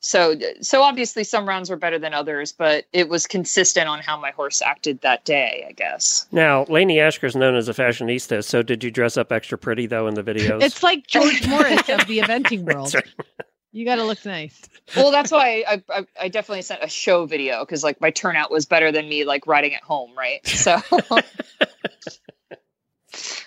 so 0.00 0.34
so 0.60 0.82
obviously 0.82 1.24
some 1.24 1.48
rounds 1.48 1.70
were 1.70 1.76
better 1.76 1.98
than 1.98 2.12
others, 2.12 2.52
but 2.52 2.84
it 2.92 3.08
was 3.08 3.26
consistent 3.26 3.88
on 3.88 4.00
how 4.00 4.20
my 4.20 4.32
horse 4.32 4.60
acted 4.60 5.00
that 5.00 5.24
day, 5.24 5.64
I 5.66 5.72
guess. 5.72 6.26
Now, 6.30 6.64
Lainey 6.64 6.98
is 6.98 7.34
known 7.34 7.54
as 7.54 7.68
a 7.68 7.72
fashionista, 7.72 8.44
so 8.44 8.62
did 8.62 8.84
you 8.84 8.90
dress 8.90 9.16
up 9.16 9.32
extra 9.32 9.56
pretty 9.56 9.86
though 9.86 10.06
in 10.08 10.14
the 10.14 10.22
videos? 10.22 10.62
It's 10.62 10.82
like 10.82 11.06
George 11.06 11.46
Morris 11.48 11.88
of 11.88 12.06
the 12.06 12.18
eventing 12.18 12.62
world. 12.62 12.94
right. 12.94 13.08
You 13.74 13.86
got 13.86 13.96
to 13.96 14.04
look 14.04 14.22
nice. 14.26 14.60
well, 14.94 15.10
that's 15.10 15.32
why 15.32 15.64
I, 15.66 15.82
I, 15.88 16.06
I 16.20 16.28
definitely 16.28 16.60
sent 16.60 16.84
a 16.84 16.88
show 16.88 17.24
video 17.24 17.64
because 17.64 17.82
like 17.82 17.98
my 18.02 18.10
turnout 18.10 18.50
was 18.50 18.66
better 18.66 18.92
than 18.92 19.08
me 19.08 19.24
like 19.24 19.46
riding 19.46 19.74
at 19.74 19.82
home, 19.82 20.10
right? 20.14 20.46
So, 20.46 20.76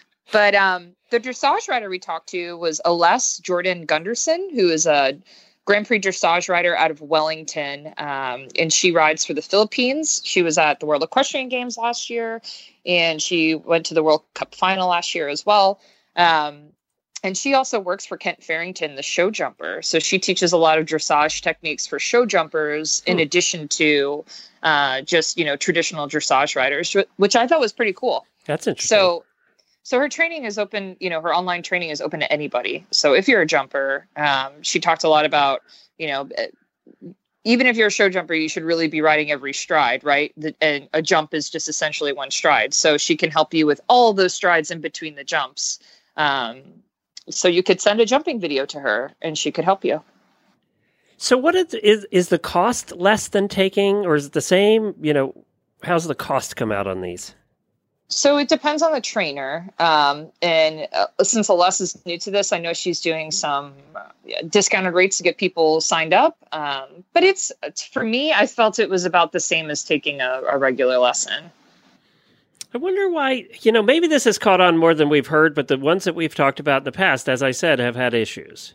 but 0.36 0.54
um, 0.54 0.92
the 1.12 1.20
dressage 1.22 1.70
rider 1.70 1.90
we 1.90 1.98
talked 1.98 2.28
to 2.28 2.58
was 2.58 2.82
Alessa 2.86 3.42
Jordan 3.42 3.86
Gunderson, 3.86 4.50
who 4.54 4.68
is 4.68 4.86
a 4.86 5.18
Grand 5.64 5.88
Prix 5.88 6.02
dressage 6.02 6.50
rider 6.50 6.76
out 6.76 6.92
of 6.92 7.00
Wellington, 7.00 7.94
um, 7.98 8.50
and 8.60 8.74
she 8.74 8.92
rides 8.92 9.24
for 9.24 9.34
the 9.34 9.42
Philippines. 9.42 10.22
She 10.26 10.42
was 10.42 10.58
at 10.58 10.82
the 10.82 10.88
World 10.88 11.04
Equestrian 11.04 11.48
Games 11.48 11.78
last 11.78 12.10
year, 12.10 12.42
and 12.86 13.22
she 13.22 13.56
went 13.56 13.86
to 13.86 13.94
the 13.94 14.04
World 14.04 14.24
Cup 14.34 14.54
final 14.54 14.90
last 14.90 15.16
year 15.16 15.30
as 15.30 15.46
well. 15.46 15.80
Um, 16.18 16.64
and 17.24 17.38
she 17.38 17.54
also 17.54 17.80
works 17.80 18.06
for 18.06 18.18
Kent 18.18 18.44
Farrington, 18.44 18.96
the 18.96 19.04
show 19.04 19.32
jumper. 19.32 19.82
So 19.82 20.00
she 20.00 20.20
teaches 20.20 20.52
a 20.52 20.58
lot 20.58 20.78
of 20.80 20.86
dressage 20.86 21.44
techniques 21.44 21.88
for 21.88 21.98
show 21.98 22.26
jumpers, 22.26 23.02
in 23.06 23.20
addition 23.22 23.70
to 23.70 24.26
uh, 24.64 25.00
just 25.00 25.38
you 25.38 25.46
know 25.46 25.56
traditional 25.56 26.10
dressage 26.10 26.58
riders, 26.58 26.94
which 27.16 27.38
I 27.38 27.48
thought 27.48 27.62
was 27.62 27.72
pretty 27.72 27.94
cool. 27.94 28.28
That's 28.46 28.68
interesting. 28.68 28.98
So, 28.98 29.24
so 29.86 30.00
her 30.00 30.10
training 30.10 30.44
is 30.44 30.58
open. 30.58 30.98
You 31.00 31.10
know, 31.12 31.22
her 31.22 31.34
online 31.34 31.64
training 31.64 31.92
is 31.92 32.02
open 32.02 32.20
to 32.20 32.30
anybody. 32.34 32.86
So 32.92 33.14
if 33.14 33.30
you're 33.30 33.42
a 33.42 33.46
jumper, 33.56 34.08
um, 34.18 34.52
she 34.62 34.80
talked 34.82 35.06
a 35.06 35.10
lot 35.10 35.26
about 35.26 35.62
you 35.98 36.08
know. 36.10 36.28
eh, 36.38 36.50
Even 37.48 37.68
if 37.68 37.78
you're 37.78 37.94
a 37.94 37.98
show 38.00 38.10
jumper, 38.10 38.34
you 38.34 38.50
should 38.50 38.66
really 38.66 38.88
be 38.90 39.02
riding 39.02 39.30
every 39.30 39.54
stride, 39.54 40.04
right? 40.04 40.34
The, 40.36 40.56
and 40.62 40.90
a 40.94 41.02
jump 41.02 41.32
is 41.34 41.48
just 41.48 41.70
essentially 41.70 42.12
one 42.12 42.32
stride. 42.32 42.74
So 42.74 42.98
she 42.98 43.16
can 43.16 43.30
help 43.30 43.54
you 43.54 43.68
with 43.68 43.80
all 43.88 44.14
those 44.14 44.34
strides 44.34 44.72
in 44.72 44.82
between 44.82 45.14
the 45.14 45.24
jumps. 45.24 45.78
Um, 46.18 46.64
so 47.30 47.48
you 47.48 47.62
could 47.62 47.80
send 47.80 48.00
a 48.02 48.06
jumping 48.06 48.40
video 48.40 48.66
to 48.66 48.80
her, 48.80 49.12
and 49.22 49.38
she 49.38 49.52
could 49.52 49.64
help 49.64 49.86
you. 49.86 50.02
So 51.18 51.38
what 51.38 51.54
is, 51.54 51.74
is 51.76 52.08
is 52.10 52.30
the 52.30 52.40
cost 52.40 52.92
less 52.98 53.30
than 53.30 53.48
taking, 53.48 54.06
or 54.08 54.16
is 54.16 54.26
it 54.26 54.34
the 54.34 54.42
same? 54.42 54.96
You 55.00 55.14
know, 55.14 55.46
how's 55.84 56.08
the 56.08 56.16
cost 56.16 56.56
come 56.56 56.72
out 56.72 56.88
on 56.88 57.02
these? 57.02 57.36
So 58.08 58.38
it 58.38 58.50
depends 58.50 58.84
on 58.84 58.92
the 58.92 59.02
trainer. 59.02 59.68
Um, 59.80 60.28
and 60.42 60.88
uh, 60.94 61.08
since 61.24 61.50
Alessa 61.50 61.82
is 61.82 62.06
new 62.06 62.20
to 62.20 62.32
this, 62.32 62.54
I 62.54 62.60
know 62.60 62.74
she's 62.74 63.02
doing 63.02 63.32
some 63.32 63.74
uh, 63.96 64.02
discounted 64.48 64.94
rates 64.94 65.18
to 65.18 65.24
get 65.24 65.38
people 65.38 65.82
signed 65.82 66.14
up. 66.14 66.38
Um, 66.52 67.04
but 67.14 67.24
it's, 67.24 67.52
it's 67.64 67.84
for 67.84 68.04
me, 68.04 68.32
I 68.32 68.46
felt 68.46 68.78
it 68.78 68.90
was 68.90 69.06
about 69.06 69.32
the 69.32 69.40
same 69.40 69.72
as 69.72 69.84
taking 69.84 70.22
a, 70.22 70.42
a 70.52 70.58
regular 70.58 71.00
lesson. 71.00 71.52
I 72.76 72.78
wonder 72.78 73.10
why. 73.10 73.48
You 73.62 73.72
know, 73.72 73.82
maybe 73.82 74.08
this 74.08 74.26
has 74.26 74.38
caught 74.38 74.62
on 74.62 74.78
more 74.78 74.94
than 74.94 75.10
we've 75.10 75.28
heard, 75.28 75.56
but 75.56 75.68
the 75.68 75.78
ones 75.78 76.04
that 76.04 76.14
we've 76.14 76.36
talked 76.36 76.60
about 76.60 76.82
in 76.82 76.84
the 76.84 76.92
past, 76.92 77.28
as 77.28 77.42
I 77.42 77.52
said, 77.52 77.80
have 77.80 77.96
had 77.96 78.14
issues. 78.14 78.74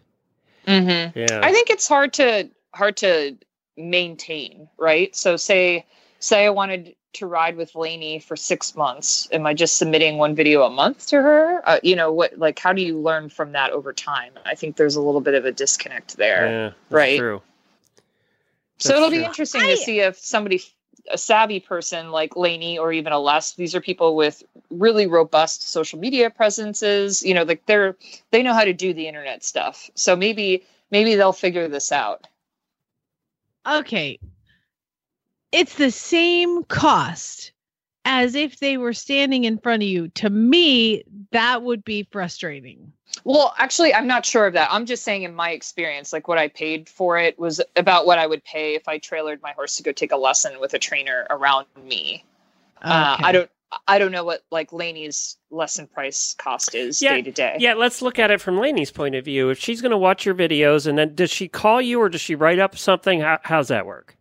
Mm-hmm. 0.67 1.19
Yeah. 1.19 1.41
I 1.43 1.53
think 1.53 1.71
it's 1.71 1.87
hard 1.87 2.13
to 2.15 2.49
hard 2.75 2.97
to 2.99 3.37
maintain, 3.77 4.69
right? 4.79 5.15
So 5.15 5.37
say 5.37 5.87
say 6.21 6.45
I 6.47 6.51
wanted 6.51 6.95
to 7.15 7.27
ride 7.27 7.57
with 7.57 7.75
Lainey 7.75 8.21
for 8.21 8.37
six 8.37 8.77
months. 8.77 9.29
Am 9.33 9.45
I 9.45 9.53
just 9.53 9.77
submitting 9.77 10.19
one 10.19 10.37
video 10.37 10.63
a 10.63 10.71
month 10.71 11.09
to 11.09 11.17
her? 11.17 11.69
Uh, 11.69 11.81
you 11.83 11.97
know 11.97 12.13
what? 12.13 12.39
Like, 12.39 12.59
how 12.59 12.73
do 12.73 12.83
you 12.83 12.99
learn 12.99 13.29
from 13.29 13.53
that 13.53 13.73
over 13.73 13.93
time? 13.93 14.35
I 14.47 14.55
think 14.55 14.77
there's 14.77 14.95
a 14.95 15.01
little 15.01 15.21
bit 15.21 15.35
of 15.35 15.45
a 15.45 15.51
disconnect 15.51 16.17
there, 16.17 16.47
Yeah, 16.47 16.65
that's 16.69 16.77
right? 16.91 17.19
True. 17.19 17.43
So 18.79 18.95
it'll 18.95 19.11
be 19.11 19.17
true. 19.17 19.25
interesting 19.25 19.63
to 19.63 19.77
see 19.77 20.01
if 20.01 20.19
somebody, 20.19 20.63
a 21.11 21.19
savvy 21.19 21.61
person 21.61 22.11
like 22.11 22.37
Lainey 22.37 22.79
or 22.79 22.93
even 22.93 23.13
Alessa, 23.13 23.57
these 23.57 23.75
are 23.75 23.81
people 23.81 24.15
with 24.15 24.43
really 24.71 25.07
robust 25.07 25.69
social 25.69 25.99
media 25.99 26.31
presences. 26.31 27.23
You 27.23 27.35
know, 27.35 27.43
like 27.43 27.67
they're 27.67 27.97
they 28.31 28.43
know 28.43 28.55
how 28.55 28.65
to 28.65 28.73
do 28.73 28.95
the 28.95 29.09
internet 29.09 29.45
stuff. 29.45 29.91
So 29.97 30.17
maybe 30.17 30.65
maybe 30.91 31.17
they'll 31.17 31.33
figure 31.33 31.69
this 31.69 31.93
out. 31.93 32.27
Okay. 33.67 34.19
It's 35.53 35.75
the 35.75 35.91
same 35.91 36.65
cost 36.65 37.53
as 38.05 38.35
if 38.35 38.59
they 38.61 38.77
were 38.77 38.93
standing 38.93 39.45
in 39.45 39.59
front 39.59 39.83
of 39.83 39.89
you. 39.89 40.09
To 40.09 40.31
me, 40.31 41.03
that 41.33 41.63
would 41.63 41.85
be 41.85 42.09
frustrating. 42.11 42.93
Well, 43.25 43.55
actually, 43.59 43.93
I'm 43.93 44.07
not 44.07 44.25
sure 44.25 44.47
of 44.47 44.55
that. 44.55 44.69
I'm 44.71 44.87
just 44.87 45.03
saying, 45.03 45.25
in 45.25 45.35
my 45.35 45.51
experience, 45.51 46.13
like 46.13 46.29
what 46.29 46.39
I 46.39 46.49
paid 46.49 46.89
for 46.89 47.19
it 47.19 47.39
was 47.39 47.61
about 47.77 48.07
what 48.07 48.19
I 48.19 48.27
would 48.27 48.45
pay 48.45 48.75
if 48.75 48.89
I 48.89 48.99
trailered 48.99 49.43
my 49.43 49.53
horse 49.53 49.77
to 49.77 49.83
go 49.83 49.93
take 49.93 50.13
a 50.13 50.17
lesson 50.17 50.61
with 50.61 50.75
a 50.75 50.79
trainer 50.79 51.27
around 51.29 51.67
me. 51.85 52.25
Uh, 52.81 53.17
I 53.21 53.33
don't. 53.33 53.51
I 53.87 54.01
don't 54.01 54.11
know 54.11 54.25
what 54.25 54.43
like 54.51 54.73
Lainey's 54.73 55.37
lesson 55.51 55.87
price 55.87 56.35
cost 56.39 56.75
is 56.75 57.01
Yeah, 57.01 57.15
day 57.15 57.23
to 57.23 57.31
day. 57.31 57.57
Yeah, 57.61 57.75
let's 57.75 58.03
look 58.03 58.19
at 58.19 58.33
it 58.33 58.41
from 58.41 58.59
Lainey's 58.59 58.91
point 58.91 59.15
of 59.15 59.25
view. 59.25 59.51
If 59.51 59.61
she's 59.61 59.81
going 59.81 59.93
to 59.93 59.99
watch 59.99 60.27
your 60.27 60.35
videos, 60.35 60.89
and 60.89 60.99
then 60.99 61.15
does 61.15 61.31
she 61.31 61.47
call 61.47 61.81
you 61.81 62.01
or 62.01 62.09
does 62.09 62.21
she 62.21 62.35
write 62.35 62.59
up 62.59 62.77
something? 62.77 63.21
How, 63.21 63.39
how's 63.43 63.69
that 63.69 63.87
work? 63.87 64.17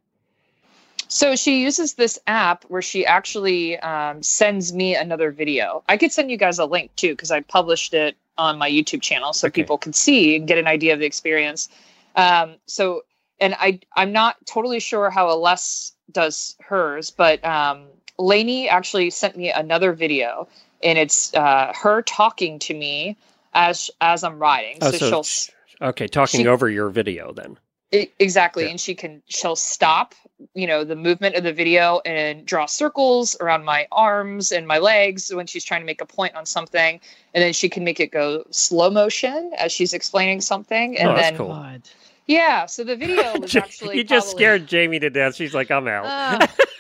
So 1.10 1.36
she 1.36 1.64
uses 1.64 1.96
this 1.96 2.20
app 2.28 2.64
where 2.66 2.84
she 2.84 3.04
actually 3.04 3.80
um, 3.80 4.22
sends 4.22 4.72
me 4.72 4.96
another 4.96 5.32
video. 5.32 5.84
I 5.90 5.98
could 5.98 6.12
send 6.12 6.30
you 6.30 6.38
guys 6.38 6.60
a 6.60 6.66
link 6.66 6.96
too 6.96 7.14
because 7.14 7.32
I 7.32 7.42
published 7.42 7.96
it 7.96 8.16
on 8.38 8.60
my 8.60 8.70
YouTube 8.70 9.02
channel 9.02 9.34
so 9.34 9.50
people 9.50 9.78
can 9.78 9.92
see 9.92 10.36
and 10.36 10.48
get 10.48 10.60
an 10.60 10.68
idea 10.68 10.94
of 10.94 11.00
the 11.00 11.08
experience. 11.08 11.68
Um, 12.16 12.56
so, 12.68 13.02
and 13.42 13.56
I 13.56 13.80
I'm 13.96 14.12
not 14.12 14.38
totally 14.46 14.80
sure 14.80 15.10
how 15.10 15.28
Alessa 15.28 15.94
does 16.12 16.56
hers, 16.60 17.10
but 17.10 17.44
um, 17.44 17.88
Lainey 18.20 18.70
actually 18.70 19.10
sent 19.10 19.36
me 19.36 19.52
another 19.52 19.94
video, 19.94 20.48
and 20.84 20.98
it's 21.00 21.34
uh, 21.34 21.74
her 21.76 22.04
talking 22.04 22.60
to 22.60 22.74
me 22.76 23.18
as 23.56 23.90
as 24.00 24.24
I'm 24.24 24.38
riding. 24.38 24.78
Oh, 24.82 24.92
so, 24.92 24.98
so 24.98 25.24
she'll 25.24 25.56
Okay, 25.82 26.08
talking 26.08 26.42
she- 26.42 26.48
over 26.48 26.70
your 26.70 26.90
video 26.90 27.32
then. 27.34 27.58
I- 27.94 28.10
exactly 28.20 28.70
and 28.70 28.80
she 28.80 28.94
can 28.96 29.22
she'll 29.28 29.56
stop 29.56 30.14
you 30.54 30.68
know 30.68 30.84
the 30.84 30.96
movement 30.96 31.36
of 31.36 31.44
the 31.44 31.52
video 31.52 32.02
and 32.06 32.46
draw 32.46 32.66
circles 32.66 33.36
around 33.42 33.66
my 33.66 33.88
arms 33.92 34.52
and 34.52 34.68
my 34.68 34.78
legs 34.78 35.34
when 35.34 35.48
she's 35.48 35.64
trying 35.64 35.82
to 35.82 35.86
make 35.86 36.00
a 36.02 36.06
point 36.06 36.36
on 36.36 36.46
something 36.46 37.00
and 37.34 37.44
then 37.44 37.52
she 37.52 37.68
can 37.68 37.84
make 37.84 38.00
it 38.00 38.12
go 38.12 38.44
slow 38.52 38.90
motion 38.90 39.52
as 39.58 39.72
she's 39.72 39.94
explaining 39.94 40.40
something 40.40 40.98
and 40.98 41.10
oh, 41.10 41.16
that's 41.16 41.30
then 41.30 41.38
cool. 41.38 41.76
yeah 42.28 42.66
so 42.66 42.84
the 42.84 42.96
video 42.96 43.40
was 43.42 43.56
actually 43.56 43.98
you 43.98 44.04
just 44.04 44.28
probably- 44.28 44.44
scared 44.44 44.68
Jamie 44.68 45.00
to 45.00 45.10
death. 45.10 45.36
She's 45.36 45.54
like, 45.54 45.72
I'm 45.72 45.88
out. 45.88 46.06
Uh, 46.06 46.48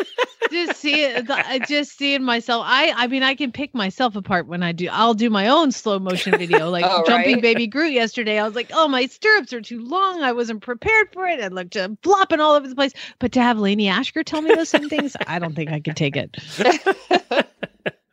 just 0.51 0.79
see 0.79 1.03
it. 1.03 1.29
I 1.29 1.59
just 1.59 1.97
seeing 1.97 2.23
myself. 2.23 2.63
I 2.67 2.91
I 2.95 3.07
mean, 3.07 3.23
I 3.23 3.35
can 3.35 3.51
pick 3.51 3.73
myself 3.73 4.15
apart 4.15 4.47
when 4.47 4.63
I 4.63 4.71
do. 4.71 4.87
I'll 4.91 5.13
do 5.13 5.29
my 5.29 5.47
own 5.47 5.71
slow 5.71 5.99
motion 5.99 6.37
video, 6.37 6.69
like 6.69 6.85
Oh, 6.87 7.03
jumping 7.07 7.35
right. 7.35 7.41
baby 7.41 7.67
Groot 7.67 7.91
yesterday. 7.91 8.39
I 8.39 8.43
was 8.45 8.55
like, 8.55 8.69
oh, 8.73 8.87
my 8.87 9.05
stirrups 9.07 9.53
are 9.53 9.61
too 9.61 9.83
long. 9.83 10.21
I 10.23 10.31
wasn't 10.31 10.61
prepared 10.61 11.13
for 11.13 11.27
it. 11.27 11.39
I 11.41 11.47
looked 11.47 11.75
uh, 11.77 11.89
flopping 12.03 12.39
all 12.39 12.55
over 12.55 12.67
the 12.67 12.75
place. 12.75 12.93
But 13.19 13.31
to 13.33 13.41
have 13.41 13.57
Lainey 13.59 13.85
Ashker 13.85 14.23
tell 14.25 14.41
me 14.41 14.53
those 14.55 14.69
same 14.69 14.89
things, 14.89 15.15
I 15.27 15.39
don't 15.39 15.55
think 15.55 15.71
I 15.71 15.79
could 15.79 15.95
take 15.95 16.15
it. 16.15 16.37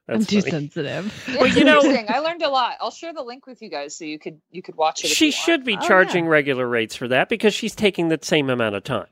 I'm 0.08 0.20
That's 0.20 0.26
too 0.30 0.40
funny. 0.40 0.50
sensitive. 0.52 1.24
Well, 1.36 1.48
you 1.48 1.64
know- 1.64 1.78
Interesting. 1.82 2.06
I 2.14 2.20
learned 2.20 2.42
a 2.42 2.48
lot. 2.48 2.76
I'll 2.80 2.92
share 2.92 3.12
the 3.12 3.24
link 3.24 3.44
with 3.46 3.60
you 3.60 3.68
guys 3.68 3.96
so 3.96 4.04
you 4.04 4.20
could 4.20 4.40
you 4.52 4.62
could 4.62 4.76
watch 4.76 5.04
it. 5.04 5.08
She 5.08 5.26
you 5.26 5.28
want. 5.30 5.34
should 5.44 5.64
be 5.64 5.76
Oh, 5.76 5.80
yeah. 5.82 5.88
charging 5.88 6.28
regular 6.28 6.68
rates 6.68 6.94
for 6.94 7.08
that 7.08 7.28
because 7.28 7.54
she's 7.54 7.74
taking 7.74 8.08
the 8.08 8.18
same 8.22 8.48
amount 8.48 8.76
of 8.76 8.84
time. 8.84 9.06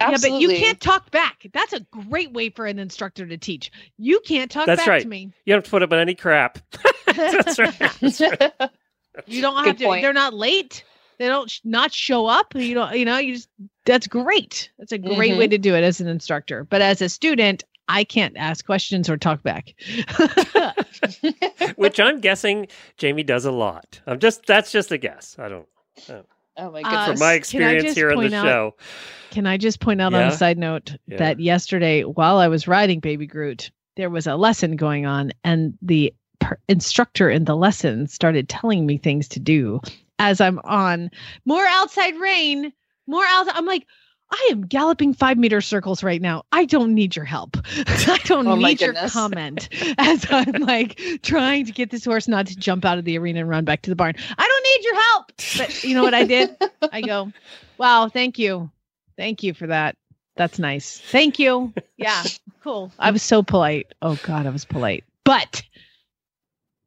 Yeah, 0.00 0.16
but 0.20 0.40
you 0.40 0.48
can't 0.50 0.80
talk 0.80 1.10
back. 1.10 1.46
That's 1.52 1.72
a 1.72 1.80
great 1.80 2.32
way 2.32 2.50
for 2.50 2.66
an 2.66 2.78
instructor 2.78 3.26
to 3.26 3.36
teach. 3.36 3.70
You 3.98 4.20
can't 4.20 4.50
talk 4.50 4.66
That's 4.66 4.80
back 4.80 4.88
right. 4.88 5.02
to 5.02 5.08
me. 5.08 5.32
You 5.44 5.52
don't 5.52 5.58
have 5.58 5.64
to 5.64 5.70
put 5.70 5.82
up 5.82 5.90
with 5.90 6.00
any 6.00 6.14
crap. 6.14 6.58
That's 7.14 7.58
right. 7.58 7.78
That's 8.00 8.20
right. 8.20 8.52
You 9.26 9.42
don't 9.42 9.56
Good 9.56 9.66
have 9.66 9.76
to. 9.78 9.84
point. 9.84 10.02
They're 10.02 10.12
not 10.12 10.32
late. 10.34 10.84
They 11.18 11.26
don't 11.28 11.50
sh- 11.50 11.60
not 11.64 11.92
show 11.92 12.26
up. 12.26 12.54
You 12.54 12.72
don't. 12.74 12.96
You 12.96 13.04
know. 13.04 13.18
You 13.18 13.34
just. 13.34 13.48
That's 13.84 14.06
great. 14.06 14.70
That's 14.78 14.92
a 14.92 14.98
great 14.98 15.36
way 15.36 15.46
Mhm. 15.48 15.50
to 15.50 15.58
do 15.58 15.74
it 15.74 15.82
as 15.84 16.00
an 16.00 16.06
instructor. 16.08 16.64
But 16.64 16.80
as 16.80 17.02
a 17.02 17.08
student, 17.10 17.64
I 17.88 18.04
can't 18.04 18.36
ask 18.38 18.64
questions 18.64 19.10
or 19.10 19.16
talk 19.18 19.42
back. 19.42 19.74
Which 21.76 21.98
I'm 22.00 22.20
guessing 22.20 22.68
Jamie 22.96 23.22
does 23.24 23.44
a 23.44 23.52
lot. 23.52 24.00
I'm 24.06 24.18
just 24.18 24.46
that's 24.46 24.72
just 24.72 24.92
a 24.92 24.98
guess. 24.98 25.36
I 25.38 25.48
don't 25.48 25.66
Oh 26.60 26.70
my 26.70 26.82
Uh, 26.82 27.06
from 27.06 27.18
my 27.18 27.32
experience 27.32 27.94
here 27.94 28.12
on 28.12 28.18
the 28.28 28.36
out- 28.36 28.44
show. 28.44 28.74
Can 29.30 29.46
I 29.46 29.56
just 29.56 29.80
point 29.80 30.00
out 30.00 30.12
on 30.12 30.22
a 30.22 30.32
side 30.32 30.58
note 30.58 30.96
Yeah. 31.06 31.16
that 31.18 31.40
yesterday, 31.40 32.02
while 32.02 32.38
I 32.38 32.48
was 32.48 32.66
riding 32.66 32.98
Baby 33.00 33.26
Groot, 33.26 33.70
there 33.96 34.10
was 34.10 34.26
a 34.26 34.34
lesson 34.36 34.76
going 34.76 35.06
on, 35.06 35.30
and 35.44 35.74
the 35.82 36.12
per- 36.40 36.58
instructor 36.68 37.30
in 37.30 37.44
the 37.44 37.56
lesson 37.56 38.06
started 38.08 38.48
telling 38.48 38.86
me 38.86 38.98
things 38.98 39.28
to 39.28 39.40
do 39.40 39.80
as 40.18 40.40
I'm 40.40 40.58
on 40.64 41.10
more 41.46 41.64
outside 41.66 42.16
rein, 42.16 42.72
more 43.06 43.24
outside. 43.24 43.54
I'm 43.56 43.66
like, 43.66 43.86
I 44.32 44.48
am 44.52 44.62
galloping 44.66 45.12
five 45.12 45.36
meter 45.38 45.60
circles 45.60 46.02
right 46.02 46.22
now. 46.22 46.44
I 46.52 46.64
don't 46.64 46.94
need 46.94 47.16
your 47.16 47.24
help. 47.24 47.56
I 47.76 48.18
don't 48.24 48.46
Oh 48.46 48.54
need 48.54 48.80
your 48.80 48.94
comment 48.94 49.68
as 49.98 50.24
I'm 50.30 50.52
like 50.62 51.00
trying 51.22 51.66
to 51.66 51.72
get 51.72 51.90
this 51.90 52.04
horse 52.04 52.28
not 52.28 52.46
to 52.46 52.56
jump 52.56 52.84
out 52.84 52.96
of 52.98 53.04
the 53.04 53.18
arena 53.18 53.40
and 53.40 53.48
run 53.48 53.64
back 53.64 53.82
to 53.82 53.90
the 53.90 53.96
barn. 53.96 54.14
I 54.38 54.46
don't 54.46 54.62
need 54.62 54.84
your 54.84 55.00
help. 55.02 55.32
But 55.58 55.84
you 55.84 55.94
know 55.94 56.02
what 56.02 56.14
I 56.14 56.24
did? 56.24 56.56
I 56.92 57.00
go, 57.00 57.32
wow, 57.78 58.08
thank 58.08 58.38
you. 58.38 58.70
Thank 59.16 59.42
you 59.42 59.52
for 59.52 59.66
that. 59.66 59.96
That's 60.36 60.58
nice. 60.58 60.98
Thank 60.98 61.38
you. 61.38 61.72
Yeah, 61.96 62.22
cool. 62.62 62.92
I 62.98 63.10
was 63.10 63.22
so 63.22 63.42
polite. 63.42 63.92
Oh 64.00 64.18
God, 64.22 64.46
I 64.46 64.50
was 64.50 64.64
polite. 64.64 65.04
But 65.24 65.62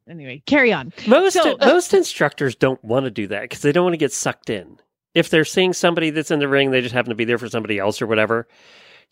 anyway, 0.09 0.41
carry 0.45 0.71
on. 0.71 0.93
Most 1.07 1.33
So- 1.33 1.57
most 1.59 1.93
instructors 1.93 2.55
don't 2.55 2.83
want 2.83 3.03
to 3.05 3.11
do 3.11 3.27
that 3.27 3.41
because 3.43 3.61
they 3.61 3.71
don't 3.73 3.83
want 3.83 3.93
to 3.93 3.97
get 3.97 4.13
sucked 4.13 4.49
in. 4.49 4.79
If 5.13 5.29
they're 5.29 5.45
seeing 5.45 5.73
somebody 5.73 6.09
that's 6.09 6.31
in 6.31 6.39
the 6.39 6.47
ring, 6.47 6.71
they 6.71 6.81
just 6.81 6.93
happen 6.93 7.09
to 7.09 7.15
be 7.15 7.25
there 7.25 7.37
for 7.37 7.49
somebody 7.49 7.77
else 7.79 8.01
or 8.01 8.07
whatever. 8.07 8.47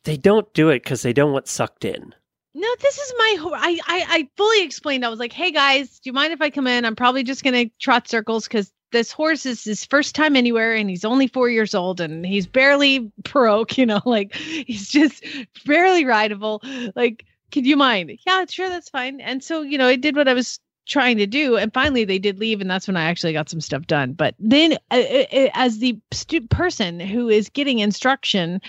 They 0.03 0.17
don't 0.17 0.51
do 0.53 0.69
it 0.69 0.83
because 0.83 1.03
they 1.03 1.13
don't 1.13 1.31
want 1.31 1.47
sucked 1.47 1.85
in. 1.85 2.13
No, 2.53 2.67
this 2.79 2.97
is 2.97 3.13
my. 3.17 3.37
ho- 3.39 3.53
I, 3.53 3.79
I 3.87 4.05
I 4.09 4.29
fully 4.35 4.63
explained. 4.63 5.05
I 5.05 5.09
was 5.09 5.19
like, 5.19 5.31
"Hey 5.31 5.51
guys, 5.51 5.99
do 5.99 6.09
you 6.09 6.13
mind 6.13 6.33
if 6.33 6.41
I 6.41 6.49
come 6.49 6.67
in? 6.67 6.83
I'm 6.83 6.95
probably 6.95 7.23
just 7.23 7.43
gonna 7.43 7.65
trot 7.79 8.07
circles 8.09 8.45
because 8.45 8.73
this 8.91 9.11
horse 9.11 9.45
is 9.45 9.63
his 9.63 9.85
first 9.85 10.15
time 10.15 10.35
anywhere, 10.35 10.75
and 10.75 10.89
he's 10.89 11.05
only 11.05 11.27
four 11.27 11.49
years 11.49 11.73
old, 11.73 12.01
and 12.01 12.25
he's 12.25 12.47
barely 12.47 13.11
broke. 13.23 13.77
You 13.77 13.85
know, 13.85 14.01
like 14.05 14.35
he's 14.35 14.89
just 14.89 15.23
barely 15.65 16.03
rideable. 16.03 16.61
Like, 16.95 17.25
could 17.51 17.65
you 17.65 17.77
mind? 17.77 18.11
Yeah, 18.25 18.43
sure, 18.49 18.67
that's 18.69 18.89
fine. 18.89 19.21
And 19.21 19.41
so, 19.43 19.61
you 19.61 19.77
know, 19.77 19.87
I 19.87 19.95
did 19.95 20.15
what 20.17 20.27
I 20.27 20.33
was 20.33 20.59
trying 20.87 21.17
to 21.17 21.27
do, 21.27 21.57
and 21.57 21.73
finally 21.73 22.03
they 22.03 22.19
did 22.19 22.39
leave, 22.39 22.61
and 22.61 22.69
that's 22.69 22.87
when 22.87 22.97
I 22.97 23.03
actually 23.03 23.33
got 23.33 23.49
some 23.49 23.61
stuff 23.61 23.87
done. 23.87 24.13
But 24.13 24.35
then, 24.39 24.73
uh, 24.91 24.95
uh, 24.95 25.49
as 25.53 25.79
the 25.79 25.99
stu- 26.11 26.47
person 26.47 26.99
who 26.99 27.29
is 27.29 27.49
getting 27.49 27.79
instruction 27.79 28.61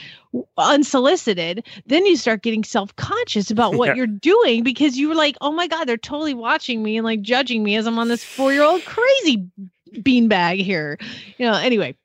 unsolicited, 0.56 1.66
then 1.86 2.06
you 2.06 2.16
start 2.16 2.42
getting 2.42 2.64
self 2.64 2.94
conscious 2.96 3.50
about 3.50 3.74
what 3.74 3.90
Yeah. 3.90 3.94
you're 3.94 4.06
doing 4.06 4.62
because 4.62 4.96
you 4.98 5.08
were 5.08 5.14
like, 5.14 5.36
oh 5.40 5.52
my 5.52 5.66
God, 5.66 5.86
they're 5.86 5.96
totally 5.96 6.34
watching 6.34 6.82
me 6.82 6.96
and 6.96 7.04
like 7.04 7.22
judging 7.22 7.62
me 7.62 7.76
as 7.76 7.86
I'm 7.86 7.98
on 7.98 8.08
this 8.08 8.24
four 8.24 8.52
year 8.52 8.62
old 8.62 8.84
crazy 8.84 9.46
beanbag 9.92 10.62
here. 10.62 10.98
You 11.38 11.50
know, 11.50 11.54
anyway. 11.58 11.96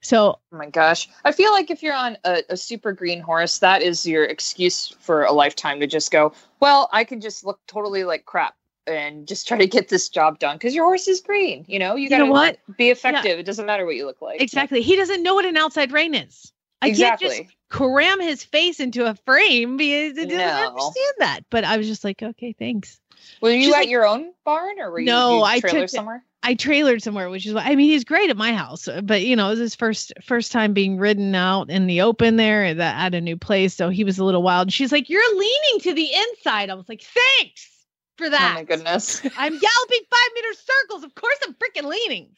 So 0.00 0.40
Oh 0.52 0.56
my 0.56 0.70
gosh. 0.70 1.08
I 1.24 1.32
feel 1.32 1.52
like 1.52 1.70
if 1.70 1.82
you're 1.82 1.94
on 1.94 2.16
a, 2.24 2.42
a 2.50 2.56
super 2.56 2.92
green 2.92 3.20
horse, 3.20 3.58
that 3.58 3.82
is 3.82 4.04
your 4.06 4.24
excuse 4.24 4.88
for 5.00 5.24
a 5.24 5.32
lifetime 5.32 5.80
to 5.80 5.86
just 5.86 6.10
go, 6.10 6.32
well, 6.60 6.88
I 6.92 7.04
can 7.04 7.20
just 7.20 7.44
look 7.44 7.60
totally 7.66 8.04
like 8.04 8.24
crap 8.24 8.54
and 8.86 9.26
just 9.26 9.46
try 9.48 9.58
to 9.58 9.66
get 9.66 9.88
this 9.88 10.08
job 10.08 10.38
done 10.38 10.56
because 10.56 10.74
your 10.74 10.84
horse 10.84 11.08
is 11.08 11.20
green. 11.20 11.64
You 11.68 11.78
know, 11.78 11.96
you 11.96 12.04
You 12.04 12.08
gotta 12.10 12.24
know 12.24 12.30
what? 12.30 12.58
be 12.76 12.90
effective. 12.90 13.38
It 13.38 13.44
doesn't 13.46 13.66
matter 13.66 13.84
what 13.86 13.96
you 13.96 14.06
look 14.06 14.20
like. 14.22 14.40
exactly. 14.40 14.82
He 14.82 14.96
doesn't 14.96 15.22
know 15.22 15.34
what 15.34 15.44
an 15.44 15.56
outside 15.56 15.92
rein 15.92 16.14
is. 16.14 16.52
I 16.82 16.90
can't 16.92 17.18
just 17.18 17.42
cram 17.68 18.20
his 18.20 18.44
face 18.44 18.80
into 18.80 19.06
a 19.06 19.14
frame 19.26 19.76
because 19.76 20.16
it 20.18 20.28
doesn't 20.28 20.38
No. 20.38 20.68
understand 20.68 21.14
that. 21.18 21.40
But 21.50 21.64
I 21.64 21.78
was 21.78 21.86
just 21.86 22.04
like, 22.04 22.22
okay, 22.22 22.52
thanks. 22.58 23.00
Were 23.40 23.50
you 23.50 23.64
She's 23.64 23.74
at 23.74 23.78
like- 23.80 23.88
your 23.88 24.06
own 24.06 24.32
barn 24.44 24.78
or 24.78 24.90
were 24.90 25.00
you, 25.00 25.06
No, 25.06 25.38
you 25.38 25.42
I 25.42 25.60
trailer 25.60 25.80
took- 25.80 25.88
somewhere? 25.90 26.22
I 26.42 26.54
trailered 26.54 27.02
somewhere, 27.02 27.28
which 27.28 27.44
is 27.44 27.54
why 27.54 27.62
I 27.64 27.74
mean 27.74 27.88
he's 27.88 28.04
great 28.04 28.30
at 28.30 28.36
my 28.36 28.52
house, 28.52 28.88
but 29.02 29.22
you 29.22 29.34
know 29.34 29.48
it 29.48 29.50
was 29.50 29.58
his 29.58 29.74
first 29.74 30.12
first 30.22 30.52
time 30.52 30.74
being 30.74 30.96
ridden 30.96 31.34
out 31.34 31.70
in 31.70 31.88
the 31.88 32.02
open 32.02 32.36
there 32.36 32.64
at, 32.64 32.78
at 32.78 33.14
a 33.14 33.20
new 33.20 33.36
place, 33.36 33.74
so 33.74 33.88
he 33.88 34.04
was 34.04 34.20
a 34.20 34.24
little 34.24 34.44
wild. 34.44 34.70
She's 34.72 34.92
like, 34.92 35.10
"You're 35.10 35.36
leaning 35.36 35.80
to 35.80 35.92
the 35.94 36.08
inside." 36.14 36.70
I 36.70 36.74
was 36.74 36.88
like, 36.88 37.02
"Thanks 37.02 37.68
for 38.16 38.26
Oh 38.26 38.30
my 38.54 38.64
goodness. 38.64 39.20
I'm 39.36 39.58
galloping 39.58 40.00
five 40.10 40.30
meter 40.34 40.54
circles. 40.54 41.04
Of 41.04 41.14
course, 41.14 41.38
I'm 41.46 41.54
freaking 41.54 41.88
leaning. 41.88 42.28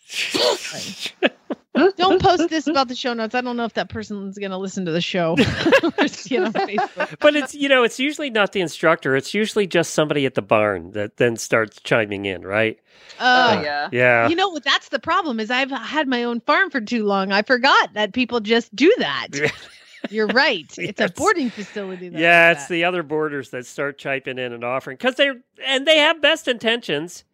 Don't 1.97 2.21
post 2.21 2.49
this 2.49 2.67
about 2.67 2.89
the 2.89 2.95
show 2.95 3.15
notes. 3.15 3.35
I 3.35 3.41
don't 3.41 3.57
know 3.57 3.65
if 3.65 3.75
that 3.75 3.89
person's 3.89 4.37
gonna 4.39 4.59
listen 4.59 4.85
to 4.87 4.93
the 4.93 5.01
show 5.01 5.37
it 5.39 5.85
on 5.85 7.17
but 7.21 7.37
it's 7.37 7.55
you 7.55 7.69
know 7.69 7.85
it's 7.85 8.01
usually 8.01 8.31
not 8.31 8.53
the 8.53 8.61
instructor. 8.61 9.15
It's 9.15 9.33
usually 9.35 9.67
just 9.67 9.95
somebody 9.95 10.27
at 10.27 10.35
the 10.35 10.43
barn 10.43 10.93
that 10.93 11.19
then 11.19 11.37
starts 11.37 11.81
chiming 11.83 12.25
in, 12.25 12.43
right? 12.43 12.79
Uh, 13.21 13.57
Oh, 13.59 13.63
yeah. 13.63 13.89
Yeah. 13.93 14.29
You 14.29 14.37
know 14.37 14.49
what? 14.49 14.65
That's 14.65 14.89
the 14.89 14.99
problem. 14.99 15.41
Is 15.41 15.51
I've 15.51 15.71
had 15.71 16.09
my 16.09 16.25
own 16.25 16.41
farm 16.41 16.71
for 16.71 16.81
too 16.81 17.05
long. 17.05 17.33
I 17.33 17.43
forgot 17.43 17.95
that 17.95 18.13
people 18.13 18.41
just 18.41 18.75
do 18.75 18.93
that. 18.99 19.29
You're 20.11 20.27
right. 20.29 20.67
It's 20.79 21.01
a 21.01 21.09
boarding 21.09 21.51
facility. 21.51 22.09
That 22.09 22.19
yeah, 22.21 22.51
it's 22.53 22.67
that. 22.67 22.73
the 22.75 22.85
other 22.85 23.03
boarders 23.03 23.51
that 23.51 23.67
start 23.67 23.99
chiming 23.99 24.39
in 24.39 24.53
and 24.53 24.65
offering 24.65 24.97
because 24.97 25.15
they 25.17 25.31
and 25.65 25.87
they 25.87 25.99
have 25.99 26.21
best 26.21 26.49
intentions. 26.49 27.25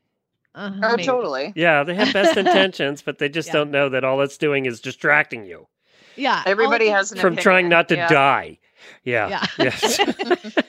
Uh-huh, 0.55 0.78
Oh, 0.82 0.90
maybe. 0.92 1.05
totally. 1.05 1.52
Yeah, 1.56 1.82
they 1.82 1.94
have 1.96 2.12
best 2.12 2.36
intentions, 2.44 3.02
but 3.02 3.18
they 3.18 3.28
just 3.28 3.48
Yeah. 3.48 3.55
don't 3.55 3.70
know 3.72 3.88
that 3.88 4.05
all 4.05 4.20
it's 4.22 4.38
doing 4.38 4.66
is 4.66 4.80
distracting 4.80 5.44
you 5.46 5.66
Yeah. 6.16 6.42
Everybody 6.46 6.86
has 6.88 7.10
an 7.12 7.18
from 7.18 7.34
trying 7.36 7.68
not 7.68 7.88
to 7.88 7.96
Yeah. 7.96 8.09
die. 8.09 8.59
Yeah. 9.02 9.28
Yeah. 9.28 9.46
Yes. 9.59 10.01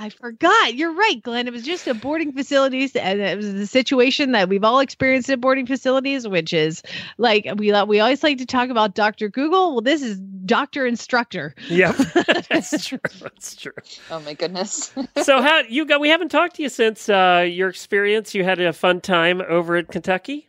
I 0.00 0.08
forgot. 0.08 0.76
You're 0.76 0.94
right, 0.94 1.22
Glenn. 1.22 1.46
It 1.46 1.52
was 1.52 1.62
just 1.62 1.86
a 1.86 1.92
boarding 1.92 2.32
facilities, 2.32 2.96
and 2.96 3.20
it 3.20 3.36
was 3.36 3.52
the 3.52 3.66
situation 3.66 4.32
that 4.32 4.48
we've 4.48 4.64
all 4.64 4.80
experienced 4.80 5.28
at 5.28 5.42
boarding 5.42 5.66
facilities, 5.66 6.26
which 6.26 6.54
is 6.54 6.82
like 7.18 7.46
we 7.56 7.70
we 7.82 8.00
always 8.00 8.22
like 8.22 8.38
to 8.38 8.46
talk 8.46 8.70
about 8.70 8.94
Doctor 8.94 9.28
Google. 9.28 9.72
Well, 9.72 9.82
this 9.82 10.00
is 10.00 10.18
Doctor 10.18 10.86
Instructor. 10.86 11.54
yep. 11.68 11.96
That's 12.48 12.86
true. 12.86 12.98
That's 13.20 13.54
true. 13.54 13.74
Oh 14.10 14.20
my 14.20 14.32
goodness. 14.32 14.90
So 15.22 15.42
how 15.42 15.60
you 15.68 15.84
got? 15.84 16.00
We 16.00 16.08
haven't 16.08 16.30
talked 16.30 16.56
to 16.56 16.62
you 16.62 16.70
since 16.70 17.10
uh, 17.10 17.46
your 17.46 17.68
experience. 17.68 18.34
You 18.34 18.42
had 18.42 18.58
a 18.58 18.72
fun 18.72 19.02
time 19.02 19.42
over 19.46 19.76
at 19.76 19.88
Kentucky. 19.88 20.48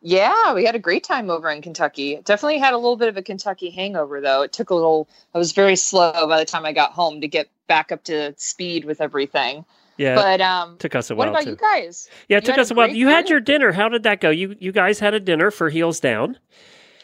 Yeah, 0.00 0.54
we 0.54 0.64
had 0.64 0.74
a 0.76 0.78
great 0.78 1.02
time 1.02 1.28
over 1.28 1.50
in 1.50 1.60
Kentucky. 1.60 2.20
Definitely 2.24 2.58
had 2.58 2.72
a 2.72 2.76
little 2.76 2.96
bit 2.96 3.08
of 3.08 3.16
a 3.16 3.22
Kentucky 3.22 3.70
hangover 3.70 4.20
though. 4.20 4.42
It 4.42 4.52
took 4.52 4.70
a 4.70 4.74
little 4.74 5.08
I 5.34 5.38
was 5.38 5.52
very 5.52 5.76
slow 5.76 6.28
by 6.28 6.38
the 6.38 6.44
time 6.44 6.64
I 6.64 6.72
got 6.72 6.92
home 6.92 7.22
to 7.22 7.26
get 7.26 7.48
back 7.66 7.92
up 7.92 8.04
to 8.04 8.34
speed 8.36 8.84
with 8.84 9.00
everything. 9.00 9.64
Yeah. 9.96 10.14
But 10.14 10.40
um 10.40 10.76
took 10.78 10.94
us 10.94 11.10
a 11.10 11.14
while. 11.14 11.26
what 11.26 11.28
about 11.28 11.44
too. 11.44 11.50
you 11.50 11.56
guys? 11.56 12.08
Yeah, 12.28 12.38
it 12.38 12.44
You 12.44 12.46
took 12.46 12.58
us 12.58 12.70
a 12.70 12.74
while. 12.74 12.88
You 12.88 13.08
had 13.08 13.28
your 13.28 13.40
dinner. 13.40 13.72
How 13.72 13.88
did 13.88 14.02
that 14.04 14.20
go? 14.20 14.30
You 14.30 14.56
you 14.58 14.72
guys 14.72 14.98
had 14.98 15.14
a 15.14 15.20
dinner 15.20 15.50
for 15.50 15.70
Heels 15.70 16.00
Down. 16.00 16.38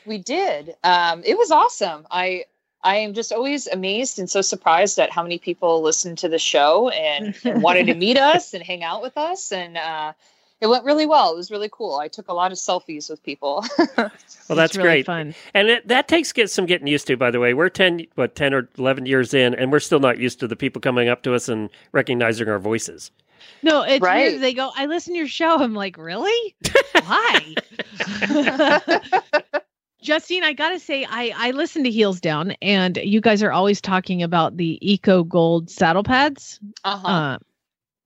We 0.06 0.18
did. 0.18 0.74
Um 0.82 1.22
it 1.24 1.38
was 1.38 1.50
awesome. 1.50 2.06
I 2.10 2.44
I 2.82 2.96
am 2.96 3.14
just 3.14 3.32
always 3.32 3.66
amazed 3.66 4.18
and 4.18 4.28
so 4.28 4.40
surprised 4.40 4.98
at 4.98 5.10
how 5.10 5.22
many 5.22 5.38
people 5.38 5.82
listened 5.82 6.18
to 6.18 6.28
the 6.28 6.38
show 6.38 6.88
and, 6.88 7.34
and 7.44 7.62
wanted 7.62 7.86
to 7.86 7.94
meet 7.94 8.16
us 8.32 8.54
and 8.54 8.64
hang 8.64 8.82
out 8.82 9.02
with 9.02 9.16
us 9.16 9.52
and 9.52 9.76
uh 9.76 10.12
it 10.60 10.66
went 10.68 10.84
really 10.84 11.06
well. 11.06 11.32
It 11.32 11.36
was 11.36 11.50
really 11.50 11.68
cool. 11.72 11.96
I 11.96 12.08
took 12.08 12.28
a 12.28 12.32
lot 12.34 12.52
of 12.52 12.58
selfies 12.58 13.08
with 13.10 13.22
people. 13.22 13.64
Well, 14.48 14.56
that's 14.56 14.76
really 14.76 14.88
great. 14.88 15.06
fun. 15.06 15.32
And 15.54 15.68
it, 15.68 15.86
that 15.86 16.08
takes 16.08 16.32
get 16.32 16.50
some 16.50 16.66
getting 16.66 16.88
used 16.88 17.06
to. 17.06 17.16
By 17.16 17.30
the 17.30 17.38
way, 17.38 17.54
we're 17.54 17.68
ten, 17.68 18.04
what 18.16 18.34
ten 18.34 18.52
or 18.52 18.68
eleven 18.78 19.06
years 19.06 19.32
in, 19.32 19.54
and 19.54 19.70
we're 19.70 19.78
still 19.78 20.00
not 20.00 20.18
used 20.18 20.40
to 20.40 20.48
the 20.48 20.56
people 20.56 20.80
coming 20.80 21.08
up 21.08 21.22
to 21.22 21.34
us 21.34 21.48
and 21.48 21.70
recognizing 21.92 22.48
our 22.48 22.58
voices. 22.58 23.12
No, 23.62 23.82
it's 23.82 24.02
Right. 24.02 24.32
weird. 24.32 24.42
They 24.42 24.52
go, 24.52 24.72
I 24.76 24.86
listen 24.86 25.12
to 25.14 25.18
your 25.18 25.28
show. 25.28 25.56
I'm 25.62 25.74
like, 25.74 25.96
really? 25.96 26.56
Why? 27.04 27.54
Justine, 30.02 30.42
I 30.44 30.52
gotta 30.54 30.80
say, 30.80 31.04
I 31.08 31.32
I 31.36 31.50
listen 31.50 31.84
to 31.84 31.90
Heels 31.90 32.20
Down, 32.20 32.52
and 32.62 32.96
you 32.96 33.20
guys 33.20 33.42
are 33.42 33.52
always 33.52 33.80
talking 33.82 34.22
about 34.22 34.56
the 34.56 34.78
Eco 34.80 35.22
Gold 35.24 35.68
saddle 35.70 36.02
pads. 36.02 36.58
Uh-huh. 36.84 37.06
Uh, 37.06 37.38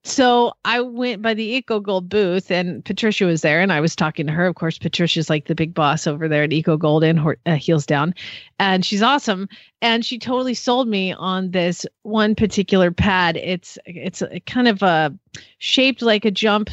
so 0.05 0.53
I 0.65 0.81
went 0.81 1.23
by 1.23 1.35
the 1.35 1.45
Eco 1.57 1.81
Gold 1.81 2.09
booth, 2.09 2.51
and 2.51 2.85
Patricia 2.85 3.25
was 3.25 3.41
there, 3.43 3.61
and 3.61 3.73
I 3.73 3.81
was 3.81 3.97
talking 3.97 4.27
to 4.27 4.33
her. 4.33 4.47
Of 4.47 4.55
course, 4.55 4.79
Patricia's 4.79 5.31
like 5.31 5.47
the 5.47 5.55
big 5.55 5.75
boss 5.75 6.07
over 6.07 6.29
there 6.29 6.45
at 6.45 6.53
Eco 6.53 6.77
Gold 6.77 7.05
and 7.05 7.37
uh, 7.47 7.55
Heels 7.55 7.87
Down, 7.87 8.15
and 8.59 8.85
she's 8.85 9.03
awesome. 9.03 9.49
And 9.83 10.05
she 10.05 10.19
totally 10.19 10.55
sold 10.55 10.89
me 10.89 11.13
on 11.13 11.51
this 11.51 11.87
one 12.03 12.35
particular 12.35 12.91
pad. 12.91 13.37
It's 13.39 13.79
it's 13.87 14.23
a, 14.23 14.41
kind 14.41 14.69
of 14.69 14.83
a 14.83 15.17
shaped 15.59 16.03
like 16.03 16.25
a 16.25 16.31
jump 16.31 16.71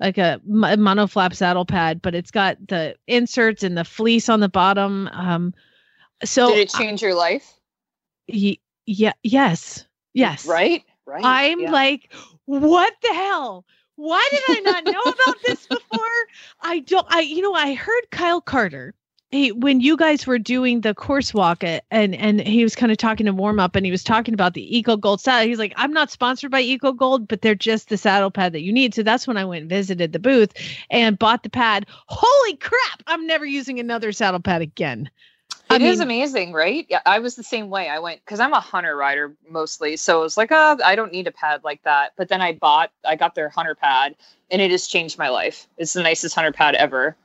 like 0.00 0.18
a 0.18 0.40
mo- 0.44 0.76
monoflap 0.76 1.34
saddle 1.34 1.64
pad, 1.64 2.02
but 2.02 2.14
it's 2.14 2.30
got 2.30 2.56
the 2.68 2.96
inserts 3.06 3.62
and 3.62 3.76
the 3.76 3.84
fleece 3.84 4.28
on 4.28 4.40
the 4.40 4.48
bottom. 4.48 5.08
Um, 5.12 5.54
so 6.24 6.50
Did 6.50 6.58
it 6.58 6.68
change 6.68 7.02
your 7.02 7.14
life? 7.14 7.54
y- 8.28 8.58
yeah, 8.86 9.12
yes, 9.22 9.86
yes, 10.12 10.46
Right? 10.46 10.84
Right. 11.06 11.22
I'm 11.24 11.60
yeah. 11.60 11.70
like, 11.70 12.12
what 12.46 12.94
the 13.02 13.14
hell? 13.14 13.64
Why 13.96 14.26
did 14.30 14.42
I 14.48 14.60
not 14.60 14.84
know 14.84 15.00
about 15.00 15.36
this 15.44 15.66
before? 15.68 16.00
I 16.60 16.80
don't. 16.80 17.06
I 17.10 17.20
you 17.20 17.42
know 17.42 17.54
I 17.54 17.74
heard 17.74 18.10
Kyle 18.10 18.40
Carter. 18.40 18.94
He, 19.32 19.50
when 19.50 19.80
you 19.80 19.96
guys 19.96 20.24
were 20.24 20.38
doing 20.38 20.82
the 20.82 20.94
course 20.94 21.34
walk 21.34 21.64
uh, 21.64 21.80
and 21.90 22.14
and 22.14 22.40
he 22.40 22.62
was 22.62 22.76
kind 22.76 22.92
of 22.92 22.98
talking 22.98 23.26
to 23.26 23.32
warm 23.32 23.58
up 23.58 23.74
and 23.74 23.84
he 23.84 23.90
was 23.90 24.04
talking 24.04 24.34
about 24.34 24.54
the 24.54 24.78
Eco 24.78 24.96
Gold 24.96 25.20
saddle. 25.20 25.48
He's 25.48 25.58
like, 25.58 25.72
I'm 25.76 25.92
not 25.92 26.12
sponsored 26.12 26.52
by 26.52 26.60
Eco 26.60 26.92
Gold, 26.92 27.26
but 27.26 27.42
they're 27.42 27.56
just 27.56 27.88
the 27.88 27.96
saddle 27.96 28.30
pad 28.30 28.52
that 28.52 28.62
you 28.62 28.72
need. 28.72 28.94
So 28.94 29.02
that's 29.02 29.26
when 29.26 29.36
I 29.36 29.44
went 29.44 29.62
and 29.62 29.70
visited 29.70 30.12
the 30.12 30.20
booth 30.20 30.52
and 30.90 31.18
bought 31.18 31.42
the 31.42 31.50
pad. 31.50 31.86
Holy 32.06 32.56
crap! 32.58 33.02
I'm 33.08 33.26
never 33.26 33.44
using 33.44 33.80
another 33.80 34.12
saddle 34.12 34.40
pad 34.40 34.62
again. 34.62 35.10
It 35.70 35.82
is 35.82 35.98
mean- 35.98 36.06
amazing, 36.06 36.52
right? 36.52 36.86
Yeah, 36.88 37.00
I 37.06 37.18
was 37.18 37.34
the 37.34 37.42
same 37.42 37.70
way. 37.70 37.88
I 37.88 37.98
went 37.98 38.20
because 38.24 38.40
I'm 38.40 38.52
a 38.52 38.60
hunter 38.60 38.96
rider 38.96 39.34
mostly, 39.50 39.96
so 39.96 40.20
it 40.20 40.22
was 40.22 40.36
like, 40.36 40.52
oh, 40.52 40.78
I 40.84 40.94
don't 40.94 41.12
need 41.12 41.26
a 41.26 41.32
pad 41.32 41.64
like 41.64 41.82
that. 41.82 42.12
But 42.16 42.28
then 42.28 42.40
I 42.40 42.52
bought, 42.52 42.92
I 43.04 43.16
got 43.16 43.34
their 43.34 43.48
hunter 43.48 43.74
pad, 43.74 44.14
and 44.50 44.62
it 44.62 44.70
has 44.70 44.86
changed 44.86 45.18
my 45.18 45.28
life. 45.28 45.66
It's 45.76 45.92
the 45.92 46.02
nicest 46.02 46.34
hunter 46.34 46.52
pad 46.52 46.74
ever. 46.76 47.16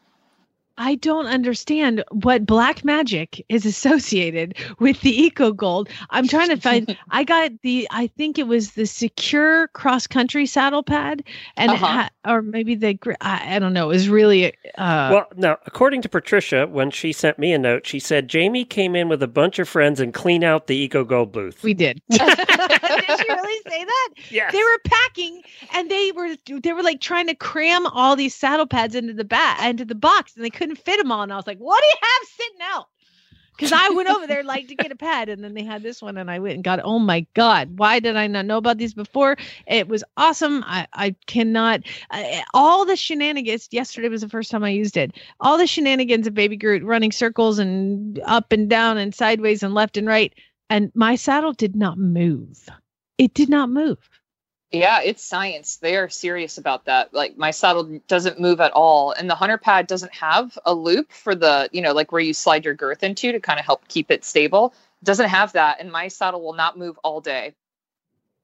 I 0.77 0.95
don't 0.95 1.27
understand 1.27 2.03
what 2.09 2.45
black 2.45 2.83
magic 2.83 3.45
is 3.49 3.65
associated 3.65 4.55
with 4.79 5.01
the 5.01 5.21
Eco 5.23 5.51
Gold. 5.51 5.89
I'm 6.09 6.27
trying 6.27 6.49
to 6.49 6.57
find. 6.57 6.97
I 7.11 7.23
got 7.23 7.51
the. 7.61 7.87
I 7.91 8.07
think 8.07 8.39
it 8.39 8.47
was 8.47 8.71
the 8.71 8.87
secure 8.87 9.67
cross 9.69 10.07
country 10.07 10.47
saddle 10.47 10.81
pad, 10.81 11.23
and 11.57 11.71
Uh-huh. 11.73 11.85
ha- 11.85 12.09
or 12.25 12.41
maybe 12.41 12.75
they 12.75 12.97
I, 13.21 13.55
I 13.55 13.59
don't 13.59 13.73
know. 13.73 13.85
It 13.85 13.93
was 13.93 14.09
really. 14.09 14.53
Uh, 14.77 15.09
well, 15.11 15.27
no, 15.35 15.57
according 15.65 16.01
to 16.03 16.09
Patricia, 16.09 16.67
when 16.67 16.91
she 16.91 17.11
sent 17.11 17.39
me 17.39 17.51
a 17.53 17.57
note, 17.57 17.85
she 17.85 17.99
said 17.99 18.27
Jamie 18.27 18.65
came 18.65 18.95
in 18.95 19.09
with 19.09 19.23
a 19.23 19.27
bunch 19.27 19.59
of 19.59 19.67
friends 19.67 19.99
and 19.99 20.13
clean 20.13 20.43
out 20.43 20.67
the 20.67 20.75
Eco 20.75 21.03
Gold 21.03 21.31
booth. 21.31 21.63
we 21.63 21.73
did. 21.73 22.01
did 22.09 22.19
she 22.19 23.33
really 23.33 23.61
say 23.67 23.83
that? 23.83 24.09
Yes. 24.29 24.51
They 24.51 24.59
were 24.59 24.79
packing, 24.85 25.41
and 25.73 25.89
they 25.89 26.11
were 26.11 26.35
they 26.61 26.73
were 26.73 26.83
like 26.83 27.01
trying 27.01 27.27
to 27.27 27.35
cram 27.35 27.87
all 27.87 28.15
these 28.15 28.35
saddle 28.35 28.67
pads 28.67 28.95
into 28.95 29.13
the 29.13 29.25
bat 29.25 29.67
into 29.69 29.85
the 29.85 29.95
box, 29.95 30.35
and 30.35 30.45
they 30.45 30.49
couldn't 30.49 30.77
fit 30.77 30.97
them 30.97 31.11
all. 31.11 31.23
And 31.23 31.33
I 31.33 31.35
was 31.35 31.47
like, 31.47 31.57
"What 31.57 31.81
do 31.81 31.87
you 31.87 31.95
have 32.01 32.27
sitting 32.27 32.59
out?" 32.61 32.87
Because 33.61 33.73
I 33.73 33.89
went 33.89 34.09
over 34.09 34.25
there 34.25 34.41
like 34.43 34.67
to 34.69 34.75
get 34.75 34.91
a 34.91 34.95
pad, 34.95 35.29
and 35.29 35.43
then 35.43 35.53
they 35.53 35.61
had 35.61 35.83
this 35.83 36.01
one, 36.01 36.17
and 36.17 36.31
I 36.31 36.39
went 36.39 36.55
and 36.55 36.63
got. 36.63 36.79
Oh 36.83 36.97
my 36.97 37.27
god! 37.35 37.77
Why 37.77 37.99
did 37.99 38.17
I 38.17 38.25
not 38.25 38.47
know 38.47 38.57
about 38.57 38.79
these 38.79 38.95
before? 38.95 39.37
It 39.67 39.87
was 39.87 40.03
awesome. 40.17 40.63
I 40.65 40.87
I 40.93 41.15
cannot. 41.27 41.81
I, 42.09 42.43
all 42.55 42.85
the 42.85 42.95
shenanigans. 42.95 43.67
Yesterday 43.69 44.09
was 44.09 44.21
the 44.21 44.29
first 44.29 44.49
time 44.49 44.63
I 44.63 44.71
used 44.71 44.97
it. 44.97 45.11
All 45.41 45.59
the 45.59 45.67
shenanigans 45.67 46.25
of 46.25 46.33
Baby 46.33 46.57
Groot 46.57 46.81
running 46.83 47.11
circles 47.11 47.59
and 47.59 48.19
up 48.25 48.51
and 48.51 48.67
down 48.67 48.97
and 48.97 49.13
sideways 49.13 49.61
and 49.61 49.75
left 49.75 49.95
and 49.95 50.07
right, 50.07 50.33
and 50.71 50.91
my 50.95 51.13
saddle 51.13 51.53
did 51.53 51.75
not 51.75 51.99
move. 51.99 52.67
It 53.19 53.35
did 53.35 53.47
not 53.47 53.69
move. 53.69 53.99
Yeah, 54.71 55.01
it's 55.01 55.23
science. 55.23 55.77
They 55.77 55.97
are 55.97 56.07
serious 56.09 56.57
about 56.57 56.85
that. 56.85 57.13
Like 57.13 57.37
my 57.37 57.51
saddle 57.51 57.99
doesn't 58.07 58.39
move 58.39 58.61
at 58.61 58.71
all, 58.71 59.11
and 59.11 59.29
the 59.29 59.35
hunter 59.35 59.57
pad 59.57 59.87
doesn't 59.87 60.13
have 60.13 60.57
a 60.65 60.73
loop 60.73 61.11
for 61.11 61.35
the, 61.35 61.69
you 61.73 61.81
know, 61.81 61.91
like 61.93 62.11
where 62.11 62.21
you 62.21 62.33
slide 62.33 62.63
your 62.65 62.73
girth 62.73 63.03
into 63.03 63.31
to 63.33 63.39
kind 63.39 63.59
of 63.59 63.65
help 63.65 63.87
keep 63.87 64.09
it 64.11 64.23
stable. 64.23 64.73
It 65.01 65.05
doesn't 65.05 65.29
have 65.29 65.53
that, 65.53 65.79
and 65.81 65.91
my 65.91 66.07
saddle 66.07 66.41
will 66.41 66.53
not 66.53 66.77
move 66.77 66.97
all 67.03 67.21
day 67.21 67.53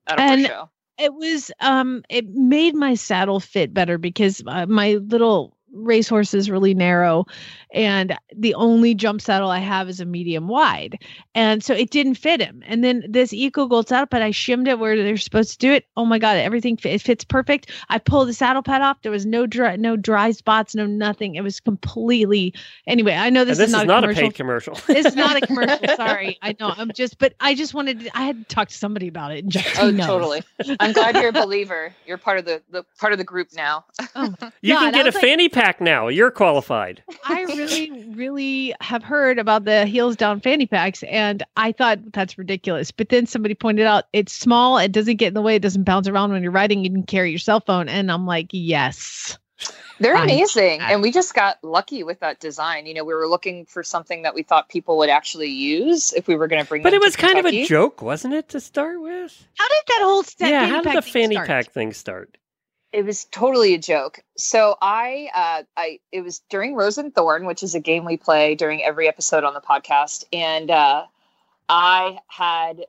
at 0.05 0.19
a 0.19 0.21
And- 0.21 0.45
show. 0.45 0.69
it 0.97 1.13
was 1.13 1.51
um 1.61 2.03
it 2.09 2.27
made 2.29 2.75
my 2.75 2.95
saddle 2.95 3.39
fit 3.39 3.73
better 3.73 3.97
because 3.97 4.41
uh, 4.47 4.65
my 4.65 4.93
little 4.95 5.56
racehorse 5.73 6.33
is 6.33 6.49
really 6.49 6.73
narrow 6.73 7.25
and 7.73 8.17
the 8.35 8.53
only 8.55 8.95
jump 8.95 9.19
saddle 9.21 9.49
I 9.49 9.59
have 9.59 9.89
is 9.89 9.99
a 9.99 10.05
medium 10.05 10.47
wide. 10.47 10.97
And 11.35 11.61
so 11.63 11.73
it 11.73 11.89
didn't 11.91 12.15
fit 12.15 12.39
him. 12.41 12.63
And 12.65 12.83
then 12.83 13.03
this 13.07 13.33
Eco 13.33 13.67
Gold 13.67 13.89
saddle 13.89 14.07
pad, 14.07 14.21
I 14.21 14.31
shimmed 14.31 14.67
it 14.69 14.79
where 14.79 14.95
they're 14.95 15.17
supposed 15.17 15.51
to 15.51 15.57
do 15.57 15.73
it. 15.73 15.85
Oh 15.97 16.05
my 16.05 16.17
God, 16.17 16.37
everything 16.37 16.77
fit, 16.77 16.93
it 16.93 17.01
fits 17.01 17.25
perfect. 17.25 17.69
I 17.89 17.99
pulled 17.99 18.29
the 18.29 18.33
saddle 18.33 18.63
pad 18.63 18.81
off. 18.81 19.01
There 19.01 19.11
was 19.11 19.25
no 19.25 19.45
dry, 19.45 19.75
no 19.75 19.97
dry 19.97 20.31
spots, 20.31 20.73
no 20.75 20.85
nothing. 20.85 21.35
It 21.35 21.41
was 21.41 21.59
completely, 21.59 22.53
anyway, 22.87 23.13
I 23.15 23.29
know 23.29 23.43
this, 23.43 23.57
this 23.57 23.67
is 23.67 23.73
not, 23.73 23.87
a, 23.89 23.97
a 23.97 24.01
commercial. 24.01 24.21
paid 24.23 24.33
commercial. 24.35 24.73
This 24.87 25.05
is 25.05 25.15
not 25.15 25.35
a 25.35 25.41
commercial. 25.45 25.77
Sorry. 25.97 26.37
I 26.41 26.55
know. 26.59 26.73
I'm 26.75 26.91
just, 26.93 27.19
but 27.19 27.33
I 27.41 27.53
just 27.53 27.73
wanted 27.73 27.99
to, 28.01 28.17
I 28.17 28.23
had 28.23 28.47
to 28.47 28.55
talk 28.55 28.69
to 28.69 28.75
somebody 28.75 29.07
about 29.09 29.33
it. 29.33 29.43
And 29.43 29.57
Oh, 29.79 29.91
knows. 29.91 30.07
totally. 30.07 30.41
I'm 30.79 30.93
glad 30.93 31.15
you're 31.17 31.29
a 31.29 31.33
believer. 31.33 31.93
You're 32.05 32.17
part 32.17 32.39
of 32.39 32.45
the, 32.45 32.63
the 32.71 32.83
part 32.97 33.11
of 33.11 33.19
the 33.19 33.25
group 33.25 33.49
now. 33.55 33.85
Oh, 34.15 34.33
You 34.61 34.73
God, 34.73 34.79
can 34.79 34.93
get 34.93 35.07
a 35.07 35.11
like- 35.11 35.21
fanny 35.21 35.49
pack 35.49 35.66
now. 35.81 36.07
You're 36.07 36.31
qualified. 36.31 37.03
I 37.25 37.43
really, 37.43 38.05
really 38.13 38.73
have 38.81 39.03
heard 39.03 39.39
about 39.39 39.65
the 39.65 39.85
heels 39.85 40.15
down 40.15 40.39
fanny 40.39 40.65
packs, 40.65 41.03
and 41.03 41.43
I 41.57 41.71
thought 41.71 41.99
that's 42.13 42.37
ridiculous. 42.37 42.91
But 42.91 43.09
then 43.09 43.25
somebody 43.25 43.55
pointed 43.55 43.85
out 43.85 44.05
it's 44.13 44.33
small, 44.33 44.77
it 44.77 44.91
doesn't 44.91 45.17
get 45.17 45.29
in 45.29 45.33
the 45.33 45.41
way, 45.41 45.55
it 45.55 45.61
doesn't 45.61 45.83
bounce 45.83 46.07
around 46.07 46.31
when 46.31 46.43
you're 46.43 46.51
riding, 46.51 46.83
you 46.83 46.91
can 46.91 47.03
carry 47.03 47.29
your 47.29 47.39
cell 47.39 47.59
phone. 47.59 47.89
And 47.89 48.11
I'm 48.11 48.25
like, 48.25 48.47
yes. 48.51 49.37
They're 49.99 50.15
amazing. 50.15 50.81
And 50.81 51.01
we 51.01 51.11
just 51.11 51.33
got 51.33 51.57
lucky 51.63 52.03
with 52.03 52.19
that 52.19 52.39
design. 52.39 52.85
You 52.85 52.93
know, 52.93 53.03
we 53.03 53.15
were 53.15 53.27
looking 53.27 53.65
for 53.65 53.81
something 53.83 54.21
that 54.21 54.35
we 54.35 54.43
thought 54.43 54.69
people 54.69 54.97
would 54.99 55.09
actually 55.09 55.49
use 55.49 56.13
if 56.13 56.27
we 56.27 56.35
were 56.35 56.47
going 56.47 56.61
to 56.61 56.67
bring 56.67 56.83
But 56.83 56.93
it 56.93 57.01
was 57.01 57.15
to 57.15 57.21
kind 57.21 57.39
of 57.39 57.45
a 57.45 57.65
joke, 57.65 58.01
wasn't 58.01 58.35
it, 58.35 58.49
to 58.49 58.59
start 58.59 59.01
with? 59.01 59.47
How 59.57 59.67
did 59.67 59.83
that 59.87 59.99
whole 60.03 60.23
set 60.23 60.49
yeah, 60.49 60.67
how 60.67 60.81
did 60.81 60.95
the 60.95 61.01
fanny 61.01 61.35
start? 61.35 61.47
pack 61.47 61.71
thing 61.71 61.93
start? 61.93 62.37
It 62.93 63.05
was 63.05 63.25
totally 63.25 63.73
a 63.73 63.77
joke. 63.77 64.21
So 64.37 64.77
I, 64.81 65.29
uh, 65.35 65.63
I, 65.75 65.99
it 66.11 66.21
was 66.21 66.41
during 66.49 66.73
Rose 66.73 66.97
and 66.97 67.13
Thorn, 67.13 67.45
which 67.45 67.61
is 67.61 67.75
a 67.75 67.79
game 67.79 68.05
we 68.05 68.17
play 68.17 68.55
during 68.55 68.81
every 68.81 69.07
episode 69.07 69.43
on 69.43 69.53
the 69.53 69.61
podcast, 69.61 70.23
and 70.31 70.71
uh, 70.71 71.05
I 71.67 72.19
had, 72.27 72.85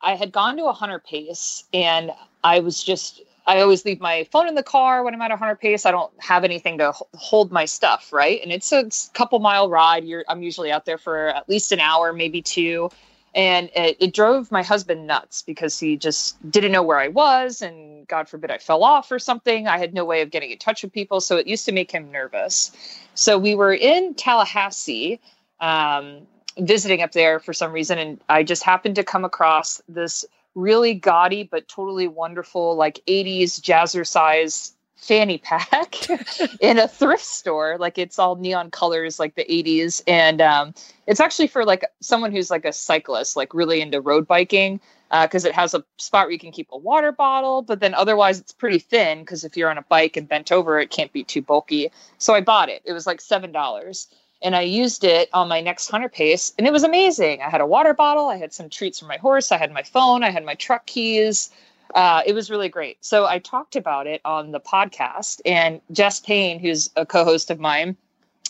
I 0.00 0.14
had 0.14 0.30
gone 0.30 0.56
to 0.58 0.66
a 0.66 0.72
hunter 0.72 1.00
pace, 1.00 1.64
and 1.74 2.12
I 2.44 2.60
was 2.60 2.82
just, 2.82 3.20
I 3.44 3.60
always 3.60 3.84
leave 3.84 4.00
my 4.00 4.24
phone 4.30 4.46
in 4.46 4.54
the 4.54 4.62
car 4.62 5.02
when 5.02 5.14
I'm 5.14 5.22
at 5.22 5.32
a 5.32 5.36
hunter 5.36 5.56
pace. 5.56 5.84
I 5.84 5.90
don't 5.90 6.12
have 6.18 6.44
anything 6.44 6.78
to 6.78 6.92
hold 7.14 7.50
my 7.50 7.64
stuff, 7.64 8.12
right? 8.12 8.40
And 8.40 8.52
it's 8.52 8.70
a 8.70 8.88
couple 9.14 9.40
mile 9.40 9.68
ride. 9.68 10.04
You're, 10.04 10.24
I'm 10.28 10.42
usually 10.42 10.70
out 10.70 10.84
there 10.84 10.98
for 10.98 11.28
at 11.28 11.48
least 11.48 11.72
an 11.72 11.80
hour, 11.80 12.12
maybe 12.12 12.40
two 12.40 12.90
and 13.34 13.70
it, 13.74 13.96
it 14.00 14.14
drove 14.14 14.50
my 14.50 14.62
husband 14.62 15.06
nuts 15.06 15.42
because 15.42 15.78
he 15.78 15.96
just 15.96 16.36
didn't 16.50 16.72
know 16.72 16.82
where 16.82 16.98
I 16.98 17.08
was, 17.08 17.62
and 17.62 18.06
God 18.08 18.28
forbid 18.28 18.50
I 18.50 18.58
fell 18.58 18.82
off 18.82 19.12
or 19.12 19.18
something. 19.18 19.68
I 19.68 19.78
had 19.78 19.94
no 19.94 20.04
way 20.04 20.22
of 20.22 20.30
getting 20.30 20.50
in 20.50 20.58
touch 20.58 20.82
with 20.82 20.92
people, 20.92 21.20
so 21.20 21.36
it 21.36 21.46
used 21.46 21.64
to 21.66 21.72
make 21.72 21.90
him 21.90 22.10
nervous. 22.10 22.72
So 23.14 23.38
we 23.38 23.54
were 23.54 23.74
in 23.74 24.14
Tallahassee, 24.14 25.20
um, 25.60 26.26
visiting 26.58 27.02
up 27.02 27.12
there 27.12 27.38
for 27.38 27.52
some 27.52 27.72
reason, 27.72 27.98
and 27.98 28.20
I 28.28 28.42
just 28.42 28.62
happened 28.62 28.96
to 28.96 29.04
come 29.04 29.24
across 29.24 29.80
this 29.88 30.24
really 30.54 30.94
gaudy 30.94 31.44
but 31.44 31.68
totally 31.68 32.08
wonderful, 32.08 32.74
like 32.76 33.00
'80s 33.06 33.60
jazzercise 33.60 34.72
fanny 34.98 35.38
pack 35.38 35.94
in 36.60 36.78
a 36.78 36.88
thrift 36.88 37.24
store. 37.24 37.76
Like 37.78 37.98
it's 37.98 38.18
all 38.18 38.36
neon 38.36 38.70
colors 38.70 39.18
like 39.18 39.36
the 39.36 39.44
80s 39.44 40.02
and 40.06 40.40
um, 40.40 40.74
it's 41.06 41.20
actually 41.20 41.46
for 41.46 41.64
like 41.64 41.84
someone 42.00 42.32
who's 42.32 42.50
like 42.50 42.64
a 42.64 42.72
cyclist 42.72 43.36
like 43.36 43.54
really 43.54 43.80
into 43.80 44.00
road 44.00 44.26
biking 44.26 44.80
because 45.22 45.44
it 45.44 45.54
has 45.54 45.72
a 45.72 45.84
spot 45.96 46.26
where 46.26 46.32
you 46.32 46.38
can 46.38 46.52
keep 46.52 46.68
a 46.72 46.76
water 46.76 47.12
bottle 47.12 47.62
but 47.62 47.80
then 47.80 47.94
otherwise 47.94 48.38
it's 48.38 48.52
pretty 48.52 48.78
thin 48.78 49.20
because 49.20 49.44
if 49.44 49.56
you're 49.56 49.70
on 49.70 49.78
a 49.78 49.82
bike 49.82 50.16
and 50.16 50.28
bent 50.28 50.52
over 50.52 50.78
it 50.78 50.90
can't 50.90 51.12
be 51.12 51.24
too 51.24 51.40
bulky. 51.40 51.90
So 52.18 52.34
i 52.34 52.40
bought 52.40 52.68
it. 52.68 52.82
It 52.84 52.92
was 52.92 53.06
like 53.06 53.20
seven 53.20 53.52
dollars. 53.52 54.08
And 54.42 54.54
i 54.54 54.62
used 54.62 55.04
it 55.04 55.28
on 55.32 55.48
my 55.48 55.60
next 55.60 55.88
hunter 55.88 56.08
pace 56.08 56.52
and 56.58 56.66
it 56.66 56.72
was 56.72 56.84
amazing. 56.84 57.40
I 57.40 57.48
had 57.48 57.60
a 57.60 57.66
water 57.66 57.94
bottle 57.94 58.28
i 58.28 58.36
had 58.36 58.52
some 58.52 58.68
treats 58.68 58.98
for 58.98 59.06
my 59.06 59.16
horse 59.16 59.52
i 59.52 59.58
had 59.58 59.72
my 59.72 59.84
phone 59.84 60.24
i 60.24 60.30
had 60.30 60.44
my 60.44 60.54
truck 60.54 60.86
keys 60.86 61.50
uh, 61.94 62.22
it 62.26 62.34
was 62.34 62.50
really 62.50 62.68
great. 62.68 63.04
So 63.04 63.26
I 63.26 63.38
talked 63.38 63.76
about 63.76 64.06
it 64.06 64.20
on 64.24 64.52
the 64.52 64.60
podcast, 64.60 65.40
and 65.44 65.80
Jess 65.92 66.20
Payne, 66.20 66.58
who's 66.58 66.90
a 66.96 67.06
co-host 67.06 67.50
of 67.50 67.58
mine 67.58 67.96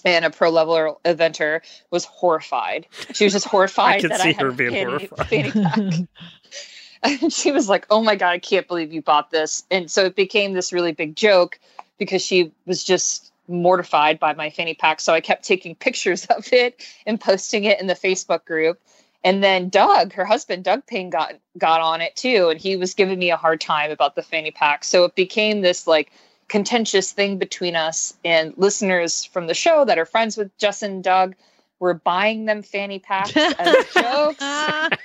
and 0.05 0.25
a 0.25 0.31
pro 0.31 0.51
level 0.51 1.01
eventer, 1.05 1.61
was 1.91 2.05
horrified. 2.05 2.87
She 3.13 3.25
was 3.25 3.33
just 3.33 3.47
horrified 3.51 3.97
I 3.97 4.01
can 4.01 4.09
that 4.11 4.21
see 4.21 4.29
I 4.31 4.33
had 4.33 4.43
her 4.43 4.53
being 4.53 4.71
fanny, 4.71 5.07
horrified. 5.07 5.29
fanny 5.29 6.09
and 7.03 7.33
she 7.33 7.53
was 7.53 7.69
like, 7.69 7.87
"Oh 7.91 8.03
my 8.03 8.17
god, 8.17 8.31
I 8.31 8.39
can't 8.39 8.67
believe 8.67 8.93
you 8.93 9.03
bought 9.03 9.31
this!" 9.31 9.65
And 9.71 9.91
so 9.91 10.05
it 10.05 10.17
became 10.17 10.53
this 10.53 10.73
really 10.73 10.93
big 10.93 11.17
joke 11.17 11.59
because 11.99 12.23
she 12.23 12.53
was 12.67 12.83
just 12.83 13.33
mortified 13.49 14.19
by 14.19 14.35
my 14.35 14.51
fanny 14.51 14.75
pack. 14.75 15.01
So 15.01 15.13
I 15.15 15.21
kept 15.21 15.45
taking 15.45 15.75
pictures 15.75 16.27
of 16.27 16.53
it 16.53 16.85
and 17.07 17.21
posting 17.21 17.65
it 17.65 17.81
in 17.81 17.87
the 17.87 17.95
Facebook 17.95 18.45
group. 18.45 18.81
And 19.25 19.43
then 19.43 19.69
Doug, 19.69 20.13
her 20.13 20.25
husband, 20.25 20.65
Doug 20.65 20.87
Payne, 20.87 21.11
got 21.11 21.35
got 21.57 21.81
on 21.81 22.01
it 22.01 22.15
too, 22.15 22.49
and 22.51 22.61
he 22.61 22.77
was 22.77 22.95
giving 22.95 23.19
me 23.19 23.31
a 23.31 23.37
hard 23.37 23.61
time 23.61 23.91
about 23.91 24.15
the 24.15 24.23
fanny 24.23 24.51
pack. 24.51 24.85
So 24.85 25.05
it 25.05 25.15
became 25.15 25.61
this 25.61 25.87
like 25.87 26.13
contentious 26.49 27.13
thing 27.13 27.39
between 27.39 27.77
us 27.77 28.15
and 28.25 28.55
listeners 28.57 29.25
from 29.25 29.47
the 29.47 29.55
show 29.55 29.85
that 29.85 29.99
are 29.99 30.07
friends 30.07 30.37
with 30.37 30.57
Justin 30.59 30.93
and 30.93 31.05
Doug 31.05 31.35
were 31.79 31.95
buying 31.95 32.47
them 32.47 32.63
fanny 32.63 32.99
packs 32.99 33.37
as 33.37 33.87
jokes. 33.95 34.43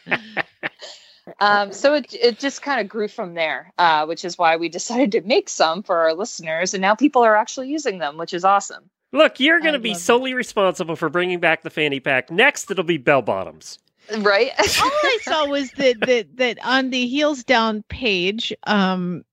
um, 1.40 1.72
so 1.72 1.94
it, 1.94 2.14
it 2.14 2.40
just 2.40 2.62
kind 2.62 2.82
of 2.82 2.88
grew 2.88 3.08
from 3.08 3.34
there, 3.34 3.72
uh, 3.78 4.06
which 4.06 4.26
is 4.26 4.38
why 4.38 4.56
we 4.56 4.70
decided 4.70 5.12
to 5.12 5.22
make 5.22 5.50
some 5.50 5.84
for 5.84 5.98
our 5.98 6.14
listeners. 6.14 6.74
And 6.74 6.82
now 6.82 6.96
people 6.96 7.24
are 7.24 7.36
actually 7.36 7.70
using 7.70 8.00
them, 8.00 8.18
which 8.18 8.34
is 8.34 8.44
awesome. 8.44 8.90
Look, 9.12 9.40
you're 9.40 9.60
going 9.60 9.74
to 9.74 9.80
be 9.80 9.94
solely 9.94 10.34
responsible 10.34 10.96
for 10.96 11.08
bringing 11.08 11.40
back 11.40 11.62
the 11.62 11.70
fanny 11.70 12.00
pack. 12.00 12.32
Next, 12.32 12.72
it'll 12.72 12.84
be 12.84 12.98
bell 12.98 13.22
bottoms. 13.22 13.78
Right. 14.18 14.52
All 14.60 14.92
I 15.04 15.18
saw 15.22 15.48
was 15.48 15.72
that 15.72 16.00
that 16.02 16.38
that 16.38 16.66
on 16.66 16.90
the 16.90 17.08
heels 17.08 17.44
down 17.44 17.84
page, 17.90 18.54
um, 18.68 19.24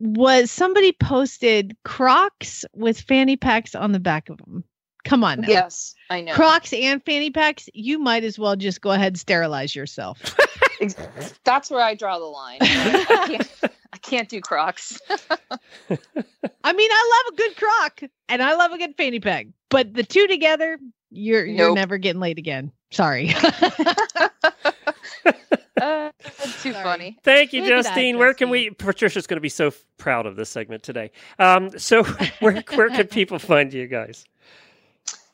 was 0.00 0.50
somebody 0.50 0.92
posted 0.92 1.76
Crocs 1.84 2.64
with 2.74 3.00
fanny 3.00 3.36
packs 3.36 3.74
on 3.74 3.92
the 3.92 4.00
back 4.00 4.28
of 4.28 4.38
them. 4.38 4.64
Come 5.04 5.22
on, 5.22 5.42
now. 5.42 5.48
Yes, 5.48 5.94
I 6.08 6.22
know. 6.22 6.32
Crocs 6.34 6.72
and 6.72 7.02
fanny 7.04 7.30
packs. 7.30 7.68
You 7.74 7.98
might 7.98 8.24
as 8.24 8.38
well 8.38 8.56
just 8.56 8.80
go 8.80 8.90
ahead 8.90 9.08
and 9.08 9.18
sterilize 9.18 9.74
yourself. 9.74 10.36
That's 11.44 11.70
where 11.70 11.82
I 11.82 11.94
draw 11.94 12.18
the 12.18 12.24
line. 12.24 12.58
I 12.60 13.24
can't, 13.26 13.50
I 13.92 13.98
can't 13.98 14.28
do 14.28 14.40
Crocs. 14.40 14.98
I 15.10 16.72
mean, 16.72 16.90
I 16.92 17.22
love 17.26 17.34
a 17.34 17.36
good 17.36 17.56
croc 17.56 18.00
and 18.28 18.42
I 18.42 18.54
love 18.54 18.72
a 18.72 18.78
good 18.78 18.96
fanny 18.96 19.20
pack, 19.20 19.46
but 19.68 19.92
the 19.92 20.02
two 20.02 20.26
together, 20.26 20.78
you're 21.14 21.44
you're 21.44 21.74
never 21.74 21.98
getting 21.98 22.20
laid 22.20 22.38
again. 22.38 22.72
Sorry. 22.90 23.34
Uh, 25.80 26.10
that's 26.22 26.62
too 26.62 26.72
funny. 26.72 27.18
Thank 27.24 27.52
you, 27.52 27.60
Look 27.60 27.72
at 27.72 27.82
that, 27.82 27.88
Justine. 27.90 28.16
Where 28.16 28.32
can 28.32 28.48
we? 28.48 28.70
Patricia's 28.70 29.26
going 29.26 29.36
to 29.36 29.42
be 29.42 29.48
so 29.48 29.66
f- 29.66 29.84
proud 29.98 30.24
of 30.24 30.36
this 30.36 30.48
segment 30.48 30.82
today. 30.84 31.10
Um, 31.38 31.76
so 31.78 32.04
where 32.40 32.62
where 32.74 32.90
can 32.90 33.06
people 33.08 33.38
find 33.38 33.72
you 33.72 33.86
guys? 33.88 34.24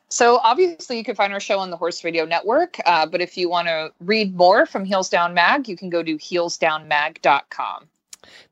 So 0.09 0.39
obviously, 0.39 0.97
you 0.97 1.05
can 1.05 1.15
find 1.15 1.33
our 1.33 1.41
show 1.41 1.59
on 1.59 1.71
the 1.71 1.77
Horse 1.77 2.03
Radio 2.03 2.25
Network. 2.25 2.79
Uh, 2.85 3.07
but 3.07 3.21
if 3.21 3.37
you 3.37 3.49
want 3.49 3.69
to 3.69 3.93
read 4.01 4.35
more 4.35 4.67
from 4.67 4.85
Heels 4.85 5.09
Down 5.09 5.35
Mag, 5.35 5.69
you 5.69 5.77
can 5.77 5.91
go 5.91 6.03
to 6.03 6.17
heelsdownmag.com. 6.17 7.89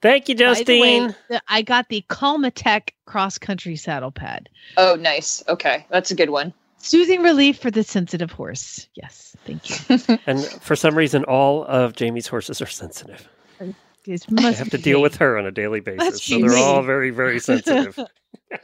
Thank 0.01 0.29
you, 0.29 0.37
By 0.37 0.63
the 0.63 0.81
way, 0.81 0.99
Justine. 1.01 1.41
I 1.49 1.63
got 1.63 1.89
the 1.89 2.05
Calmatech 2.09 2.91
cross 3.07 3.39
country 3.39 3.77
saddle 3.77 4.13
pad. 4.13 4.49
Oh, 4.77 4.95
nice. 4.95 5.43
Okay, 5.49 5.85
that's 5.91 6.11
a 6.11 6.15
good 6.15 6.31
one. 6.31 6.53
Soothing 6.79 7.23
relief 7.23 7.59
for 7.59 7.71
the 7.71 7.83
sensitive 7.83 8.31
horse. 8.31 8.89
Yes, 8.95 9.37
thank 9.45 9.69
you. 9.91 10.19
And 10.27 10.45
for 10.45 10.77
some 10.77 10.97
reason, 10.97 11.25
all 11.25 11.65
of 11.65 11.95
Jamie's 11.95 12.27
horses 12.27 12.61
are 12.63 12.67
sensitive. 12.67 13.29
I 13.61 14.53
have 14.53 14.71
to 14.71 14.79
deal 14.79 15.03
with 15.03 15.17
her 15.17 15.37
on 15.37 15.45
a 15.45 15.51
daily 15.51 15.81
basis, 15.81 16.05
Must 16.05 16.25
so 16.25 16.39
they're 16.39 16.49
me. 16.51 16.63
all 16.63 16.83
very, 16.83 17.11
very 17.11 17.39
sensitive. 17.51 17.99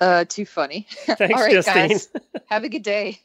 Uh, 0.01 0.25
too 0.27 0.47
funny. 0.47 0.87
Thanks, 1.05 1.21
All 1.35 1.43
right, 1.43 1.53
Justine. 1.53 1.89
guys. 1.89 2.09
Have 2.47 2.65
a 2.65 2.69
good 2.69 2.83
day. 2.83 3.21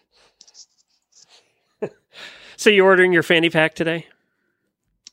So 2.58 2.70
you're 2.70 2.86
ordering 2.86 3.14
your 3.14 3.24
fanny 3.24 3.50
pack 3.50 3.74
today? 3.76 4.06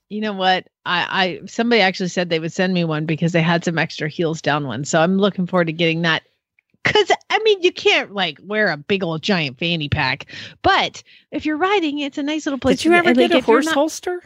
You 0.08 0.20
know 0.20 0.32
what? 0.32 0.66
I, 0.84 1.40
I 1.42 1.46
somebody 1.46 1.80
actually 1.80 2.08
said 2.08 2.28
they 2.28 2.40
would 2.40 2.52
send 2.52 2.74
me 2.74 2.82
one 2.82 3.06
because 3.06 3.30
they 3.30 3.42
had 3.42 3.64
some 3.64 3.78
extra 3.78 4.08
heels 4.08 4.42
down 4.42 4.66
ones. 4.66 4.88
So 4.90 5.00
I'm 5.00 5.18
looking 5.18 5.46
forward 5.46 5.66
to 5.68 5.72
getting 5.72 6.02
that. 6.02 6.24
Cause 6.92 7.10
I 7.30 7.38
mean, 7.40 7.62
you 7.62 7.72
can't 7.72 8.12
like 8.14 8.38
wear 8.42 8.68
a 8.68 8.76
big 8.76 9.02
old 9.02 9.22
giant 9.22 9.58
fanny 9.58 9.88
pack, 9.88 10.26
but 10.62 11.02
if 11.32 11.44
you're 11.44 11.56
riding, 11.56 11.98
it's 11.98 12.16
a 12.18 12.22
nice 12.22 12.46
little 12.46 12.58
place. 12.58 12.78
Did 12.78 12.84
you 12.86 12.90
to- 12.92 12.96
ever 12.98 13.08
like, 13.08 13.30
get 13.30 13.32
a 13.32 13.40
horse 13.44 13.66
not- 13.66 13.74
holster? 13.74 14.22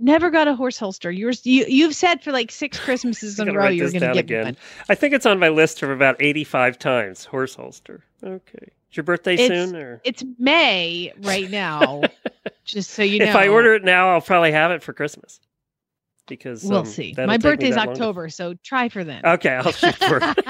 Never 0.00 0.30
got 0.30 0.48
a 0.48 0.56
horse 0.56 0.76
holster. 0.76 1.10
Yours, 1.10 1.46
you 1.46 1.64
you've 1.68 1.94
said 1.94 2.22
for 2.22 2.32
like 2.32 2.50
six 2.50 2.78
Christmases 2.80 3.38
in 3.38 3.48
a 3.48 3.52
row 3.52 3.68
you 3.68 3.84
were 3.84 3.90
this 3.90 4.00
going 4.00 4.12
to 4.12 4.22
get 4.22 4.24
again. 4.24 4.44
one. 4.46 4.56
I 4.88 4.96
think 4.96 5.14
it's 5.14 5.24
on 5.24 5.38
my 5.38 5.48
list 5.50 5.82
of 5.82 5.90
about 5.90 6.16
eighty-five 6.20 6.78
times. 6.80 7.24
Horse 7.24 7.54
holster. 7.54 8.02
Okay. 8.22 8.72
Is 8.90 8.96
your 8.96 9.04
birthday 9.04 9.34
It's, 9.34 9.46
soon? 9.46 9.76
Or 9.76 10.00
it's 10.04 10.24
May 10.38 11.12
right 11.22 11.48
now. 11.50 12.02
just 12.64 12.90
so 12.90 13.02
you 13.02 13.20
know. 13.20 13.26
if 13.26 13.36
I 13.36 13.46
order 13.48 13.74
it 13.74 13.84
now, 13.84 14.10
I'll 14.10 14.20
probably 14.20 14.50
have 14.52 14.72
it 14.72 14.82
for 14.82 14.92
Christmas. 14.92 15.38
Because 16.26 16.64
we'll 16.64 16.78
um, 16.78 16.86
see. 16.86 17.14
My 17.16 17.36
birthday's 17.36 17.74
that 17.74 17.86
long 17.86 17.96
October, 17.96 18.28
so 18.30 18.54
try 18.62 18.88
for 18.88 19.04
then. 19.04 19.20
Okay, 19.24 19.50
I'll 19.50 19.72
shoot 19.72 19.94
for. 19.96 20.22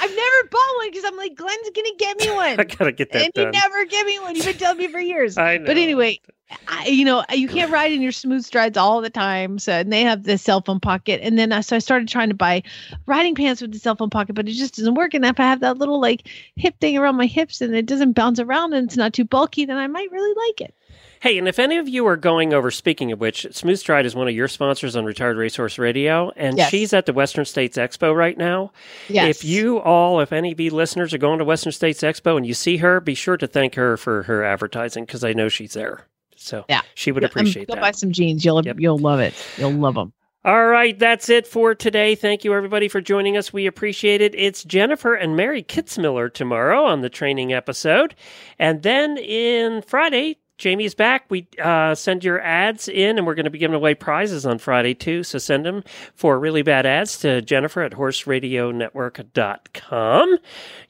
I've 0.00 0.16
never 0.16 0.48
bought 0.50 0.76
one 0.76 0.90
because 0.90 1.04
I'm 1.04 1.16
like, 1.16 1.34
Glenn's 1.34 1.70
gonna 1.74 1.88
get 1.98 2.18
me 2.18 2.30
one. 2.34 2.60
I 2.60 2.64
gotta 2.64 2.92
get 2.92 3.12
that 3.12 3.22
and 3.24 3.32
you 3.34 3.44
done. 3.44 3.52
never 3.52 3.84
give 3.86 4.06
me 4.06 4.18
one. 4.18 4.36
You've 4.36 4.44
been 4.44 4.58
telling 4.58 4.78
me 4.78 4.88
for 4.88 5.00
years. 5.00 5.38
I 5.38 5.58
know. 5.58 5.66
But 5.66 5.78
anyway, 5.78 6.20
I, 6.68 6.86
you 6.86 7.04
know, 7.04 7.24
you 7.32 7.48
can't 7.48 7.70
ride 7.70 7.92
in 7.92 8.02
your 8.02 8.12
smooth 8.12 8.44
strides 8.44 8.76
all 8.76 9.00
the 9.00 9.10
time. 9.10 9.58
So, 9.58 9.72
and 9.72 9.92
they 9.92 10.02
have 10.02 10.24
the 10.24 10.36
cell 10.36 10.60
phone 10.60 10.80
pocket. 10.80 11.20
And 11.22 11.38
then 11.38 11.52
I, 11.52 11.60
so 11.60 11.76
I 11.76 11.78
started 11.78 12.08
trying 12.08 12.28
to 12.28 12.34
buy 12.34 12.62
riding 13.06 13.34
pants 13.34 13.62
with 13.62 13.72
the 13.72 13.78
cell 13.78 13.96
phone 13.96 14.10
pocket, 14.10 14.34
but 14.34 14.48
it 14.48 14.52
just 14.52 14.76
doesn't 14.76 14.94
work. 14.94 15.14
And 15.14 15.24
if 15.24 15.38
I 15.38 15.44
have 15.44 15.60
that 15.60 15.78
little 15.78 16.00
like 16.00 16.28
hip 16.56 16.78
thing 16.80 16.96
around 16.96 17.16
my 17.16 17.26
hips 17.26 17.60
and 17.60 17.74
it 17.74 17.86
doesn't 17.86 18.12
bounce 18.12 18.40
around 18.40 18.72
and 18.72 18.86
it's 18.86 18.96
not 18.96 19.12
too 19.12 19.24
bulky, 19.24 19.64
then 19.64 19.76
I 19.76 19.86
might 19.86 20.10
really 20.10 20.34
like 20.48 20.60
it. 20.60 20.74
Hey, 21.20 21.36
and 21.36 21.46
if 21.46 21.58
any 21.58 21.76
of 21.76 21.86
you 21.86 22.06
are 22.06 22.16
going 22.16 22.54
over, 22.54 22.70
speaking 22.70 23.12
of 23.12 23.20
which, 23.20 23.46
Smooth 23.50 23.78
Stride 23.78 24.06
is 24.06 24.14
one 24.14 24.26
of 24.26 24.34
your 24.34 24.48
sponsors 24.48 24.96
on 24.96 25.04
Retired 25.04 25.36
Racehorse 25.36 25.78
Radio, 25.78 26.32
and 26.34 26.56
Yes. 26.56 26.70
she's 26.70 26.94
at 26.94 27.04
the 27.04 27.12
Western 27.12 27.44
States 27.44 27.76
Expo 27.76 28.16
right 28.16 28.38
now. 28.38 28.72
Yes. 29.08 29.28
If 29.36 29.44
you 29.44 29.80
all, 29.80 30.20
if 30.20 30.32
any 30.32 30.50
of 30.52 30.58
you 30.58 30.70
listeners 30.70 31.12
are 31.12 31.18
going 31.18 31.38
to 31.38 31.44
Western 31.44 31.72
States 31.72 32.00
Expo 32.00 32.38
and 32.38 32.46
you 32.46 32.54
see 32.54 32.78
her, 32.78 33.00
be 33.00 33.14
sure 33.14 33.36
to 33.36 33.46
thank 33.46 33.74
her 33.74 33.98
for 33.98 34.22
her 34.22 34.42
advertising 34.42 35.04
because 35.04 35.22
I 35.22 35.34
know 35.34 35.50
she's 35.50 35.74
there. 35.74 36.06
So 36.36 36.64
Yeah. 36.70 36.80
she 36.94 37.12
would 37.12 37.22
Um, 37.22 37.28
appreciate 37.28 37.68
go 37.68 37.74
that. 37.74 37.80
Go 37.80 37.86
buy 37.86 37.90
some 37.90 38.12
jeans. 38.12 38.42
You'll 38.42 38.62
you'll 38.78 38.96
love 38.98 39.20
it. 39.20 39.34
You'll 39.58 39.72
love 39.72 39.96
them. 39.96 40.14
All 40.42 40.68
right, 40.68 40.98
that's 40.98 41.28
it 41.28 41.46
for 41.46 41.74
today. 41.74 42.14
Thank 42.14 42.44
you, 42.44 42.54
everybody, 42.54 42.88
for 42.88 43.02
joining 43.02 43.36
us. 43.36 43.52
We 43.52 43.66
appreciate 43.66 44.22
it. 44.22 44.34
It's 44.34 44.64
Jennifer 44.64 45.12
and 45.12 45.36
Mary 45.36 45.62
Kitzmiller 45.62 46.32
tomorrow 46.32 46.86
on 46.86 47.02
the 47.02 47.10
training 47.10 47.52
episode. 47.52 48.14
And 48.58 48.82
then 48.82 49.18
in 49.18 49.82
Friday, 49.82 50.38
Jamie's 50.60 50.94
back. 50.94 51.24
We 51.30 51.48
uh, 51.60 51.94
send 51.94 52.22
your 52.22 52.38
ads 52.40 52.86
in, 52.86 53.16
and 53.16 53.26
we're 53.26 53.34
going 53.34 53.44
to 53.44 53.50
be 53.50 53.58
giving 53.58 53.74
away 53.74 53.94
prizes 53.94 54.44
on 54.44 54.58
Friday, 54.58 54.92
too. 54.92 55.24
So 55.24 55.38
send 55.38 55.64
them 55.64 55.82
for 56.14 56.38
really 56.38 56.60
bad 56.60 56.84
ads 56.84 57.16
to 57.20 57.40
Jennifer 57.40 57.80
at 57.82 57.92
horseradionetwork.com. 57.92 60.38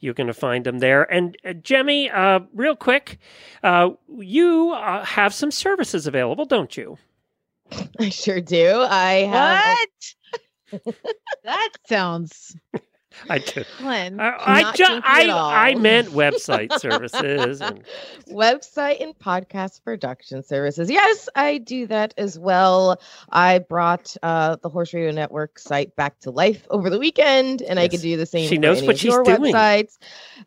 You're 0.01 0.15
going 0.15 0.27
to 0.27 0.35
find 0.35 0.67
them 0.67 0.81
there. 0.81 1.05
And 1.05 1.37
uh, 1.45 1.53
Jemmy, 1.53 2.11
uh, 2.11 2.41
real 2.53 2.75
quick, 2.75 3.21
uh, 3.63 3.91
you 4.19 4.73
uh, 4.73 5.05
have 5.05 5.33
some 5.33 5.53
services 5.53 6.09
available, 6.09 6.47
don't 6.47 6.77
you? 6.77 6.99
I 8.01 8.09
sure 8.09 8.41
do. 8.41 8.81
I 8.81 9.77
have. 10.73 10.73
What? 10.73 10.97
that 11.45 11.69
sounds 11.89 12.57
I 13.29 13.39
do. 13.39 13.65
Glenn. 13.79 14.19
I, 14.21 14.35
I, 14.39 14.73
ju- 14.73 14.85
I. 14.89 15.29
I 15.71 15.75
meant 15.75 16.09
website 16.09 16.79
services. 16.81 17.61
And, 17.61 17.85
website 18.29 19.03
and 19.03 19.19
podcast 19.19 19.83
production 19.85 20.43
services. 20.43 20.91
Yes, 20.91 21.29
I 21.35 21.59
do 21.59 21.87
that 21.89 22.15
as 22.17 22.39
well. 22.39 23.01
I 23.31 23.59
brought 23.59 24.17
uh, 24.23 24.57
the 24.63 24.69
Horse 24.69 24.95
Radio 24.95 25.11
Network 25.11 25.59
site 25.59 25.95
back 25.97 26.19
to 26.21 26.31
life 26.31 26.67
over 26.71 26.89
the 26.91 26.99
weekend, 26.99 27.63
and 27.63 27.79
I 27.79 27.83
Yes. 27.83 27.91
could 27.93 28.01
do 28.03 28.17
the 28.17 28.27
same. 28.27 28.49
She 28.49 28.57
for 28.57 28.61
knows 28.61 28.83
what 28.83 28.99
she's 28.99 29.13
your 29.13 29.23
doing. 29.23 29.53
Websites. 29.55 29.99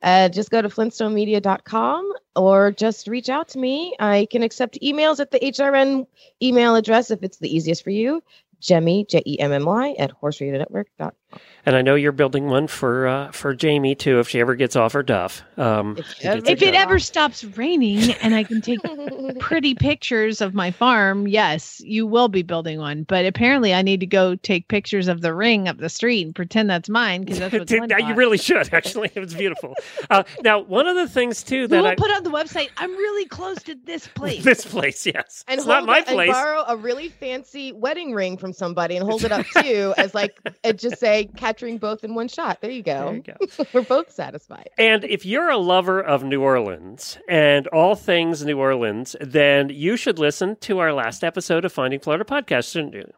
Uh, 0.02 0.30
just 0.30 0.50
go 0.50 0.62
to 0.62 0.70
flintstonemedia.com 0.70 2.14
or 2.36 2.72
just 2.72 3.08
reach 3.08 3.30
out 3.30 3.48
to 3.50 3.60
me. 3.60 3.96
I 4.00 4.28
can 4.32 4.44
accept 4.44 4.78
emails 4.82 5.20
at 5.20 5.32
the 5.32 5.40
HRN 5.40 6.08
email 6.42 6.76
address 6.76 7.12
if 7.12 7.22
it's 7.24 7.38
the 7.38 7.54
easiest 7.56 7.84
for 7.84 7.92
you. 7.92 8.24
Jemmy, 8.64 9.06
J 9.10 9.22
E 9.26 9.40
M 9.40 9.52
M 9.52 9.66
Y, 9.66 9.96
at 10.00 10.12
horseradionetwork.com. 10.22 11.12
and 11.66 11.76
I 11.76 11.82
know 11.82 11.96
you're 11.96 12.12
building 12.12 12.48
one 12.48 12.68
for 12.68 13.08
uh, 13.08 13.32
for 13.32 13.54
Jamie 13.54 13.96
too, 13.96 14.20
if 14.20 14.30
she 14.30 14.40
ever 14.40 14.56
gets 14.56 14.76
off 14.76 14.94
her 14.94 15.04
duff. 15.04 15.42
Um, 15.58 15.98
If 15.98 16.08
she 16.16 16.28
if 16.28 16.48
it 16.48 16.60
done. 16.60 16.76
ever 16.76 17.00
stops 17.00 17.44
raining 17.44 18.14
and 18.22 18.34
I 18.36 18.44
can 18.44 18.62
take 18.62 18.80
pretty 19.40 19.76
pictures 19.76 20.42
of 20.42 20.54
my 20.54 20.72
farm, 20.72 21.28
yes, 21.28 21.82
you 21.84 22.06
will 22.08 22.28
be 22.28 22.42
building 22.44 22.80
one. 22.80 23.04
But 23.04 23.26
apparently, 23.26 23.74
I 23.74 23.82
need 23.82 24.00
to 24.00 24.06
go 24.06 24.36
take 24.36 24.68
pictures 24.68 25.08
of 25.08 25.22
the 25.22 25.34
ring 25.34 25.68
up 25.68 25.78
the 25.78 25.90
street 25.90 26.26
and 26.26 26.36
pretend 26.36 26.70
that's 26.70 26.90
mine 26.90 27.22
because 27.24 27.40
that's 27.40 27.54
what 27.54 27.68
Dude, 27.74 27.90
now 27.90 27.98
you 27.98 28.14
really 28.16 28.38
should. 28.38 28.74
Actually, 28.74 29.12
it 29.16 29.20
was 29.20 29.34
beautiful. 29.34 29.74
Uh, 30.10 30.24
now, 30.44 30.60
one 30.60 30.88
of 30.88 30.96
the 30.96 31.08
things 31.08 31.44
too 31.44 31.68
that 31.68 31.76
We'll 31.82 31.92
I 31.92 31.96
put 31.96 32.12
on 32.12 32.24
the 32.24 32.30
website. 32.32 32.70
I'm 32.78 32.92
really 32.92 33.26
close 33.26 33.62
to 33.64 33.76
this 33.84 34.08
place. 34.16 34.44
this 34.44 34.66
place, 34.66 35.06
yes, 35.06 35.44
and 35.48 35.58
it's 35.58 35.68
not 35.68 35.86
my 35.86 36.00
it- 36.00 36.08
and 36.08 36.16
place. 36.16 36.32
borrow 36.32 36.64
a 36.68 36.76
really 36.78 37.10
fancy 37.10 37.72
wedding 37.72 38.14
ring 38.14 38.38
from 38.38 38.53
somebody 38.54 38.96
and 38.96 39.08
hold 39.08 39.24
it 39.24 39.32
up 39.32 39.46
too 39.62 39.94
as 39.98 40.14
like 40.14 40.40
and 40.64 40.78
just 40.80 41.00
say 41.00 41.30
capturing 41.36 41.78
both 41.78 42.04
in 42.04 42.16
one 42.16 42.28
shot. 42.28 42.62
There 42.62 42.72
you 42.72 42.84
go. 42.84 43.06
There 43.06 43.16
you 43.16 43.22
go. 43.58 43.66
We're 43.74 43.82
both 43.84 44.12
satisfied. 44.12 44.70
And 44.78 45.04
if 45.04 45.26
you're 45.26 45.50
a 45.50 45.58
lover 45.58 46.02
of 46.02 46.24
New 46.24 46.42
Orleans 46.42 47.18
and 47.28 47.68
all 47.68 47.96
things 47.96 48.46
New 48.46 48.60
Orleans, 48.60 49.16
then 49.22 49.70
you 49.70 49.98
should 49.98 50.20
listen 50.20 50.56
to 50.62 50.80
our 50.80 50.94
last 50.94 51.24
episode 51.24 51.66
of 51.66 51.74
Finding 51.74 52.00
Florida 52.00 52.24
podcast, 52.24 52.72
shouldn't 52.72 52.94
you? 52.94 53.12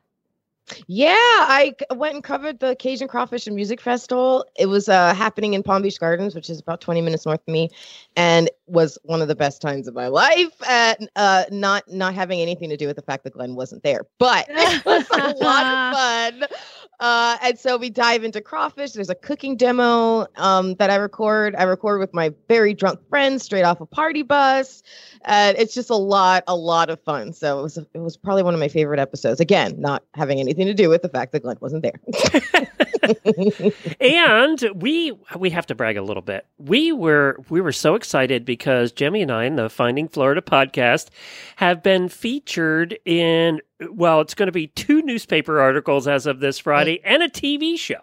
Yeah, 0.88 1.14
I 1.14 1.76
went 1.91 2.16
and 2.16 2.24
covered 2.24 2.60
the 2.60 2.76
Cajun 2.76 3.07
Crawfish 3.07 3.45
and 3.45 3.56
Music 3.56 3.80
Festival. 3.80 4.45
It 4.57 4.66
was 4.66 4.90
uh, 4.90 5.14
happening 5.14 5.53
in 5.53 5.62
Palm 5.62 5.84
Beach 5.84 5.99
Gardens, 5.99 6.34
which 6.34 6.49
is 6.49 6.60
about 6.60 6.82
20 6.82 7.02
minutes 7.02 7.26
north 7.26 7.41
of 7.48 7.52
me, 7.52 7.70
and 8.16 8.49
was 8.68 8.98
one 9.04 9.22
of 9.22 9.28
the 9.28 9.36
best 9.36 9.62
times 9.62 9.88
of 9.88 9.94
my 9.94 10.08
life. 10.08 10.54
At, 10.68 11.00
uh, 11.16 11.46
not 11.52 11.84
not 11.92 12.14
having 12.14 12.42
anything 12.42 12.70
to 12.70 12.78
do 12.78 12.88
with 12.88 12.96
the 12.96 13.02
fact 13.02 13.24
that 13.24 13.34
Glenn 13.34 13.56
wasn't 13.56 13.84
there, 13.84 14.06
but 14.20 14.46
it 14.50 14.86
was 14.86 15.06
a 15.12 15.36
lot 15.44 15.66
of 15.66 15.96
fun. 15.96 16.60
Uh, 17.00 17.38
and 17.42 17.60
so 17.60 17.78
we 17.78 17.90
dive 17.90 18.24
into 18.24 18.42
crawfish. 18.42 18.94
There's 18.94 19.10
a 19.10 19.16
cooking 19.16 19.58
demo 19.58 20.28
um, 20.38 20.76
that 20.76 20.90
I 20.90 20.96
record. 20.96 21.56
I 21.56 21.64
record 21.64 22.00
with 22.00 22.14
my 22.14 22.34
very 22.48 22.74
drunk 22.74 23.00
friends 23.10 23.44
straight 23.44 23.64
off 23.64 23.82
a 23.82 23.86
party 23.86 24.24
bus. 24.24 24.82
And 25.24 25.58
it's 25.58 25.74
just 25.74 25.90
a 25.90 25.96
lot, 25.96 26.44
a 26.48 26.56
lot 26.56 26.90
of 26.90 27.02
fun. 27.02 27.34
So 27.34 27.60
it 27.60 27.64
was, 27.64 27.78
it 27.78 28.00
was 28.00 28.16
probably 28.16 28.44
one 28.44 28.54
of 28.54 28.60
my 28.60 28.68
favorite 28.68 29.00
episodes. 29.00 29.40
Again, 29.40 29.76
not 29.78 30.04
having 30.14 30.40
anything 30.40 30.68
to 30.68 30.74
do 30.74 30.90
with 30.90 31.02
the 31.02 31.10
fact 31.10 31.32
that 31.34 31.42
Glenn 31.42 31.58
wasn't 31.60 31.84
there. 31.84 32.00
and 33.99 34.69
we 34.76 35.14
we 35.38 35.49
have 35.49 35.65
to 35.68 35.76
brag 35.76 35.98
a 35.98 36.02
little 36.02 36.22
bit. 36.23 36.45
We 36.57 36.91
were 36.91 37.38
we 37.49 37.61
were 37.61 37.72
so 37.72 37.95
excited 37.95 38.45
because 38.45 38.91
Jemmy 38.91 39.22
and 39.22 39.32
I 39.32 39.45
in 39.45 39.56
the 39.56 39.69
Finding 39.69 40.07
Florida 40.07 40.41
podcast 40.41 41.10
have 41.57 41.84
been 41.84 42.10
featured 42.10 42.98
in 43.06 43.61
well, 43.90 44.22
it's 44.22 44.34
going 44.34 44.48
to 44.48 44.52
be 44.53 44.68
two 44.68 45.02
newspaper 45.02 45.60
articles 45.60 46.07
as 46.07 46.26
of 46.26 46.40
this 46.40 46.60
Friday 46.60 47.02
and 47.03 47.22
a 47.23 47.30
TV 47.30 47.77
show. 47.77 48.02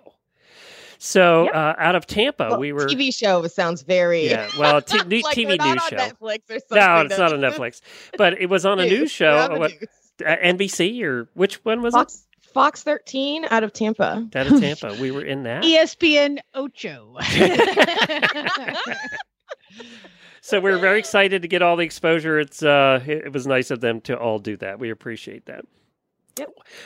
So 0.98 1.48
uh, 1.48 1.74
out 1.78 1.96
of 1.96 2.06
Tampa, 2.06 2.50
Well, 2.50 2.60
we 2.60 2.72
were 2.72 2.86
TV 2.86 3.12
show 3.12 3.44
sounds 3.48 3.82
very 3.82 4.28
yeah, 4.28 4.48
well, 4.56 4.80
t- 4.80 4.98
like 5.22 5.34
TV 5.36 5.58
news 5.58 5.82
show. 5.84 5.96
Netflix 5.96 6.38
or 6.48 6.58
something. 6.60 6.76
No, 6.78 7.00
it's 7.00 7.18
not 7.18 7.32
on 7.32 7.40
Netflix, 7.40 7.80
but 8.16 8.40
it 8.40 8.46
was 8.48 8.64
on 8.64 8.78
a 8.78 8.84
News. 8.88 9.10
show. 9.10 9.34
We're 9.34 9.42
on 9.42 9.52
the 9.54 9.58
What, 9.58 9.72
uh, 10.24 10.36
NBC 10.44 11.02
or 11.02 11.28
which 11.34 11.56
one 11.64 11.82
was 11.82 11.94
Fox 11.94 12.24
Fox 12.52 12.82
13 12.82 13.46
out 13.50 13.64
of 13.64 13.72
Tampa. 13.72 14.28
Out 14.34 14.46
of 14.46 14.60
Tampa. 14.60 14.96
We 15.00 15.10
were 15.10 15.24
in 15.24 15.42
that. 15.44 15.64
ESPN 15.64 16.38
Ocho. 16.54 17.16
So 20.44 20.60
we're 20.60 20.78
very 20.78 20.98
excited 20.98 21.42
to 21.42 21.48
get 21.48 21.62
all 21.62 21.76
the 21.76 21.84
exposure. 21.84 22.40
It's 22.40 22.64
uh, 22.64 23.00
it, 23.06 23.26
it 23.26 23.32
was 23.32 23.46
nice 23.46 23.70
of 23.70 23.80
them 23.80 24.00
to 24.02 24.18
all 24.18 24.40
do 24.40 24.56
that. 24.56 24.80
We 24.80 24.90
appreciate 24.90 25.46
that. 25.46 25.64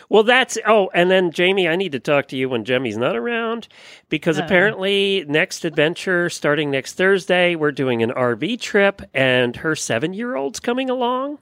Well, 0.09 0.23
that's 0.23 0.59
oh, 0.67 0.91
and 0.93 1.11
then 1.11 1.31
Jamie, 1.31 1.69
I 1.69 1.77
need 1.77 1.93
to 1.93 2.01
talk 2.01 2.29
to 2.29 2.37
you 2.37 2.49
when 2.49 2.65
Jemmy's 2.65 2.97
not 2.97 3.17
around 3.17 3.69
because 4.09 4.39
apparently 4.39 5.25
next 5.29 5.65
adventure 5.65 6.29
starting 6.29 6.71
next 6.71 6.95
Thursday, 6.95 7.55
we're 7.55 7.73
doing 7.73 8.03
an 8.03 8.11
RV 8.11 8.61
trip, 8.61 9.03
and 9.15 9.55
her 9.57 9.77
seven-year-old's 9.77 10.61
coming 10.61 10.91
along. 10.91 11.39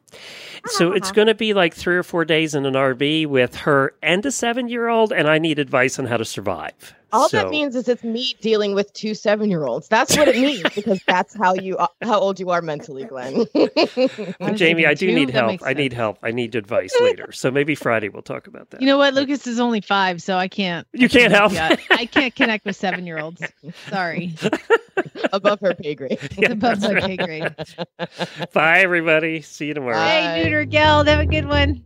So 0.67 0.91
ah. 0.91 0.95
it's 0.95 1.13
going 1.13 1.29
to 1.29 1.35
be 1.35 1.55
like 1.55 1.75
three 1.75 1.97
or 1.97 2.03
four 2.03 2.25
days 2.25 2.55
in 2.55 2.67
an 2.67 2.75
RV 2.75 3.27
with 3.27 3.57
her 3.57 3.95
and 4.03 4.25
a 4.27 4.33
seven-year-old, 4.33 5.13
and 5.13 5.29
I 5.29 5.39
need 5.39 5.59
advice 5.59 5.99
on 5.99 6.07
how 6.07 6.17
to 6.17 6.25
survive. 6.25 6.95
All 7.15 7.29
So- 7.29 7.37
that 7.39 7.51
means 7.51 7.77
is 7.77 7.89
it's 7.89 8.03
me 8.05 8.35
dealing 8.41 8.75
with 8.75 8.93
two 8.93 9.15
seven 9.15 9.49
year 9.51 9.65
olds. 9.65 9.89
That's 9.89 10.17
what 10.17 10.29
it 10.29 10.37
means 10.37 10.63
because 10.75 11.01
that's 11.07 11.35
how 11.35 11.55
you 11.55 11.77
uh, 11.77 11.87
how 12.03 12.19
old 12.19 12.39
you 12.41 12.51
are 12.51 12.61
mentally, 12.61 13.05
Glenn. 13.05 13.45
Jamie, 14.57 14.85
I 14.87 14.95
do 14.95 15.07
two? 15.09 15.15
need 15.15 15.29
That 15.29 15.35
help. 15.35 15.47
makes 15.49 15.63
I 15.65 15.73
need 15.73 15.93
help. 15.93 16.19
I 16.23 16.31
need 16.33 16.55
advice 16.55 16.95
later. 17.01 17.33
So 17.33 17.51
maybe 17.51 17.75
Friday 17.75 18.09
we'll 18.09 18.23
talk 18.23 18.47
about 18.47 18.71
that. 18.71 18.81
You 18.81 18.87
know 18.87 18.99
what? 18.99 19.15
Lucas 19.15 19.47
is 19.47 19.61
only 19.61 19.81
five, 19.81 20.21
so 20.23 20.37
I 20.37 20.49
can't. 20.49 20.87
You 20.93 21.09
can't 21.09 21.33
help. 21.33 21.53
Yeah, 21.53 21.77
I 21.91 22.07
can't 22.07 22.35
connect 22.35 22.65
with 22.67 22.77
seven 22.77 23.07
year 23.07 23.19
olds. 23.19 23.43
Sorry. 23.89 24.35
Above 25.33 25.61
her 25.61 25.75
pay 25.75 25.95
grade. 25.95 26.19
It's 26.37 26.53
above 26.53 26.81
my 26.83 27.01
pay 27.01 27.17
grade. 27.17 27.55
Bye, 28.53 28.81
everybody. 28.81 29.41
See 29.41 29.67
you 29.67 29.75
tomorrow. 29.75 29.97
Hey, 29.99 30.43
Neuter 30.45 30.65
Geld, 30.65 31.09
have 31.09 31.21
a 31.21 31.27
good 31.27 31.47
one. 31.49 31.83